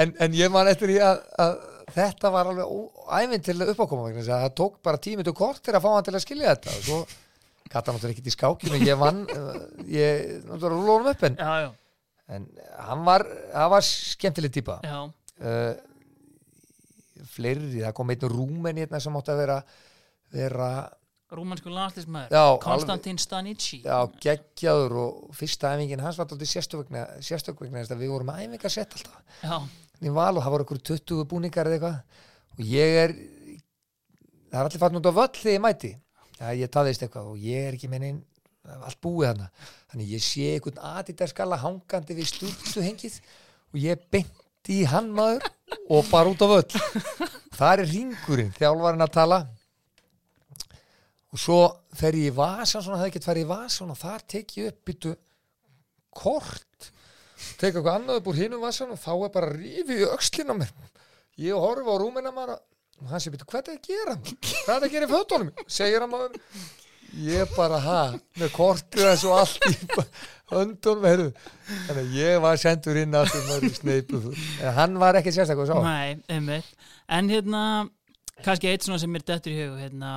en, 0.01 0.15
en 0.19 0.39
ég 0.39 0.53
man 0.53 0.71
eftir 0.71 0.93
því 0.93 1.03
að, 1.07 1.23
að 1.45 1.59
þetta 1.95 2.31
var 2.35 2.51
alveg 2.51 2.71
æfinn 3.19 3.45
til 3.45 3.59
uppákoma 3.67 4.11
það 4.15 4.47
tók 4.59 4.79
bara 4.85 5.01
tímið 5.03 5.33
og 5.33 5.39
kort 5.41 5.63
til 5.65 5.75
að 5.75 5.85
fá 5.85 5.91
hann 5.95 6.07
til 6.07 6.15
að 6.17 6.25
skilja 6.25 6.55
þetta. 6.55 6.77
Og 6.77 6.87
svo 6.87 6.99
gata 7.71 7.91
hann 7.91 7.99
náttúrulega 7.99 8.17
ekkert 8.17 8.31
í 8.31 8.35
skákinu 8.35 8.81
ég 8.85 8.99
vann, 9.01 9.23
eh, 9.37 9.61
ég 9.97 10.33
náttúrulega 10.49 10.97
honum 10.97 11.13
upp 11.13 11.29
en, 11.29 11.39
Já, 11.39 11.53
já, 11.65 11.71
en 12.37 12.49
hann 12.89 13.07
var, 13.07 13.27
hann 13.55 13.73
var 13.75 13.87
skemmtileg 13.87 14.55
típa. 14.55 14.81
Uh, 15.41 15.73
fleiri, 17.31 17.81
það 17.81 17.95
kom 17.97 18.13
einn 18.13 18.29
rúmen 18.33 18.83
hérna 18.83 19.01
sem 19.03 19.17
átti 19.17 19.33
að 19.33 19.43
vera 19.45 19.61
vera, 20.35 20.71
rúmansku 21.31 21.71
landslýsmaður 21.71 22.35
já, 22.35 22.45
Konstantín 22.63 23.19
Stanici 23.23 23.81
já, 23.85 23.99
geggjaður 24.23 24.97
og 25.05 25.37
fyrsta 25.39 25.75
æfingin 25.75 26.03
hans 26.03 26.19
var 26.19 26.27
alltaf 26.27 26.51
sérstökvegna 26.51 27.05
sérstökvegna 27.25 27.83
þess 27.85 27.95
að 27.95 28.05
við 28.05 28.15
vorum 28.15 28.33
æfingar 28.35 28.75
sett 28.75 28.97
alltaf. 28.99 29.21
Já, 29.43 29.57
í 30.01 30.15
val 30.15 30.33
og 30.35 30.43
það 30.43 30.55
voru 30.57 30.67
okkur 30.67 30.83
20 30.93 31.29
búningar 31.31 31.71
eða 31.71 31.79
eitthvað. 31.79 32.25
Og 32.57 32.65
ég 32.67 32.97
er 33.05 33.15
það 34.51 34.59
er 34.59 34.65
allir 34.65 34.83
farin 34.83 35.01
út 35.01 35.11
á 35.11 35.19
völl 35.21 35.31
þegar 35.37 35.57
ég 35.57 35.65
mæti. 35.67 35.93
Já, 36.41 36.47
ég 36.57 36.73
taðist 36.73 37.05
eitthvað 37.05 37.31
og 37.35 37.45
ég 37.45 37.69
er 37.69 37.79
ekki 37.79 37.91
mennin 37.93 38.23
allt 38.81 39.01
búið 39.03 39.33
hana 39.33 39.49
þannig 39.91 40.13
ég 40.15 40.25
sé 40.25 40.53
einhvern 40.55 40.83
adidarskalla 40.95 41.59
hangandi 41.61 42.17
við 42.17 42.29
stúrtu 42.31 42.85
hengið 42.85 43.17
og 43.73 43.81
ég 43.81 44.03
beint 44.13 44.71
í 44.71 44.83
hann 44.89 45.09
maður 45.17 45.47
og 45.91 46.11
bara 46.11 46.31
út 46.31 46.45
á 46.45 46.49
völl. 46.51 46.83
Það 47.57 47.73
er 47.73 47.83
ringurinn 47.91 48.53
þjálfarinn 48.57 49.05
að 49.05 49.15
tala 49.17 49.41
og 51.31 51.39
svo 51.39 51.59
fer 51.97 52.17
ég 52.19 52.33
í 52.33 52.37
vasan 52.37 52.83
svona, 52.83 52.99
það 53.01 53.07
er 53.07 53.13
ekki 53.13 53.25
farið 53.27 53.45
í 53.47 53.51
vasan 53.51 53.93
og 53.93 54.01
þar 54.01 54.25
tek 54.35 54.57
ég 54.59 54.73
upp 54.73 54.81
byttu 54.91 55.15
kort. 56.21 56.91
Tek 57.61 57.71
eitthvað 57.71 57.95
annað 57.95 58.21
upp 58.21 58.33
úr 58.33 58.41
hinum 58.41 58.65
vasan 58.65 58.91
og 58.95 59.01
þá 59.01 59.13
er 59.15 59.33
bara 59.37 59.53
rífið 59.55 60.03
í 60.03 60.11
öxlin 60.11 60.53
á 60.53 60.55
mér. 60.59 60.75
Ég 61.41 61.57
horfa 61.57 61.95
á 61.97 62.01
rúmina 62.03 62.35
maður 62.35 62.59
og 63.01 63.09
hann 63.13 63.23
sé 63.23 63.33
byttu 63.33 63.47
hvað 63.49 63.61
er 63.61 63.67
það 63.71 63.79
að 63.79 63.89
gera? 63.89 64.17
Hvað 64.21 64.75
er 64.75 64.81
það 64.81 64.89
að 64.89 64.95
gera 64.95 65.09
í 65.09 65.13
fötunum? 65.15 65.53
Segir 65.71 66.05
hann 66.05 66.13
maður. 66.13 66.41
Ég 67.21 67.55
bara 67.57 67.79
ha 67.83 68.01
með 68.39 68.53
kortið 68.55 69.07
þessu 69.09 69.31
allt 69.35 69.65
í 69.67 69.73
heyrðu. 70.51 71.31
þannig 71.87 72.03
að 72.03 72.13
ég 72.19 72.37
var 72.43 72.61
sendur 72.61 72.99
inn 73.01 73.17
aftur 73.19 73.47
maður 73.49 73.67
í 73.67 73.73
sneipu 73.75 74.21
en 74.35 74.77
hann 74.77 74.99
var 75.01 75.19
ekki 75.19 75.33
sérstaklega 75.35 75.75
sá. 75.75 75.83
Nei, 75.87 76.63
en 77.09 77.31
hérna, 77.31 77.63
kannski 78.45 78.71
eitt 78.71 78.87
svona 78.87 79.01
sem 79.03 79.11
mér 79.11 79.27
dettur 79.27 79.55
í 79.55 79.59
hug 79.65 79.81
hérna, 79.81 80.13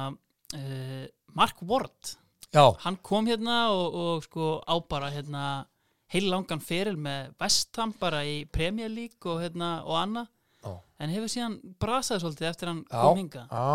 uh, 0.53 1.05
Mark 1.33 1.61
Ward. 1.61 2.15
Já, 2.53 2.67
hann 2.85 2.97
kom 3.01 3.25
hérna 3.25 3.71
og, 3.73 3.95
og 3.97 4.23
sko 4.27 4.59
á 4.61 4.75
bara 4.89 5.09
hérna 5.09 5.65
heil 6.13 6.27
langan 6.29 6.61
feril 6.61 6.95
með 7.01 7.31
Vestham 7.41 7.93
bara 7.99 8.19
í 8.29 8.43
Premier 8.53 8.91
League 8.93 9.25
og 9.25 9.41
hérna 9.41 9.79
og 9.87 9.97
annað. 9.97 10.29
Já. 10.63 10.77
en 11.03 11.09
hefur 11.11 11.27
síðan 11.27 11.55
brasaði 11.81 12.21
svolítið 12.23 12.45
eftir 12.47 12.69
hann 12.69 12.77
Já. 12.87 12.99
kom 13.03 13.17
hinga 13.19 13.41
Já, 13.51 13.71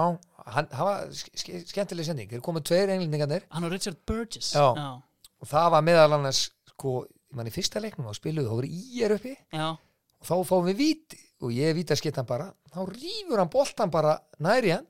hann, 0.55 0.69
hann 0.73 0.87
var 0.87 1.03
ske- 1.13 1.35
ske- 1.37 1.59
skemmtileg 1.69 2.07
sending, 2.07 2.31
þeir 2.31 2.41
komu 2.47 2.63
tveir 2.65 2.89
englendingarnir. 2.95 3.43
Hann 3.53 3.67
og 3.69 3.75
Richard 3.75 3.99
Burgess. 4.09 4.55
Og 4.57 5.47
það 5.51 5.69
var 5.75 5.85
meðal 5.85 6.15
annars 6.17 6.47
sko, 6.73 7.03
mann 7.37 7.51
í 7.51 7.53
fyrsta 7.53 7.83
leiknum 7.85 8.09
og 8.09 8.17
spiluðu, 8.17 8.49
þá 8.49 8.57
voru 8.57 8.71
í 8.73 9.03
er 9.05 9.13
uppi. 9.19 9.35
Já, 9.53 9.67
og 9.77 10.25
þá 10.31 10.33
fáum 10.49 10.71
við 10.71 10.81
víti. 10.81 11.21
Og 11.45 11.53
ég 11.55 11.77
víta 11.77 11.95
skittan 11.99 12.27
bara, 12.27 12.49
þá 12.73 12.81
rýfur 12.89 13.39
hann 13.43 13.53
boltan 13.53 13.93
bara 13.93 14.17
næri 14.43 14.73
hann 14.79 14.87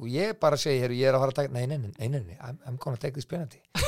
og 0.00 0.10
ég 0.10 0.36
bara 0.42 0.58
segi, 0.60 0.82
heru, 0.82 0.96
ég 0.98 1.10
er 1.10 1.16
að 1.16 1.24
fara 1.24 1.34
að 1.34 1.40
taka 1.40 1.54
nei, 1.54 1.64
nei, 1.70 1.78
nei, 1.78 1.90
nei, 1.98 2.08
nei, 2.08 2.22
nei 2.28 2.38
I'm, 2.38 2.60
I'm 2.66 2.78
gonna 2.82 3.00
take 3.00 3.14
this 3.14 3.28
penalty. 3.30 3.62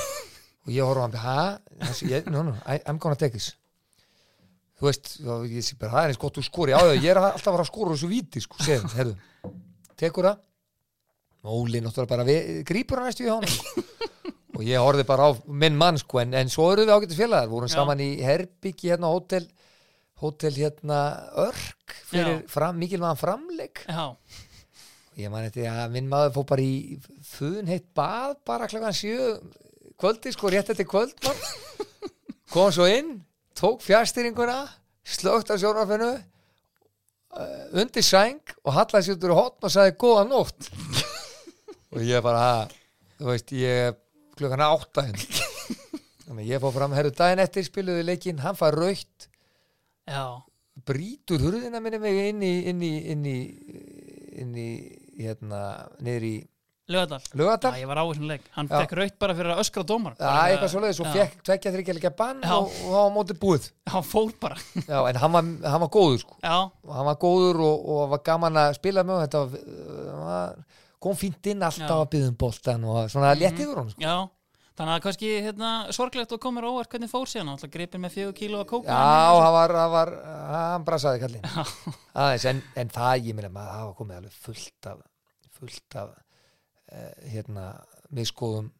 Og 0.66 0.72
ég 0.74 0.82
horf 0.82 0.98
á 0.98 1.06
hann, 1.06 1.14
hæ? 1.22 2.24
No, 2.34 2.42
no, 2.42 2.56
I'm 2.66 2.98
gonna 2.98 3.14
take 3.14 3.36
this. 3.36 3.52
Þú 4.76 4.88
veist, 4.88 5.12
ég 5.46 5.62
sé 5.62 5.76
bara 5.78 5.92
það 5.92 6.08
er 6.08 6.12
eins 6.12 6.18
gott 6.20 6.40
úr 6.40 6.46
skori, 6.46 6.74
já, 6.74 6.80
ég 6.98 7.06
er 7.12 7.20
alltaf 7.20 7.46
að 7.46 7.54
fara 7.54 7.64
að 7.64 7.70
skora 7.70 7.94
þessu 7.94 8.10
víti, 8.10 8.42
sko, 8.42 8.58
segðum, 8.66 8.90
herðu 8.98 9.54
tekur 10.00 10.30
það. 10.30 10.42
Óli 11.46 11.80
náttúrulega 11.82 12.10
bara 12.10 12.26
við, 12.26 12.48
grípur 12.66 13.00
hann 13.00 13.10
næstu 13.10 13.26
í 13.26 13.30
honum. 13.30 13.84
Og 14.56 14.64
ég 14.66 14.80
horfði 14.82 15.04
bara 15.06 15.28
á 15.28 15.30
minn 15.46 15.76
mann 15.78 15.98
sko 16.00 16.22
en, 16.22 16.32
en 16.36 16.50
svo 16.50 16.70
eru 16.72 16.86
við 16.86 16.94
ágættis 16.96 17.20
félagar. 17.20 17.50
Vorum 17.52 17.70
Já. 17.70 17.76
saman 17.76 18.00
í 18.02 18.08
Herbyggi 18.24 18.90
hérna 18.90 19.10
hótel 19.12 19.44
hótel 20.22 20.56
hérna 20.56 21.00
Örk 21.44 21.92
fyrir 22.08 22.40
fram, 22.50 22.78
mikilvæðan 22.80 23.20
framleik. 23.20 23.84
Já, 23.84 24.16
ég 25.16 25.32
man 25.32 25.46
þetta 25.46 25.72
að 25.84 25.94
minn 25.94 26.10
maður 26.10 26.34
fór 26.36 26.48
bara 26.52 26.64
í 26.64 26.98
fun 27.24 27.70
heitt 27.70 27.88
bað 27.96 28.36
bara 28.48 28.68
klokkan 28.70 28.96
sjö 28.96 29.36
kvöldi 29.96 30.32
sko 30.34 30.50
rétt 30.52 30.72
eftir 30.72 30.88
kvöld 30.88 31.16
man. 31.24 31.38
kom 32.52 32.72
svo 32.74 32.86
inn 32.90 33.16
tók 33.56 33.80
fjárstýringuna 33.84 34.58
slögt 35.06 35.52
á 35.52 35.56
sjónarfinu 35.56 36.10
uh, 37.36 37.80
undir 37.80 38.04
sæng 38.04 38.42
og 38.64 38.74
hallaði 38.76 39.08
sér 39.08 39.16
út 39.16 39.28
úr 39.28 39.36
hotn 39.38 39.68
og 39.68 39.72
sagði 39.72 39.96
góða 40.00 40.26
nótt. 40.28 40.68
Og 41.94 42.02
ég 42.04 42.20
bara 42.24 42.66
þú 43.16 43.30
veist 43.30 43.52
ég 43.56 43.96
klokkan 44.36 44.66
átta 44.66 45.06
hérna. 45.06 45.44
Þannig 46.26 46.42
að 46.42 46.50
ég 46.50 46.60
fór 46.60 46.74
fram 46.74 46.96
herru 46.96 47.12
daginn 47.14 47.40
eftir 47.40 47.64
spiluðu 47.64 48.02
leikinn, 48.04 48.42
hann 48.42 48.58
fær 48.58 48.74
raukt 48.76 49.28
já, 50.10 50.42
brýtur 50.86 51.44
hurðina 51.44 51.80
minni 51.80 52.00
mig 52.02 52.18
inn 52.32 52.42
í 52.42 52.52
inn 52.72 52.82
í, 52.82 52.92
inn 53.14 53.26
í, 53.30 53.38
inn 54.42 54.56
í 54.58 54.70
hérna, 55.18 55.62
niður 56.02 56.28
í 56.28 56.36
Lögadal 56.86 57.18
já, 57.18 57.32
Lögadal 57.34 57.72
ég 57.80 57.88
var 57.90 57.98
á 57.98 58.04
þessum 58.06 58.28
leik, 58.30 58.44
hann 58.54 58.68
Já. 58.70 58.76
fekk 58.78 58.92
raut 58.94 59.14
bara 59.18 59.34
fyrir 59.34 59.52
að 59.56 59.62
öskra 59.64 59.82
dómar 59.82 60.14
Já, 60.20 60.28
eitthvað 60.52 60.70
svoleiðis 60.70 61.00
og 61.02 61.08
Já. 61.08 61.14
fekk 61.16 61.40
tvekja 61.48 61.72
þryggja 61.74 61.94
leikja 61.96 62.12
bann 62.20 62.44
Já. 62.46 62.52
og, 62.54 62.68
og 62.70 62.92
það 62.92 63.00
var 63.00 63.10
mótið 63.16 63.40
búið 63.42 63.66
hann 63.90 64.06
fór 64.06 64.30
bara 64.44 64.58
Já, 64.92 64.98
en 65.10 65.18
hann 65.24 65.34
var, 65.34 65.48
hann 65.66 65.82
var 65.82 65.90
góður 65.96 66.20
sko 66.22 66.38
já, 66.44 66.54
og 66.62 66.92
hann 66.94 67.08
var 67.10 67.18
góður 67.26 67.60
og, 67.66 67.88
og 67.96 68.04
var 68.14 68.22
gaman 68.30 68.60
að 68.62 68.76
spila 68.78 69.02
með 69.08 69.16
og 69.18 69.24
þetta 69.24 69.42
var, 69.42 69.66
uh, 69.66 70.14
var, 70.22 70.80
kom 71.02 71.18
fínt 71.18 71.50
inn 71.50 71.66
alltaf 71.66 71.90
Já. 71.90 71.98
að 71.98 72.08
byggja 72.14 72.30
um 72.30 72.38
boltan 72.44 72.86
og 72.86 73.10
svona 73.10 73.34
létt 73.34 73.58
yfir 73.66 73.82
hann 73.82 73.90
sko. 73.90 74.06
já 74.06 74.16
þannig 74.76 74.94
að 74.94 75.02
kannski 75.06 75.32
hérna, 75.46 75.70
sorglegt 75.96 76.34
og 76.36 76.42
komur 76.42 76.68
óvart 76.68 76.92
hvernig 76.92 77.10
fór 77.10 77.30
síðan, 77.30 77.52
alltaf 77.54 77.72
gripin 77.72 78.02
með 78.04 78.16
fjögur 78.16 78.36
kíló 78.36 78.62
að 78.62 78.70
kóka 78.74 78.92
Já, 78.92 79.40
hann 79.40 79.56
var, 79.56 79.76
hann 79.80 79.92
var 79.94 80.12
hann 80.52 80.86
brasaði 80.86 81.22
kallinn 81.24 81.48
aðeins, 82.22 82.46
en, 82.52 82.62
en 82.76 82.94
það, 82.94 83.28
ég 83.30 83.38
meina 83.38 83.52
maður, 83.52 83.72
það 83.72 83.88
var 83.88 83.98
komið 84.02 84.20
alveg 84.20 84.38
fullt 84.46 84.90
af 84.92 85.04
fullt 85.56 85.96
af 85.96 86.12
uh, 86.12 87.12
hérna, 87.32 87.66
miskoðum 88.14 88.70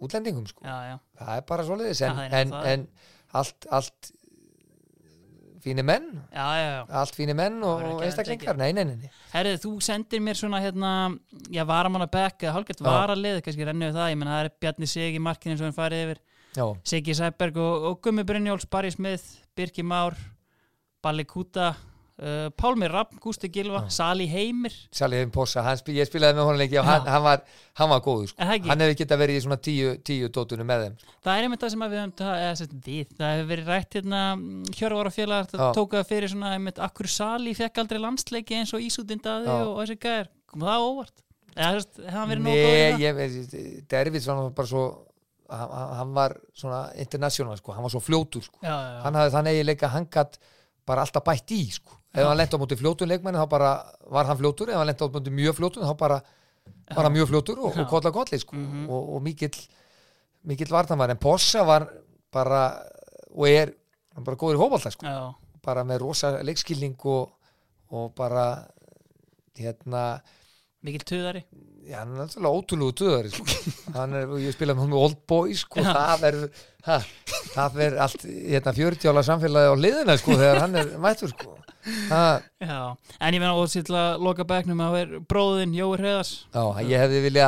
útlendingum 0.00 0.46
sko. 0.48 0.64
Já, 0.64 0.76
já, 0.90 0.96
það 1.20 1.34
er 1.36 1.46
bara 1.48 1.66
en, 1.66 1.80
það 2.00 2.22
er 2.24 2.36
en, 2.40 2.54
það. 2.54 2.68
en 2.72 2.86
allt, 3.40 3.66
allt 3.70 4.10
fínir 5.64 5.84
menn. 5.86 6.08
Já, 6.32 6.46
já, 6.58 6.68
já. 6.72 6.80
allt 7.00 7.16
fínir 7.18 7.36
menn 7.38 7.60
og, 7.66 8.02
einstaklingar. 8.04 8.56
nei, 8.56 8.72
nei, 8.72 8.84
nei, 8.88 8.96
nei. 9.04 9.10
Herrið, 9.34 9.60
þú 9.64 9.72
sendir 9.84 10.22
mér 10.24 10.38
svona 10.38 10.60
hérna, 10.62 10.92
já, 11.52 11.64
varamanna 11.68 12.08
bekk 12.10 12.46
eða 12.46 12.56
hálfgett 12.56 12.82
Já. 12.82 12.88
varalið, 12.88 13.40
kannski 13.46 13.68
rennu 13.68 13.92
það, 13.94 14.10
ég 14.12 14.20
menna 14.20 14.38
það 14.38 14.44
er 14.48 14.52
Bjarni 14.64 14.90
Sig 14.90 15.18
í 15.18 15.22
markinu 15.22 15.58
sem 15.58 15.68
hann 15.68 15.76
farið 15.76 16.04
yfir. 16.06 16.22
Já, 16.56 16.64
Siggi 16.92 17.14
Sæberg 17.14 17.60
og, 17.62 17.84
og 17.90 18.00
Gummi 18.02 18.24
Brynjóls, 18.26 18.66
Barry 18.66 18.90
Smith, 18.90 19.38
Birki 19.54 19.84
Már 19.86 20.16
Balli 21.02 21.24
Kúta 21.24 21.74
uh, 22.20 22.50
Pálmi 22.60 22.88
Rapp, 22.90 23.14
Gústi 23.22 23.48
Gilva, 23.52 23.82
Já. 23.86 23.94
Sali 23.96 24.26
Heimir 24.30 24.74
Salih 24.92 25.22
Hefn 25.22 25.32
Possa, 25.34 25.64
spil- 25.80 25.96
ég 25.98 26.08
spilaði 26.08 26.36
með 26.38 26.48
honum 26.48 26.60
lengi 26.60 26.78
og 26.80 26.86
hann, 26.88 27.06
hann, 27.08 27.24
var, 27.24 27.42
hann 27.80 27.90
var 27.92 28.02
góður 28.04 28.30
sko. 28.30 28.38
Það 28.42 28.68
hann 28.70 28.84
hefði 28.84 28.98
getað 29.00 29.22
verið 29.24 29.38
í 29.38 29.42
svona 29.46 29.58
tíu, 29.68 29.94
tíu 30.06 30.30
dótunum 30.34 30.68
með 30.70 30.84
þeim 30.86 30.98
Það 31.24 31.32
er 31.36 31.48
einmitt 31.48 31.64
það 31.64 31.74
sem 31.74 31.84
að 31.86 31.94
við 31.94 32.02
höfum 32.02 32.14
það 32.20 33.34
hefur 33.34 33.50
verið 33.54 33.72
rætt 33.74 33.98
hérna 33.98 34.22
Hjörvar 34.76 35.10
og 35.10 35.16
félagar, 35.16 35.50
það 35.50 35.64
Já. 35.64 35.72
tók 35.80 35.96
það 35.98 36.08
fyrir 36.12 36.34
svona 36.34 36.54
einmitt, 36.56 36.78
akkur 36.88 37.10
Sali 37.10 37.54
fekk 37.58 37.82
aldrei 37.84 38.00
landsleiki 38.04 38.60
eins 38.60 38.74
og 38.76 38.84
Ísútindaði 38.84 39.50
Já. 39.50 39.58
og, 39.60 39.74
og 39.76 39.84
þessi 39.84 40.00
gæðir 40.04 40.32
kom 40.50 40.66
það 40.66 40.86
óvart? 40.88 41.26
Eða 41.50 41.70
veist, 41.76 41.96
í 41.98 42.62
Nei, 42.62 42.92
það? 42.94 43.00
ég, 43.02 43.84
Dervits 43.90 44.28
var 44.30 44.42
bara 44.54 44.70
svo 44.70 44.84
hann, 45.50 45.72
hann 45.98 46.14
var 46.14 46.36
svona 46.54 46.80
international 47.02 47.58
sko. 47.58 47.74
hann 47.74 47.82
var 47.86 47.92
svo 47.92 48.02
fljótur 48.02 48.44
sko. 48.46 48.58
Já, 48.62 48.70
já, 48.70 48.90
já. 48.94 49.00
hann 49.04 49.18
hafði 49.18 49.34
þannig 49.36 49.58
eiginleika 49.58 49.90
hann 49.94 50.06
gatt 50.12 50.38
bara 50.86 51.04
alltaf 51.04 51.24
bætt 51.26 51.54
í 51.54 51.62
sko. 51.74 51.98
Ef 52.14 52.26
hann 52.26 52.36
lenti 52.38 52.56
á 52.56 52.62
móti 52.62 52.78
fljótun 52.78 53.10
leikmenni 53.10 53.38
þá 53.38 53.48
bara 53.50 53.72
var 54.10 54.26
hann 54.30 54.38
fljótur, 54.40 54.70
ef 54.70 54.78
hann 54.80 54.88
lenti 54.90 55.04
á 55.04 55.08
móti 55.08 55.34
mjög 55.34 55.58
fljótun 55.58 55.86
þá 55.86 55.96
bara 55.98 56.20
var 56.94 57.06
hann 57.06 57.14
mjög 57.14 57.28
fljótur 57.30 57.60
og, 57.62 57.76
kolla 57.90 58.12
kolli 58.14 58.38
sko. 58.38 58.56
Mhm. 58.56 58.88
og, 58.90 59.14
og 59.16 59.22
mikill 59.22 59.60
mikill 60.42 60.72
vartanvar, 60.72 61.10
en 61.10 61.20
Possa 61.20 61.62
var 61.68 61.84
bara, 62.32 62.62
og 63.34 63.46
er 63.48 63.74
hann 64.14 64.24
bara 64.24 64.36
góður 64.40 64.56
í 64.56 64.62
hófaldar 64.62 64.94
sko. 64.94 65.06
bara 65.62 65.84
með 65.84 65.98
rosa 66.00 66.38
leikskilning 66.42 66.96
og, 67.04 67.34
og 67.92 68.14
bara 68.16 68.64
hérna 69.58 70.20
mikill 70.82 71.04
töðari 71.04 71.44
Já, 71.90 71.96
hann 71.98 72.12
er 72.14 72.20
náttúrulega 72.20 72.58
ótrúlegu 72.60 72.94
töðari 73.00 73.32
sko. 73.34 73.46
hann 73.98 74.14
er, 74.14 74.28
og 74.30 74.42
ég 74.42 74.54
spila 74.54 74.76
með 74.76 74.84
hún 74.84 74.92
með 74.92 75.04
Old 75.06 75.16
Boys 75.30 75.64
sko, 75.64 75.82
það 75.82 76.26
er 76.28 76.36
ha, 76.86 76.98
það 77.56 77.80
er 77.86 77.96
allt, 78.06 78.26
hérna, 78.28 78.74
40 78.76 79.10
ála 79.10 79.24
samfélagi 79.26 79.72
á 79.72 79.76
liðina, 79.80 80.16
sko, 80.20 80.36
þegar 80.38 80.62
hann 80.64 80.78
er 80.78 80.92
mættur, 81.02 81.34
sko. 81.34 81.56
Ha, 82.10 82.22
Já, 82.60 82.78
en 83.18 83.34
ég 83.34 83.40
meina 83.40 83.56
og 83.56 83.70
til 83.72 83.96
að 83.96 84.20
loka 84.22 84.44
bekknum 84.46 84.82
að 84.84 84.96
vera 84.98 85.20
bróðin 85.32 85.72
Jói 85.72 85.94
Hreðars 85.96 86.32
Já, 86.52 86.62
ég 86.84 87.00
hefði 87.00 87.22
vilja 87.24 87.46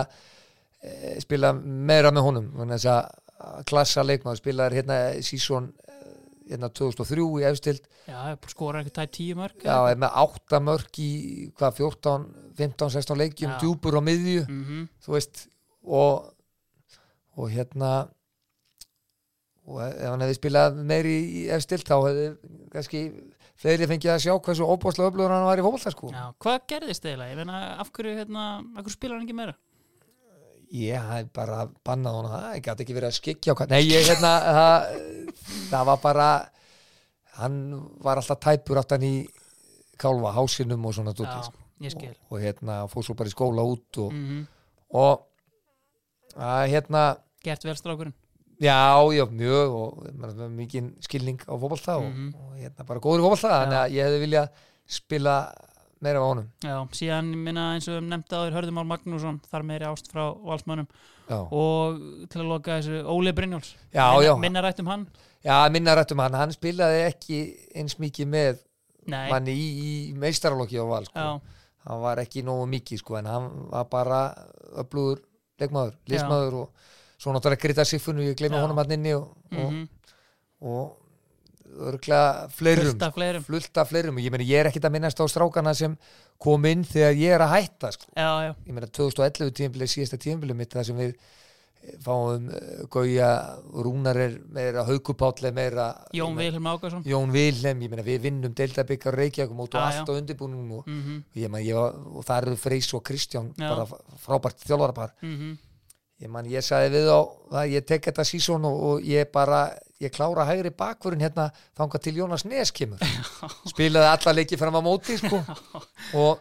e, 0.81 1.19
spila 1.21 1.51
meira 1.53 2.11
með 2.17 2.27
honum 2.31 2.47
þannig 2.57 2.87
að 2.89 3.67
klassa 3.69 4.05
leikmaður 4.07 4.41
spilaði 4.41 4.81
hérna 4.81 4.99
sísón 5.27 5.69
hérna 6.49 6.71
2003 6.73 7.27
í 7.43 7.47
efstild 7.49 7.85
Já, 8.09 8.35
skora 8.51 8.81
eitthvað 8.81 8.97
tætt 8.99 9.15
tíu 9.19 9.37
mörg 9.39 9.67
Já, 9.67 9.77
er 9.91 10.01
með 10.01 10.17
8 10.25 10.61
mörg 10.65 11.01
í 11.03 11.11
hvað 11.59 11.79
14, 11.79 12.27
15, 12.59 12.91
16 12.97 13.19
leikjum 13.23 13.53
Já. 13.55 13.59
djúpur 13.63 13.99
á 13.99 14.03
miðju 14.05 14.45
mm 14.49 14.89
þú 15.05 15.15
veist 15.17 15.47
og, 15.83 16.33
og 17.37 17.51
hérna 17.51 17.93
og 19.63 19.79
ef 19.85 20.09
hann 20.11 20.25
hefði 20.25 20.39
spilað 20.39 20.81
meiri 20.87 21.17
í 21.43 21.43
efstilt 21.55 21.87
þá 21.89 21.97
hefði 22.03 22.27
kannski 22.73 23.03
fleiri 23.63 23.87
fengið 23.91 24.15
að 24.15 24.25
sjá 24.25 24.33
hversu 24.35 24.67
óbúslega 24.67 25.11
öflugur 25.11 25.31
hann 25.33 25.47
var 25.47 25.61
í 25.61 25.67
fólkvallta 25.67 25.93
sko 25.95 26.11
hvað 26.43 26.65
gerðist 26.73 27.07
meina, 27.07 27.61
af 27.79 27.93
hverju, 27.95 28.17
hérna, 28.19 28.47
hverju 28.79 28.97
spilar 28.97 29.19
hann 29.19 29.27
ekki 29.27 29.39
meira? 29.39 29.55
ég 30.73 31.09
hef 31.13 31.29
bara 31.37 31.67
bannað 31.85 32.19
hann 32.19 32.33
það, 32.33 32.49
ég 32.57 32.67
gæti 32.67 32.85
ekki 32.87 32.97
verið 32.97 33.11
að 33.11 33.19
skikja 33.21 33.69
nei 33.71 33.83
ég 33.87 34.09
hérna 34.09 34.33
það, 34.59 34.87
það 35.71 35.89
var 35.91 36.03
bara 36.03 36.29
hann 37.39 37.59
var 38.03 38.21
alltaf 38.21 38.41
tæpur 38.43 38.81
aftan 38.81 39.05
í 39.07 39.15
kálfa 40.01 40.33
hásinum 40.35 40.89
og 40.89 40.97
svona 40.97 41.15
Já, 41.15 41.43
sko. 41.47 41.62
Og, 41.91 42.17
og 42.31 42.41
hérna 42.43 42.81
fór 42.93 43.05
svo 43.07 43.15
bara 43.19 43.29
í 43.31 43.35
skóla 43.35 43.65
út 43.67 43.99
og, 43.99 44.13
mm 44.13 44.47
og 44.93 45.23
að 46.37 46.67
hérna 46.69 47.03
Gert 47.43 47.65
vel 47.65 47.75
strákurinn. 47.79 48.13
Já, 48.63 49.01
já, 49.11 49.25
mjög 49.27 49.73
og 49.75 50.03
með 50.15 50.43
mikið 50.55 50.91
skilning 51.03 51.41
á 51.49 51.55
fótbolta 51.59 51.97
og, 51.99 52.05
Mhm. 52.13 52.35
og 52.39 52.53
hérna 52.61 52.85
bara 52.87 53.01
góður 53.01 53.25
fótbolta 53.25 53.49
þannig 53.57 53.79
að 53.81 53.95
ég 53.97 54.05
hefði 54.07 54.21
viljað 54.27 54.49
spila 54.87 55.35
meira 56.03 56.19
á 56.21 56.25
honum. 56.29 56.47
Já, 56.63 56.77
síðan, 56.93 57.33
minna, 57.35 57.65
eins 57.75 57.89
og 57.89 57.99
um 57.99 58.09
nefndi 58.11 58.37
áður 58.37 58.53
Hörðumál 58.57 58.87
Magnússon, 58.87 59.41
þar 59.51 59.63
meiri 59.65 59.85
ást 59.89 60.13
frá 60.13 60.29
valsmönnum. 60.45 60.87
Já, 61.29 61.41
og 61.51 61.99
til 62.29 62.41
að 62.43 62.49
loka 62.53 62.79
þessu 62.79 63.03
Óli 63.07 63.33
Brynjóls 63.33 63.75
já, 63.95 64.07
minna, 64.13 64.23
já, 64.29 64.37
minna 64.39 64.61
rætt 64.63 64.81
um 64.81 64.87
hann? 64.87 65.07
Já 65.45 65.69
minna 65.73 65.95
rættum 65.97 66.19
hann. 66.21 66.35
Hann 66.35 66.51
spilaði 66.53 67.07
ekki 67.09 67.57
eins 67.75 67.97
mikið 67.99 68.27
með 68.29 68.59
Nei, 69.07 69.31
manni 69.31 69.51
í, 69.57 70.11
í 70.11 70.15
meistaralokki 70.15 70.79
á 70.79 70.87
val 70.87 71.05
sko. 71.05 71.19
já, 71.19 71.41
hann 71.89 72.03
var 72.03 72.23
ekki 72.23 72.45
nógu 72.47 72.67
mikið 72.71 73.03
sko, 73.03 73.19
en 73.19 73.31
hann 73.31 73.51
var 73.73 73.89
bara 73.91 74.23
öflugur 74.83 75.23
leikmaður, 75.61 75.97
liðsmaður 76.11 76.59
og 76.63 76.91
svo 77.23 77.35
náttúrulega 77.35 77.63
Grita 77.63 77.85
Siffunu, 77.87 78.25
ég 78.27 78.39
gleyma 78.39 78.59
Já. 78.59 78.65
honum 78.67 78.81
hann 78.83 78.97
inni 78.99 79.15
og, 79.15 79.33
mm 79.51 79.89
og, 80.63 80.99
og 81.83 81.99
fleirum 82.55 82.93
fullt 82.93 83.03
af 83.03 83.15
fleirum. 83.15 83.45
fullt 83.45 83.79
af 83.83 83.89
fleirum. 83.89 84.17
Og 84.17 84.23
ég 84.23 84.31
meni 84.31 84.47
ég 84.47 84.61
er 84.63 84.71
ekkit 84.71 84.87
að 84.87 84.95
minnast 84.97 85.19
á 85.19 85.27
strákana 85.27 85.75
sem 85.75 85.97
kom 86.39 86.65
inn 86.71 86.85
þegar 86.87 87.17
ég 87.19 87.35
er 87.37 87.45
að 87.45 87.55
hætta 87.57 87.93
sko. 87.97 88.11
Já, 88.15 88.31
já, 88.47 88.53
ég 88.67 88.77
meina 88.77 88.87
2011 88.87 89.55
tímabilið 89.59 89.93
síðasta 89.95 90.21
tímabilið 90.23 90.59
mitt 90.59 90.77
þar 90.77 90.89
sem 90.89 91.01
við 91.03 91.17
fáum 92.03 92.47
uh, 92.49 92.85
Gauja, 92.93 93.31
Rúnar 93.75 94.17
er 94.17 94.37
meira 94.55 94.85
Haukupáll 94.87 95.51
meira 95.55 95.89
Jón 96.15 96.37
Vilhelm 96.39 96.67
Ágarsson 96.67 97.03
Jón 97.07 97.33
Vilhelm, 97.35 97.83
ég 97.83 97.91
meina 97.91 98.05
við 98.07 98.23
vinnum 98.29 98.55
Deildabikar 98.55 99.17
Reykjavík 99.19 99.53
og 99.53 99.69
Já, 99.73 99.81
allt 99.83 100.11
á 100.11 100.13
undirbúningum 100.15 100.79
og, 100.79 100.87
mm 100.87 101.23
ég 101.35 101.51
man, 101.51 101.63
ég 101.65 101.77
og 101.77 102.25
það 102.27 102.43
eru 102.43 102.57
Freys 102.57 102.93
og 102.95 103.03
Kristján 103.03 103.53
Já. 103.57 103.69
bara 103.69 103.87
frábært 104.23 104.63
þjálfarapar 104.63 105.15
-hmm. 105.23 105.57
ég 106.21 106.29
man, 106.29 106.47
ég 106.47 106.63
sagði 106.63 106.99
við 106.99 107.09
á 107.11 107.21
það 107.51 107.73
ég 107.73 107.85
tek 107.87 108.05
þetta 108.07 108.25
sísón 108.25 108.65
og, 108.65 108.83
og 108.83 109.03
ég 109.03 109.31
bara 109.33 109.73
ég 110.01 110.11
klára 110.11 110.47
hægri 110.47 110.71
bakvörun 110.71 111.21
hérna 111.21 111.51
þanga 111.77 111.99
til 111.99 112.17
Jónas 112.17 112.45
Nes 112.45 112.71
kemur 112.71 112.99
spilaði 113.73 114.07
alla 114.07 114.33
leiki 114.33 114.57
fram 114.57 114.75
á 114.75 114.83
móti 114.83 115.19
sko. 115.19 115.43
og, 116.23 116.39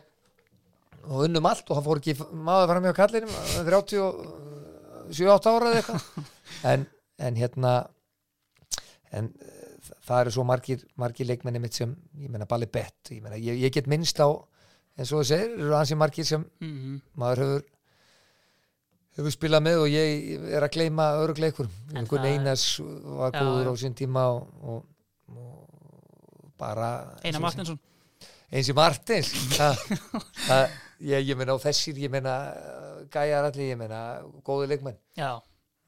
og 1.07 1.25
unnum 1.25 1.45
allt 1.45 1.69
og 1.69 1.75
hann 1.75 1.85
fór 1.85 1.97
ekki 1.97 2.17
maður 2.31 2.67
fram 2.67 2.83
hjá 2.83 2.93
kallinum 2.93 3.35
37-8 5.11 5.51
ára 5.55 5.71
eða 5.71 5.81
eitthvað. 5.81 6.29
En, 6.71 6.85
en 7.23 7.37
hérna 7.39 7.73
en 9.15 9.27
eh, 9.41 9.91
það 10.07 10.21
eru 10.25 10.33
svo 10.35 10.43
margir, 10.47 10.81
margir 10.99 11.27
leikmenni 11.29 11.61
mitt 11.63 11.75
sem, 11.77 11.93
ég 12.19 12.29
meina 12.31 12.47
Balli 12.49 12.67
Bett. 12.71 13.11
Ég, 13.13 13.23
ég, 13.41 13.59
ég 13.65 13.73
get 13.75 13.87
minnst 13.91 14.19
á 14.23 14.27
en 14.99 15.07
svo 15.07 15.21
segir, 15.25 15.53
eru 15.57 15.75
ansi 15.77 15.95
margir 15.97 16.27
sem 16.27 16.43
Mm 16.61 16.97
maður 17.19 17.41
hefur 17.45 17.67
hefur 19.17 19.33
spilað 19.35 19.63
með 19.65 19.79
og 19.83 19.89
ég 19.91 20.51
er 20.55 20.63
að 20.63 20.71
gleyma 20.77 21.05
örugleikur, 21.23 21.67
einhvern 21.95 22.23
er- 22.27 22.35
Einars 22.37 22.65
var 22.79 23.33
góður 23.35 23.71
á 23.71 23.73
sín 23.81 23.95
tíma 23.97 24.21
og, 24.31 24.45
og, 24.63 24.85
og 25.35 26.51
bara 26.59 26.91
Einar 27.23 27.43
Martinsson 27.43 27.79
eins 28.51 28.69
og 28.71 28.77
Martins 28.79 29.31
það, 29.57 29.81
það, 30.45 30.77
ég, 31.11 31.27
ég 31.31 31.39
meina 31.39 31.55
á 31.55 31.63
þessir 31.63 31.99
ég 32.03 32.11
meina 32.13 32.35
gæjar 33.13 33.47
allir 33.49 33.69
ég 33.73 33.77
meina 33.79 33.99
góði 34.47 34.69
leikmenn, 34.71 34.97
Já, 35.17 35.31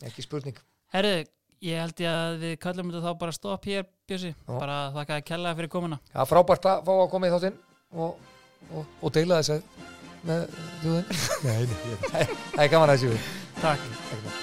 ekki 0.03 0.25
spurning. 0.25 0.57
Herðu, 0.93 1.23
ég 1.63 1.79
held 1.81 2.03
ég 2.03 2.11
að 2.11 2.37
við 2.43 2.55
kallum 2.65 2.91
þetta 2.91 3.05
þá 3.07 3.19
bara 3.23 3.35
stopp 3.39 3.65
hér 3.71 3.87
Bjössi, 4.09 4.33
Já. 4.35 4.53
bara 4.59 4.77
þakka 4.97 5.17
að 5.21 5.25
kella 5.31 5.55
fyrir 5.55 5.71
komuna. 5.71 5.99
Já, 6.13 6.21
frábært 6.27 6.65
að 6.69 6.83
fá 6.87 6.93
að 6.99 7.09
koma 7.15 7.27
í 7.29 7.33
þáttinn 7.33 7.59
og, 7.95 8.31
og, 8.73 8.85
og 9.01 9.13
deila 9.15 9.39
þess 9.41 9.55
að 9.55 9.91
með 10.27 10.45
þjóðin. 10.83 11.19
Nei, 11.43 11.59
nei, 11.67 11.83
ég- 11.91 12.07
það 12.55 12.63
er 12.67 12.73
gaman 12.77 12.93
að 12.95 13.05
þessu. 13.05 13.37
Takk. 13.63 13.91
Takk 14.11 14.42